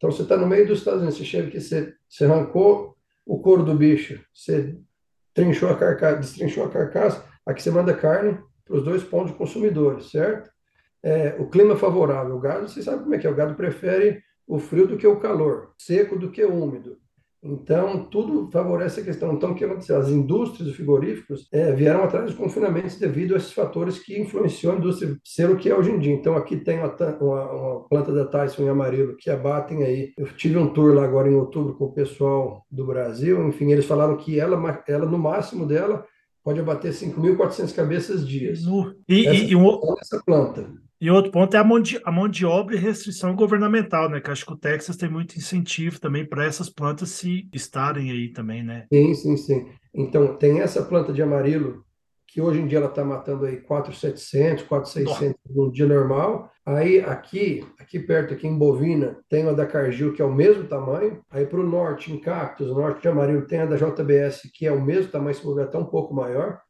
Então, 0.04 0.12
você 0.12 0.24
está 0.24 0.36
no 0.36 0.46
meio 0.46 0.68
dos 0.68 0.80
Estados 0.80 1.00
Unidos, 1.00 1.18
você 1.18 1.24
chega 1.24 1.48
aqui, 1.48 1.62
você, 1.62 1.94
você 2.10 2.26
arrancou 2.26 2.98
o 3.26 3.40
couro 3.40 3.64
do 3.64 3.74
bicho, 3.74 4.22
você 4.34 4.78
trinchou 5.34 5.70
a 5.70 5.78
carcaça, 5.78 6.20
destrinchou 6.20 6.66
a 6.66 6.70
carcaça, 6.70 7.24
aqui 7.46 7.64
você 7.64 7.72
manda 7.72 7.94
carne 7.94 8.38
para 8.66 8.76
os 8.76 8.84
dois 8.84 9.02
pontos 9.02 9.32
de 9.32 9.38
consumidores, 9.38 10.12
certo? 10.12 10.52
É, 11.02 11.38
o 11.40 11.50
clima 11.50 11.78
favorável, 11.78 12.36
o 12.36 12.40
gado, 12.42 12.68
você 12.68 12.84
sabe 12.84 13.02
como 13.02 13.16
é 13.16 13.18
que 13.18 13.26
é, 13.26 13.30
o 13.30 13.34
gado 13.34 13.56
prefere 13.56 14.22
o 14.46 14.60
frio 14.60 14.86
do 14.86 14.98
que 14.98 15.08
o 15.08 15.22
calor, 15.22 15.74
seco 15.78 16.20
do 16.20 16.30
que 16.30 16.44
úmido. 16.44 16.98
Então, 17.44 18.06
tudo 18.06 18.50
favorece 18.50 19.02
a 19.02 19.04
questão. 19.04 19.34
Então, 19.34 19.52
o 19.52 19.56
que 19.56 19.66
aconteceu? 19.66 19.98
As 19.98 20.08
indústrias 20.08 20.70
de 20.70 20.74
frigoríficos 20.74 21.48
é, 21.52 21.74
vieram 21.74 22.04
atrás 22.04 22.26
dos 22.26 22.36
confinamentos 22.36 22.98
devido 22.98 23.34
a 23.34 23.38
esses 23.38 23.52
fatores 23.52 24.00
que 24.00 24.18
influenciam 24.20 24.74
a 24.74 24.78
indústria 24.78 25.18
ser 25.24 25.50
o 25.50 25.58
que 25.58 25.70
é 25.70 25.76
hoje 25.76 25.92
em 25.92 26.00
dia. 26.00 26.14
Então, 26.14 26.38
aqui 26.38 26.56
tem 26.56 26.80
uma, 26.80 26.96
uma, 27.20 27.52
uma 27.52 27.90
planta 27.90 28.14
da 28.14 28.26
Tyson 28.26 28.64
em 28.64 28.70
Amarelo 28.70 29.18
que 29.18 29.30
abatem 29.30 29.84
aí. 29.84 30.14
Eu 30.18 30.28
tive 30.28 30.58
um 30.58 30.72
tour 30.72 30.94
lá 30.96 31.04
agora 31.04 31.30
em 31.30 31.36
outubro 31.36 31.76
com 31.76 31.86
o 31.86 31.94
pessoal 31.94 32.66
do 32.72 32.86
Brasil. 32.86 33.46
Enfim, 33.48 33.72
eles 33.72 33.86
falaram 33.86 34.16
que 34.16 34.40
ela, 34.40 34.84
ela 34.88 35.06
no 35.06 35.18
máximo 35.18 35.66
dela, 35.66 36.06
pode 36.44 36.60
abater 36.60 36.92
5.400 36.92 37.76
cabeças 37.76 38.28
dias. 38.28 38.66
E, 39.08 39.28
essa, 39.28 39.44
e, 39.44 39.56
um, 39.56 39.96
essa 40.00 40.22
planta. 40.26 40.72
E 41.04 41.12
outro 41.12 41.32
ponto 41.32 41.54
é 41.54 41.60
a 41.60 41.66
mão, 41.66 41.82
de, 41.82 42.00
a 42.06 42.10
mão 42.10 42.30
de 42.30 42.46
obra 42.46 42.78
e 42.78 42.80
restrição 42.80 43.36
governamental, 43.36 44.10
né? 44.10 44.22
Que 44.22 44.32
acho 44.32 44.46
que 44.46 44.54
o 44.54 44.58
Texas 44.58 44.96
tem 44.96 45.10
muito 45.10 45.36
incentivo 45.36 46.00
também 46.00 46.26
para 46.26 46.46
essas 46.46 46.70
plantas 46.70 47.10
se 47.10 47.46
estarem 47.52 48.10
aí 48.10 48.30
também, 48.32 48.64
né? 48.64 48.86
Sim, 48.90 49.14
sim, 49.14 49.36
sim. 49.36 49.66
Então, 49.94 50.38
tem 50.38 50.62
essa 50.62 50.82
planta 50.82 51.12
de 51.12 51.22
amarelo, 51.22 51.84
que 52.26 52.40
hoje 52.40 52.62
em 52.62 52.68
dia 52.68 52.78
ela 52.78 52.88
está 52.88 53.04
matando 53.04 53.46
aí 53.46 53.58
4,700, 53.58 54.64
4,600 54.64 55.36
no 55.54 55.70
dia 55.74 55.86
normal. 55.86 56.50
Aí 56.66 57.02
aqui, 57.02 57.68
aqui 57.78 58.00
perto, 58.00 58.34
aqui 58.34 58.48
em 58.48 58.58
Bovina, 58.58 59.18
tem 59.28 59.46
a 59.46 59.52
da 59.52 59.66
Cargill, 59.66 60.14
que 60.14 60.22
é 60.22 60.26
o 60.26 60.34
mesmo 60.34 60.64
tamanho. 60.70 61.20
Aí 61.30 61.46
para 61.46 61.60
o 61.60 61.70
norte, 61.70 62.14
em 62.14 62.18
Cactos, 62.18 62.70
o 62.70 62.76
norte 62.76 63.02
de 63.02 63.10
Amarillo, 63.10 63.46
tem 63.46 63.60
a 63.60 63.66
da 63.66 63.76
JBS, 63.76 64.50
que 64.54 64.66
é 64.66 64.72
o 64.72 64.82
mesmo 64.82 65.12
tamanho, 65.12 65.36
se 65.36 65.44
bobear 65.44 65.68
até 65.68 65.78
um 65.78 65.84
pouco 65.84 66.14
maior. 66.14 66.62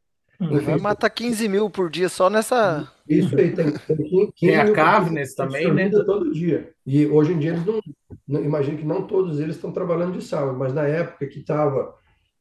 Uhum. 0.49 0.59
Vai 0.59 0.77
matar 0.77 1.09
15 1.09 1.47
mil 1.47 1.69
por 1.69 1.89
dia 1.89 2.09
só 2.09 2.29
nessa. 2.29 2.91
Isso 3.07 3.35
aí, 3.37 3.53
tem, 3.53 3.71
tem 3.71 3.97
15 3.97 4.33
tem 4.39 4.55
a 4.55 4.71
Cavnes 4.71 5.35
também, 5.35 5.73
né? 5.73 5.89
Todo 5.89 6.31
dia. 6.31 6.73
E 6.85 7.05
hoje 7.05 7.33
em 7.33 7.39
dia 7.39 7.51
eles 7.51 7.65
não, 7.65 7.79
não. 8.27 8.43
Imagino 8.43 8.77
que 8.77 8.85
não 8.85 9.07
todos 9.07 9.39
eles 9.39 9.55
estão 9.55 9.71
trabalhando 9.71 10.17
de 10.17 10.23
sábado, 10.23 10.57
mas 10.57 10.73
na 10.73 10.83
época 10.83 11.27
que 11.27 11.39
estava, 11.39 11.93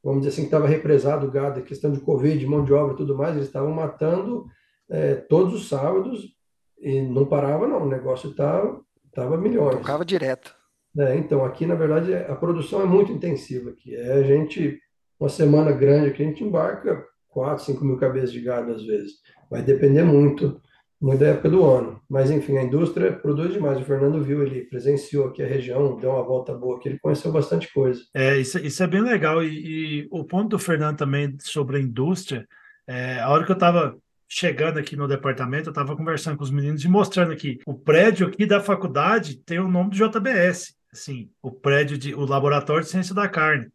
vamos 0.03 0.21
dizer 0.21 0.31
assim, 0.31 0.43
que 0.43 0.49
estava 0.49 0.67
represado 0.67 1.27
o 1.27 1.31
gado, 1.31 1.63
questão 1.63 1.91
de 1.91 2.01
Covid, 2.01 2.45
mão 2.47 2.65
de 2.65 2.73
obra 2.73 2.95
e 2.95 2.97
tudo 2.97 3.17
mais, 3.17 3.35
eles 3.35 3.47
estavam 3.47 3.73
matando 3.73 4.47
é, 4.91 5.15
todos 5.15 5.55
os 5.55 5.69
sábados 5.69 6.35
e 6.81 7.01
não 7.01 7.27
parava, 7.27 7.67
não. 7.67 7.83
O 7.83 7.89
negócio 7.89 8.31
estava 8.31 8.81
tava 9.13 9.37
milhões. 9.37 9.77
Tocava 9.77 10.05
direto. 10.05 10.55
É, 10.99 11.17
então, 11.17 11.45
aqui, 11.45 11.67
na 11.67 11.75
verdade, 11.75 12.15
a 12.15 12.35
produção 12.35 12.83
é 12.83 12.85
muito 12.85 13.13
intensiva 13.13 13.71
aqui. 13.71 13.95
É 13.95 14.13
a 14.15 14.23
gente, 14.23 14.79
uma 15.19 15.29
semana 15.29 15.73
grande 15.73 16.09
aqui, 16.09 16.23
a 16.23 16.27
gente 16.27 16.45
embarca 16.45 17.07
4, 17.33 17.65
5 17.65 17.85
mil 17.85 17.97
cabeças 17.97 18.33
de 18.33 18.41
gado 18.41 18.73
às 18.73 18.85
vezes. 18.85 19.15
Vai 19.51 19.63
depender 19.63 20.03
muito, 20.03 20.61
muito 21.01 21.19
da 21.19 21.29
época 21.29 21.51
do 21.51 21.65
ano. 21.65 22.01
Mas, 22.09 22.31
enfim, 22.31 22.57
a 22.57 22.63
indústria 22.63 23.13
produz 23.13 23.53
demais. 23.53 23.81
O 23.81 23.85
Fernando 23.85 24.23
viu, 24.23 24.43
ele 24.43 24.63
presenciou 24.67 25.29
aqui 25.29 25.43
a 25.43 25.47
região, 25.47 25.99
deu 25.99 26.11
uma 26.11 26.23
volta 26.23 26.55
boa 26.55 26.77
aqui, 26.77 26.89
ele 26.89 26.99
conheceu 26.99 27.33
bastante 27.33 27.73
coisa. 27.73 28.01
É, 28.15 28.39
isso, 28.39 28.59
isso 28.59 28.83
é 28.83 28.87
bem 28.87 29.03
legal. 29.03 29.43
E, 29.43 30.03
e 30.03 30.09
o 30.11 30.25
ponto 30.25 30.51
do 30.51 30.59
Fernando 30.59 30.99
também 30.99 31.37
sobre 31.41 31.79
a 31.79 31.81
indústria, 31.81 32.47
é, 32.87 33.19
a 33.21 33.29
hora 33.31 33.45
que 33.45 33.51
eu 33.51 33.55
estava 33.55 33.97
chegando 34.29 34.79
aqui 34.79 34.97
no 34.97 35.09
departamento, 35.09 35.69
eu 35.69 35.73
estava 35.73 35.97
conversando 35.97 36.39
com 36.39 36.45
os 36.45 36.51
meninos 36.51 36.85
e 36.85 36.89
mostrando 36.89 37.33
aqui, 37.33 37.59
o 37.67 37.75
prédio 37.75 38.27
aqui 38.27 38.47
da 38.47 38.61
faculdade 38.61 39.37
tem 39.37 39.59
o 39.59 39.69
nome 39.69 39.91
do 39.91 39.97
JBS, 39.97 40.75
assim, 40.91 41.29
o 41.43 41.51
prédio 41.51 41.99
de, 41.99 42.15
o 42.15 42.25
Laboratório 42.25 42.83
de 42.83 42.91
Ciência 42.91 43.15
da 43.15 43.29
Carne. 43.29 43.69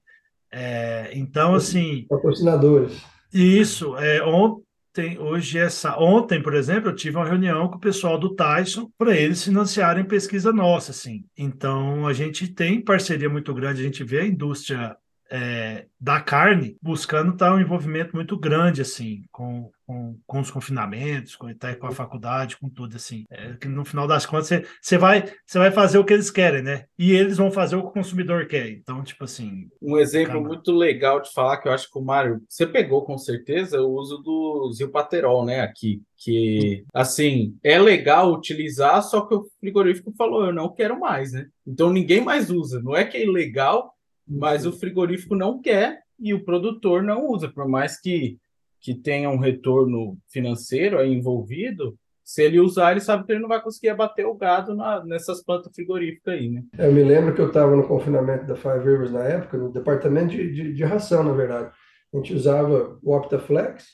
É, 0.51 1.12
então, 1.14 1.53
assim... 1.53 2.08
Patrocinadores 2.10 3.16
isso, 3.38 3.95
é, 3.97 4.23
ontem, 4.23 5.17
hoje 5.19 5.59
é 5.59 5.67
ontem, 5.97 6.41
por 6.41 6.53
exemplo, 6.53 6.89
eu 6.89 6.95
tive 6.95 7.17
uma 7.17 7.25
reunião 7.25 7.67
com 7.67 7.75
o 7.75 7.79
pessoal 7.79 8.17
do 8.17 8.35
Tyson 8.35 8.89
para 8.97 9.15
eles 9.15 9.43
financiarem 9.43 10.03
pesquisa 10.03 10.51
nossa, 10.51 10.91
assim. 10.91 11.23
Então 11.38 12.07
a 12.07 12.13
gente 12.13 12.47
tem 12.47 12.81
parceria 12.81 13.29
muito 13.29 13.53
grande, 13.53 13.81
a 13.81 13.83
gente 13.83 14.03
vê 14.03 14.21
a 14.21 14.27
indústria 14.27 14.95
é, 15.30 15.86
da 15.99 16.19
carne, 16.21 16.78
buscando 16.82 17.34
estar 17.34 17.49
tá 17.49 17.55
um 17.55 17.59
envolvimento 17.59 18.15
muito 18.15 18.38
grande, 18.38 18.82
assim, 18.82 19.23
com, 19.32 19.69
com, 19.86 20.17
com 20.25 20.39
os 20.39 20.51
confinamentos, 20.51 21.36
com, 21.36 21.47
com 21.80 21.88
a 21.88 21.91
faculdade, 21.91 22.57
com 22.57 22.69
tudo, 22.69 22.95
assim. 22.95 23.25
É, 23.30 23.53
que 23.53 23.67
no 23.67 23.84
final 23.84 24.07
das 24.07 24.25
contas, 24.25 24.47
você, 24.47 24.65
você, 24.82 24.97
vai, 24.97 25.25
você 25.45 25.57
vai 25.57 25.71
fazer 25.71 25.97
o 25.97 26.05
que 26.05 26.13
eles 26.13 26.30
querem, 26.30 26.61
né? 26.61 26.86
E 26.97 27.11
eles 27.11 27.38
vão 27.38 27.51
fazer 27.51 27.75
o 27.75 27.82
que 27.82 27.88
o 27.88 27.91
consumidor 27.91 28.45
quer. 28.47 28.69
Então, 28.69 29.03
tipo 29.03 29.23
assim... 29.23 29.67
Um 29.82 29.97
exemplo 29.97 30.41
muito 30.41 30.71
legal 30.71 31.21
de 31.21 31.32
falar, 31.32 31.57
que 31.57 31.67
eu 31.67 31.73
acho 31.73 31.91
que 31.91 31.97
o 31.97 32.03
Mário, 32.03 32.41
você 32.47 32.65
pegou 32.65 33.03
com 33.03 33.17
certeza, 33.17 33.82
o 33.82 33.93
uso 33.93 34.17
do 34.19 34.71
Zilpaterol, 34.73 35.45
né, 35.45 35.61
aqui. 35.61 36.01
Que, 36.19 36.84
assim, 36.93 37.55
é 37.63 37.78
legal 37.78 38.34
utilizar, 38.34 39.03
só 39.03 39.21
que 39.21 39.36
o 39.36 39.45
frigorífico 39.59 40.11
falou, 40.17 40.45
eu 40.45 40.53
não 40.53 40.73
quero 40.73 40.99
mais, 40.99 41.32
né? 41.32 41.47
Então, 41.65 41.91
ninguém 41.91 42.21
mais 42.21 42.49
usa. 42.49 42.82
Não 42.82 42.95
é 42.95 43.05
que 43.05 43.17
é 43.17 43.23
ilegal, 43.23 43.93
mas 44.28 44.65
o 44.65 44.71
frigorífico 44.71 45.36
não 45.36 45.61
quer 45.61 46.01
e 46.19 46.34
o 46.34 46.43
produtor 46.43 47.03
não 47.03 47.28
usa, 47.28 47.47
por 47.47 47.67
mais 47.67 47.99
que, 47.99 48.38
que 48.80 48.93
tenha 48.93 49.30
um 49.30 49.38
retorno 49.38 50.17
financeiro 50.28 50.97
aí 50.97 51.13
envolvido, 51.13 51.97
se 52.28 52.43
ele 52.43 52.59
usar, 52.59 52.91
ele 52.91 52.99
sabe 52.99 53.25
que 53.25 53.32
ele 53.32 53.39
não 53.39 53.47
vai 53.47 53.61
conseguir 53.61 53.88
abater 53.88 54.25
o 54.25 54.34
gado 54.34 54.75
na, 54.75 55.01
nessas 55.05 55.41
plantas 55.41 55.73
frigoríficas 55.73 56.34
aí, 56.34 56.49
né? 56.49 56.61
Eu 56.78 56.91
me 56.91 57.01
lembro 57.01 57.34
que 57.34 57.39
eu 57.39 57.47
estava 57.47 57.73
no 57.73 57.88
confinamento 57.88 58.45
da 58.45 58.55
Five 58.55 58.80
Rivers 58.80 59.11
na 59.11 59.23
época, 59.23 59.57
no 59.57 59.71
departamento 59.71 60.32
de, 60.32 60.51
de, 60.51 60.73
de 60.73 60.84
ração, 60.84 61.23
na 61.23 61.32
verdade. 61.32 61.71
A 62.13 62.17
gente 62.17 62.34
usava 62.34 62.99
o 63.01 63.15
Optaflex, 63.15 63.86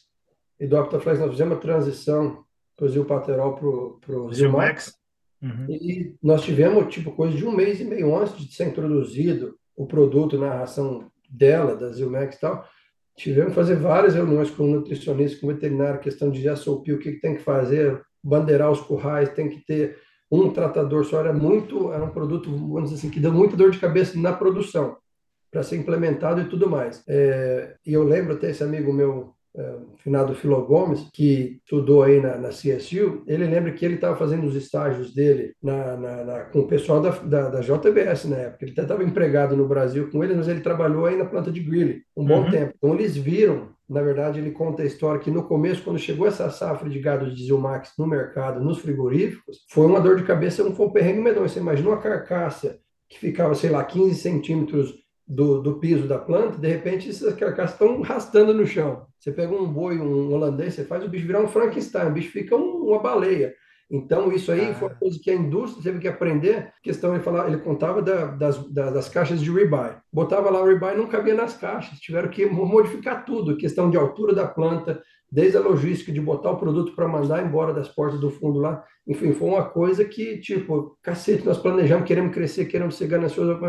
e 0.59 0.65
do 0.65 0.75
Optaflex 0.77 1.19
nós 1.19 1.29
fizemos 1.29 1.57
a 1.57 1.61
transição 1.61 2.43
para 2.75 2.87
o 2.87 2.89
Zilpaterol 2.89 3.99
para 4.01 4.17
o 4.17 4.33
Zilmax. 4.33 4.95
Uhum. 5.39 5.67
E 5.69 6.15
nós 6.23 6.41
tivemos, 6.41 6.91
tipo, 6.91 7.11
coisa 7.11 7.37
de 7.37 7.45
um 7.45 7.55
mês 7.55 7.79
e 7.81 7.83
meio 7.83 8.15
antes 8.15 8.35
de 8.35 8.51
ser 8.51 8.67
introduzido 8.67 9.55
o 9.75 9.85
produto 9.85 10.37
na 10.37 10.53
ração 10.53 11.11
dela, 11.29 11.75
da 11.75 11.89
Zilmex 11.89 12.35
e 12.35 12.39
tal, 12.39 12.67
tivemos 13.15 13.49
que 13.49 13.55
fazer 13.55 13.75
várias 13.75 14.15
reuniões 14.15 14.49
com 14.49 14.65
nutricionista, 14.65 15.39
com 15.39 15.47
veterinário, 15.47 15.99
questão 15.99 16.29
de 16.29 16.55
SOP, 16.55 16.91
o 16.91 16.99
que, 16.99 17.13
que 17.13 17.21
tem 17.21 17.35
que 17.35 17.41
fazer, 17.41 18.01
bandeirar 18.23 18.71
os 18.71 18.81
currais, 18.81 19.29
tem 19.33 19.49
que 19.49 19.65
ter 19.65 19.97
um 20.31 20.51
tratador 20.51 21.05
só, 21.05 21.19
era 21.19 21.33
muito, 21.33 21.91
era 21.91 22.03
um 22.03 22.09
produto, 22.09 22.49
vamos 22.49 22.89
dizer 22.89 22.95
assim, 22.95 23.09
que 23.09 23.19
deu 23.19 23.31
muita 23.31 23.55
dor 23.55 23.69
de 23.69 23.79
cabeça 23.79 24.17
na 24.17 24.33
produção, 24.33 24.97
para 25.51 25.61
ser 25.61 25.77
implementado 25.77 26.41
e 26.41 26.45
tudo 26.45 26.67
mais. 26.67 27.03
É, 27.07 27.75
e 27.85 27.93
eu 27.93 28.03
lembro 28.03 28.33
até 28.33 28.49
esse 28.49 28.63
amigo 28.63 28.91
meu, 28.91 29.35
é, 29.55 29.75
finado 29.97 30.33
Filo 30.33 30.65
Gomes, 30.65 31.07
que 31.13 31.59
estudou 31.63 32.03
aí 32.03 32.19
na, 32.19 32.37
na 32.37 32.49
CSU, 32.49 33.23
ele 33.27 33.45
lembra 33.45 33.71
que 33.71 33.85
ele 33.85 33.95
estava 33.95 34.15
fazendo 34.15 34.47
os 34.47 34.55
estágios 34.55 35.13
dele 35.13 35.53
na, 35.61 35.95
na, 35.95 36.23
na, 36.23 36.39
com 36.45 36.59
o 36.59 36.67
pessoal 36.67 36.99
da, 37.01 37.11
da, 37.11 37.49
da, 37.49 37.61
JBS 37.61 38.25
na 38.25 38.37
época. 38.37 38.65
Ele 38.65 38.71
até 38.71 38.81
estava 38.81 39.03
empregado 39.03 39.55
no 39.55 39.67
Brasil 39.67 40.09
com 40.09 40.23
eles, 40.23 40.35
mas 40.35 40.47
ele 40.47 40.61
trabalhou 40.61 41.05
aí 41.05 41.15
na 41.15 41.25
planta 41.25 41.51
de 41.51 41.59
grill 41.59 42.01
um 42.17 42.25
bom 42.25 42.43
uhum. 42.43 42.51
tempo. 42.51 42.73
Então 42.77 42.95
eles 42.95 43.15
viram, 43.15 43.69
na 43.87 44.01
verdade, 44.01 44.39
ele 44.39 44.51
conta 44.51 44.81
a 44.81 44.85
história 44.85 45.21
que 45.21 45.29
no 45.29 45.43
começo, 45.43 45.83
quando 45.83 45.99
chegou 45.99 46.25
essa 46.25 46.49
safra 46.49 46.89
de 46.89 46.99
gado 46.99 47.31
de 47.31 47.45
Zilmax 47.45 47.93
no 47.97 48.07
mercado, 48.07 48.59
nos 48.59 48.79
frigoríficos, 48.79 49.65
foi 49.69 49.85
uma 49.85 50.01
dor 50.01 50.15
de 50.15 50.23
cabeça, 50.23 50.63
não 50.63 50.75
foi 50.75 50.87
um 50.87 50.91
perrengue 50.91 51.21
medonho. 51.21 51.47
Você 51.47 51.59
imaginou 51.59 51.93
a 51.93 52.01
carcaça 52.01 52.79
que 53.07 53.19
ficava, 53.19 53.53
sei 53.53 53.69
lá, 53.69 53.83
15 53.83 54.15
centímetros 54.15 55.02
do, 55.27 55.61
do 55.61 55.79
piso 55.79 56.07
da 56.07 56.17
planta, 56.17 56.57
de 56.57 56.67
repente 56.67 57.09
essas 57.09 57.33
carcaças 57.35 57.73
estão 57.73 58.01
rastando 58.01 58.53
no 58.53 58.65
chão. 58.65 59.05
Você 59.19 59.31
pega 59.31 59.53
um 59.53 59.65
boi, 59.65 59.97
um 59.97 60.33
holandês, 60.33 60.73
você 60.73 60.83
faz 60.83 61.03
o 61.03 61.07
bicho 61.07 61.25
virar 61.25 61.41
um 61.41 61.47
Frankenstein, 61.47 62.09
o 62.09 62.13
bicho 62.13 62.31
fica 62.31 62.55
um, 62.55 62.87
uma 62.87 62.99
baleia. 62.99 63.53
Então, 63.89 64.31
isso 64.31 64.51
aí 64.51 64.71
ah. 64.71 64.73
foi 64.73 64.87
uma 64.87 64.95
coisa 64.95 65.19
que 65.21 65.29
a 65.29 65.35
indústria 65.35 65.83
teve 65.83 65.99
que 65.99 66.07
aprender. 66.07 66.73
Questão, 66.81 67.13
ele, 67.13 67.23
falava, 67.23 67.47
ele 67.47 67.59
contava 67.59 68.01
da, 68.01 68.25
das, 68.25 68.57
das 68.71 69.07
caixas 69.07 69.39
de 69.39 69.51
ribeye. 69.51 69.97
Botava 70.11 70.49
lá 70.49 70.61
o 70.63 70.67
ribeye, 70.67 70.97
não 70.97 71.07
cabia 71.07 71.35
nas 71.35 71.55
caixas. 71.55 71.99
Tiveram 71.99 72.29
que 72.29 72.45
modificar 72.45 73.23
tudo. 73.23 73.55
Questão 73.55 73.91
de 73.91 73.97
altura 73.97 74.33
da 74.33 74.47
planta, 74.47 75.03
desde 75.31 75.57
a 75.57 75.61
logística 75.61 76.11
de 76.11 76.19
botar 76.19 76.51
o 76.51 76.57
produto 76.57 76.95
para 76.95 77.07
mandar 77.07 77.45
embora 77.45 77.71
das 77.71 77.87
portas 77.87 78.19
do 78.19 78.31
fundo 78.31 78.59
lá. 78.59 78.83
Enfim, 79.07 79.31
foi 79.33 79.47
uma 79.47 79.63
coisa 79.63 80.03
que, 80.03 80.39
tipo, 80.39 80.97
cacete, 81.03 81.45
nós 81.45 81.59
planejamos, 81.59 82.07
queremos 82.07 82.33
crescer, 82.33 82.65
queremos 82.65 82.95
ser 82.95 83.07
gananciosos, 83.07 83.59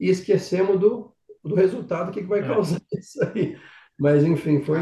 e 0.00 0.08
esquecemos 0.08 0.80
do, 0.80 1.14
do 1.44 1.54
resultado, 1.54 2.08
o 2.08 2.12
que, 2.12 2.22
que 2.22 2.26
vai 2.26 2.40
é. 2.40 2.46
causar 2.46 2.80
é. 2.92 2.98
isso 2.98 3.22
aí. 3.22 3.58
Mas, 3.98 4.24
enfim, 4.24 4.62
foi 4.62 4.78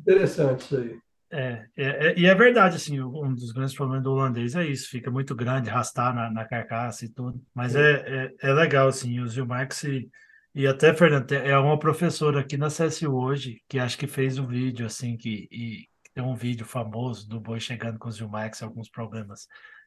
interessante 0.00 0.60
isso 0.60 0.76
aí. 0.76 0.98
É, 1.34 1.66
é, 1.76 2.08
é, 2.08 2.18
e 2.18 2.26
é 2.26 2.34
verdade, 2.34 2.76
assim, 2.76 3.00
um 3.00 3.34
dos 3.34 3.52
grandes 3.52 3.74
problemas 3.74 4.04
do 4.04 4.12
holandês 4.12 4.54
é 4.54 4.66
isso, 4.66 4.90
fica 4.90 5.10
muito 5.10 5.34
grande, 5.34 5.70
arrastar 5.70 6.14
na, 6.14 6.30
na 6.30 6.44
carcaça 6.44 7.04
e 7.04 7.08
tudo. 7.08 7.42
Mas 7.54 7.74
é, 7.74 8.32
é, 8.42 8.48
é 8.48 8.52
legal, 8.52 8.88
assim, 8.88 9.18
o 9.20 9.26
Gilmax 9.26 9.84
e, 9.84 10.10
e 10.54 10.66
até, 10.66 10.92
Fernando, 10.92 11.32
é 11.32 11.58
uma 11.58 11.78
professora 11.78 12.40
aqui 12.40 12.58
na 12.58 12.68
CSU 12.68 13.14
hoje, 13.14 13.62
que 13.66 13.78
acho 13.78 13.96
que 13.96 14.06
fez 14.06 14.38
um 14.38 14.46
vídeo, 14.46 14.84
assim, 14.84 15.16
que, 15.16 15.48
e, 15.50 15.86
tem 16.14 16.22
um 16.22 16.34
vídeo 16.34 16.66
famoso 16.66 17.26
do 17.26 17.40
boi 17.40 17.58
chegando 17.58 17.98
com 17.98 18.08
os 18.08 18.16
Gilmax, 18.16 18.62
alguns 18.62 18.90
problemas 18.90 19.46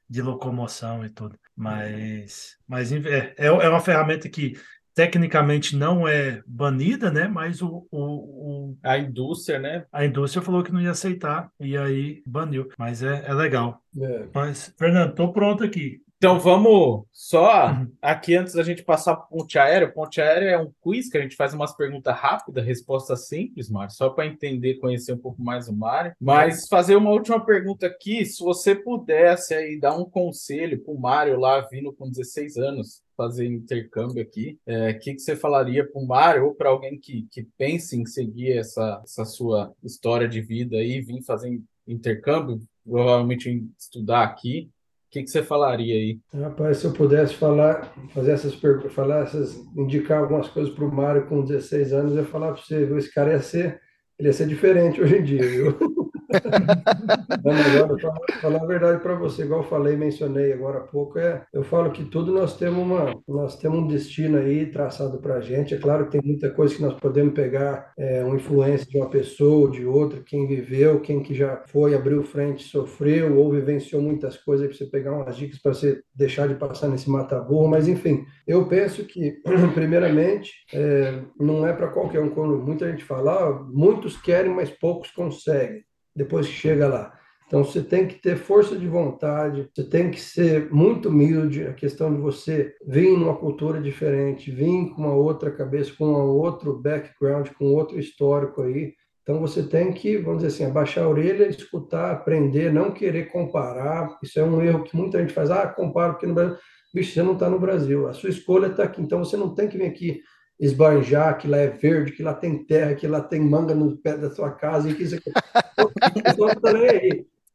de 0.10 0.22
locomoção 0.22 1.06
e 1.06 1.10
tudo. 1.10 1.38
Mas, 1.56 2.58
mas 2.68 2.92
é, 2.92 3.34
é, 3.38 3.46
é 3.48 3.70
uma 3.70 3.80
ferramenta 3.80 4.30
que 4.30 4.54
tecnicamente 4.96 5.76
não 5.76 6.08
é 6.08 6.42
banida, 6.48 7.12
né? 7.12 7.28
Mas 7.28 7.62
o, 7.62 7.86
o, 7.92 8.00
o, 8.00 8.78
a 8.82 8.98
indústria, 8.98 9.60
né? 9.60 9.86
A 9.92 10.06
indústria 10.06 10.42
falou 10.42 10.64
que 10.64 10.72
não 10.72 10.82
ia 10.82 10.92
aceitar 10.92 11.50
e 11.60 11.78
aí 11.78 12.24
baniu. 12.26 12.70
Mas 12.80 13.04
é, 13.04 13.26
é 13.28 13.34
legal. 13.34 13.84
É. 14.00 14.28
Mas, 14.34 14.74
Fernando, 14.78 15.14
tô 15.14 15.32
pronto 15.34 15.64
aqui. 15.64 16.02
Então 16.26 16.40
vamos 16.40 17.06
só 17.14 17.68
uhum. 17.68 17.92
aqui 18.02 18.36
antes 18.36 18.56
da 18.56 18.64
gente 18.64 18.82
passar 18.82 19.16
para 19.16 19.28
ponte 19.28 19.60
aérea. 19.60 19.92
Ponte 19.92 20.20
aérea 20.20 20.50
é 20.50 20.58
um 20.58 20.72
quiz 20.82 21.08
que 21.08 21.20
a 21.20 21.22
gente 21.22 21.36
faz 21.36 21.54
umas 21.54 21.78
perguntas 21.78 22.16
rápidas, 22.16 22.66
resposta 22.66 23.16
simples, 23.16 23.70
Mário, 23.70 23.94
só 23.94 24.10
para 24.10 24.26
entender, 24.26 24.80
conhecer 24.80 25.14
um 25.14 25.20
pouco 25.20 25.40
mais 25.40 25.68
o 25.68 25.74
Mário. 25.76 26.14
Mas 26.20 26.68
fazer 26.68 26.96
uma 26.96 27.12
última 27.12 27.46
pergunta 27.46 27.86
aqui, 27.86 28.26
se 28.26 28.44
você 28.44 28.74
pudesse 28.74 29.54
aí 29.54 29.80
dar 29.80 29.96
um 29.96 30.04
conselho 30.04 30.84
para 30.84 30.96
o 30.96 31.00
Mário 31.00 31.40
lá 31.40 31.62
vindo 31.70 31.94
com 31.94 32.10
16 32.10 32.58
anos, 32.58 33.04
fazer 33.16 33.46
intercâmbio 33.46 34.24
aqui, 34.24 34.58
o 34.66 34.72
é, 34.72 34.94
que, 34.96 35.14
que 35.14 35.20
você 35.20 35.36
falaria 35.36 35.88
para 35.88 36.02
o 36.02 36.08
Mário 36.08 36.46
ou 36.46 36.56
para 36.56 36.72
alguém 36.72 37.00
que, 37.00 37.28
que 37.30 37.48
pense 37.56 37.96
em 37.96 38.04
seguir 38.04 38.58
essa, 38.58 39.00
essa 39.04 39.26
sua 39.26 39.76
história 39.84 40.28
de 40.28 40.42
vida 40.42 40.78
e 40.78 41.02
vir 41.02 41.22
fazer 41.22 41.62
intercâmbio, 41.88 42.64
provavelmente 42.84 43.64
estudar 43.78 44.24
aqui? 44.24 44.72
Que, 45.12 45.24
que 45.24 45.30
você 45.30 45.42
falaria 45.44 45.96
aí? 45.96 46.20
Rapaz, 46.34 46.78
se 46.78 46.86
eu 46.86 46.94
pudesse 46.94 47.36
falar, 47.36 47.94
fazer 48.14 48.32
essas 48.32 48.56
perguntas, 48.56 48.94
falar 48.94 49.24
essas, 49.24 49.56
indicar 49.76 50.20
algumas 50.20 50.48
coisas 50.50 50.74
para 50.74 50.86
o 50.86 50.94
Mário 50.94 51.28
com 51.28 51.44
16 51.44 51.94
anos, 51.94 52.12
eu 52.14 52.20
ia 52.20 52.26
falar 52.26 52.54
para 52.54 52.62
você, 52.62 52.86
viu? 52.86 52.98
esse 52.98 53.14
cara 53.14 53.32
ia 53.32 53.42
ser, 53.42 53.80
ele 54.20 54.30
ia 54.30 54.34
ser 54.34 54.48
diferente 54.48 55.02
hoje 55.02 55.18
em 55.18 55.24
dia, 55.24 55.48
viu? 55.48 55.78
falar, 58.02 58.42
falar 58.42 58.64
a 58.64 58.66
verdade 58.66 59.02
para 59.02 59.16
você, 59.16 59.44
igual 59.44 59.62
eu 59.62 59.68
falei, 59.68 59.96
mencionei 59.96 60.54
agora 60.54 60.80
há 60.80 60.82
pouco, 60.82 61.20
é, 61.20 61.44
eu 61.54 61.64
falo 61.64 61.92
que 61.92 62.04
tudo 62.06 62.32
nós 62.32 62.58
temos 62.58 62.84
uma, 62.84 63.16
nós 63.28 63.58
temos 63.58 63.80
um 63.80 63.88
destino 63.88 64.38
aí 64.38 64.66
traçado 64.68 65.20
para 65.20 65.36
a 65.36 65.42
gente. 65.42 65.74
É 65.74 65.78
claro 65.78 66.06
que 66.06 66.12
tem 66.12 66.22
muita 66.24 66.50
coisa 66.50 66.76
que 66.76 66.82
nós 66.82 66.94
podemos 66.96 67.34
pegar, 67.34 67.94
é, 67.98 68.24
uma 68.24 68.36
influência 68.36 68.86
de 68.88 68.98
uma 68.98 69.10
pessoa 69.10 69.68
ou 69.68 69.72
de 69.72 69.86
outra, 69.86 70.22
quem 70.26 70.48
viveu, 70.48 71.00
quem 71.00 71.22
que 71.22 71.34
já 71.34 71.64
foi, 71.68 71.96
abriu 71.96 72.24
frente, 72.24 72.64
sofreu 72.64 73.38
ou 73.38 73.52
vivenciou 73.52 74.02
muitas 74.02 74.38
coisas 74.38 74.68
para 74.68 74.78
você 74.78 74.86
pegar 74.86 75.14
umas 75.14 75.36
dicas 75.38 75.60
para 75.60 75.74
você 75.74 76.02
deixar 76.14 76.48
de 76.48 76.56
passar 76.56 76.88
nesse 76.88 77.10
mata-burro. 77.10 77.68
Mas 77.68 77.88
enfim, 77.88 78.26
eu 78.48 78.68
penso 78.68 79.06
que 79.06 79.42
primeiramente 79.74 80.52
é, 80.74 81.22
não 81.40 81.66
é 81.66 81.74
para 81.74 81.88
qualquer 81.88 82.22
um. 82.22 82.30
Quando 82.30 82.58
muita 82.58 82.90
gente 82.90 83.04
fala, 83.04 83.34
ah, 83.34 83.64
muitos 83.72 84.18
querem, 84.18 84.54
mas 84.54 84.70
poucos 84.70 85.12
conseguem 85.12 85.85
depois 86.16 86.48
que 86.48 86.54
chega 86.54 86.88
lá. 86.88 87.16
Então 87.48 87.64
você 87.64 87.84
tem 87.84 88.08
que 88.08 88.16
ter 88.16 88.38
força 88.38 88.76
de 88.76 88.88
vontade, 88.88 89.70
você 89.74 89.84
tem 89.84 90.10
que 90.10 90.20
ser 90.20 90.72
muito 90.72 91.10
humilde. 91.10 91.68
A 91.68 91.74
questão 91.74 92.14
de 92.14 92.20
você 92.20 92.74
vir 92.88 93.16
numa 93.18 93.36
cultura 93.36 93.80
diferente, 93.80 94.50
vir 94.50 94.90
com 94.90 95.04
uma 95.04 95.14
outra 95.14 95.52
cabeça, 95.52 95.94
com 95.96 96.06
um 96.06 96.38
outro 96.38 96.76
background, 96.82 97.50
com 97.58 97.66
outro 97.66 98.00
histórico 98.00 98.64
aí. 98.64 98.94
Então 99.22 99.40
você 99.40 99.64
tem 99.64 99.92
que, 99.92 100.18
vamos 100.18 100.44
dizer 100.44 100.56
assim, 100.56 100.72
abaixar 100.72 101.04
a 101.04 101.10
orelha, 101.10 101.48
escutar, 101.48 102.12
aprender, 102.12 102.72
não 102.72 102.92
querer 102.92 103.26
comparar. 103.32 104.18
Isso 104.24 104.40
é 104.40 104.44
um 104.44 104.62
erro 104.62 104.84
que 104.84 104.96
muita 104.96 105.20
gente 105.20 105.34
faz. 105.34 105.52
Ah, 105.52 105.68
compara 105.68 106.14
porque 106.14 106.28
no 106.28 106.34
Brasil. 106.34 106.58
Bicho, 106.94 107.14
você 107.14 107.24
não 107.24 107.34
está 107.34 107.50
no 107.50 107.60
Brasil. 107.60 108.08
A 108.08 108.14
sua 108.14 108.30
escolha 108.30 108.68
está 108.68 108.84
aqui. 108.84 109.02
Então 109.02 109.24
você 109.24 109.36
não 109.38 109.54
tem 109.54 109.68
que 109.68 109.78
vir 109.78 109.86
aqui 109.86 110.22
esbanjar 110.60 111.38
que 111.38 111.48
lá 111.48 111.58
é 111.58 111.68
verde, 111.68 112.12
que 112.12 112.24
lá 112.24 112.34
tem 112.34 112.64
terra, 112.64 112.96
que 112.96 113.08
lá 113.08 113.22
tem 113.22 113.42
manga 113.42 113.76
no 113.76 113.98
pé 113.98 114.18
da 114.18 114.32
sua 114.32 114.52
casa 114.52 114.90
e 114.90 114.94
que 114.94 115.04
isso 115.04 115.16
aqui. 115.16 115.32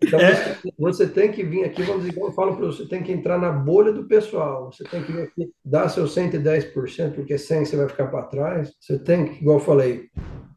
Então, 0.02 0.18
é. 0.18 0.56
você, 0.78 1.06
tem 1.06 1.30
que 1.30 1.44
vir 1.44 1.64
aqui, 1.64 1.82
vamos 1.82 2.06
dizer, 2.06 2.18
eu 2.18 2.32
falo 2.32 2.56
para 2.56 2.64
você, 2.64 2.86
tem 2.86 3.02
que 3.02 3.12
entrar 3.12 3.38
na 3.38 3.52
bolha 3.52 3.92
do 3.92 4.04
pessoal. 4.04 4.72
Você 4.72 4.82
tem 4.84 5.02
que 5.02 5.12
vir 5.12 5.22
aqui, 5.24 5.52
dar 5.62 5.90
seu 5.90 6.04
110%, 6.04 7.14
porque 7.14 7.36
sem 7.36 7.66
você 7.66 7.76
vai 7.76 7.86
ficar 7.86 8.06
para 8.06 8.22
trás. 8.22 8.72
Você 8.80 8.98
tem 8.98 9.26
que, 9.26 9.42
igual 9.42 9.58
eu 9.58 9.64
falei, 9.64 10.08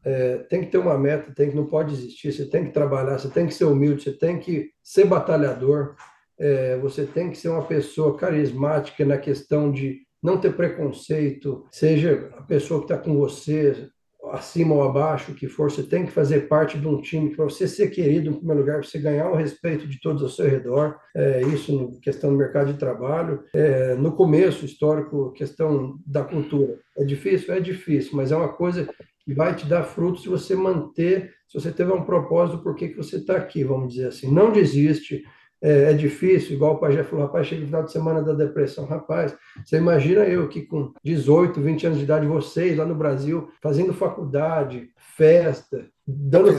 é, 0.06 0.38
tem 0.50 0.62
que 0.62 0.68
ter 0.68 0.78
uma 0.78 0.98
meta, 0.98 1.34
tem 1.36 1.50
que 1.50 1.58
não 1.58 1.66
pode 1.66 1.94
desistir, 1.94 2.32
você 2.32 2.46
tem 2.46 2.66
que 2.66 2.72
trabalhar, 2.72 3.18
você 3.18 3.30
tem 3.30 3.46
que 3.46 3.54
ser 3.54 3.66
humilde, 3.66 4.04
você 4.04 4.14
tem 4.14 4.40
que 4.40 4.70
ser 4.82 5.06
batalhador, 5.06 5.96
é, 6.40 6.78
você 6.78 7.06
tem 7.06 7.30
que 7.30 7.38
ser 7.38 7.50
uma 7.50 7.66
pessoa 7.66 8.18
carismática 8.18 9.06
na 9.06 9.18
questão 9.18 9.70
de 9.70 10.04
não 10.24 10.38
ter 10.38 10.56
preconceito, 10.56 11.66
seja 11.70 12.32
a 12.38 12.42
pessoa 12.42 12.80
que 12.80 12.86
está 12.86 12.98
com 12.98 13.18
você, 13.18 13.90
acima 14.32 14.74
ou 14.74 14.84
abaixo 14.84 15.34
que 15.34 15.48
for, 15.48 15.70
você 15.70 15.84
tem 15.84 16.06
que 16.06 16.12
fazer 16.12 16.48
parte 16.48 16.80
de 16.80 16.88
um 16.88 17.02
time 17.02 17.36
para 17.36 17.44
você 17.44 17.68
ser 17.68 17.90
querido 17.90 18.30
em 18.30 18.34
primeiro 18.34 18.62
lugar, 18.62 18.80
para 18.80 18.90
você 18.90 18.98
ganhar 18.98 19.30
o 19.30 19.36
respeito 19.36 19.86
de 19.88 20.00
todos 20.00 20.24
ao 20.24 20.30
seu 20.30 20.50
redor. 20.50 20.98
É, 21.16 21.42
isso 21.42 21.72
no 21.72 22.00
questão 22.00 22.32
do 22.32 22.38
mercado 22.38 22.72
de 22.72 22.80
trabalho. 22.80 23.44
É, 23.54 23.96
no 23.96 24.14
começo 24.14 24.66
histórico, 24.66 25.32
questão 25.34 26.00
da 26.06 26.24
cultura. 26.24 26.80
É 26.98 27.04
difícil? 27.04 27.54
É 27.54 27.60
difícil, 27.60 28.16
mas 28.16 28.32
é 28.32 28.36
uma 28.36 28.54
coisa 28.54 28.90
que 29.20 29.34
vai 29.34 29.56
te 29.56 29.66
dar 29.66 29.84
frutos 29.84 30.24
se 30.24 30.30
você 30.30 30.56
manter, 30.56 31.32
se 31.48 31.60
você 31.60 31.72
tiver 31.72 31.94
um 31.94 32.04
propósito, 32.04 32.64
por 32.64 32.76
que, 32.76 32.90
que 32.90 32.98
você 32.98 33.18
está 33.18 33.38
aqui, 33.38 33.64
vamos 33.64 33.94
dizer 33.94 34.08
assim. 34.08 34.34
Não 34.34 34.52
desiste, 34.52 35.24
é, 35.64 35.92
é, 35.92 35.94
difícil, 35.94 36.56
igual 36.56 36.74
o 36.74 36.78
Pajé 36.78 37.04
falou, 37.04 37.26
rapaz, 37.26 37.48
chega 37.48 37.62
no 37.62 37.68
final 37.68 37.84
de 37.84 37.92
semana 37.94 38.22
da 38.22 38.34
depressão. 38.34 38.86
Rapaz, 38.86 39.34
você 39.64 39.78
imagina 39.78 40.26
eu 40.26 40.50
que 40.50 40.64
com 40.64 40.92
18, 41.02 41.62
20 41.62 41.86
anos 41.88 41.98
de 42.00 42.04
idade, 42.04 42.28
vocês 42.28 42.78
lá 42.78 42.86
no 42.86 42.94
Brasil, 42.94 43.50
fazendo 43.62 43.94
faculdade, 43.94 44.90
festa, 45.16 45.86
dando 46.06 46.52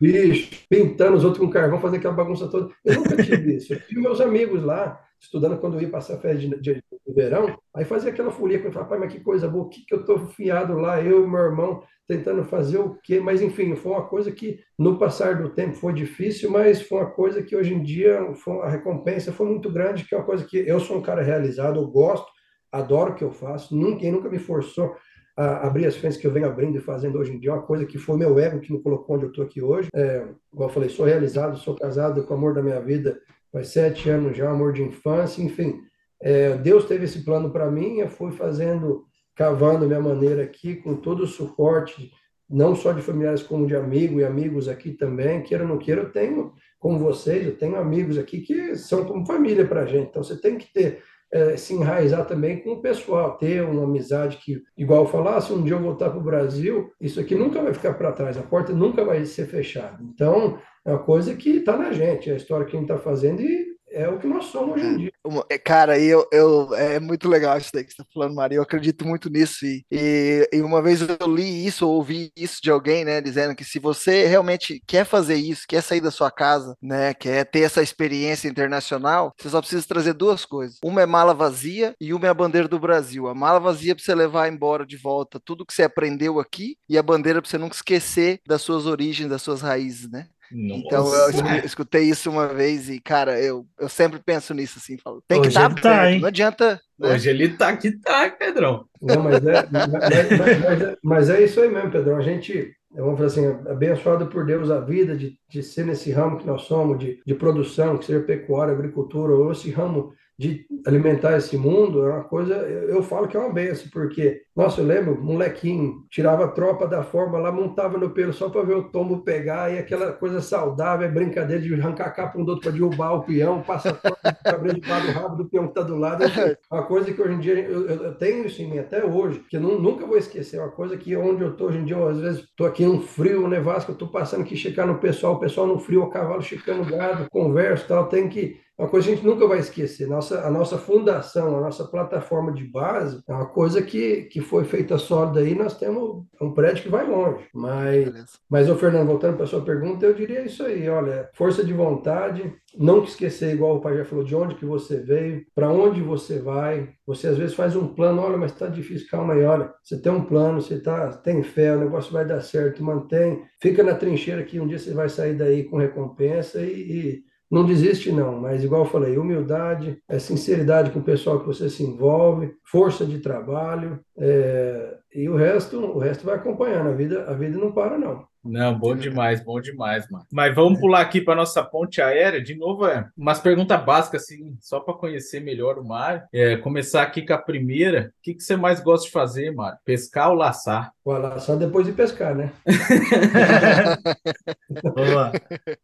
bicho, 0.00 0.64
pintando 0.70 1.16
os 1.16 1.24
outros 1.24 1.44
com 1.44 1.50
carvão, 1.50 1.80
fazendo 1.80 1.98
aquela 1.98 2.14
bagunça 2.14 2.46
toda. 2.46 2.72
Eu 2.84 2.94
nunca 2.94 3.20
tive 3.20 3.56
isso. 3.56 3.74
Eu 3.74 3.80
tive 3.80 4.00
meus 4.00 4.20
amigos 4.20 4.62
lá, 4.62 5.00
estudando 5.20 5.58
quando 5.58 5.74
eu 5.74 5.82
ia 5.82 5.90
passar 5.90 6.18
férias 6.18 6.42
de, 6.42 6.48
de, 6.60 6.74
de 6.74 7.12
verão, 7.14 7.58
aí 7.74 7.84
fazia 7.84 8.10
aquela 8.10 8.30
folia, 8.30 8.58
eu 8.58 8.72
falava, 8.72 8.90
pai, 8.90 8.98
mas 8.98 9.12
que 9.12 9.20
coisa 9.20 9.48
boa, 9.48 9.64
o 9.64 9.68
que, 9.68 9.84
que 9.84 9.94
eu 9.94 10.00
estou 10.00 10.18
fiado 10.18 10.74
lá, 10.74 11.02
eu 11.02 11.24
e 11.24 11.28
meu 11.28 11.40
irmão, 11.40 11.82
tentando 12.06 12.44
fazer 12.44 12.78
o 12.78 12.94
quê? 13.02 13.18
Mas, 13.18 13.42
enfim, 13.42 13.74
foi 13.74 13.92
uma 13.92 14.06
coisa 14.06 14.30
que, 14.30 14.60
no 14.78 14.98
passar 14.98 15.42
do 15.42 15.50
tempo, 15.50 15.74
foi 15.74 15.92
difícil, 15.92 16.50
mas 16.50 16.82
foi 16.82 16.98
uma 16.98 17.10
coisa 17.10 17.42
que, 17.42 17.56
hoje 17.56 17.74
em 17.74 17.82
dia, 17.82 18.20
a 18.62 18.68
recompensa 18.68 19.32
foi 19.32 19.46
muito 19.46 19.70
grande, 19.70 20.04
que 20.04 20.14
é 20.14 20.18
uma 20.18 20.26
coisa 20.26 20.44
que 20.44 20.56
eu 20.56 20.78
sou 20.78 20.98
um 20.98 21.02
cara 21.02 21.22
realizado, 21.22 21.80
eu 21.80 21.86
gosto, 21.86 22.26
adoro 22.70 23.12
o 23.12 23.14
que 23.14 23.24
eu 23.24 23.32
faço, 23.32 23.76
ninguém 23.76 24.12
nunca 24.12 24.28
me 24.28 24.38
forçou 24.38 24.94
a 25.36 25.66
abrir 25.66 25.84
as 25.86 25.96
frentes 25.96 26.16
que 26.16 26.26
eu 26.26 26.32
venho 26.32 26.46
abrindo 26.46 26.78
e 26.78 26.80
fazendo 26.80 27.18
hoje 27.18 27.32
em 27.32 27.38
dia, 27.38 27.50
é 27.50 27.52
uma 27.52 27.62
coisa 27.62 27.84
que 27.84 27.98
foi 27.98 28.16
meu 28.16 28.38
ego 28.38 28.58
que 28.58 28.72
me 28.72 28.80
colocou 28.80 29.16
onde 29.16 29.26
eu 29.26 29.28
estou 29.28 29.44
aqui 29.44 29.60
hoje. 29.60 29.88
É, 29.94 30.26
igual 30.52 30.70
eu 30.70 30.72
falei, 30.72 30.88
sou 30.88 31.04
realizado, 31.04 31.58
sou 31.58 31.74
casado 31.74 32.24
com 32.24 32.32
o 32.32 32.36
amor 32.36 32.54
da 32.54 32.62
minha 32.62 32.80
vida, 32.80 33.20
faz 33.56 33.68
sete 33.68 34.10
anos 34.10 34.36
já, 34.36 34.50
amor 34.50 34.74
de 34.74 34.82
infância, 34.82 35.42
enfim. 35.42 35.80
É, 36.20 36.58
Deus 36.58 36.84
teve 36.84 37.06
esse 37.06 37.24
plano 37.24 37.50
para 37.50 37.70
mim, 37.70 38.00
eu 38.00 38.08
fui 38.08 38.30
fazendo, 38.32 39.06
cavando 39.34 39.86
minha 39.86 40.00
maneira 40.00 40.42
aqui, 40.42 40.76
com 40.76 40.94
todo 40.94 41.22
o 41.22 41.26
suporte, 41.26 42.10
não 42.48 42.76
só 42.76 42.92
de 42.92 43.00
familiares, 43.00 43.42
como 43.42 43.66
de 43.66 43.74
amigo 43.74 44.20
e 44.20 44.24
amigos 44.26 44.68
aqui 44.68 44.92
também, 44.92 45.42
queira 45.42 45.64
ou 45.64 45.70
não 45.70 45.78
queira, 45.78 46.02
eu 46.02 46.12
tenho, 46.12 46.52
como 46.78 46.98
vocês, 46.98 47.46
eu 47.46 47.56
tenho 47.56 47.76
amigos 47.76 48.18
aqui 48.18 48.42
que 48.42 48.76
são 48.76 49.06
como 49.06 49.24
família 49.24 49.66
para 49.66 49.82
a 49.82 49.86
gente, 49.86 50.10
então 50.10 50.22
você 50.22 50.38
tem 50.38 50.58
que 50.58 50.70
ter 50.70 51.02
é, 51.36 51.56
se 51.56 51.74
enraizar 51.74 52.24
também 52.26 52.60
com 52.60 52.72
o 52.72 52.80
pessoal, 52.80 53.36
ter 53.36 53.62
uma 53.62 53.84
amizade 53.84 54.38
que, 54.38 54.62
igual 54.76 55.02
eu 55.02 55.08
falar, 55.08 55.40
se 55.42 55.52
um 55.52 55.62
dia 55.62 55.74
eu 55.74 55.80
voltar 55.80 56.08
para 56.08 56.18
o 56.18 56.24
Brasil, 56.24 56.90
isso 56.98 57.20
aqui 57.20 57.34
nunca 57.34 57.62
vai 57.62 57.74
ficar 57.74 57.92
para 57.94 58.12
trás, 58.12 58.38
a 58.38 58.42
porta 58.42 58.72
nunca 58.72 59.04
vai 59.04 59.24
ser 59.26 59.46
fechada. 59.46 59.98
Então, 60.02 60.58
é 60.84 60.90
uma 60.90 60.98
coisa 60.98 61.34
que 61.34 61.50
está 61.50 61.76
na 61.76 61.92
gente, 61.92 62.30
é 62.30 62.32
a 62.32 62.36
história 62.36 62.64
que 62.64 62.74
a 62.74 62.80
gente 62.80 62.90
está 62.90 63.02
fazendo 63.02 63.42
e 63.42 63.76
é 63.90 64.08
o 64.08 64.18
que 64.18 64.26
nós 64.26 64.46
somos 64.46 64.76
hoje 64.76 64.86
em 64.86 64.94
é, 64.94 64.96
dia. 64.96 65.12
É, 65.48 65.58
cara, 65.58 65.98
eu, 65.98 66.26
eu, 66.32 66.74
é 66.74 67.00
muito 67.00 67.28
legal 67.28 67.58
isso 67.58 67.70
daí 67.72 67.84
que 67.84 67.90
você 67.92 68.02
está 68.02 68.12
falando, 68.12 68.34
Maria. 68.34 68.58
Eu 68.58 68.62
acredito 68.62 69.06
muito 69.06 69.28
nisso. 69.28 69.64
E, 69.64 69.84
e, 69.90 70.48
e, 70.52 70.62
uma 70.62 70.82
vez 70.82 71.00
eu 71.00 71.34
li 71.34 71.66
isso, 71.66 71.86
ou 71.86 71.96
ouvi 71.96 72.30
isso 72.36 72.60
de 72.62 72.70
alguém, 72.70 73.04
né, 73.04 73.20
dizendo 73.20 73.54
que 73.54 73.64
se 73.64 73.78
você 73.78 74.26
realmente 74.26 74.82
quer 74.86 75.04
fazer 75.04 75.36
isso, 75.36 75.64
quer 75.68 75.82
sair 75.82 76.00
da 76.00 76.10
sua 76.10 76.30
casa, 76.30 76.76
né, 76.82 77.14
quer 77.14 77.44
ter 77.44 77.60
essa 77.60 77.82
experiência 77.82 78.48
internacional, 78.48 79.32
você 79.38 79.48
só 79.48 79.60
precisa 79.60 79.86
trazer 79.86 80.12
duas 80.12 80.44
coisas. 80.44 80.78
Uma 80.84 81.02
é 81.02 81.06
mala 81.06 81.34
vazia 81.34 81.94
e 82.00 82.12
uma 82.12 82.26
é 82.26 82.30
a 82.30 82.34
bandeira 82.34 82.68
do 82.68 82.78
Brasil. 82.78 83.28
A 83.28 83.34
mala 83.34 83.58
vazia 83.58 83.94
para 83.94 84.04
você 84.04 84.14
levar 84.14 84.48
embora 84.48 84.86
de 84.86 84.96
volta 84.96 85.40
tudo 85.44 85.66
que 85.66 85.74
você 85.74 85.82
aprendeu 85.82 86.38
aqui 86.38 86.76
e 86.88 86.96
a 86.98 87.02
bandeira 87.02 87.40
para 87.40 87.50
você 87.50 87.58
nunca 87.58 87.74
esquecer 87.74 88.40
das 88.46 88.62
suas 88.62 88.86
origens, 88.86 89.28
das 89.28 89.42
suas 89.42 89.60
raízes, 89.62 90.10
né? 90.10 90.28
Nossa. 90.50 90.80
Então 90.80 91.14
eu 91.14 91.64
escutei 91.64 92.04
isso 92.04 92.30
uma 92.30 92.48
vez 92.48 92.88
e, 92.88 93.00
cara, 93.00 93.40
eu, 93.40 93.66
eu 93.78 93.88
sempre 93.88 94.20
penso 94.24 94.54
nisso 94.54 94.78
assim, 94.78 94.96
falo, 94.96 95.22
tem 95.26 95.40
que 95.42 95.48
estar 95.48 95.74
tá 95.74 95.80
tá, 95.80 96.10
Não 96.10 96.28
adianta. 96.28 96.80
Né? 96.98 97.14
Hoje 97.14 97.30
ele 97.30 97.48
tá 97.50 97.68
aqui, 97.68 97.92
tá, 97.98 98.30
Pedrão. 98.30 98.86
Não, 99.00 99.22
mas 99.22 99.46
é, 99.46 99.68
mas, 99.70 99.88
mas, 99.88 100.38
mas, 100.38 100.82
é, 100.82 100.96
mas 101.02 101.30
é 101.30 101.44
isso 101.44 101.60
aí 101.60 101.70
mesmo, 101.70 101.90
Pedrão. 101.90 102.16
A 102.16 102.22
gente, 102.22 102.72
vamos 102.94 103.16
falar 103.16 103.26
assim, 103.26 103.46
abençoado 103.68 104.26
por 104.26 104.46
Deus 104.46 104.70
a 104.70 104.80
vida 104.80 105.16
de, 105.16 105.38
de 105.48 105.62
ser 105.62 105.84
nesse 105.84 106.10
ramo 106.10 106.38
que 106.38 106.46
nós 106.46 106.62
somos, 106.62 106.98
de, 106.98 107.20
de 107.24 107.34
produção, 107.34 107.98
que 107.98 108.06
seja 108.06 108.20
pecuária, 108.20 108.72
agricultura, 108.72 109.34
ou 109.34 109.52
esse 109.52 109.70
ramo 109.70 110.14
de 110.38 110.66
alimentar 110.86 111.36
esse 111.36 111.56
mundo 111.56 112.04
é 112.04 112.10
uma 112.10 112.24
coisa, 112.24 112.54
eu, 112.54 113.02
falo 113.02 113.26
que 113.26 113.36
é 113.36 113.40
uma 113.40 113.52
benção, 113.52 113.88
porque, 113.90 114.42
nossa, 114.54 114.82
eu 114.82 114.86
lembro, 114.86 115.18
molequinho, 115.20 116.04
tirava 116.10 116.44
a 116.44 116.48
tropa 116.48 116.86
da 116.86 117.02
forma 117.02 117.38
lá, 117.38 117.50
montava 117.50 117.96
no 117.96 118.10
pelo 118.10 118.34
só 118.34 118.50
para 118.50 118.62
ver 118.62 118.74
o 118.74 118.90
tombo 118.90 119.22
pegar, 119.22 119.72
e 119.72 119.78
aquela 119.78 120.12
coisa 120.12 120.42
saudável, 120.42 121.08
é 121.08 121.10
brincadeira 121.10 121.62
de 121.62 121.72
arrancar 121.72 122.08
a 122.08 122.10
capa 122.10 122.38
um 122.38 122.44
do 122.44 122.50
outro 122.50 122.64
para 122.64 122.72
derrubar 122.72 123.14
o 123.14 123.22
peão, 123.22 123.62
passa 123.62 123.98
a 124.22 124.32
cabelo 124.34 124.74
de 124.78 124.80
do 124.80 125.12
rabo 125.12 125.36
do 125.36 125.48
peão 125.48 125.64
que 125.64 125.70
está 125.70 125.82
do 125.82 125.96
lado. 125.96 126.22
É 126.24 126.56
uma 126.70 126.82
coisa 126.82 127.12
que 127.12 127.20
hoje 127.20 127.32
em 127.32 127.40
dia 127.40 127.58
eu, 127.58 127.86
eu, 127.86 128.14
tenho 128.14 128.46
isso 128.46 128.60
em 128.60 128.70
mim 128.70 128.78
até 128.78 129.04
hoje, 129.04 129.42
que 129.48 129.56
eu 129.56 129.60
nunca 129.60 130.06
vou 130.06 130.18
esquecer, 130.18 130.60
uma 130.60 130.70
coisa 130.70 130.96
que 130.98 131.16
onde 131.16 131.42
eu 131.42 131.52
estou 131.52 131.68
hoje 131.68 131.78
em 131.78 131.84
dia, 131.84 131.96
eu, 131.96 132.08
às 132.08 132.20
vezes 132.20 132.40
estou 132.40 132.66
aqui 132.66 132.84
num 132.84 133.00
frio, 133.00 133.48
nevasco, 133.48 133.90
eu 133.90 133.94
estou 133.94 134.08
passando 134.08 134.42
aqui, 134.42 134.56
checar 134.56 134.86
no 134.86 134.98
pessoal, 134.98 135.34
o 135.34 135.40
pessoal 135.40 135.66
no 135.66 135.78
frio, 135.78 136.02
o 136.02 136.10
cavalo 136.10 136.42
checando 136.42 136.84
gado, 136.84 137.26
converso 137.30 137.88
tal, 137.88 138.08
tem 138.08 138.28
que 138.28 138.65
uma 138.78 138.88
coisa 138.88 139.06
que 139.06 139.12
a 139.12 139.16
gente 139.16 139.26
nunca 139.26 139.46
vai 139.46 139.58
esquecer. 139.58 140.06
Nossa, 140.06 140.46
a 140.46 140.50
nossa 140.50 140.76
fundação, 140.76 141.56
a 141.56 141.60
nossa 141.60 141.84
plataforma 141.84 142.52
de 142.52 142.64
base 142.64 143.22
é 143.26 143.32
uma 143.32 143.46
coisa 143.46 143.80
que, 143.80 144.24
que 144.24 144.40
foi 144.40 144.64
feita 144.64 144.98
sólida 144.98 145.40
aí. 145.40 145.54
Nós 145.54 145.78
temos 145.78 146.24
um 146.40 146.52
prédio 146.52 146.82
que 146.82 146.88
vai 146.90 147.06
longe. 147.06 147.46
Mas, 147.54 148.38
mas 148.50 148.68
o 148.68 148.76
Fernando, 148.76 149.08
voltando 149.08 149.36
para 149.36 149.44
a 149.44 149.48
sua 149.48 149.62
pergunta, 149.62 150.04
eu 150.04 150.12
diria 150.12 150.44
isso 150.44 150.62
aí: 150.62 150.88
olha, 150.88 151.30
força 151.32 151.64
de 151.64 151.72
vontade, 151.72 152.52
não 152.76 153.02
esquecer, 153.02 153.54
igual 153.54 153.76
o 153.76 153.80
pai 153.80 153.96
já 153.96 154.04
falou, 154.04 154.24
de 154.24 154.36
onde 154.36 154.56
que 154.56 154.66
você 154.66 154.98
veio, 155.00 155.46
para 155.54 155.70
onde 155.70 156.02
você 156.02 156.38
vai. 156.38 156.90
Você 157.06 157.28
às 157.28 157.38
vezes 157.38 157.54
faz 157.54 157.74
um 157.76 157.88
plano, 157.88 158.20
olha, 158.20 158.36
mas 158.36 158.52
está 158.52 158.66
difícil, 158.66 159.08
calma 159.08 159.32
aí, 159.32 159.44
olha. 159.44 159.72
Você 159.82 159.98
tem 159.98 160.12
um 160.12 160.24
plano, 160.24 160.60
você 160.60 160.78
tá, 160.80 161.12
tem 161.12 161.42
fé, 161.42 161.74
o 161.74 161.80
negócio 161.80 162.12
vai 162.12 162.26
dar 162.26 162.42
certo, 162.42 162.84
mantém, 162.84 163.42
fica 163.60 163.82
na 163.82 163.94
trincheira 163.94 164.42
que 164.42 164.60
um 164.60 164.66
dia 164.66 164.78
você 164.78 164.92
vai 164.92 165.08
sair 165.08 165.34
daí 165.34 165.64
com 165.64 165.78
recompensa 165.78 166.60
e, 166.60 166.72
e 166.72 167.25
não 167.50 167.64
desiste, 167.64 168.10
não, 168.10 168.40
mas 168.40 168.64
igual 168.64 168.82
eu 168.82 168.90
falei, 168.90 169.16
humildade, 169.16 170.02
é 170.08 170.18
sinceridade 170.18 170.90
com 170.90 170.98
o 170.98 171.04
pessoal 171.04 171.40
que 171.40 171.46
você 171.46 171.70
se 171.70 171.82
envolve, 171.82 172.54
força 172.64 173.06
de 173.06 173.20
trabalho, 173.20 174.00
é, 174.18 174.98
e 175.14 175.28
o 175.28 175.36
resto, 175.36 175.78
o 175.78 175.98
resto 175.98 176.26
vai 176.26 176.36
acompanhando. 176.36 176.90
A 176.90 176.92
vida, 176.92 177.24
a 177.26 177.32
vida 177.32 177.56
não 177.56 177.72
para, 177.72 177.96
não. 177.96 178.26
Não, 178.46 178.78
bom 178.78 178.94
demais, 178.94 179.42
bom 179.42 179.60
demais, 179.60 180.08
mano. 180.10 180.24
Mas 180.32 180.54
vamos 180.54 180.80
pular 180.80 181.00
aqui 181.00 181.20
para 181.20 181.34
nossa 181.34 181.62
ponte 181.62 182.00
aérea. 182.00 182.42
De 182.42 182.54
novo, 182.54 182.86
é 182.86 183.08
umas 183.16 183.40
perguntas 183.40 183.82
básicas, 183.84 184.22
assim, 184.22 184.56
só 184.60 184.80
para 184.80 184.94
conhecer 184.94 185.40
melhor 185.40 185.78
o 185.78 185.84
mar. 185.84 186.26
É, 186.32 186.56
começar 186.56 187.02
aqui 187.02 187.26
com 187.26 187.32
a 187.32 187.38
primeira. 187.38 188.12
O 188.18 188.22
que, 188.22 188.34
que 188.34 188.42
você 188.42 188.56
mais 188.56 188.80
gosta 188.80 189.06
de 189.06 189.12
fazer, 189.12 189.52
Mário? 189.52 189.78
Pescar 189.84 190.30
ou 190.30 190.36
laçar? 190.36 190.92
O 191.04 191.12
laçar 191.12 191.56
depois 191.56 191.86
de 191.86 191.92
pescar, 191.92 192.34
né? 192.34 192.52
Boa. 194.82 195.32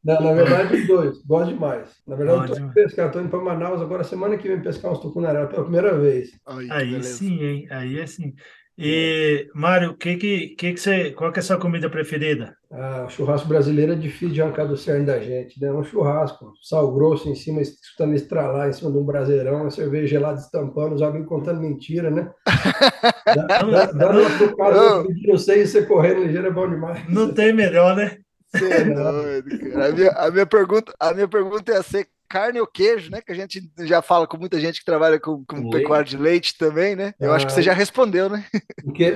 Não, 0.05 0.21
na 0.21 0.33
verdade, 0.33 0.77
os 0.77 0.87
dois. 0.87 1.23
Gosto 1.23 1.53
demais. 1.53 1.89
Na 2.07 2.17
verdade, 2.17 2.51
eu 2.51 2.57
tô 2.57 2.63
indo 2.63 2.75
pescar. 2.75 3.07
Estou 3.07 3.23
indo 3.23 3.31
para 3.31 3.41
Manaus 3.41 3.81
agora, 3.81 4.05
semana 4.05 4.37
que 4.37 4.49
vem, 4.49 4.61
pescar 4.61 4.93
uns 4.93 5.01
tucunaré 5.01 5.47
pela 5.47 5.63
primeira 5.63 5.99
vez. 5.99 6.31
Aí 6.71 7.03
sim, 7.03 7.43
hein? 7.43 7.67
Aí 7.71 7.99
é 7.99 8.07
sim. 8.07 8.35
E, 8.79 9.49
Mário, 9.55 9.95
que 9.97 10.17
que, 10.17 10.49
que 10.57 10.73
que 10.73 10.81
você, 10.81 11.11
qual 11.11 11.31
que 11.31 11.39
é 11.39 11.43
a 11.43 11.45
sua 11.45 11.59
comida 11.59 11.91
preferida? 11.91 12.57
Ah, 12.71 13.05
o 13.07 13.11
churrasco 13.11 13.47
brasileiro 13.47 13.93
é 13.93 13.97
difícil 13.97 14.31
de 14.31 14.41
arrancar 14.41 14.65
do 14.65 14.79
cerne 14.79 15.05
da 15.05 15.21
gente, 15.21 15.61
né? 15.61 15.71
Um 15.71 15.85
churrasco, 15.85 16.53
sal 16.63 16.91
grosso 16.91 17.29
em 17.29 17.35
cima, 17.35 17.61
escutando 17.61 18.15
estralar 18.15 18.71
em 18.71 18.73
cima 18.73 18.91
de 18.91 18.97
um 18.97 19.05
braseirão, 19.05 19.63
uma 19.63 19.71
cerveja 19.71 20.07
gelada 20.07 20.41
estampando, 20.41 20.95
os 20.95 21.03
amigos 21.03 21.29
contando 21.29 21.61
mentira, 21.61 22.11
né? 22.11 22.31
Dando 23.95 24.21
uma 24.21 24.39
tocada 24.39 25.05
pedindo 25.07 25.39
sei, 25.39 25.67
você 25.67 25.85
correndo 25.85 26.25
ligeiro 26.25 26.47
é 26.49 26.51
bom 26.51 26.69
demais. 26.69 27.07
Não 27.11 27.33
tem 27.35 27.53
melhor, 27.53 27.95
né? 27.95 28.17
Você 28.55 28.65
é 28.65 28.85
doido, 28.89 29.71
cara. 29.71 29.87
A 29.87 29.93
minha, 29.93 30.11
a 30.13 30.31
minha, 30.31 30.47
pergunta, 30.47 30.95
a 30.99 31.13
minha 31.13 31.29
pergunta 31.29 31.73
é 31.73 31.83
ser 31.83 32.07
carne 32.33 32.59
ou 32.59 32.67
queijo, 32.67 33.11
né? 33.11 33.21
Que 33.21 33.31
a 33.31 33.35
gente 33.35 33.71
já 33.81 34.01
fala 34.01 34.27
com 34.27 34.39
muita 34.39 34.59
gente 34.59 34.81
que 34.81 34.87
trabalha 34.87 35.21
com, 35.21 35.45
com 35.45 35.69
pecuária 35.69 36.07
de 36.07 36.17
leite 36.17 36.57
também, 36.57 36.97
né? 36.97 37.13
Eu 37.21 37.31
ah, 37.31 37.37
acho 37.37 37.47
que 37.47 37.53
você 37.53 37.61
ah. 37.61 37.65
já 37.65 37.73
respondeu, 37.75 38.31
né? 38.31 38.47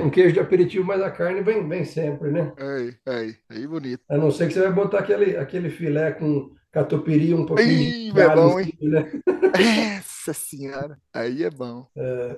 Um 0.02 0.10
queijo 0.10 0.34
de 0.34 0.40
aperitivo, 0.40 0.84
mas 0.84 1.00
a 1.00 1.10
carne 1.10 1.40
vem, 1.40 1.66
vem 1.66 1.82
sempre, 1.82 2.30
né? 2.30 2.52
Aí, 2.58 2.94
aí, 3.06 3.34
aí 3.48 3.66
bonito. 3.66 4.02
A 4.10 4.18
não 4.18 4.30
ser 4.30 4.48
que 4.48 4.52
você 4.52 4.60
vai 4.60 4.72
botar 4.72 4.98
aquele, 4.98 5.34
aquele 5.38 5.70
filé 5.70 6.12
com 6.12 6.50
catupiry 6.70 7.32
um 7.32 7.46
pouquinho 7.46 7.70
Ih, 7.70 8.12
de 8.12 8.20
é 8.20 8.34
bom, 8.34 8.60
hein? 8.60 8.78
Né? 8.82 9.10
Essa 9.98 10.34
senhora, 10.34 10.98
aí 11.14 11.42
é 11.42 11.50
bom. 11.50 11.86
É... 11.96 12.36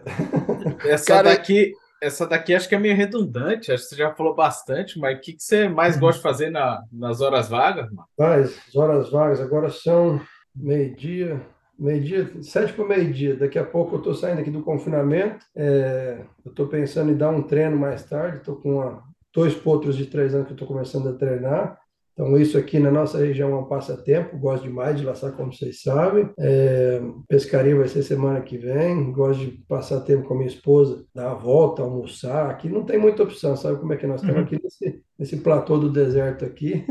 Essa 0.91 1.07
Cara, 1.07 1.31
daqui... 1.31 1.73
Essa 2.01 2.25
daqui 2.29 2.55
acho 2.55 2.69
que 2.69 2.77
é 2.77 2.79
meio 2.79 2.95
redundante, 2.95 3.73
acho 3.73 3.83
que 3.83 3.89
você 3.89 3.97
já 3.97 4.15
falou 4.15 4.33
bastante, 4.33 4.97
mas 5.01 5.19
o 5.19 5.21
que, 5.21 5.33
que 5.33 5.43
você 5.43 5.69
mais 5.69 5.97
uhum. 5.97 6.03
gosta 6.03 6.19
de 6.19 6.23
fazer 6.23 6.49
na, 6.49 6.81
nas 6.93 7.21
horas 7.21 7.49
vagas, 7.49 7.91
mano? 7.91 8.07
Mas, 8.17 8.57
as 8.69 8.77
horas 8.77 9.11
vagas 9.11 9.41
agora 9.41 9.69
são 9.69 10.21
meio-dia, 10.61 11.41
meio-dia, 11.79 12.31
sete 12.43 12.73
para 12.73 12.85
meio-dia. 12.85 13.37
Daqui 13.37 13.59
a 13.59 13.65
pouco 13.65 13.95
eu 13.95 13.99
estou 13.99 14.15
saindo 14.15 14.41
aqui 14.41 14.51
do 14.51 14.63
confinamento. 14.63 15.45
É, 15.55 16.25
eu 16.45 16.51
estou 16.51 16.67
pensando 16.67 17.11
em 17.13 17.17
dar 17.17 17.31
um 17.31 17.43
treino 17.43 17.77
mais 17.77 18.05
tarde. 18.05 18.39
Estou 18.39 18.57
com 18.57 18.77
uma, 18.77 19.03
dois 19.35 19.55
potros 19.55 19.97
de 19.97 20.07
três 20.07 20.35
anos 20.35 20.47
que 20.47 20.53
eu 20.53 20.57
estou 20.57 20.69
começando 20.69 21.09
a 21.09 21.15
treinar. 21.15 21.79
Então, 22.19 22.37
isso 22.37 22.59
aqui 22.59 22.81
na 22.81 22.91
nossa 22.91 23.19
região 23.19 23.53
é 23.53 23.57
um 23.57 23.67
passatempo, 23.67 24.37
gosto 24.37 24.65
demais 24.65 24.99
de 24.99 25.07
laçar, 25.07 25.31
como 25.35 25.53
vocês 25.53 25.83
sabem. 25.83 26.29
É, 26.37 27.01
pescaria 27.29 27.77
vai 27.77 27.87
ser 27.87 28.03
semana 28.03 28.41
que 28.41 28.59
vem, 28.59 29.13
gosto 29.13 29.45
de 29.45 29.53
passar 29.69 30.01
tempo 30.01 30.27
com 30.27 30.35
a 30.35 30.39
minha 30.39 30.49
esposa, 30.49 31.05
dar 31.15 31.31
a 31.31 31.35
volta, 31.35 31.81
almoçar. 31.81 32.51
Aqui 32.51 32.69
não 32.69 32.83
tem 32.83 32.99
muita 32.99 33.23
opção, 33.23 33.57
sabe 33.57 33.79
como 33.79 33.93
é 33.93 33.97
que 33.97 34.05
nós 34.05 34.21
estamos 34.21 34.41
uhum. 34.41 34.47
aqui 34.47 34.61
nesse, 34.61 35.01
nesse 35.17 35.37
platô 35.37 35.79
do 35.79 35.89
deserto 35.89 36.45
aqui. 36.45 36.85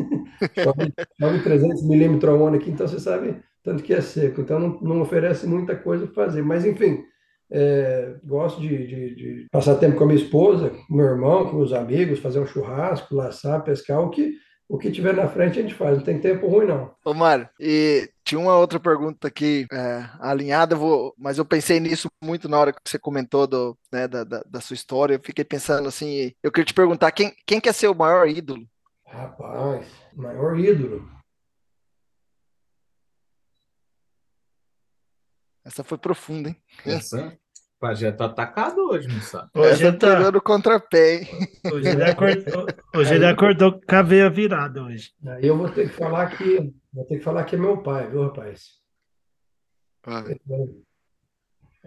chove, 0.64 0.94
chove 1.20 1.44
300 1.44 1.86
milímetros 1.86 2.34
ao 2.34 2.48
ano 2.48 2.56
aqui, 2.56 2.72
então 2.72 2.88
você 2.88 2.98
sabe 2.98 3.36
tanto 3.68 3.84
que 3.84 3.94
é 3.94 4.00
seco. 4.00 4.40
Então, 4.40 4.58
não, 4.58 4.80
não 4.80 5.02
oferece 5.02 5.46
muita 5.46 5.76
coisa 5.76 6.08
para 6.08 6.24
fazer. 6.24 6.42
Mas, 6.42 6.66
enfim, 6.66 7.04
é, 7.52 8.16
gosto 8.24 8.62
de, 8.62 8.88
de, 8.88 9.16
de, 9.16 9.48
passar 9.52 9.76
tempo 9.76 9.98
com 9.98 10.06
a 10.06 10.08
minha 10.08 10.20
esposa, 10.20 10.70
com 10.70 10.96
meu 10.96 11.06
irmão, 11.06 11.50
com 11.50 11.58
os 11.58 11.74
amigos, 11.74 12.20
fazer 12.20 12.40
um 12.40 12.46
churrasco, 12.46 13.14
laçar, 13.14 13.62
pescar, 13.66 14.00
o 14.00 14.10
que 14.10 14.36
o 14.70 14.78
que 14.78 14.92
tiver 14.92 15.14
na 15.14 15.30
frente 15.30 15.60
a 15.60 15.62
gente 15.62 15.74
faz, 15.74 15.98
não 15.98 16.04
tem 16.04 16.20
tempo 16.20 16.46
ruim, 16.46 16.66
não. 16.66 16.94
Ô, 17.06 17.14
Mário, 17.14 17.48
e 17.58 18.10
tinha 18.22 18.38
uma 18.38 18.58
outra 18.58 18.78
pergunta 18.78 19.30
aqui 19.30 19.66
é, 19.72 20.04
alinhada, 20.20 20.76
vou, 20.76 21.14
mas 21.18 21.38
eu 21.38 21.46
pensei 21.46 21.80
nisso 21.80 22.10
muito 22.22 22.50
na 22.50 22.60
hora 22.60 22.74
que 22.74 22.82
você 22.86 23.00
comentou 23.00 23.48
do, 23.48 23.78
né, 23.90 24.10
da, 24.10 24.26
da, 24.26 24.44
da, 24.46 24.60
sua 24.60 24.74
história. 24.74 25.16
Eu 25.16 25.22
fiquei 25.24 25.46
pensando 25.46 25.88
assim, 25.88 26.34
eu 26.44 26.52
queria 26.52 26.66
te 26.66 26.74
perguntar, 26.74 27.12
quem, 27.12 27.34
quem 27.46 27.62
quer 27.62 27.74
ser 27.74 27.88
o 27.88 27.96
maior 27.96 28.28
ídolo? 28.28 28.68
Rapaz, 29.06 29.88
maior 30.14 30.60
ídolo. 30.60 31.17
Essa 35.68 35.84
foi 35.84 35.98
profunda, 35.98 36.48
hein? 36.48 36.56
Essa? 36.86 37.38
Pajé 37.78 38.10
tá 38.10 38.26
atacado 38.26 38.90
hoje, 38.90 39.10
não 39.10 39.20
sabe? 39.20 39.50
Hoje 39.54 39.86
ele 39.86 39.98
tá 39.98 40.16
pegando 40.16 40.42
contrapé, 40.42 41.16
hein? 41.16 41.28
Hoje 41.72 41.90
ele 41.90 42.04
acordou, 42.06 42.66
hoje 42.96 43.16
ele 43.16 43.26
acordou 43.26 43.82
com 43.82 43.96
a 43.96 44.02
veia 44.02 44.30
virada 44.30 44.82
hoje. 44.82 45.12
Aí 45.28 45.46
eu 45.46 45.58
vou 45.58 45.70
ter 45.70 45.90
que 45.90 45.94
falar 45.94 46.36
que 46.36 46.74
vou 46.92 47.06
ter 47.06 47.18
que 47.18 47.24
falar 47.24 47.44
que 47.44 47.56
é 47.56 47.60
meu 47.60 47.84
pai, 47.84 48.10
viu, 48.10 48.24
rapaz? 48.24 48.78
Ah. 50.06 50.24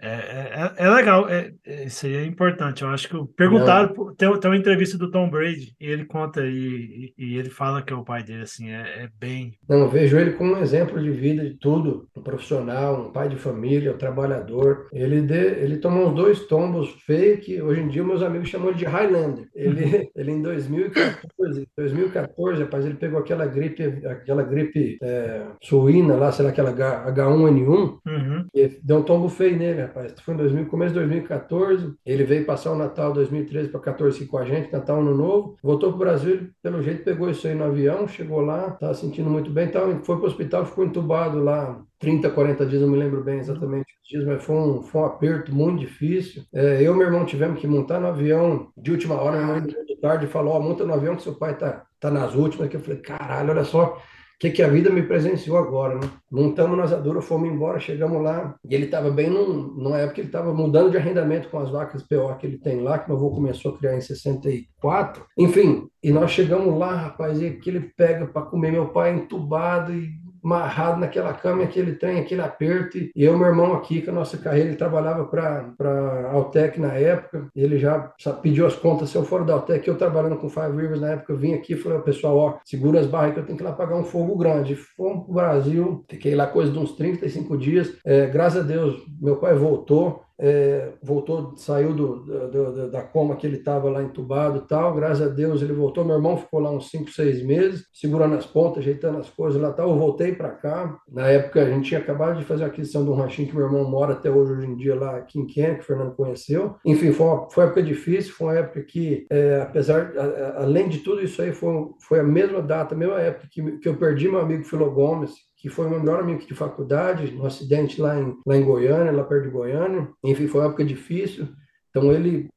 É, 0.02 0.08
é, 0.08 0.84
é, 0.84 0.86
é 0.86 0.90
legal, 0.90 1.28
é, 1.28 1.52
é, 1.66 1.84
isso 1.84 2.06
aí 2.06 2.16
é 2.16 2.24
importante. 2.24 2.82
Eu 2.82 2.88
acho 2.88 3.08
que 3.08 3.16
perguntaram, 3.36 3.94
tem, 4.16 4.40
tem 4.40 4.50
uma 4.50 4.56
entrevista 4.56 4.96
do 4.96 5.10
Tom 5.10 5.28
Brady 5.28 5.74
e 5.80 5.86
ele 5.86 6.04
conta 6.04 6.40
e, 6.44 7.12
e, 7.18 7.36
ele 7.36 7.50
fala 7.50 7.82
que 7.82 7.92
é 7.92 7.96
o 7.96 8.04
pai 8.04 8.22
dele, 8.22 8.42
assim, 8.42 8.70
é, 8.70 9.04
é, 9.04 9.08
bem. 9.18 9.52
Não, 9.68 9.80
eu 9.80 9.88
vejo 9.88 10.18
ele 10.18 10.32
como 10.32 10.54
um 10.54 10.62
exemplo 10.62 11.00
de 11.02 11.10
vida 11.10 11.44
de 11.44 11.56
tudo, 11.56 12.08
um 12.16 12.22
profissional, 12.22 13.08
um 13.08 13.12
pai 13.12 13.28
de 13.28 13.36
família, 13.36 13.92
um 13.92 13.98
trabalhador. 13.98 14.88
Ele, 14.92 15.20
de, 15.20 15.34
ele 15.34 15.76
tomou 15.76 16.08
uns 16.08 16.14
dois 16.14 16.46
tombos 16.46 16.90
feios 17.04 17.44
que 17.44 17.60
hoje 17.60 17.80
em 17.80 17.88
dia 17.88 18.02
meus 18.02 18.22
amigos 18.22 18.48
chamam 18.48 18.72
de 18.72 18.84
Highlander. 18.84 19.48
Ele, 19.54 20.10
ele 20.16 20.32
em 20.32 20.42
2014, 20.42 21.68
2014, 21.76 22.62
rapaz, 22.62 22.84
ele 22.84 22.94
pegou 22.94 23.20
aquela 23.20 23.46
gripe, 23.46 23.82
aquela 24.06 24.42
gripe 24.42 24.98
é, 25.02 25.42
suína 25.62 26.14
lá, 26.14 26.32
sei 26.32 26.44
lá, 26.44 26.50
aquela 26.50 26.72
H1N1, 26.72 27.98
uhum. 28.06 28.46
e 28.54 28.68
deu 28.82 28.98
um 28.98 29.02
tombo 29.02 29.28
feio 29.28 29.56
nele, 29.56 29.89
rapaz. 29.90 30.14
Foi 30.20 30.34
em 30.34 30.36
2000, 30.36 30.66
começo 30.66 30.94
de 30.94 31.00
2014. 31.00 31.94
Ele 32.06 32.24
veio 32.24 32.46
passar 32.46 32.72
o 32.72 32.76
Natal 32.76 33.12
2013 33.12 33.68
para 33.68 33.80
14 33.80 34.16
aqui 34.16 34.26
com 34.26 34.38
a 34.38 34.44
gente, 34.44 34.72
Natal 34.72 35.00
Ano 35.00 35.14
Novo. 35.14 35.56
Voltou 35.62 35.90
para 35.90 35.96
o 35.96 35.98
Brasil, 35.98 36.48
pelo 36.62 36.80
jeito 36.80 37.04
pegou 37.04 37.28
isso 37.28 37.46
aí 37.46 37.54
no 37.54 37.64
avião, 37.64 38.06
chegou 38.06 38.40
lá, 38.40 38.68
estava 38.68 38.94
sentindo 38.94 39.28
muito 39.28 39.50
bem, 39.50 39.66
então 39.66 40.02
foi 40.04 40.16
para 40.16 40.24
o 40.24 40.28
hospital, 40.28 40.64
ficou 40.64 40.84
entubado 40.84 41.42
lá 41.42 41.82
30, 41.98 42.30
40 42.30 42.66
dias, 42.66 42.82
não 42.82 42.88
me 42.88 42.96
lembro 42.96 43.22
bem 43.22 43.38
exatamente 43.38 43.86
os 44.02 44.08
dias, 44.08 44.24
mas 44.24 44.42
foi 44.42 44.56
um, 44.56 44.82
foi 44.82 45.00
um 45.00 45.04
aperto 45.04 45.54
muito 45.54 45.80
difícil. 45.80 46.44
É, 46.54 46.80
eu 46.82 46.94
e 46.94 46.96
meu 46.96 47.06
irmão 47.06 47.26
tivemos 47.26 47.60
que 47.60 47.66
montar 47.66 48.00
no 48.00 48.06
avião 48.06 48.68
de 48.76 48.92
última 48.92 49.16
hora, 49.20 49.36
minha 49.36 49.46
mãe 49.46 49.62
de 49.62 49.96
tarde 50.00 50.26
falou, 50.26 50.60
monta 50.62 50.84
no 50.84 50.94
avião 50.94 51.16
que 51.16 51.22
seu 51.22 51.34
pai 51.34 51.56
tá, 51.56 51.84
tá 51.98 52.10
nas 52.10 52.34
últimas, 52.34 52.68
que 52.68 52.76
eu 52.76 52.80
falei, 52.80 53.00
caralho, 53.00 53.50
olha 53.50 53.64
só, 53.64 54.00
que, 54.40 54.50
que 54.50 54.62
a 54.62 54.68
vida 54.68 54.88
me 54.88 55.02
presenciou 55.02 55.58
agora, 55.58 55.96
né? 55.96 56.10
Montamos 56.30 56.74
na 56.74 56.84
asadura, 56.84 57.20
fomos 57.20 57.50
embora, 57.50 57.78
chegamos 57.78 58.22
lá, 58.22 58.56
e 58.64 58.74
ele 58.74 58.86
estava 58.86 59.10
bem 59.10 59.28
num, 59.28 59.74
numa 59.74 59.98
época 59.98 60.14
que 60.14 60.20
ele 60.22 60.28
estava 60.28 60.54
mudando 60.54 60.90
de 60.90 60.96
arrendamento 60.96 61.50
com 61.50 61.58
as 61.58 61.68
vacas 61.70 62.02
PO 62.02 62.34
que 62.38 62.46
ele 62.46 62.56
tem 62.56 62.80
lá, 62.80 62.98
que 62.98 63.06
meu 63.06 63.18
avô 63.18 63.30
começou 63.32 63.74
a 63.74 63.76
criar 63.76 63.96
em 63.96 64.00
64. 64.00 65.26
Enfim, 65.36 65.86
e 66.02 66.10
nós 66.10 66.30
chegamos 66.30 66.78
lá, 66.78 66.96
rapaz, 66.96 67.42
e 67.42 67.50
que 67.50 67.68
ele 67.68 67.92
pega 67.94 68.26
para 68.26 68.46
comer 68.46 68.72
meu 68.72 68.88
pai 68.88 69.12
entubado 69.12 69.92
e 69.92 70.08
amarrado 70.42 71.00
naquela 71.00 71.32
cama, 71.32 71.62
aquele 71.62 71.94
trem, 71.94 72.20
aquele 72.20 72.40
aperto. 72.40 72.98
E 72.98 73.12
eu, 73.16 73.36
meu 73.36 73.48
irmão 73.48 73.74
aqui, 73.74 74.02
com 74.02 74.10
a 74.10 74.14
nossa 74.14 74.38
carreira, 74.38 74.68
ele 74.68 74.76
trabalhava 74.76 75.24
para 75.24 76.30
Altec 76.32 76.80
na 76.80 76.94
época, 76.94 77.48
ele 77.54 77.78
já 77.78 78.12
pediu 78.42 78.66
as 78.66 78.76
contas, 78.76 79.10
se 79.10 79.16
eu 79.16 79.24
for 79.24 79.44
da 79.44 79.54
Altec, 79.54 79.86
eu 79.86 79.98
trabalhando 79.98 80.36
com 80.36 80.48
Five 80.48 80.76
Rivers 80.76 81.00
na 81.00 81.10
época, 81.10 81.32
eu 81.32 81.38
vim 81.38 81.54
aqui 81.54 81.74
e 81.74 81.76
falei, 81.76 81.98
pessoal, 82.00 82.36
ó, 82.36 82.58
segura 82.64 83.00
as 83.00 83.06
barras 83.06 83.34
que 83.34 83.40
eu 83.40 83.46
tenho 83.46 83.56
que 83.56 83.62
ir 83.62 83.66
lá 83.66 83.72
pagar 83.72 83.96
um 83.96 84.04
fogo 84.04 84.36
grande. 84.36 84.74
Fomos 84.74 85.24
para 85.24 85.30
o 85.30 85.34
Brasil, 85.34 86.04
fiquei 86.08 86.34
lá 86.34 86.46
coisa 86.46 86.72
de 86.72 86.78
uns 86.78 86.92
35 86.92 87.56
dias. 87.56 87.96
É, 88.04 88.26
graças 88.26 88.64
a 88.64 88.66
Deus, 88.66 89.02
meu 89.20 89.36
pai 89.36 89.54
voltou, 89.54 90.22
é, 90.42 90.92
voltou, 91.02 91.52
saiu 91.56 91.92
do, 91.92 92.16
do, 92.48 92.90
da 92.90 93.02
coma 93.02 93.36
que 93.36 93.46
ele 93.46 93.58
estava 93.58 93.90
lá 93.90 94.02
entubado 94.02 94.62
tal. 94.62 94.94
Graças 94.94 95.26
a 95.26 95.28
Deus 95.28 95.60
ele 95.60 95.74
voltou. 95.74 96.04
Meu 96.04 96.16
irmão 96.16 96.38
ficou 96.38 96.60
lá 96.60 96.70
uns 96.70 96.88
5, 96.90 97.10
6 97.10 97.44
meses, 97.44 97.84
segurando 97.92 98.34
as 98.34 98.46
pontas, 98.46 98.78
ajeitando 98.78 99.18
as 99.18 99.28
coisas 99.28 99.60
lá 99.60 99.70
tal. 99.70 99.90
Eu 99.90 99.98
voltei 99.98 100.34
para 100.34 100.48
cá. 100.50 100.98
Na 101.06 101.28
época 101.28 101.62
a 101.62 101.68
gente 101.68 101.88
tinha 101.88 102.00
acabado 102.00 102.38
de 102.38 102.44
fazer 102.44 102.64
a 102.64 102.68
aquisição 102.68 103.04
de 103.04 103.10
um 103.10 103.14
ranchinho 103.14 103.48
que 103.48 103.54
meu 103.54 103.66
irmão 103.66 103.84
mora 103.88 104.14
até 104.14 104.30
hoje, 104.30 104.52
hoje 104.52 104.66
em 104.66 104.76
dia, 104.76 104.94
lá 104.94 105.16
aqui 105.16 105.38
em 105.38 105.46
Kenya, 105.46 105.74
que 105.74 105.82
o 105.82 105.84
Fernando 105.84 106.14
conheceu. 106.14 106.76
Enfim, 106.86 107.12
foi 107.12 107.26
uma, 107.26 107.50
foi 107.50 107.64
uma 107.64 107.70
época 107.70 107.82
difícil, 107.82 108.32
foi 108.32 108.46
uma 108.46 108.58
época 108.58 108.82
que, 108.82 109.26
é, 109.30 109.60
apesar, 109.60 110.12
a, 110.16 110.22
a, 110.22 110.62
além 110.62 110.88
de 110.88 111.00
tudo 111.00 111.22
isso 111.22 111.42
aí, 111.42 111.52
foi, 111.52 111.90
foi 112.00 112.18
a 112.18 112.24
mesma 112.24 112.62
data, 112.62 112.94
a 112.94 112.98
mesma 112.98 113.20
época 113.20 113.46
que, 113.50 113.78
que 113.78 113.88
eu 113.88 113.96
perdi 113.96 114.28
meu 114.28 114.40
amigo 114.40 114.64
Filo 114.64 114.90
Gomes, 114.90 115.34
que 115.60 115.68
foi 115.68 115.88
meu 115.88 116.00
melhor 116.00 116.20
amigo 116.20 116.46
de 116.46 116.54
faculdade, 116.54 117.32
no 117.32 117.44
acidente 117.44 118.00
lá 118.00 118.18
em, 118.18 118.36
lá 118.46 118.56
em 118.56 118.64
Goiânia, 118.64 119.12
lá 119.12 119.22
perto 119.22 119.44
de 119.44 119.50
Goiânia. 119.50 120.08
Enfim, 120.24 120.46
foi 120.46 120.62
uma 120.62 120.68
época 120.68 120.84
difícil. 120.84 121.48
Então, 121.90 122.10
ele, 122.10 122.48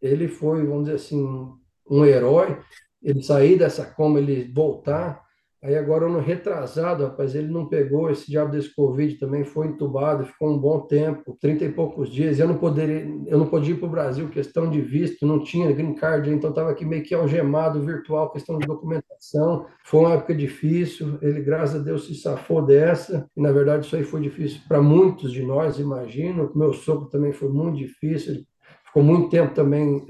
ele 0.00 0.28
foi, 0.28 0.64
vamos 0.64 0.84
dizer 0.84 0.96
assim, 0.96 1.52
um 1.90 2.04
herói. 2.04 2.56
Ele 3.02 3.20
sair 3.22 3.58
dessa 3.58 3.84
coma, 3.84 4.20
ele 4.20 4.50
voltar 4.54 5.21
Aí 5.64 5.76
agora, 5.76 6.08
no 6.08 6.18
retrasado, 6.18 7.04
rapaz, 7.04 7.36
ele 7.36 7.46
não 7.46 7.68
pegou 7.68 8.10
esse 8.10 8.28
diabo 8.28 8.50
desse 8.50 8.74
Covid 8.74 9.14
também, 9.14 9.44
foi 9.44 9.68
entubado, 9.68 10.26
ficou 10.26 10.50
um 10.50 10.58
bom 10.58 10.80
tempo, 10.80 11.36
30 11.40 11.64
e 11.66 11.72
poucos 11.72 12.10
dias. 12.10 12.40
Eu 12.40 12.48
não 12.48 12.58
poderia, 12.58 13.08
eu 13.28 13.38
não 13.38 13.46
podia 13.46 13.72
ir 13.72 13.78
para 13.78 13.86
o 13.86 13.90
Brasil, 13.90 14.28
questão 14.28 14.68
de 14.68 14.80
visto, 14.80 15.24
não 15.24 15.40
tinha 15.40 15.70
green 15.70 15.94
card, 15.94 16.28
então 16.30 16.50
estava 16.50 16.70
aqui 16.70 16.84
meio 16.84 17.04
que 17.04 17.14
algemado 17.14 17.80
virtual, 17.80 18.32
questão 18.32 18.58
de 18.58 18.66
documentação. 18.66 19.64
Foi 19.84 20.00
uma 20.00 20.14
época 20.14 20.34
difícil, 20.34 21.16
ele, 21.22 21.40
graças 21.40 21.80
a 21.80 21.84
Deus, 21.84 22.08
se 22.08 22.16
safou 22.16 22.66
dessa. 22.66 23.30
E, 23.36 23.40
na 23.40 23.52
verdade, 23.52 23.86
isso 23.86 23.94
aí 23.94 24.02
foi 24.02 24.20
difícil 24.20 24.62
para 24.66 24.82
muitos 24.82 25.30
de 25.30 25.44
nós, 25.44 25.78
imagino. 25.78 26.50
Meu 26.56 26.72
sogro 26.72 27.08
também 27.08 27.32
foi 27.32 27.48
muito 27.48 27.78
difícil, 27.78 28.44
ficou 28.92 29.02
muito 29.02 29.30
tempo 29.30 29.54
também 29.54 30.06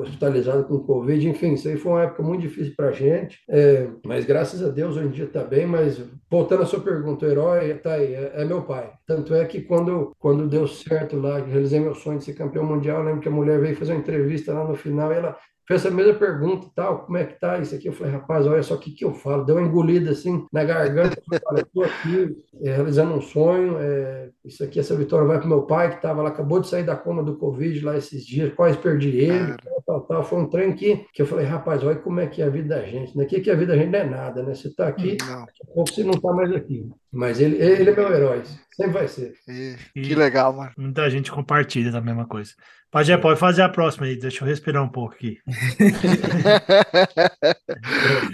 hospitalizado 0.00 0.64
com 0.64 0.80
Covid, 0.80 1.28
enfim, 1.28 1.52
isso 1.52 1.68
aí 1.68 1.76
foi 1.76 1.92
uma 1.92 2.02
época 2.04 2.22
muito 2.22 2.40
difícil 2.40 2.72
para 2.74 2.88
a 2.88 2.92
gente, 2.92 3.38
é, 3.46 3.86
mas 4.06 4.24
graças 4.24 4.62
a 4.62 4.70
Deus 4.70 4.96
hoje 4.96 5.08
em 5.08 5.10
dia 5.10 5.26
está 5.26 5.44
bem, 5.44 5.66
mas 5.66 6.02
voltando 6.30 6.62
à 6.62 6.66
sua 6.66 6.80
pergunta, 6.80 7.26
o 7.26 7.30
herói 7.30 7.72
está 7.72 7.92
aí, 7.92 8.14
é, 8.14 8.32
é, 8.36 8.44
meu 8.46 8.62
pai. 8.62 8.90
Tanto 9.06 9.34
é 9.34 9.44
que 9.44 9.60
quando, 9.60 10.16
quando 10.18 10.48
deu 10.48 10.66
certo 10.66 11.18
lá, 11.18 11.40
realizei 11.40 11.78
meu 11.78 11.94
sonho 11.94 12.18
de 12.18 12.24
ser 12.24 12.32
campeão 12.32 12.64
mundial, 12.64 13.02
lembro 13.02 13.20
que 13.20 13.28
a 13.28 13.32
mulher 13.32 13.60
veio 13.60 13.76
fazer 13.76 13.92
uma 13.92 14.00
entrevista 14.00 14.54
lá 14.54 14.64
no 14.66 14.74
final 14.74 15.12
e 15.12 15.16
ela 15.16 15.36
fez 15.66 15.84
essa 15.84 15.94
mesma 15.94 16.14
pergunta 16.14 16.68
tal, 16.74 17.04
como 17.04 17.16
é 17.16 17.24
que 17.24 17.38
tá 17.38 17.58
isso 17.58 17.74
aqui? 17.74 17.88
Eu 17.88 17.92
falei, 17.92 18.12
rapaz, 18.12 18.46
olha 18.46 18.62
só 18.62 18.74
o 18.74 18.78
que, 18.78 18.90
que 18.90 19.04
eu 19.04 19.14
falo. 19.14 19.44
Deu 19.44 19.56
uma 19.56 19.66
engolida 19.66 20.10
assim 20.10 20.46
na 20.52 20.64
garganta. 20.64 21.20
Eu 21.30 21.40
falei, 21.40 21.62
estou 21.62 21.84
aqui 21.84 22.36
é, 22.62 22.74
realizando 22.74 23.14
um 23.14 23.20
sonho. 23.20 23.76
É, 23.78 24.30
isso 24.44 24.62
aqui, 24.64 24.80
essa 24.80 24.96
vitória 24.96 25.26
vai 25.26 25.38
para 25.38 25.48
meu 25.48 25.62
pai, 25.62 25.90
que 25.90 25.96
estava 25.96 26.22
lá, 26.22 26.30
acabou 26.30 26.60
de 26.60 26.68
sair 26.68 26.84
da 26.84 26.96
coma 26.96 27.22
do 27.22 27.36
Covid 27.36 27.84
lá 27.84 27.96
esses 27.96 28.26
dias, 28.26 28.52
quase 28.54 28.76
perdi 28.78 29.10
ele, 29.10 29.56
tal, 29.56 29.82
tal, 29.86 30.00
tal. 30.00 30.24
Foi 30.24 30.40
um 30.40 30.48
trem 30.48 30.74
que, 30.74 31.06
que 31.12 31.22
eu 31.22 31.26
falei, 31.26 31.46
rapaz, 31.46 31.82
olha 31.84 31.96
como 31.96 32.20
é 32.20 32.26
que 32.26 32.42
é 32.42 32.46
a 32.46 32.50
vida 32.50 32.76
da 32.76 32.82
gente. 32.82 33.16
Né? 33.16 33.24
Que, 33.24 33.40
que 33.40 33.50
a 33.50 33.54
vida 33.54 33.72
da 33.72 33.78
gente 33.78 33.90
não 33.90 33.98
é 34.00 34.04
nada, 34.04 34.42
né? 34.42 34.54
Você 34.54 34.68
está 34.68 34.88
aqui, 34.88 35.16
não. 35.20 35.46
daqui 35.46 35.62
a 35.62 35.74
pouco 35.74 35.92
você 35.92 36.02
não 36.02 36.14
está 36.14 36.32
mais 36.32 36.52
aqui. 36.52 36.88
Mas 37.12 37.40
ele, 37.40 37.56
ele 37.56 37.90
é 37.90 37.94
meu 37.94 38.12
herói, 38.12 38.42
sempre 38.74 38.92
vai 38.92 39.06
ser. 39.06 39.34
E, 39.46 39.76
que 39.92 40.14
legal, 40.14 40.52
mano. 40.52 40.72
Muita 40.76 41.08
gente 41.10 41.30
compartilha 41.30 41.92
da 41.92 42.00
mesma 42.00 42.26
coisa. 42.26 42.52
Pajé, 42.92 43.16
pode 43.16 43.40
fazer 43.40 43.62
a 43.62 43.70
próxima 43.70 44.04
aí, 44.04 44.16
deixa 44.16 44.44
eu 44.44 44.46
respirar 44.46 44.82
um 44.82 44.88
pouco 44.88 45.14
aqui. 45.14 45.38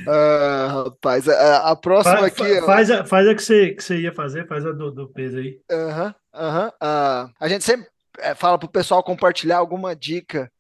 uh, 0.05 0.85
rapaz, 0.85 1.28
a, 1.28 1.70
a 1.70 1.76
próxima 1.76 2.18
faz, 2.18 2.32
aqui. 2.32 2.60
Faz, 2.62 2.90
a, 2.90 3.05
faz 3.05 3.28
a 3.28 3.35
que 3.36 3.43
você, 3.43 3.70
que 3.70 3.85
você 3.85 4.01
ia 4.01 4.12
fazer, 4.12 4.48
faz 4.48 4.66
a 4.66 4.72
do, 4.72 4.90
do 4.90 5.09
peso 5.12 5.39
aí. 5.39 5.60
Aham, 5.70 6.09
uh 6.09 6.14
aham. 6.36 6.68
uh, 6.68 7.30
a 7.39 7.48
gente 7.48 7.62
sempre 7.62 7.86
é, 8.18 8.35
fala 8.35 8.59
para 8.59 8.66
o 8.66 8.72
pessoal 8.72 9.01
compartilhar 9.01 9.59
alguma 9.59 9.94
dica 9.94 10.51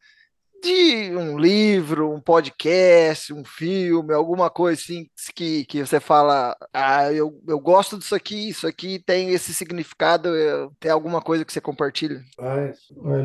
de 0.62 1.16
um 1.16 1.38
livro, 1.38 2.12
um 2.12 2.20
podcast, 2.20 3.32
um 3.32 3.44
filme, 3.44 4.12
alguma 4.12 4.50
coisa 4.50 4.80
assim 4.80 5.06
que, 5.34 5.64
que 5.64 5.84
você 5.84 6.00
fala, 6.00 6.56
ah, 6.72 7.12
eu, 7.12 7.40
eu 7.46 7.58
gosto 7.58 7.98
disso 7.98 8.14
aqui, 8.14 8.48
isso 8.48 8.66
aqui 8.66 8.98
tem 8.98 9.30
esse 9.30 9.54
significado, 9.54 10.28
eu, 10.28 10.72
tem 10.80 10.90
alguma 10.90 11.20
coisa 11.20 11.44
que 11.44 11.52
você 11.52 11.60
compartilha? 11.60 12.22
Ah, 12.38 12.72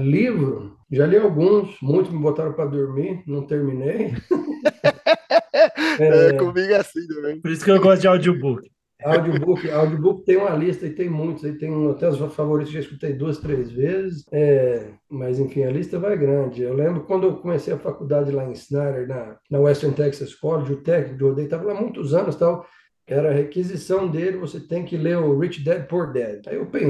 livro, 0.02 0.78
já 0.92 1.06
li 1.06 1.18
alguns, 1.18 1.76
muitos 1.82 2.12
me 2.12 2.20
botaram 2.20 2.54
para 2.54 2.66
dormir, 2.66 3.24
não 3.26 3.46
terminei. 3.46 4.14
é, 6.00 6.28
é, 6.28 6.34
comigo 6.34 6.72
é 6.72 6.78
assim 6.78 7.06
também. 7.08 7.40
Por 7.42 7.52
isso 7.52 7.64
que 7.64 7.72
eu 7.72 7.82
gosto 7.82 8.02
de 8.02 8.08
audiobook. 8.08 8.73
Audiobook, 9.04 9.70
audiobook 9.70 10.26
tem 10.26 10.38
uma 10.38 10.52
lista 10.52 10.86
e 10.86 10.92
tem 10.92 11.10
muitos, 11.10 11.44
aí 11.44 11.54
tem 11.54 11.90
até 11.90 12.08
os 12.08 12.18
favoritos 12.34 12.72
que 12.72 12.80
já 12.80 12.86
escutei 12.86 13.14
duas, 13.14 13.38
três 13.40 13.72
vezes, 13.72 14.26
é, 14.32 14.92
mas 15.10 15.40
enfim, 15.40 15.64
a 15.64 15.72
lista 15.72 16.00
vai 16.00 16.18
grande. 16.18 16.64
Eu 16.64 16.74
lembro 16.74 17.04
quando 17.04 17.28
eu 17.28 17.38
comecei 17.38 17.74
a 17.74 17.80
faculdade 17.80 18.32
lá 18.32 18.46
em 18.46 18.54
Snyder, 18.54 19.08
na, 19.08 19.38
na 19.50 19.60
Western 19.60 19.96
Texas 19.96 20.34
College, 20.34 20.74
o 20.74 20.82
técnico 20.82 21.18
de 21.18 21.24
rodeio, 21.24 21.46
estava 21.46 21.66
lá 21.66 21.78
há 21.78 21.82
muitos 21.82 22.14
anos 22.14 22.36
tal, 22.36 22.66
era 23.06 23.30
a 23.30 23.34
requisição 23.34 24.10
dele, 24.10 24.38
você 24.38 24.60
tem 24.60 24.86
que 24.86 24.96
ler 24.96 25.18
o 25.18 25.38
Rich 25.38 25.64
Dad 25.64 25.88
Poor 25.88 26.14
Dad. 26.14 26.48
Aí 26.48 26.56
eu 26.56 26.66
pensei, 26.66 26.90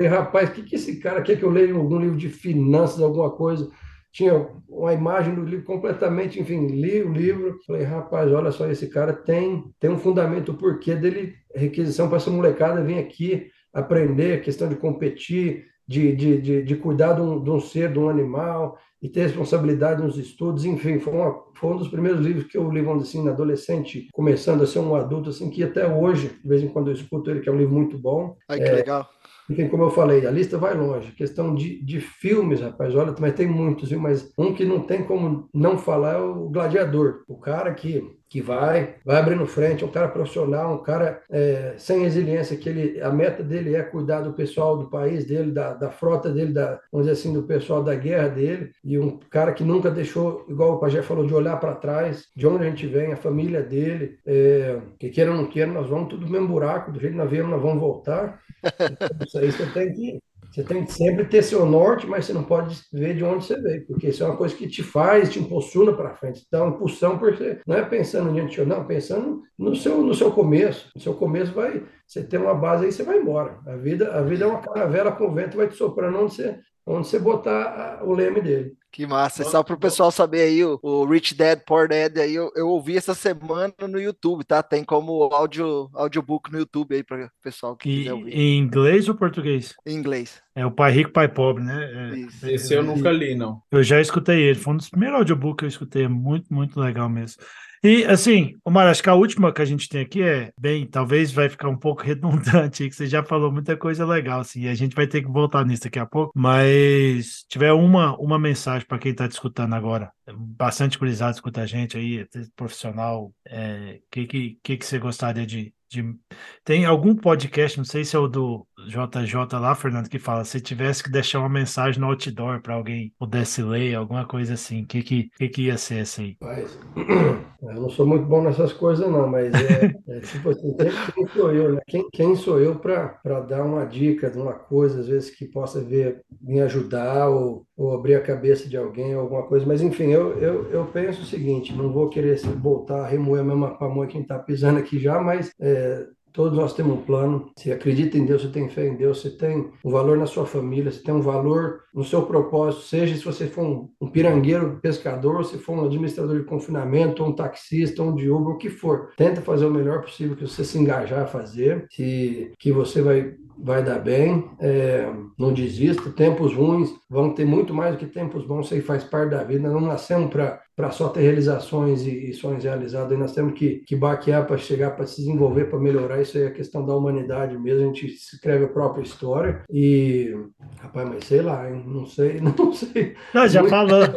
uhum. 0.00 0.08
rapaz, 0.08 0.48
o 0.48 0.52
que, 0.52 0.62
que 0.62 0.76
esse 0.76 0.98
cara 0.98 1.22
quer 1.22 1.36
que 1.36 1.44
eu 1.44 1.50
leia 1.50 1.74
algum 1.74 1.98
livro 1.98 2.16
de 2.16 2.28
finanças, 2.28 3.00
alguma 3.00 3.30
coisa? 3.30 3.70
Tinha 4.14 4.48
uma 4.68 4.94
imagem 4.94 5.34
do 5.34 5.42
livro 5.42 5.64
completamente, 5.64 6.40
enfim, 6.40 6.68
li 6.68 7.02
o 7.02 7.12
livro, 7.12 7.58
falei, 7.66 7.82
rapaz, 7.82 8.32
olha 8.32 8.52
só, 8.52 8.70
esse 8.70 8.86
cara 8.86 9.12
tem, 9.12 9.64
tem 9.80 9.90
um 9.90 9.98
fundamento, 9.98 10.52
o 10.52 10.56
porquê 10.56 10.94
dele, 10.94 11.34
requisição 11.52 12.06
para 12.06 12.18
essa 12.18 12.30
molecada 12.30 12.84
vir 12.84 13.00
aqui 13.00 13.50
aprender, 13.72 14.34
a 14.34 14.40
questão 14.40 14.68
de 14.68 14.76
competir, 14.76 15.64
de, 15.86 16.14
de, 16.14 16.40
de, 16.40 16.62
de 16.62 16.76
cuidar 16.76 17.14
de 17.14 17.22
um, 17.22 17.42
de 17.42 17.50
um, 17.50 17.58
ser, 17.58 17.92
de 17.92 17.98
um 17.98 18.08
animal, 18.08 18.78
e 19.02 19.08
ter 19.08 19.22
responsabilidade 19.22 20.00
nos 20.00 20.16
estudos, 20.16 20.64
enfim, 20.64 21.00
foi, 21.00 21.12
uma, 21.12 21.34
foi 21.56 21.70
um 21.70 21.76
dos 21.76 21.88
primeiros 21.88 22.24
livros 22.24 22.46
que 22.46 22.56
eu 22.56 22.70
li, 22.70 22.82
vamos 22.82 23.02
dizer 23.02 23.18
assim, 23.18 23.28
adolescente, 23.28 24.08
começando 24.12 24.62
a 24.62 24.66
ser 24.66 24.78
um 24.78 24.94
adulto, 24.94 25.30
assim, 25.30 25.50
que 25.50 25.64
até 25.64 25.92
hoje, 25.92 26.38
de 26.40 26.48
vez 26.48 26.62
em 26.62 26.68
quando 26.68 26.86
eu 26.86 26.94
escuto 26.94 27.32
ele, 27.32 27.40
que 27.40 27.48
é 27.48 27.52
um 27.52 27.58
livro 27.58 27.74
muito 27.74 27.98
bom. 27.98 28.36
Ai, 28.48 28.58
que 28.58 28.64
é, 28.64 28.72
legal. 28.72 29.08
Enfim, 29.48 29.68
como 29.68 29.82
eu 29.82 29.90
falei, 29.90 30.26
a 30.26 30.30
lista 30.30 30.56
vai 30.56 30.74
longe. 30.74 31.12
Questão 31.12 31.54
de, 31.54 31.82
de 31.84 32.00
filmes, 32.00 32.60
rapaz, 32.60 32.94
olha, 32.94 33.14
mas 33.20 33.34
tem 33.34 33.46
muitos, 33.46 33.90
viu? 33.90 34.00
Mas 34.00 34.32
um 34.38 34.54
que 34.54 34.64
não 34.64 34.80
tem 34.80 35.04
como 35.04 35.48
não 35.52 35.76
falar 35.76 36.14
é 36.14 36.18
o 36.18 36.48
Gladiador. 36.48 37.24
O 37.28 37.36
cara 37.36 37.74
que 37.74 38.02
que 38.34 38.40
vai, 38.40 38.96
vai 39.04 39.18
abrindo 39.18 39.46
frente, 39.46 39.84
é 39.84 39.86
um 39.86 39.90
cara 39.92 40.08
profissional, 40.08 40.74
um 40.74 40.82
cara 40.82 41.22
é, 41.30 41.74
sem 41.78 42.00
resiliência, 42.00 42.56
que 42.56 42.68
ele, 42.68 43.00
a 43.00 43.08
meta 43.08 43.44
dele 43.44 43.76
é 43.76 43.82
cuidar 43.84 44.22
do 44.22 44.32
pessoal 44.32 44.76
do 44.76 44.90
país 44.90 45.24
dele, 45.24 45.52
da, 45.52 45.72
da 45.72 45.88
frota 45.88 46.32
dele, 46.32 46.52
da, 46.52 46.80
vamos 46.90 47.06
dizer 47.06 47.12
assim, 47.12 47.32
do 47.32 47.44
pessoal 47.44 47.80
da 47.80 47.94
guerra 47.94 48.26
dele, 48.26 48.72
e 48.82 48.98
um 48.98 49.20
cara 49.30 49.52
que 49.52 49.62
nunca 49.62 49.88
deixou, 49.88 50.44
igual 50.48 50.72
o 50.72 50.78
Pajé 50.80 51.00
falou, 51.00 51.24
de 51.24 51.32
olhar 51.32 51.60
para 51.60 51.76
trás, 51.76 52.26
de 52.34 52.44
onde 52.44 52.64
a 52.64 52.68
gente 52.68 52.88
vem, 52.88 53.12
a 53.12 53.16
família 53.16 53.62
dele, 53.62 54.18
é, 54.26 54.80
que 54.98 55.10
queira 55.10 55.30
ou 55.30 55.36
não 55.36 55.46
queira, 55.46 55.70
nós 55.70 55.88
vamos 55.88 56.08
tudo 56.08 56.26
no 56.26 56.32
mesmo 56.32 56.48
buraco, 56.48 56.90
do 56.90 56.98
jeito 56.98 57.12
que 57.12 57.18
nós 57.18 57.30
viemos, 57.30 57.52
nós 57.52 57.62
vamos 57.62 57.78
voltar. 57.78 58.42
Então, 58.64 59.08
isso 59.26 59.38
aí 59.38 59.52
você 59.52 59.66
tem 59.66 59.92
que 59.92 60.20
você 60.54 60.62
tem 60.62 60.84
que 60.84 60.92
sempre 60.92 61.24
ter 61.24 61.42
seu 61.42 61.66
norte, 61.66 62.06
mas 62.06 62.26
você 62.26 62.32
não 62.32 62.44
pode 62.44 62.80
ver 62.92 63.16
de 63.16 63.24
onde 63.24 63.44
você 63.44 63.60
veio, 63.60 63.84
porque 63.86 64.08
isso 64.08 64.22
é 64.22 64.26
uma 64.26 64.36
coisa 64.36 64.54
que 64.54 64.68
te 64.68 64.84
faz, 64.84 65.32
te 65.32 65.40
impulsiona 65.40 65.92
para 65.92 66.14
frente, 66.14 66.46
uma 66.52 66.68
impulsão, 66.68 67.18
porque 67.18 67.58
não 67.66 67.74
é 67.74 67.82
pensando 67.82 68.30
em 68.30 68.34
diante, 68.34 68.60
não, 68.64 68.86
pensando 68.86 69.42
no 69.58 69.74
seu, 69.74 70.00
no 70.00 70.14
seu 70.14 70.30
começo. 70.30 70.88
No 70.94 71.00
seu 71.00 71.14
começo 71.14 71.52
vai, 71.52 71.82
você 72.06 72.22
tem 72.22 72.38
uma 72.38 72.54
base 72.54 72.84
aí, 72.84 72.92
você 72.92 73.02
vai 73.02 73.18
embora. 73.18 73.58
A 73.66 73.74
vida, 73.74 74.16
a 74.16 74.22
vida 74.22 74.44
é 74.44 74.46
uma 74.46 74.60
caravela 74.60 75.10
com 75.10 75.34
vento, 75.34 75.56
vai 75.56 75.66
te 75.66 75.74
soprando 75.74 76.20
onde 76.20 76.34
você, 76.34 76.56
onde 76.86 77.08
você 77.08 77.18
botar 77.18 78.04
o 78.04 78.12
leme 78.12 78.40
dele. 78.40 78.76
Que 78.94 79.08
massa. 79.08 79.42
Só 79.42 79.60
para 79.64 79.74
o 79.74 79.78
pessoal 79.78 80.12
saber 80.12 80.42
aí, 80.42 80.64
o, 80.64 80.78
o, 80.80 81.04
Rich 81.04 81.34
Dad, 81.34 81.58
Poor 81.66 81.88
Dad, 81.88 82.16
aí 82.16 82.32
eu, 82.32 82.52
eu 82.54 82.68
ouvi 82.68 82.96
essa 82.96 83.12
semana 83.12 83.74
no 83.88 84.00
YouTube, 84.00 84.44
tá? 84.44 84.62
Tem 84.62 84.84
como 84.84 85.24
áudio, 85.34 85.90
audiobook 85.92 86.52
no 86.52 86.60
YouTube 86.60 86.94
aí 86.94 87.02
para 87.02 87.26
o 87.26 87.30
pessoal 87.42 87.76
que 87.76 87.90
e, 87.90 87.98
quiser 87.98 88.12
ouvir. 88.12 88.32
Em 88.32 88.56
inglês 88.56 89.08
ou 89.08 89.16
português? 89.16 89.74
Em 89.84 89.96
inglês. 89.96 90.40
É 90.54 90.64
o 90.64 90.70
Pai 90.70 90.92
Rico, 90.92 91.10
Pai 91.10 91.26
Pobre, 91.26 91.64
né? 91.64 92.28
É, 92.44 92.52
Esse 92.52 92.72
eu 92.72 92.84
nunca 92.84 93.10
li, 93.10 93.34
não. 93.34 93.60
Eu 93.68 93.82
já 93.82 94.00
escutei 94.00 94.40
ele. 94.40 94.60
Foi 94.60 94.74
um 94.74 94.76
dos 94.76 94.88
primeiros 94.88 95.18
audiobooks 95.18 95.58
que 95.58 95.64
eu 95.64 95.68
escutei. 95.68 96.04
É 96.04 96.08
muito, 96.08 96.54
muito 96.54 96.78
legal 96.78 97.08
mesmo. 97.08 97.42
E 97.84 98.02
assim, 98.06 98.56
Omar, 98.64 98.86
acho 98.88 99.02
que 99.02 99.10
a 99.10 99.14
última 99.14 99.52
que 99.52 99.60
a 99.60 99.64
gente 99.66 99.90
tem 99.90 100.00
aqui 100.00 100.22
é, 100.22 100.50
bem, 100.58 100.86
talvez 100.86 101.30
vai 101.30 101.50
ficar 101.50 101.68
um 101.68 101.76
pouco 101.76 102.00
redundante, 102.02 102.88
que 102.88 102.94
você 102.94 103.06
já 103.06 103.22
falou 103.22 103.52
muita 103.52 103.76
coisa 103.76 104.06
legal, 104.06 104.40
assim, 104.40 104.62
e 104.62 104.68
a 104.68 104.74
gente 104.74 104.96
vai 104.96 105.06
ter 105.06 105.20
que 105.20 105.28
voltar 105.30 105.66
nisso 105.66 105.82
daqui 105.82 105.98
a 105.98 106.06
pouco, 106.06 106.32
mas 106.34 107.44
tiver 107.46 107.72
uma, 107.72 108.16
uma 108.16 108.38
mensagem 108.38 108.88
para 108.88 108.98
quem 108.98 109.12
está 109.12 109.28
te 109.28 109.32
escutando 109.32 109.74
agora, 109.74 110.10
bastante 110.34 110.98
curiosidade 110.98 111.32
de 111.32 111.36
escutar 111.40 111.60
a 111.60 111.66
gente 111.66 111.98
aí, 111.98 112.26
profissional, 112.56 113.26
o 113.26 113.34
é, 113.46 114.00
que, 114.10 114.26
que, 114.26 114.58
que, 114.62 114.76
que 114.78 114.86
você 114.86 114.98
gostaria 114.98 115.46
de, 115.46 115.74
de, 115.86 116.16
Tem 116.64 116.86
algum 116.86 117.14
podcast, 117.14 117.76
não 117.76 117.84
sei 117.84 118.02
se 118.02 118.16
é 118.16 118.18
o 118.18 118.26
do 118.26 118.66
JJ 118.86 119.58
lá, 119.58 119.74
Fernando, 119.74 120.08
que 120.08 120.18
fala: 120.18 120.44
se 120.44 120.60
tivesse 120.60 121.02
que 121.02 121.10
deixar 121.10 121.40
uma 121.40 121.48
mensagem 121.48 122.00
no 122.00 122.08
outdoor 122.08 122.60
para 122.60 122.74
alguém 122.74 123.12
pudesse 123.18 123.62
ler, 123.62 123.94
alguma 123.94 124.26
coisa 124.26 124.54
assim, 124.54 124.82
o 124.82 124.86
que, 124.86 125.02
que, 125.02 125.30
que, 125.36 125.48
que 125.48 125.62
ia 125.62 125.78
ser 125.78 126.04
aí? 126.18 126.36
Mas, 126.40 126.78
eu 127.62 127.74
não 127.74 127.88
sou 127.88 128.06
muito 128.06 128.26
bom 128.26 128.42
nessas 128.42 128.72
coisas, 128.72 129.08
não, 129.08 129.28
mas 129.28 129.54
é, 129.54 129.94
é 130.08 130.20
tipo 130.20 130.50
assim: 130.50 130.76
quem, 131.14 131.26
sou 131.28 131.52
eu, 131.52 131.72
né? 131.74 131.80
Quem, 131.86 132.10
quem 132.10 132.36
sou 132.36 132.60
eu 132.60 132.76
para 132.76 133.40
dar 133.48 133.64
uma 133.64 133.84
dica 133.84 134.30
de 134.30 134.38
uma 134.38 134.54
coisa, 134.54 135.00
às 135.00 135.08
vezes, 135.08 135.30
que 135.30 135.46
possa 135.46 135.80
ver, 135.80 136.22
me 136.40 136.60
ajudar 136.60 137.28
ou, 137.28 137.66
ou 137.76 137.94
abrir 137.94 138.16
a 138.16 138.22
cabeça 138.22 138.68
de 138.68 138.76
alguém, 138.76 139.14
alguma 139.14 139.44
coisa, 139.44 139.64
mas 139.64 139.80
enfim, 139.80 140.10
eu, 140.10 140.38
eu, 140.38 140.70
eu 140.70 140.84
penso 140.86 141.22
o 141.22 141.26
seguinte: 141.26 141.72
não 141.72 141.92
vou 141.92 142.08
querer 142.08 142.38
voltar 142.56 143.04
a 143.04 143.06
remoer 143.06 143.40
a 143.40 143.44
mesma 143.44 143.78
pamonha 143.78 144.08
que 144.08 144.18
está 144.18 144.38
pisando 144.38 144.78
aqui 144.78 144.98
já, 144.98 145.20
mas. 145.20 145.52
É, 145.60 146.06
Todos 146.34 146.58
nós 146.58 146.74
temos 146.74 146.98
um 146.98 147.02
plano. 147.02 147.52
Se 147.56 147.70
acredita 147.70 148.18
em 148.18 148.26
Deus, 148.26 148.42
você 148.42 148.48
tem 148.48 148.68
fé 148.68 148.88
em 148.88 148.96
Deus, 148.96 149.20
você 149.20 149.30
tem 149.30 149.70
um 149.84 149.90
valor 149.90 150.18
na 150.18 150.26
sua 150.26 150.44
família, 150.44 150.90
você 150.90 151.00
tem 151.00 151.14
um 151.14 151.20
valor 151.20 151.84
no 151.94 152.02
seu 152.02 152.22
propósito, 152.22 152.82
seja 152.82 153.14
se 153.14 153.24
você 153.24 153.46
for 153.46 153.64
um, 153.64 153.88
um 154.00 154.08
pirangueiro, 154.08 154.80
pescador, 154.82 155.44
se 155.44 155.56
for 155.58 155.78
um 155.78 155.84
administrador 155.84 156.36
de 156.36 156.44
confinamento, 156.44 157.22
ou 157.22 157.28
um 157.28 157.32
taxista, 157.32 158.02
ou 158.02 158.10
um 158.10 158.14
de 158.16 158.28
Uber, 158.28 158.54
o 158.54 158.58
que 158.58 158.68
for. 158.68 159.12
Tenta 159.16 159.40
fazer 159.40 159.64
o 159.64 159.70
melhor 159.70 160.02
possível 160.02 160.34
que 160.34 160.44
você 160.44 160.64
se 160.64 160.76
engajar 160.76 161.22
a 161.22 161.26
fazer, 161.26 161.86
que, 161.88 162.50
que 162.58 162.72
você 162.72 163.00
vai 163.00 163.36
vai 163.58 163.82
dar 163.82 163.98
bem, 163.98 164.50
é, 164.60 165.08
não 165.38 165.52
desista. 165.52 166.10
Tempos 166.10 166.54
ruins 166.54 166.90
vão 167.08 167.34
ter 167.34 167.44
muito 167.44 167.72
mais 167.72 167.92
do 167.94 167.98
que 167.98 168.06
tempos 168.06 168.46
bons, 168.46 168.66
isso 168.66 168.74
aí 168.74 168.80
faz 168.80 169.04
parte 169.04 169.30
da 169.30 169.42
vida. 169.42 169.68
Não 169.68 169.80
nascemos 169.80 170.30
para 170.32 170.90
só 170.90 171.08
ter 171.08 171.22
realizações 171.22 172.06
e, 172.06 172.30
e, 172.30 172.34
sonhos 172.34 172.64
realizados, 172.64 173.12
aí 173.12 173.18
nós 173.18 173.32
temos 173.32 173.54
que, 173.54 173.82
que 173.86 173.96
baquear 173.96 174.46
para 174.46 174.56
chegar, 174.56 174.90
para 174.90 175.06
se 175.06 175.16
desenvolver, 175.16 175.66
para 175.66 175.78
melhorar. 175.78 176.20
Isso 176.20 176.36
aí 176.36 176.44
é 176.44 176.50
questão 176.50 176.84
da 176.84 176.94
humanidade 176.94 177.56
mesmo, 177.58 177.82
a 177.82 177.86
gente 177.86 178.06
escreve 178.06 178.64
a 178.64 178.68
própria 178.68 179.02
história. 179.02 179.62
E, 179.70 180.34
rapaz, 180.80 181.08
mas 181.08 181.24
sei 181.24 181.42
lá, 181.42 181.70
hein? 181.70 181.82
não 181.86 182.06
sei, 182.06 182.40
não 182.42 182.72
sei. 182.72 183.14
Não, 183.32 183.48
já 183.48 183.60
muito, 183.60 183.70
falou. 183.70 184.04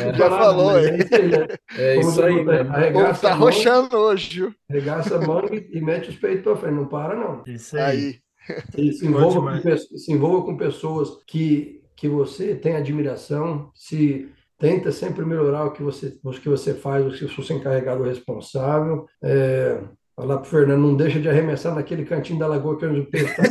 É, 0.00 0.14
já 0.14 0.30
falou, 0.30 0.78
é 0.78 0.96
isso 0.96 1.14
aí. 1.14 1.28
Né? 1.28 1.46
É 1.76 2.00
isso 2.00 2.22
aí, 2.22 2.44
né? 2.44 2.60
Arregaça 2.60 3.28
tá 3.28 3.34
roxando 3.34 3.96
hoje, 3.96 4.40
viu? 4.40 4.54
Arregaça 4.68 5.16
a 5.16 5.26
mão 5.26 5.44
e, 5.50 5.78
e 5.78 5.80
mete 5.80 6.10
os 6.10 6.16
peitos 6.16 6.42
para 6.42 6.56
frente, 6.56 6.74
não 6.74 6.86
para 6.86 7.14
não. 7.14 7.42
Isso 7.46 7.76
aí. 7.76 7.82
aí. 7.82 8.29
Se, 8.74 8.92
se, 8.92 9.06
envolva 9.06 9.60
com, 9.60 9.76
se 9.76 10.12
envolva 10.12 10.44
com 10.46 10.56
pessoas 10.56 11.22
que, 11.26 11.82
que 11.94 12.08
você 12.08 12.54
tem 12.54 12.74
admiração, 12.74 13.70
se 13.74 14.28
tenta 14.58 14.92
sempre 14.92 15.24
melhorar 15.24 15.64
o 15.64 15.72
que 15.72 15.82
você, 15.82 16.18
o 16.22 16.30
que 16.32 16.48
você 16.48 16.74
faz, 16.74 17.06
o 17.06 17.10
que 17.10 17.34
você 17.34 17.52
é 17.52 17.56
encarregado 17.56 18.02
responsável. 18.02 19.06
É, 19.22 19.82
falar 20.20 20.36
para 20.36 20.46
o 20.46 20.50
Fernando, 20.50 20.80
não 20.82 20.94
deixa 20.94 21.18
de 21.18 21.28
arremessar 21.28 21.74
naquele 21.74 22.04
cantinho 22.04 22.38
da 22.38 22.46
lagoa 22.46 22.78
que 22.78 22.84
é 22.84 22.88
onde 22.88 23.00
o 23.00 23.06
peixe 23.06 23.30
está. 23.30 23.42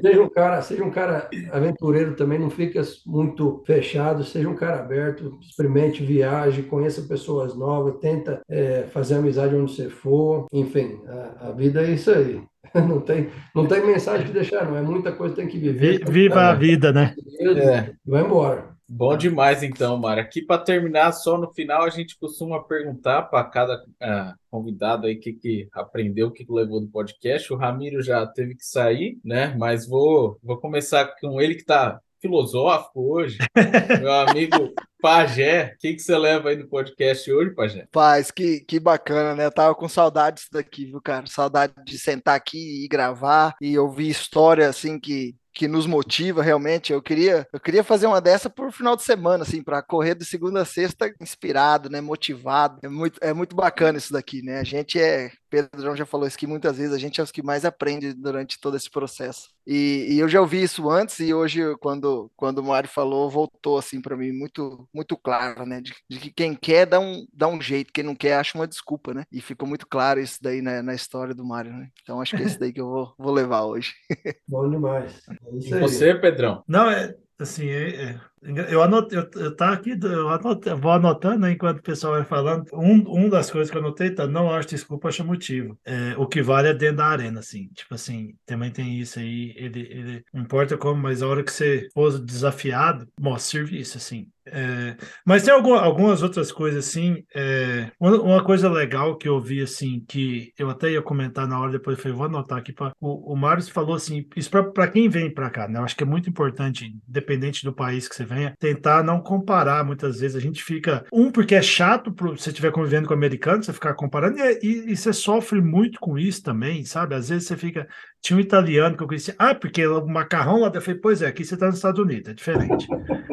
seja 0.00 0.22
um 0.22 0.28
cara, 0.30 0.62
seja 0.62 0.84
um 0.84 0.90
cara 0.90 1.28
aventureiro 1.52 2.14
também, 2.14 2.38
não 2.38 2.48
fica 2.48 2.80
muito 3.06 3.62
fechado, 3.66 4.24
seja 4.24 4.48
um 4.48 4.54
cara 4.54 4.80
aberto, 4.80 5.38
experimente, 5.42 6.02
viaje, 6.02 6.62
conheça 6.62 7.02
pessoas 7.02 7.54
novas, 7.54 7.98
tenta 8.00 8.40
é, 8.48 8.84
fazer 8.92 9.16
amizade 9.16 9.54
onde 9.54 9.74
você 9.74 9.90
for. 9.90 10.46
Enfim, 10.52 11.00
a, 11.06 11.48
a 11.48 11.52
vida 11.52 11.82
é 11.82 11.90
isso 11.90 12.10
aí. 12.10 12.42
Não 12.74 13.00
tem, 13.00 13.28
não 13.54 13.68
tem 13.68 13.86
mensagem 13.86 14.26
que 14.26 14.32
deixar, 14.32 14.66
não. 14.66 14.76
É 14.76 14.82
muita 14.82 15.12
coisa 15.12 15.32
que 15.32 15.40
tem 15.40 15.48
que 15.48 15.58
viver. 15.58 16.04
Viva 16.10 16.48
a 16.48 16.54
vida, 16.54 16.92
né? 16.92 17.14
É. 17.40 17.92
Vai 18.04 18.24
embora. 18.24 18.73
Bom 18.96 19.16
demais, 19.16 19.64
então, 19.64 19.98
Mara. 19.98 20.20
Aqui 20.20 20.40
para 20.40 20.62
terminar, 20.62 21.10
só 21.10 21.36
no 21.36 21.52
final, 21.52 21.82
a 21.82 21.90
gente 21.90 22.16
costuma 22.16 22.62
perguntar 22.62 23.22
para 23.22 23.42
cada 23.42 23.82
uh, 23.82 24.38
convidado 24.48 25.08
aí 25.08 25.16
o 25.16 25.20
que, 25.20 25.32
que 25.32 25.68
aprendeu, 25.72 26.28
o 26.28 26.30
que, 26.30 26.44
que 26.44 26.52
levou 26.52 26.80
do 26.80 26.86
podcast. 26.86 27.52
O 27.52 27.56
Ramiro 27.56 28.00
já 28.00 28.24
teve 28.24 28.54
que 28.54 28.64
sair, 28.64 29.18
né? 29.24 29.52
Mas 29.58 29.84
vou, 29.84 30.38
vou 30.40 30.58
começar 30.58 31.06
com 31.20 31.40
ele 31.40 31.56
que 31.56 31.62
está 31.62 32.00
filosófico 32.20 33.00
hoje, 33.00 33.36
meu 34.00 34.12
amigo 34.12 34.72
Pajé. 35.02 35.74
O 35.74 35.78
que, 35.80 35.94
que 35.94 35.98
você 35.98 36.16
leva 36.16 36.50
aí 36.50 36.56
do 36.56 36.68
podcast 36.68 37.32
hoje, 37.32 37.50
Pajé? 37.50 37.88
Paz, 37.90 38.30
que, 38.30 38.60
que 38.60 38.78
bacana, 38.78 39.34
né? 39.34 39.46
Eu 39.46 39.52
tava 39.52 39.74
com 39.74 39.88
saudades 39.88 40.46
daqui, 40.52 40.84
viu, 40.84 41.02
cara? 41.02 41.26
Saudade 41.26 41.74
de 41.84 41.98
sentar 41.98 42.36
aqui 42.36 42.84
e 42.84 42.86
gravar 42.86 43.56
e 43.60 43.76
ouvir 43.76 44.08
história 44.08 44.68
assim 44.68 45.00
que 45.00 45.34
que 45.54 45.68
nos 45.68 45.86
motiva 45.86 46.42
realmente. 46.42 46.92
Eu 46.92 47.00
queria, 47.00 47.46
eu 47.52 47.60
queria 47.60 47.84
fazer 47.84 48.06
uma 48.06 48.20
dessa 48.20 48.50
por 48.50 48.72
final 48.72 48.96
de 48.96 49.04
semana, 49.04 49.44
assim, 49.44 49.62
para 49.62 49.82
correr 49.82 50.14
de 50.14 50.24
segunda 50.24 50.62
a 50.62 50.64
sexta 50.64 51.14
inspirado, 51.20 51.88
né? 51.88 52.00
Motivado. 52.00 52.80
É 52.82 52.88
muito, 52.88 53.18
é 53.22 53.32
muito 53.32 53.54
bacana 53.54 53.98
isso 53.98 54.12
daqui, 54.12 54.42
né? 54.42 54.58
A 54.58 54.64
gente 54.64 54.98
é 55.00 55.30
Pedro 55.54 55.94
já 55.94 56.04
falou 56.04 56.26
isso 56.26 56.36
que 56.36 56.48
muitas 56.48 56.78
vezes 56.78 56.92
a 56.92 56.98
gente 56.98 57.20
é 57.20 57.22
os 57.22 57.30
que 57.30 57.42
mais 57.42 57.64
aprende 57.64 58.12
durante 58.12 58.58
todo 58.58 58.76
esse 58.76 58.90
processo. 58.90 59.50
E, 59.64 60.08
e 60.10 60.18
eu 60.18 60.28
já 60.28 60.40
ouvi 60.40 60.60
isso 60.60 60.90
antes 60.90 61.20
e 61.20 61.32
hoje, 61.32 61.60
quando, 61.76 62.28
quando 62.36 62.58
o 62.58 62.64
Mário 62.64 62.88
falou, 62.88 63.30
voltou 63.30 63.78
assim 63.78 64.00
para 64.00 64.16
mim 64.16 64.32
muito 64.32 64.88
muito 64.92 65.16
claro, 65.16 65.64
né? 65.64 65.80
De, 65.80 65.94
de, 66.10 66.18
que 66.18 66.30
quem 66.32 66.54
quer 66.54 66.86
dá 66.86 66.98
um, 66.98 67.24
dá 67.32 67.46
um 67.46 67.60
jeito, 67.60 67.92
quem 67.92 68.02
não 68.02 68.16
quer 68.16 68.34
acha 68.34 68.58
uma 68.58 68.66
desculpa, 68.66 69.14
né? 69.14 69.24
E 69.30 69.40
ficou 69.40 69.68
muito 69.68 69.86
claro 69.86 70.20
isso 70.20 70.38
daí 70.42 70.60
na, 70.60 70.82
na 70.82 70.94
história 70.94 71.34
do 71.34 71.44
Mário, 71.44 71.72
né? 71.72 71.88
Então 72.02 72.20
acho 72.20 72.36
que 72.36 72.42
é 72.42 72.46
esse 72.46 72.58
daí 72.58 72.72
que 72.72 72.80
eu 72.80 72.88
vou, 72.88 73.14
vou 73.16 73.32
levar 73.32 73.62
hoje. 73.62 73.94
Bom 74.48 74.68
demais. 74.68 75.22
É 75.46 75.56
e 75.56 75.80
você, 75.80 76.14
Pedrão? 76.14 76.62
Não, 76.66 76.90
é, 76.90 77.14
assim, 77.38 77.68
é, 77.68 77.88
é, 78.04 78.20
eu 78.44 78.82
anotei, 78.82 79.18
eu, 79.18 79.30
eu 79.36 79.56
tá 79.56 79.72
aqui, 79.72 79.98
eu 80.02 80.28
anotei, 80.28 80.74
vou 80.74 80.92
anotando 80.92 81.38
né, 81.40 81.52
enquanto 81.52 81.78
o 81.78 81.82
pessoal 81.82 82.14
vai 82.14 82.24
falando. 82.24 82.66
Um, 82.72 83.24
um 83.24 83.28
das 83.28 83.50
coisas 83.50 83.70
que 83.70 83.76
eu 83.76 83.80
anotei, 83.80 84.10
tá, 84.10 84.26
não 84.26 84.50
acho 84.50 84.68
desculpa, 84.68 85.08
acho 85.08 85.24
motivo. 85.24 85.78
É, 85.84 86.14
o 86.18 86.26
que 86.26 86.42
vale 86.42 86.68
é 86.68 86.74
dentro 86.74 86.98
da 86.98 87.06
arena, 87.06 87.40
assim. 87.40 87.68
Tipo 87.74 87.94
assim, 87.94 88.36
também 88.44 88.70
tem 88.70 89.00
isso 89.00 89.18
aí, 89.18 89.54
ele, 89.56 89.80
ele 89.80 90.24
não 90.32 90.42
importa 90.42 90.76
como, 90.76 91.00
mas 91.00 91.22
a 91.22 91.28
hora 91.28 91.42
que 91.42 91.52
você 91.52 91.88
for 91.94 92.18
desafiado, 92.18 93.08
mostra 93.18 93.58
serviço, 93.58 93.96
assim. 93.98 94.28
É, 94.46 94.96
mas 95.24 95.42
tem 95.42 95.54
algum, 95.54 95.74
algumas 95.74 96.22
outras 96.22 96.52
coisas 96.52 96.86
assim. 96.86 97.24
É, 97.34 97.90
uma, 97.98 98.44
coisa 98.44 98.70
legal 98.70 99.16
que 99.16 99.28
eu 99.28 99.40
vi 99.40 99.62
assim, 99.62 100.04
que 100.06 100.52
eu 100.58 100.68
até 100.68 100.90
ia 100.90 101.02
comentar 101.02 101.48
na 101.48 101.58
hora, 101.58 101.72
depois 101.72 101.96
eu 101.96 102.02
falei, 102.02 102.16
vou 102.16 102.26
anotar 102.26 102.58
aqui. 102.58 102.72
Pra, 102.72 102.92
o, 103.00 103.32
o 103.32 103.36
Mário 103.36 103.62
falou 103.64 103.96
assim: 103.96 104.26
isso 104.36 104.50
para 104.50 104.88
quem 104.88 105.08
vem 105.08 105.32
para 105.32 105.50
cá, 105.50 105.66
né? 105.66 105.78
Eu 105.78 105.84
acho 105.84 105.96
que 105.96 106.02
é 106.02 106.06
muito 106.06 106.28
importante, 106.28 106.94
independente 107.08 107.64
do 107.64 107.72
país 107.72 108.06
que 108.06 108.14
você 108.14 108.24
venha, 108.34 108.56
tentar 108.58 109.02
não 109.02 109.20
comparar. 109.20 109.84
Muitas 109.84 110.20
vezes 110.20 110.36
a 110.36 110.40
gente 110.40 110.62
fica. 110.62 111.04
Um, 111.12 111.30
porque 111.30 111.54
é 111.54 111.62
chato 111.62 112.12
para 112.12 112.30
você 112.30 112.50
estiver 112.50 112.72
convivendo 112.72 113.08
com 113.08 113.14
americano, 113.14 113.62
você 113.62 113.72
ficar 113.72 113.94
comparando, 113.94 114.38
e, 114.38 114.58
e, 114.62 114.92
e, 114.92 114.96
você 114.96 115.12
sofre 115.12 115.60
muito 115.60 115.98
com 116.00 116.18
isso 116.18 116.42
também, 116.42 116.84
sabe? 116.84 117.14
Às 117.14 117.28
vezes 117.28 117.46
você 117.46 117.56
fica. 117.56 117.88
Tinha 118.20 118.36
um 118.36 118.40
italiano 118.40 118.96
que 118.96 119.02
eu 119.02 119.06
conheci, 119.06 119.34
ah, 119.38 119.54
porque 119.54 119.86
o 119.86 120.06
macarrão 120.06 120.60
lá, 120.60 120.70
eu 120.72 120.80
falei, 120.80 120.98
pois 120.98 121.20
é, 121.20 121.26
aqui 121.26 121.44
você 121.44 121.54
está 121.54 121.66
nos 121.66 121.76
Estados 121.76 122.00
Unidos, 122.00 122.30
é 122.30 122.34
diferente. 122.34 122.86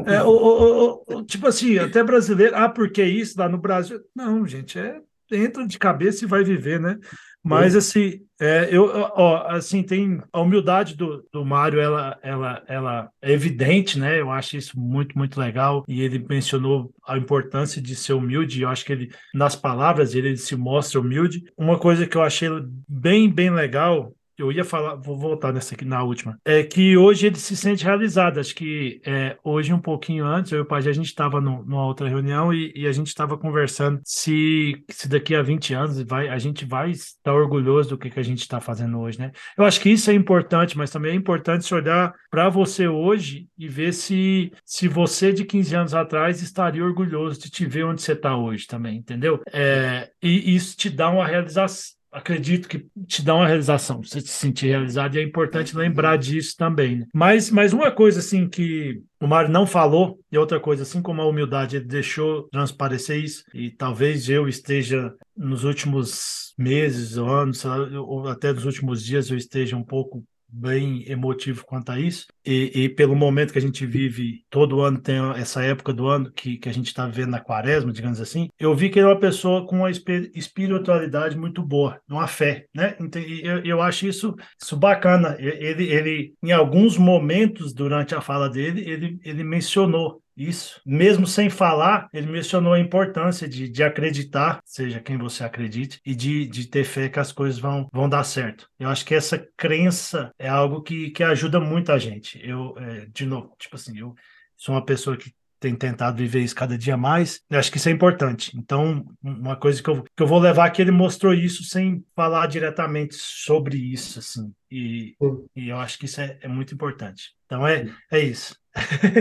É, 0.06 0.22
o, 0.22 0.30
o, 0.30 1.04
o, 1.08 1.24
tipo 1.24 1.48
assim, 1.48 1.78
até 1.78 2.04
brasileiro, 2.04 2.56
ah, 2.56 2.68
porque 2.68 3.04
isso 3.04 3.40
lá 3.40 3.48
no 3.48 3.58
Brasil? 3.58 4.02
Não, 4.14 4.46
gente, 4.46 4.78
é 4.78 5.00
entra 5.32 5.68
de 5.68 5.80
cabeça 5.80 6.24
e 6.24 6.28
vai 6.28 6.44
viver, 6.44 6.80
né? 6.80 6.98
Mas 7.44 7.76
assim, 7.76 8.22
é, 8.40 8.70
eu, 8.72 8.86
ó, 8.86 9.48
assim 9.48 9.82
tem 9.82 10.22
a 10.32 10.40
humildade 10.40 10.96
do, 10.96 11.28
do 11.34 11.44
Mário, 11.44 11.80
ela, 11.80 12.20
ela, 12.22 12.64
ela 12.68 13.10
é 13.20 13.32
evidente, 13.32 13.98
né? 13.98 14.20
Eu 14.22 14.30
acho 14.30 14.58
isso 14.58 14.80
muito, 14.80 15.18
muito 15.18 15.40
legal. 15.40 15.84
E 15.88 16.02
ele 16.02 16.24
mencionou 16.30 16.94
a 17.06 17.18
importância 17.18 17.82
de 17.82 17.96
ser 17.96 18.14
humilde. 18.14 18.62
Eu 18.62 18.70
acho 18.70 18.86
que 18.86 18.92
ele, 18.92 19.12
nas 19.34 19.56
palavras, 19.56 20.14
ele 20.14 20.38
se 20.38 20.56
mostra 20.56 21.00
humilde. 21.00 21.44
Uma 21.58 21.80
coisa 21.80 22.06
que 22.06 22.16
eu 22.16 22.22
achei 22.22 22.48
bem, 22.88 23.28
bem 23.28 23.50
legal 23.50 24.14
eu 24.42 24.52
ia 24.52 24.66
falar, 24.66 24.96
vou 24.96 25.18
voltar 25.18 25.54
nessa 25.54 25.76
aqui 25.76 25.86
na 25.86 26.04
última, 26.04 26.38
é 26.44 26.64
que 26.64 26.98
hoje 26.98 27.28
ele 27.28 27.36
se 27.36 27.56
sente 27.56 27.84
realizado. 27.84 28.40
Acho 28.40 28.56
que 28.56 29.02
é, 29.06 29.38
hoje, 29.44 29.74
um 29.74 29.80
pouquinho 29.80 30.26
antes, 30.26 30.52
eu 30.52 30.60
e 30.60 30.62
o 30.62 30.66
Pajé, 30.66 30.90
a 30.90 30.94
gente 30.94 31.06
estava 31.06 31.40
numa 31.40 31.86
outra 31.86 32.08
reunião 32.08 32.54
e, 32.54 32.74
e 32.76 32.88
a 32.88 32.92
gente 32.92 33.08
estava 33.08 33.38
conversando 33.38 34.02
se, 34.04 34.84
se 34.90 35.08
daqui 35.08 35.36
a 35.36 35.42
20 35.42 35.74
anos 35.74 36.02
vai, 36.02 36.28
a 36.28 36.38
gente 36.38 36.66
vai 36.66 36.92
estar 36.92 37.34
orgulhoso 37.34 37.90
do 37.90 37.98
que, 37.98 38.10
que 38.10 38.20
a 38.20 38.24
gente 38.24 38.40
está 38.40 38.60
fazendo 38.60 39.00
hoje, 39.00 39.20
né? 39.20 39.32
Eu 39.58 39.64
acho 39.64 39.80
que 39.80 39.90
isso 39.90 40.10
é 40.10 40.14
importante, 40.14 40.78
mas 40.78 40.90
também 40.90 41.12
é 41.12 41.16
importante 41.16 41.66
se 41.66 41.74
olhar 41.74 42.14
para 42.30 42.50
você 42.50 42.88
hoje 42.88 43.48
e 43.58 43.68
ver 43.68 43.94
se, 43.94 44.52
se 44.66 44.88
você 44.88 45.32
de 45.32 45.46
15 45.46 45.76
anos 45.76 45.94
atrás 45.94 46.42
estaria 46.42 46.84
orgulhoso 46.84 47.40
de 47.40 47.50
te 47.50 47.66
ver 47.66 47.86
onde 47.86 48.02
você 48.02 48.14
está 48.14 48.36
hoje 48.36 48.66
também, 48.68 48.98
entendeu? 48.98 49.42
É, 49.52 50.10
e 50.22 50.56
isso 50.56 50.76
te 50.76 50.90
dá 50.90 51.10
uma 51.10 51.28
realização 51.28 52.01
acredito 52.12 52.68
que 52.68 52.86
te 53.08 53.24
dá 53.24 53.36
uma 53.36 53.48
realização, 53.48 54.04
você 54.04 54.20
se 54.20 54.28
sentir 54.28 54.68
realizado, 54.68 55.16
e 55.16 55.20
é 55.20 55.24
importante 55.24 55.76
lembrar 55.76 56.18
disso 56.18 56.56
também. 56.58 56.98
Né? 56.98 57.06
Mas, 57.14 57.50
mas 57.50 57.74
uma 57.74 57.92
coisa 57.92 58.20
assim 58.20 58.50
que 58.50 59.02
o 59.20 59.28
Mário 59.28 59.50
não 59.50 59.66
falou, 59.66 60.20
e 60.32 60.38
outra 60.38 60.60
coisa, 60.60 60.84
assim 60.84 61.02
como 61.02 61.22
a 61.22 61.28
humildade, 61.28 61.78
ele 61.78 61.86
deixou 61.86 62.44
transparecer 62.50 63.24
isso, 63.24 63.44
e 63.54 63.70
talvez 63.70 64.28
eu 64.30 64.48
esteja 64.48 65.14
nos 65.38 65.64
últimos 65.64 66.54
meses 66.58 67.18
ou 67.18 67.30
anos, 67.30 67.64
ou 67.66 68.28
até 68.28 68.52
nos 68.52 68.66
últimos 68.66 69.04
dias, 69.04 69.30
eu 69.30 69.38
esteja 69.38 69.78
um 69.78 69.84
pouco 69.84 70.24
bem 70.52 71.04
emotivo 71.10 71.66
quanto 71.66 71.92
a 71.92 72.00
isso. 72.00 72.28
E, 72.46 72.72
e, 72.74 72.90
pelo 72.90 73.16
momento 73.16 73.54
que 73.54 73.60
a 73.60 73.62
gente 73.62 73.86
vive, 73.86 74.44
todo 74.50 74.82
ano 74.82 75.00
tem 75.00 75.18
essa 75.36 75.64
época 75.64 75.94
do 75.94 76.08
ano 76.08 76.32
que, 76.32 76.58
que 76.58 76.68
a 76.68 76.74
gente 76.74 76.88
está 76.88 77.06
vivendo 77.06 77.32
na 77.32 77.40
quaresma, 77.40 77.92
digamos 77.92 78.20
assim, 78.20 78.50
eu 78.60 78.76
vi 78.76 78.90
que 78.90 79.00
ele 79.00 79.08
é 79.08 79.10
uma 79.10 79.20
pessoa 79.20 79.66
com 79.66 79.78
uma 79.78 79.92
espiritualidade 79.92 81.38
muito 81.38 81.64
boa, 81.64 82.00
uma 82.10 82.28
fé, 82.28 82.66
né? 82.74 82.96
Eu, 83.44 83.64
eu 83.64 83.82
acho 83.82 84.08
isso, 84.08 84.36
isso 84.62 84.76
bacana. 84.76 85.36
Ele, 85.40 85.86
ele, 85.86 86.34
em 86.44 86.52
alguns 86.52 86.98
momentos 86.98 87.74
durante 87.74 88.14
a 88.14 88.22
fala 88.22 88.50
dele, 88.50 88.82
ele, 88.90 89.20
ele 89.24 89.44
mencionou 89.44 90.21
isso. 90.36 90.82
Mesmo 90.86 91.28
sem 91.28 91.50
falar, 91.50 92.08
ele 92.14 92.28
mencionou 92.28 92.74
a 92.74 92.80
importância 92.80 93.48
de, 93.48 93.70
de 93.70 93.84
acreditar, 93.84 94.60
seja 94.66 95.00
quem 95.00 95.18
você 95.18 95.44
acredite, 95.44 96.00
e 96.06 96.16
de, 96.16 96.46
de 96.48 96.68
ter 96.68 96.84
fé 96.84 97.10
que 97.10 97.20
as 97.20 97.32
coisas 97.32 97.60
vão, 97.60 97.88
vão 97.92 98.10
dar 98.10 98.24
certo. 98.24 98.68
Eu 98.80 98.90
acho 98.90 99.06
que 99.06 99.16
essa 99.16 99.46
crença 99.58 100.32
é 100.38 100.48
algo 100.48 100.82
que, 100.82 101.12
que 101.12 101.24
ajuda 101.24 101.60
muito 101.60 101.92
a 101.92 101.98
gente. 101.98 102.40
Eu, 102.44 102.76
é, 102.78 103.08
de 103.14 103.26
novo, 103.26 103.56
tipo 103.60 103.76
assim, 103.76 103.98
eu 103.98 104.16
sou 104.56 104.76
uma 104.76 104.86
pessoa 104.86 105.18
que 105.18 105.34
tem 105.62 105.76
tentado 105.76 106.18
viver 106.18 106.42
isso 106.42 106.56
cada 106.56 106.76
dia 106.76 106.98
mais. 106.98 107.40
Eu 107.48 107.60
acho 107.60 107.72
que 107.72 107.78
isso 107.78 107.88
é 107.88 107.92
importante. 107.92 108.58
Então, 108.58 109.06
uma 109.22 109.56
coisa 109.56 109.82
que 109.82 109.88
eu, 109.88 110.04
que 110.04 110.24
eu 110.24 110.28
vou 110.28 110.40
levar 110.40 110.68
é 110.68 110.72
que 110.72 110.82
ele 110.82 110.90
mostrou 110.90 111.36
isso 111.36 111.64
sem 111.64 112.04
falar 112.16 112.48
diretamente 112.48 113.14
sobre 113.16 113.78
isso, 113.78 114.18
assim. 114.18 114.52
E, 114.72 115.16
e 115.56 115.70
eu 115.70 115.78
acho 115.78 116.00
que 116.00 116.06
isso 116.06 116.20
é, 116.20 116.40
é 116.42 116.48
muito 116.48 116.74
importante. 116.74 117.36
Então, 117.46 117.66
é, 117.66 117.86
é 118.12 118.20
isso. 118.20 118.56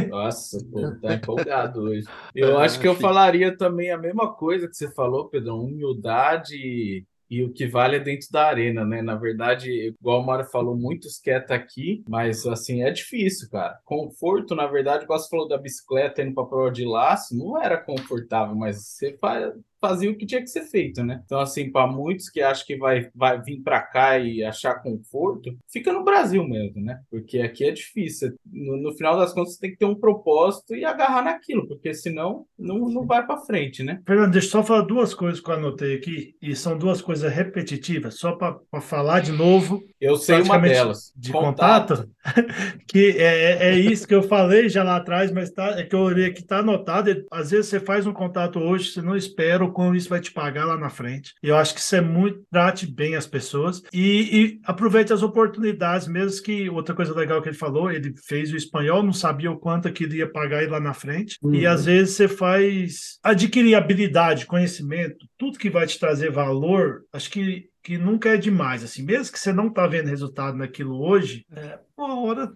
Nossa, 0.08 0.58
pô, 0.70 0.92
tá 1.00 1.14
empolgado 1.14 1.82
hoje. 1.82 2.06
Eu 2.34 2.58
acho 2.58 2.80
que 2.80 2.86
eu 2.86 2.94
falaria 2.94 3.56
também 3.56 3.90
a 3.90 3.98
mesma 3.98 4.32
coisa 4.32 4.68
que 4.68 4.74
você 4.76 4.90
falou, 4.92 5.28
Pedro, 5.28 5.60
humildade 5.62 7.06
e 7.30 7.44
o 7.44 7.52
que 7.52 7.64
vale 7.64 7.96
é 7.96 8.00
dentro 8.00 8.28
da 8.32 8.46
arena, 8.48 8.84
né? 8.84 9.00
Na 9.02 9.14
verdade, 9.14 9.70
igual 9.70 10.20
o 10.20 10.26
Mário 10.26 10.44
falou, 10.46 10.76
muitos 10.76 11.16
querem 11.18 11.42
estar 11.42 11.54
aqui, 11.54 12.02
mas 12.08 12.44
assim, 12.44 12.82
é 12.82 12.90
difícil, 12.90 13.48
cara. 13.48 13.78
Conforto, 13.84 14.54
na 14.56 14.66
verdade, 14.66 15.04
igual 15.04 15.18
você 15.18 15.28
falou 15.28 15.46
da 15.46 15.56
bicicleta 15.56 16.22
indo 16.22 16.34
para 16.34 16.46
prova 16.46 16.72
de 16.72 16.84
laço, 16.84 17.36
não 17.38 17.60
era 17.60 17.78
confortável, 17.78 18.56
mas 18.56 18.84
você 18.84 19.16
faz, 19.20 19.54
fazia 19.80 20.10
o 20.10 20.16
que 20.16 20.26
tinha 20.26 20.40
que 20.40 20.48
ser 20.48 20.62
feito, 20.62 21.02
né? 21.02 21.22
Então, 21.24 21.40
assim, 21.40 21.70
para 21.70 21.86
muitos 21.86 22.28
que 22.28 22.40
acham 22.40 22.66
que 22.66 22.76
vai, 22.76 23.10
vai 23.14 23.40
vir 23.40 23.62
para 23.62 23.80
cá 23.80 24.18
e 24.18 24.44
achar 24.44 24.82
conforto, 24.82 25.56
fica 25.70 25.92
no 25.92 26.04
Brasil 26.04 26.46
mesmo, 26.46 26.80
né? 26.82 27.00
Porque 27.10 27.38
aqui 27.40 27.64
é 27.64 27.70
difícil. 27.70 28.34
No, 28.44 28.76
no, 28.76 28.92
final 28.94 29.16
das 29.16 29.32
contas, 29.32 29.54
você 29.54 29.60
tem 29.60 29.70
que 29.70 29.78
ter 29.78 29.86
um 29.86 29.94
propósito 29.94 30.74
e 30.74 30.84
agarrar 30.84 31.22
naquilo, 31.22 31.66
porque 31.66 31.94
senão 31.94 32.46
não, 32.58 32.78
não 32.88 33.06
vai 33.06 33.26
para 33.26 33.38
frente, 33.38 33.82
né? 33.82 34.00
Fernando, 34.06 34.32
deixa 34.32 34.48
eu 34.48 34.52
só 34.52 34.62
falar 34.62 34.82
duas 34.82 35.14
coisas 35.14 35.40
que 35.40 35.50
eu 35.50 35.54
anotei 35.54 35.94
aqui, 35.94 36.36
e 36.42 36.54
são 36.54 36.76
duas 36.76 37.00
coisas 37.00 37.32
repetitivas, 37.32 38.14
só 38.18 38.32
para 38.32 38.80
falar 38.80 39.20
de 39.20 39.32
novo. 39.32 39.82
Eu 40.00 40.16
sei 40.16 40.40
uma 40.40 40.58
delas. 40.58 41.12
De 41.14 41.30
contato, 41.30 41.96
contato 41.96 42.10
que 42.88 43.16
é, 43.18 43.68
é, 43.68 43.70
é 43.70 43.78
isso 43.78 44.06
que 44.08 44.14
eu 44.14 44.22
falei 44.22 44.68
já 44.68 44.82
lá 44.82 44.96
atrás, 44.96 45.30
mas 45.30 45.50
tá, 45.50 45.78
é 45.78 45.84
que 45.84 45.94
eu 45.94 46.00
olhei 46.00 46.26
aqui, 46.26 46.42
tá 46.42 46.58
anotado. 46.58 47.24
Às 47.30 47.50
vezes 47.50 47.66
você 47.66 47.80
faz 47.80 48.06
um 48.06 48.12
contato 48.12 48.58
hoje, 48.58 48.92
você 48.92 49.02
não 49.02 49.16
espera 49.16 49.64
o 49.64 49.72
quão 49.72 49.94
isso 49.94 50.08
vai 50.08 50.20
te 50.20 50.32
pagar 50.32 50.64
lá 50.64 50.76
na 50.76 50.88
frente. 50.88 51.34
E 51.42 51.48
eu 51.48 51.56
acho 51.56 51.74
que 51.74 51.80
isso 51.80 51.94
é 51.94 52.00
muito. 52.00 52.40
Trate 52.50 52.86
bem 52.86 53.14
as 53.14 53.26
pessoas 53.26 53.82
e, 53.92 54.40
e 54.40 54.60
aproveite 54.64 55.12
as 55.12 55.22
oportunidades, 55.22 56.08
mesmo 56.08 56.42
que 56.42 56.68
outra 56.70 56.94
coisa 56.94 57.14
legal 57.14 57.42
que 57.42 57.48
ele 57.48 57.56
falou, 57.56 57.90
ele 57.90 58.14
fez 58.26 58.52
o 58.52 58.56
espanhol, 58.56 59.02
não 59.02 59.12
sabia 59.12 59.50
o 59.50 59.58
quanto 59.58 59.92
que 59.92 60.04
ele 60.04 60.18
ia 60.18 60.30
pagar 60.30 60.68
lá 60.68 60.80
na 60.80 60.94
frente. 60.94 61.36
Uhum. 61.42 61.54
E 61.54 61.66
às 61.66 61.84
vezes 61.84 62.14
você 62.14 62.28
faz 62.28 63.18
adquirir 63.22 63.74
habilidade, 63.74 64.46
conhecimento, 64.46 65.26
tudo 65.36 65.58
que 65.58 65.70
vai 65.70 65.86
te 65.86 65.98
trazer 65.98 66.30
valor, 66.30 67.02
acho 67.12 67.30
que 67.30 67.69
que 67.82 67.96
nunca 67.96 68.30
é 68.30 68.36
demais, 68.36 68.84
assim, 68.84 69.02
mesmo 69.02 69.32
que 69.32 69.38
você 69.38 69.52
não 69.52 69.68
está 69.68 69.86
vendo 69.86 70.08
resultado 70.08 70.56
naquilo 70.56 71.00
hoje, 71.00 71.46
é, 71.54 71.78
uma 71.96 72.20
hora, 72.20 72.52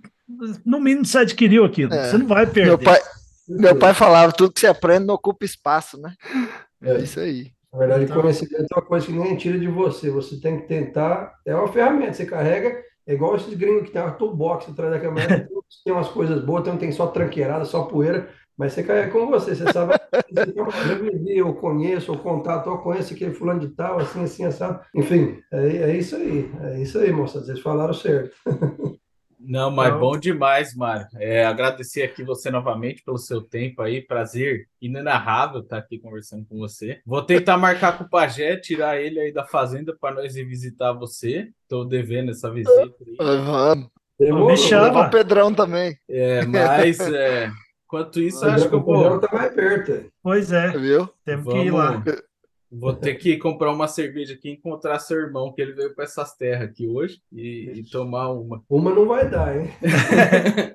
no 0.64 0.80
mínimo 0.80 1.05
você 1.05 1.18
adquiriu 1.18 1.64
aquilo, 1.64 1.94
é. 1.94 2.10
você 2.10 2.18
não 2.18 2.26
vai 2.26 2.46
perder. 2.46 2.68
Meu 2.68 2.78
pai, 2.78 3.01
meu 3.48 3.78
pai 3.78 3.94
falava, 3.94 4.32
tudo 4.32 4.52
que 4.52 4.60
você 4.60 4.66
aprende 4.66 5.06
não 5.06 5.14
ocupa 5.14 5.44
espaço, 5.44 6.01
né? 6.01 6.14
É 6.82 6.98
isso 6.98 7.20
aí. 7.20 7.52
Na 7.72 7.78
verdade, 7.80 8.05
então... 8.05 8.20
conhecimento 8.20 8.66
é 8.70 8.74
uma 8.76 8.86
coisa 8.86 9.06
que 9.06 9.12
ninguém 9.12 9.36
tira 9.36 9.59
de 9.59 9.66
você. 9.66 10.09
Você 10.09 10.40
tem 10.40 10.60
que 10.60 10.68
tentar. 10.68 11.34
É 11.44 11.55
uma 11.55 11.66
ferramenta. 11.66 12.12
Você 12.12 12.24
carrega. 12.24 12.80
É 13.06 13.12
igual 13.12 13.36
esses 13.36 13.52
gringos 13.52 13.86
que 13.86 13.90
tem 13.92 14.01
uma 14.01 14.12
toolbox 14.12 14.68
atrás 14.68 14.92
da 14.92 15.01
câmera. 15.01 15.48
tem 15.84 15.92
umas 15.92 16.09
coisas 16.09 16.42
boas, 16.42 16.62
tem, 16.64 16.76
tem 16.78 16.92
só 16.92 17.09
tranqueirada, 17.09 17.64
só 17.64 17.82
poeira. 17.82 18.30
Mas 18.56 18.72
você 18.72 18.82
carrega 18.82 19.10
com 19.10 19.26
você. 19.26 19.55
Você 19.55 19.72
sabe. 19.72 19.94
eu 20.55 21.02
vivi, 21.02 21.39
eu 21.39 21.55
conheço, 21.55 22.12
eu 22.12 22.18
contato, 22.18 22.68
eu 22.68 22.78
conheço 22.78 23.14
aquele 23.14 23.35
fulano 23.35 23.60
de 23.60 23.68
tal, 23.68 23.98
assim, 23.98 24.24
assim, 24.24 24.44
assim. 24.44 24.64
Enfim, 24.94 25.39
é, 25.52 25.66
é 25.90 25.97
isso 25.97 26.16
aí. 26.16 26.51
É 26.62 26.81
isso 26.81 26.98
aí, 26.98 27.10
moça. 27.10 27.40
Vocês 27.40 27.60
falaram 27.60 27.94
certo. 27.94 28.35
Não, 29.47 29.70
mas 29.70 29.89
então... 29.89 30.01
bom 30.01 30.18
demais, 30.18 30.74
Mário. 30.74 31.06
É, 31.16 31.44
agradecer 31.44 32.02
aqui 32.02 32.24
você 32.24 32.51
novamente 32.51 33.02
pelo 33.05 33.18
seu 33.18 33.43
tempo 33.43 33.82
aí. 33.82 34.01
Prazer 34.01 34.66
inenarrável 34.81 35.60
estar 35.60 35.78
aqui 35.78 35.98
conversando 35.98 36.47
com 36.47 36.56
você. 36.56 37.01
Vou 37.05 37.22
tentar 37.22 37.59
marcar 37.59 37.98
com 37.98 38.05
o 38.05 38.09
Pajé, 38.09 38.56
tirar 38.56 39.01
ele 39.01 39.20
aí 39.20 39.32
da 39.32 39.44
fazenda 39.44 39.94
para 39.98 40.14
nós 40.14 40.35
ir 40.36 40.44
visitar 40.44 40.93
você. 40.93 41.51
Estou 41.62 41.85
devendo 41.85 42.31
essa 42.31 42.51
visita 42.51 42.81
aí. 42.81 43.16
Vamos. 43.18 43.90
Me 44.18 44.56
chama. 44.56 45.06
o 45.06 45.10
Pedrão 45.10 45.52
também. 45.52 45.98
É, 46.09 46.47
mas 46.47 47.01
é, 47.01 47.51
enquanto 47.94 48.20
isso, 48.20 48.44
acho 48.44 48.68
que 48.68 48.74
eu 48.74 48.82
vou. 48.82 49.20
Tá 49.20 49.28
mais 49.32 49.54
perto. 49.54 50.10
Pois 50.22 50.52
é. 50.52 50.76
Viu? 50.76 51.08
Temos 51.24 51.44
Vamos... 51.44 51.62
que 51.62 51.68
ir 51.68 51.70
lá. 51.70 52.02
Vou 52.76 52.92
ter 52.92 53.14
que 53.14 53.36
comprar 53.38 53.70
uma 53.70 53.86
cerveja 53.86 54.34
aqui 54.34 54.48
e 54.48 54.52
encontrar 54.54 54.98
seu 54.98 55.18
irmão, 55.18 55.52
que 55.52 55.62
ele 55.62 55.74
veio 55.74 55.94
para 55.94 56.04
essas 56.04 56.34
terras 56.34 56.68
aqui 56.68 56.88
hoje, 56.88 57.20
e, 57.32 57.70
e, 57.72 57.82
tomar 57.88 58.30
uma. 58.32 58.64
Uma 58.68 58.92
não 58.92 59.06
vai 59.06 59.30
dar, 59.30 59.56
hein? 59.56 59.70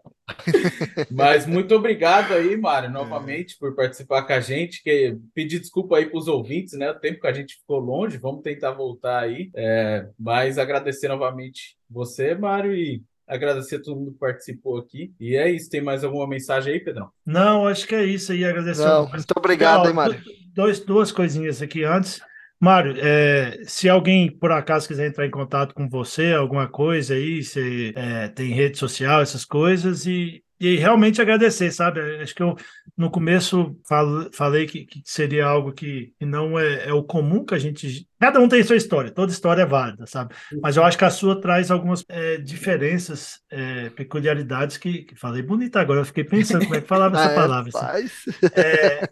Mas 1.11 1.45
muito 1.45 1.75
obrigado 1.75 2.33
aí, 2.33 2.55
Mário, 2.55 2.89
novamente, 2.89 3.57
por 3.59 3.75
participar 3.75 4.21
com 4.21 4.31
a 4.31 4.39
gente. 4.39 4.81
Que, 4.81 5.17
pedir 5.33 5.59
desculpa 5.59 5.97
aí 5.97 6.05
para 6.05 6.17
os 6.17 6.29
ouvintes, 6.29 6.77
né? 6.77 6.89
O 6.89 6.99
tempo 6.99 7.19
que 7.19 7.27
a 7.27 7.33
gente 7.33 7.55
ficou 7.55 7.79
longe, 7.79 8.17
vamos 8.17 8.43
tentar 8.43 8.71
voltar 8.71 9.23
aí. 9.23 9.49
É, 9.53 10.07
mas 10.17 10.57
agradecer 10.57 11.09
novamente 11.09 11.75
você, 11.89 12.33
Mário, 12.33 12.73
e 12.73 13.03
agradecer 13.30 13.77
a 13.77 13.81
todo 13.81 13.97
mundo 13.97 14.11
que 14.11 14.19
participou 14.19 14.80
aqui. 14.80 15.14
E 15.19 15.35
é 15.35 15.49
isso. 15.49 15.69
Tem 15.69 15.81
mais 15.81 16.03
alguma 16.03 16.27
mensagem 16.27 16.73
aí, 16.73 16.80
Pedrão? 16.80 17.10
Não, 17.26 17.68
acho 17.68 17.88
que 17.88 17.95
é 17.95 18.03
isso 18.03 18.31
aí. 18.31 18.43
Agradecer. 18.43 18.84
Não, 18.84 19.07
muito 19.07 19.34
obrigado, 19.38 19.88
hein, 19.88 19.93
Mário. 19.93 20.22
Dois, 20.53 20.80
duas 20.80 21.11
coisinhas 21.11 21.61
aqui 21.61 21.84
antes. 21.84 22.19
Mário, 22.60 22.95
é, 22.97 23.61
se 23.64 23.88
alguém 23.88 24.30
por 24.30 24.51
acaso 24.51 24.88
quiser 24.88 25.07
entrar 25.07 25.26
em 25.26 25.31
contato 25.31 25.73
com 25.73 25.88
você, 25.88 26.34
alguma 26.34 26.68
coisa 26.68 27.14
aí, 27.14 27.41
você 27.41 27.93
é, 27.95 28.27
tem 28.27 28.51
rede 28.51 28.77
social, 28.77 29.22
essas 29.22 29.45
coisas, 29.45 30.06
e 30.06 30.43
e 30.60 30.76
realmente 30.76 31.22
agradecer, 31.22 31.72
sabe? 31.72 32.01
Acho 32.22 32.35
que 32.35 32.43
eu 32.43 32.56
no 32.97 33.10
começo 33.10 33.80
falo, 33.88 34.30
falei 34.34 34.65
que, 34.65 34.85
que, 34.85 35.01
seria 35.06 35.45
algo 35.45 35.72
que, 35.72 36.14
que 36.19 36.26
não 36.26 36.60
é, 36.60 36.89
é, 36.89 36.93
o 36.93 37.01
comum 37.01 37.45
que 37.45 37.56
a 37.56 37.60
gente. 37.60 38.06
Cada 38.19 38.39
um 38.39 38.49
tem 38.49 38.63
sua 38.63 38.75
história, 38.75 39.11
toda 39.11 39.31
história 39.31 39.61
é 39.61 39.65
válida, 39.65 40.05
sabe? 40.05 40.35
Mas 40.61 40.75
eu 40.75 40.83
acho 40.83 40.97
que 40.97 41.05
a 41.05 41.09
sua 41.09 41.39
traz 41.39 41.71
algumas 41.71 42.03
é, 42.09 42.37
diferenças, 42.37 43.39
é, 43.49 43.89
peculiaridades 43.91 44.77
que, 44.77 45.03
que, 45.03 45.15
Falei 45.15 45.41
bonita 45.41 45.79
agora, 45.79 46.01
eu 46.01 46.05
fiquei 46.05 46.23
pensando 46.23 46.63
como 46.63 46.75
é 46.75 46.81
que 46.81 46.87
falava 46.87 47.15
essa 47.19 47.29
ah, 47.29 47.31
é, 47.31 47.35
palavra. 47.35 47.71
Assim. 47.73 48.45
É, 48.55 49.09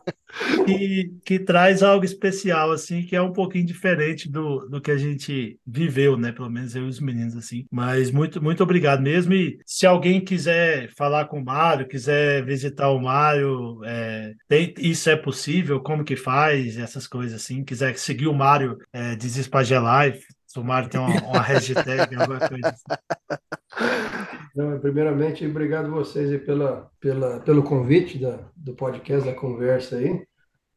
que, 0.65 1.13
que 1.25 1.39
traz 1.39 1.81
algo 1.81 2.05
especial, 2.05 2.71
assim, 2.71 3.03
que 3.03 3.15
é 3.15 3.21
um 3.21 3.31
pouquinho 3.31 3.65
diferente 3.65 4.29
do, 4.29 4.67
do 4.67 4.81
que 4.81 4.91
a 4.91 4.97
gente 4.97 5.59
viveu, 5.65 6.17
né? 6.17 6.31
Pelo 6.31 6.49
menos 6.49 6.75
eu 6.75 6.85
e 6.85 6.89
os 6.89 6.99
meninos, 6.99 7.35
assim. 7.35 7.65
Mas 7.71 8.11
muito, 8.11 8.41
muito 8.41 8.61
obrigado 8.63 9.01
mesmo. 9.01 9.33
E 9.33 9.59
se 9.65 9.85
alguém 9.85 10.19
quiser 10.21 10.89
falar 10.95 11.25
com 11.25 11.39
o 11.39 11.45
Mário, 11.45 11.87
quiser 11.87 12.43
visitar 12.43 12.89
o 12.89 12.99
Mário, 12.99 13.79
é, 13.85 14.33
tem, 14.47 14.73
isso 14.79 15.09
é 15.09 15.15
possível? 15.15 15.79
Como 15.79 16.03
que 16.03 16.15
faz? 16.15 16.77
Essas 16.77 17.07
coisas 17.07 17.41
assim. 17.41 17.63
Quiser 17.63 17.97
seguir 17.97 18.27
o 18.27 18.33
Mário, 18.33 18.77
é, 18.97 19.15
se 20.47 20.59
o 20.59 20.63
Mário 20.63 20.89
tem 20.89 20.99
uma, 20.99 21.09
uma 21.09 21.41
hashtag, 21.41 22.15
alguma 22.15 22.39
coisa 22.39 22.69
assim. 22.69 22.83
Não, 24.55 24.79
primeiramente, 24.79 25.45
obrigado 25.45 25.91
vocês 25.91 26.31
aí 26.31 26.39
pela, 26.39 26.89
pela, 26.99 27.39
pelo 27.41 27.61
convite 27.61 28.17
da, 28.17 28.39
do 28.55 28.73
podcast, 28.73 29.29
da 29.29 29.35
conversa 29.35 29.97
aí. 29.97 30.25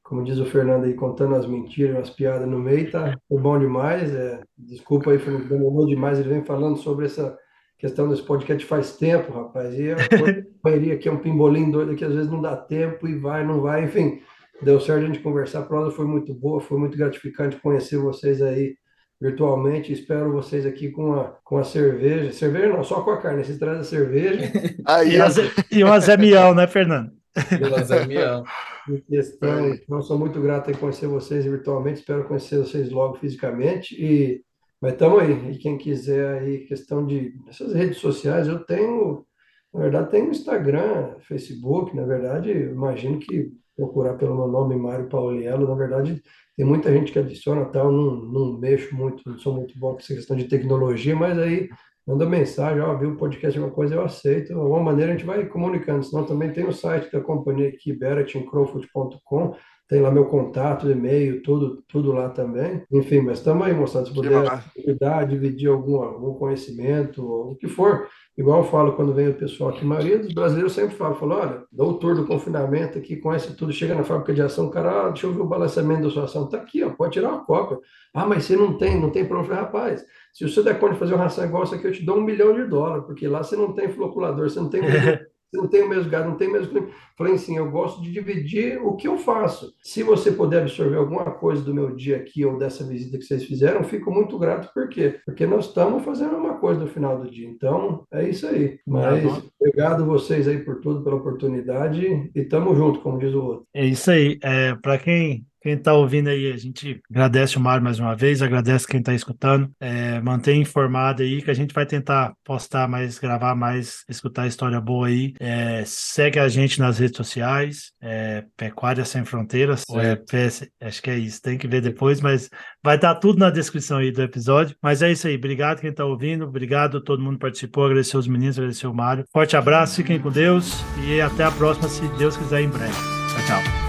Como 0.02 0.24
diz 0.24 0.38
o 0.38 0.44
Fernando 0.44 0.84
aí, 0.84 0.92
contando 0.92 1.36
as 1.36 1.46
mentiras, 1.46 1.96
as 1.96 2.10
piadas 2.10 2.46
no 2.46 2.58
meio, 2.58 2.90
tá 2.90 3.16
foi 3.28 3.40
bom 3.40 3.58
demais. 3.58 4.14
É, 4.14 4.42
desculpa 4.58 5.12
aí, 5.12 5.18
demorou 5.18 5.86
demais. 5.86 6.18
Ele 6.18 6.28
vem 6.28 6.44
falando 6.44 6.76
sobre 6.76 7.06
essa 7.06 7.38
questão 7.78 8.08
desse 8.08 8.22
podcast 8.22 8.66
faz 8.66 8.96
tempo, 8.96 9.32
rapaz. 9.32 9.72
E 9.78 9.92
a 9.92 9.96
maioria 10.62 10.94
aqui 10.94 11.08
é 11.08 11.12
um 11.12 11.20
pimbolim 11.20 11.70
doido 11.70 11.96
que 11.96 12.04
às 12.04 12.12
vezes 12.12 12.30
não 12.30 12.42
dá 12.42 12.56
tempo 12.56 13.08
e 13.08 13.16
vai, 13.18 13.46
não 13.46 13.62
vai. 13.62 13.84
Enfim, 13.84 14.20
deu 14.62 14.80
certo 14.80 15.04
a 15.04 15.06
gente 15.06 15.20
conversar. 15.20 15.60
A 15.60 15.66
prosa 15.66 15.90
foi 15.94 16.06
muito 16.06 16.34
boa, 16.34 16.60
foi 16.60 16.78
muito 16.78 16.96
gratificante 16.96 17.56
conhecer 17.56 17.98
vocês 17.98 18.42
aí 18.42 18.76
virtualmente. 19.20 19.92
Espero 19.92 20.32
vocês 20.32 20.64
aqui 20.64 20.90
com 20.90 21.14
a, 21.14 21.24
com 21.44 21.58
a 21.58 21.64
cerveja. 21.64 22.32
Cerveja 22.32 22.68
não, 22.68 22.82
só 22.82 23.02
com 23.02 23.10
a 23.10 23.18
carne. 23.18 23.44
Vocês 23.44 23.58
trazem 23.58 23.80
a 23.80 23.84
cerveja. 23.84 24.52
Aí, 24.86 25.16
e, 25.70 25.84
uma 25.84 26.00
Zé 26.00 26.16
Mião, 26.16 26.54
né, 26.54 26.66
Fernando? 26.66 27.12
E 27.36 27.64
uma 27.64 27.82
Zé 27.82 28.06
Mião. 28.06 28.44
Questão, 29.08 29.74
então, 29.74 30.02
sou 30.02 30.18
muito 30.18 30.40
grato 30.40 30.70
em 30.70 30.74
conhecer 30.74 31.06
vocês 31.06 31.44
virtualmente. 31.44 32.00
Espero 32.00 32.24
conhecer 32.24 32.58
vocês 32.58 32.90
logo 32.90 33.18
fisicamente. 33.18 33.94
E, 33.94 34.42
mas 34.80 34.94
estamos 34.94 35.20
aí. 35.20 35.52
E 35.52 35.58
quem 35.58 35.76
quiser 35.76 36.40
aí, 36.40 36.60
questão 36.60 37.06
de 37.06 37.34
essas 37.48 37.74
redes 37.74 37.98
sociais, 37.98 38.48
eu 38.48 38.58
tenho, 38.60 39.24
na 39.72 39.80
verdade, 39.80 40.10
tenho 40.10 40.30
Instagram, 40.30 41.16
Facebook. 41.20 41.94
Na 41.94 42.04
verdade, 42.04 42.50
imagino 42.50 43.18
que 43.18 43.52
procurar 43.80 44.14
pelo 44.14 44.36
meu 44.36 44.46
nome, 44.46 44.76
Mário 44.76 45.08
Pauliello, 45.08 45.66
na 45.66 45.74
verdade, 45.74 46.22
tem 46.54 46.66
muita 46.66 46.92
gente 46.92 47.10
que 47.10 47.18
adiciona 47.18 47.64
tal, 47.64 47.90
não, 47.90 48.16
não 48.16 48.58
mexo 48.58 48.94
muito, 48.94 49.22
não 49.26 49.38
sou 49.38 49.54
muito 49.54 49.78
bom 49.78 49.92
com 49.92 49.98
essa 49.98 50.14
questão 50.14 50.36
de 50.36 50.44
tecnologia, 50.44 51.16
mas 51.16 51.38
aí 51.38 51.70
manda 52.06 52.28
mensagem, 52.28 52.82
ó, 52.82 52.94
viu 52.98 53.12
o 53.12 53.16
podcast 53.16 53.58
alguma 53.58 53.74
coisa, 53.74 53.94
eu 53.94 54.04
aceito. 54.04 54.48
De 54.48 54.52
alguma 54.52 54.82
maneira 54.82 55.12
a 55.12 55.16
gente 55.16 55.24
vai 55.24 55.46
comunicando, 55.46 56.04
senão 56.04 56.26
também 56.26 56.52
tem 56.52 56.66
o 56.66 56.72
site 56.72 57.10
da 57.10 57.20
companhia 57.20 57.68
aqui, 57.68 57.94
beratinCrowfoot.com, 57.94 59.56
tem 59.90 60.00
lá 60.00 60.10
meu 60.10 60.24
contato, 60.26 60.88
e-mail, 60.88 61.42
tudo, 61.42 61.82
tudo 61.88 62.12
lá 62.12 62.28
também. 62.28 62.82
Enfim, 62.92 63.20
mas 63.20 63.38
estamos 63.38 63.66
aí, 63.66 63.74
moçada, 63.74 64.06
se 64.06 64.14
puder 64.14 64.32
ajudar, 64.78 65.26
dividir 65.26 65.68
algum, 65.68 65.96
algum 65.96 66.32
conhecimento, 66.34 67.26
ou 67.26 67.50
o 67.50 67.56
que 67.56 67.66
for, 67.66 68.06
Igual 68.40 68.60
eu 68.60 68.64
falo 68.70 68.92
quando 68.92 69.12
vem 69.12 69.28
o 69.28 69.34
pessoal 69.34 69.68
aqui, 69.68 69.82
a 69.82 69.86
maioria 69.86 70.18
dos 70.18 70.32
brasileiros 70.32 70.72
sempre 70.72 70.96
fala, 70.96 71.14
fala, 71.14 71.36
olha, 71.36 71.62
doutor 71.70 72.14
do 72.14 72.26
confinamento 72.26 72.96
aqui, 72.96 73.16
conhece 73.16 73.54
tudo, 73.54 73.70
chega 73.70 73.94
na 73.94 74.02
fábrica 74.02 74.32
de 74.32 74.40
ação, 74.40 74.70
cara, 74.70 75.08
ah, 75.08 75.08
deixa 75.10 75.26
eu 75.26 75.34
ver 75.34 75.42
o 75.42 75.46
balanceamento 75.46 76.04
da 76.04 76.10
sua 76.10 76.24
ação, 76.24 76.48
tá 76.48 76.56
aqui, 76.56 76.82
ó, 76.82 76.88
pode 76.88 77.12
tirar 77.12 77.28
uma 77.28 77.44
cópia. 77.44 77.78
Ah, 78.14 78.26
mas 78.26 78.46
você 78.46 78.56
não 78.56 78.78
tem, 78.78 78.98
não 78.98 79.10
tem 79.10 79.30
onde, 79.30 79.50
rapaz, 79.50 80.02
se 80.32 80.48
você 80.48 80.62
der 80.62 80.80
conta 80.80 80.94
de 80.94 80.98
fazer 80.98 81.12
uma 81.12 81.24
ração 81.24 81.44
igual 81.44 81.64
essa 81.64 81.74
aqui, 81.74 81.86
eu 81.86 81.92
te 81.92 82.02
dou 82.02 82.16
um 82.16 82.22
milhão 82.22 82.54
de 82.54 82.64
dólares, 82.64 83.04
porque 83.04 83.28
lá 83.28 83.42
você 83.42 83.56
não 83.56 83.74
tem 83.74 83.90
floculador, 83.90 84.48
você 84.48 84.58
não 84.58 84.70
tem 84.70 84.80
não 85.52 85.66
tem 85.66 85.82
o 85.82 85.88
mesmo 85.88 86.10
gado, 86.10 86.28
não 86.28 86.36
tem 86.36 86.48
o 86.48 86.52
mesmo 86.52 86.68
clima. 86.68 86.88
Falei 87.16 87.34
assim, 87.34 87.56
eu 87.56 87.70
gosto 87.70 88.00
de 88.02 88.12
dividir 88.12 88.80
o 88.82 88.96
que 88.96 89.08
eu 89.08 89.18
faço. 89.18 89.74
Se 89.82 90.02
você 90.02 90.30
puder 90.30 90.62
absorver 90.62 90.96
alguma 90.96 91.30
coisa 91.32 91.62
do 91.62 91.74
meu 91.74 91.94
dia 91.94 92.16
aqui 92.16 92.44
ou 92.44 92.56
dessa 92.56 92.86
visita 92.86 93.18
que 93.18 93.24
vocês 93.24 93.44
fizeram, 93.44 93.84
fico 93.84 94.10
muito 94.10 94.38
grato. 94.38 94.72
Por 94.72 94.88
quê? 94.88 95.20
Porque 95.24 95.46
nós 95.46 95.66
estamos 95.66 96.04
fazendo 96.04 96.36
uma 96.36 96.58
coisa 96.58 96.80
no 96.80 96.86
final 96.86 97.18
do 97.18 97.30
dia. 97.30 97.48
Então, 97.48 98.06
é 98.12 98.28
isso 98.28 98.46
aí. 98.46 98.78
Mas 98.86 99.24
obrigado 99.60 100.06
vocês 100.06 100.48
aí 100.48 100.58
por 100.58 100.80
tudo, 100.80 101.02
pela 101.02 101.16
oportunidade 101.16 102.30
e 102.34 102.44
tamo 102.44 102.74
junto, 102.74 103.00
como 103.00 103.18
diz 103.18 103.34
o 103.34 103.42
outro. 103.42 103.66
É 103.74 103.84
isso 103.84 104.10
aí. 104.10 104.38
É, 104.42 104.74
Para 104.76 104.98
quem 104.98 105.44
quem 105.60 105.74
está 105.74 105.92
ouvindo 105.92 106.28
aí, 106.28 106.50
a 106.50 106.56
gente 106.56 107.00
agradece 107.10 107.56
o 107.56 107.60
Mário 107.60 107.84
mais 107.84 107.98
uma 107.98 108.16
vez, 108.16 108.40
agradece 108.40 108.86
quem 108.86 109.00
está 109.00 109.14
escutando. 109.14 109.70
É, 109.78 110.20
mantém 110.20 110.62
informado 110.62 111.22
aí 111.22 111.42
que 111.42 111.50
a 111.50 111.54
gente 111.54 111.74
vai 111.74 111.84
tentar 111.84 112.32
postar 112.44 112.88
mais, 112.88 113.18
gravar 113.18 113.54
mais, 113.54 114.02
escutar 114.08 114.46
história 114.46 114.80
boa 114.80 115.08
aí. 115.08 115.34
É, 115.38 115.82
segue 115.84 116.38
a 116.38 116.48
gente 116.48 116.80
nas 116.80 116.98
redes 116.98 117.16
sociais, 117.16 117.92
é, 118.00 118.44
Pecuária 118.56 119.04
Sem 119.04 119.24
Fronteiras. 119.24 119.84
É, 119.90 120.16
PS, 120.16 120.68
acho 120.80 121.02
que 121.02 121.10
é 121.10 121.18
isso, 121.18 121.42
tem 121.42 121.58
que 121.58 121.68
ver 121.68 121.82
depois, 121.82 122.20
mas 122.20 122.48
vai 122.82 122.96
estar 122.96 123.14
tá 123.14 123.20
tudo 123.20 123.38
na 123.38 123.50
descrição 123.50 123.98
aí 123.98 124.10
do 124.10 124.22
episódio. 124.22 124.74
Mas 124.82 125.02
é 125.02 125.12
isso 125.12 125.26
aí, 125.26 125.36
obrigado 125.36 125.80
quem 125.80 125.90
está 125.90 126.04
ouvindo, 126.04 126.46
obrigado 126.46 126.98
a 126.98 127.00
todo 127.02 127.22
mundo 127.22 127.34
que 127.34 127.40
participou, 127.40 127.84
agradecer 127.84 128.16
os 128.16 128.26
meninos, 128.26 128.58
agradecer 128.58 128.86
o 128.86 128.94
Mário. 128.94 129.24
Forte 129.30 129.56
abraço, 129.56 129.96
fiquem 129.96 130.18
com 130.18 130.30
Deus 130.30 130.82
e 131.06 131.20
até 131.20 131.44
a 131.44 131.50
próxima, 131.50 131.88
se 131.88 132.06
Deus 132.16 132.36
quiser, 132.36 132.62
em 132.62 132.68
breve. 132.68 132.94
Tchau, 132.94 133.46
tchau. 133.46 133.79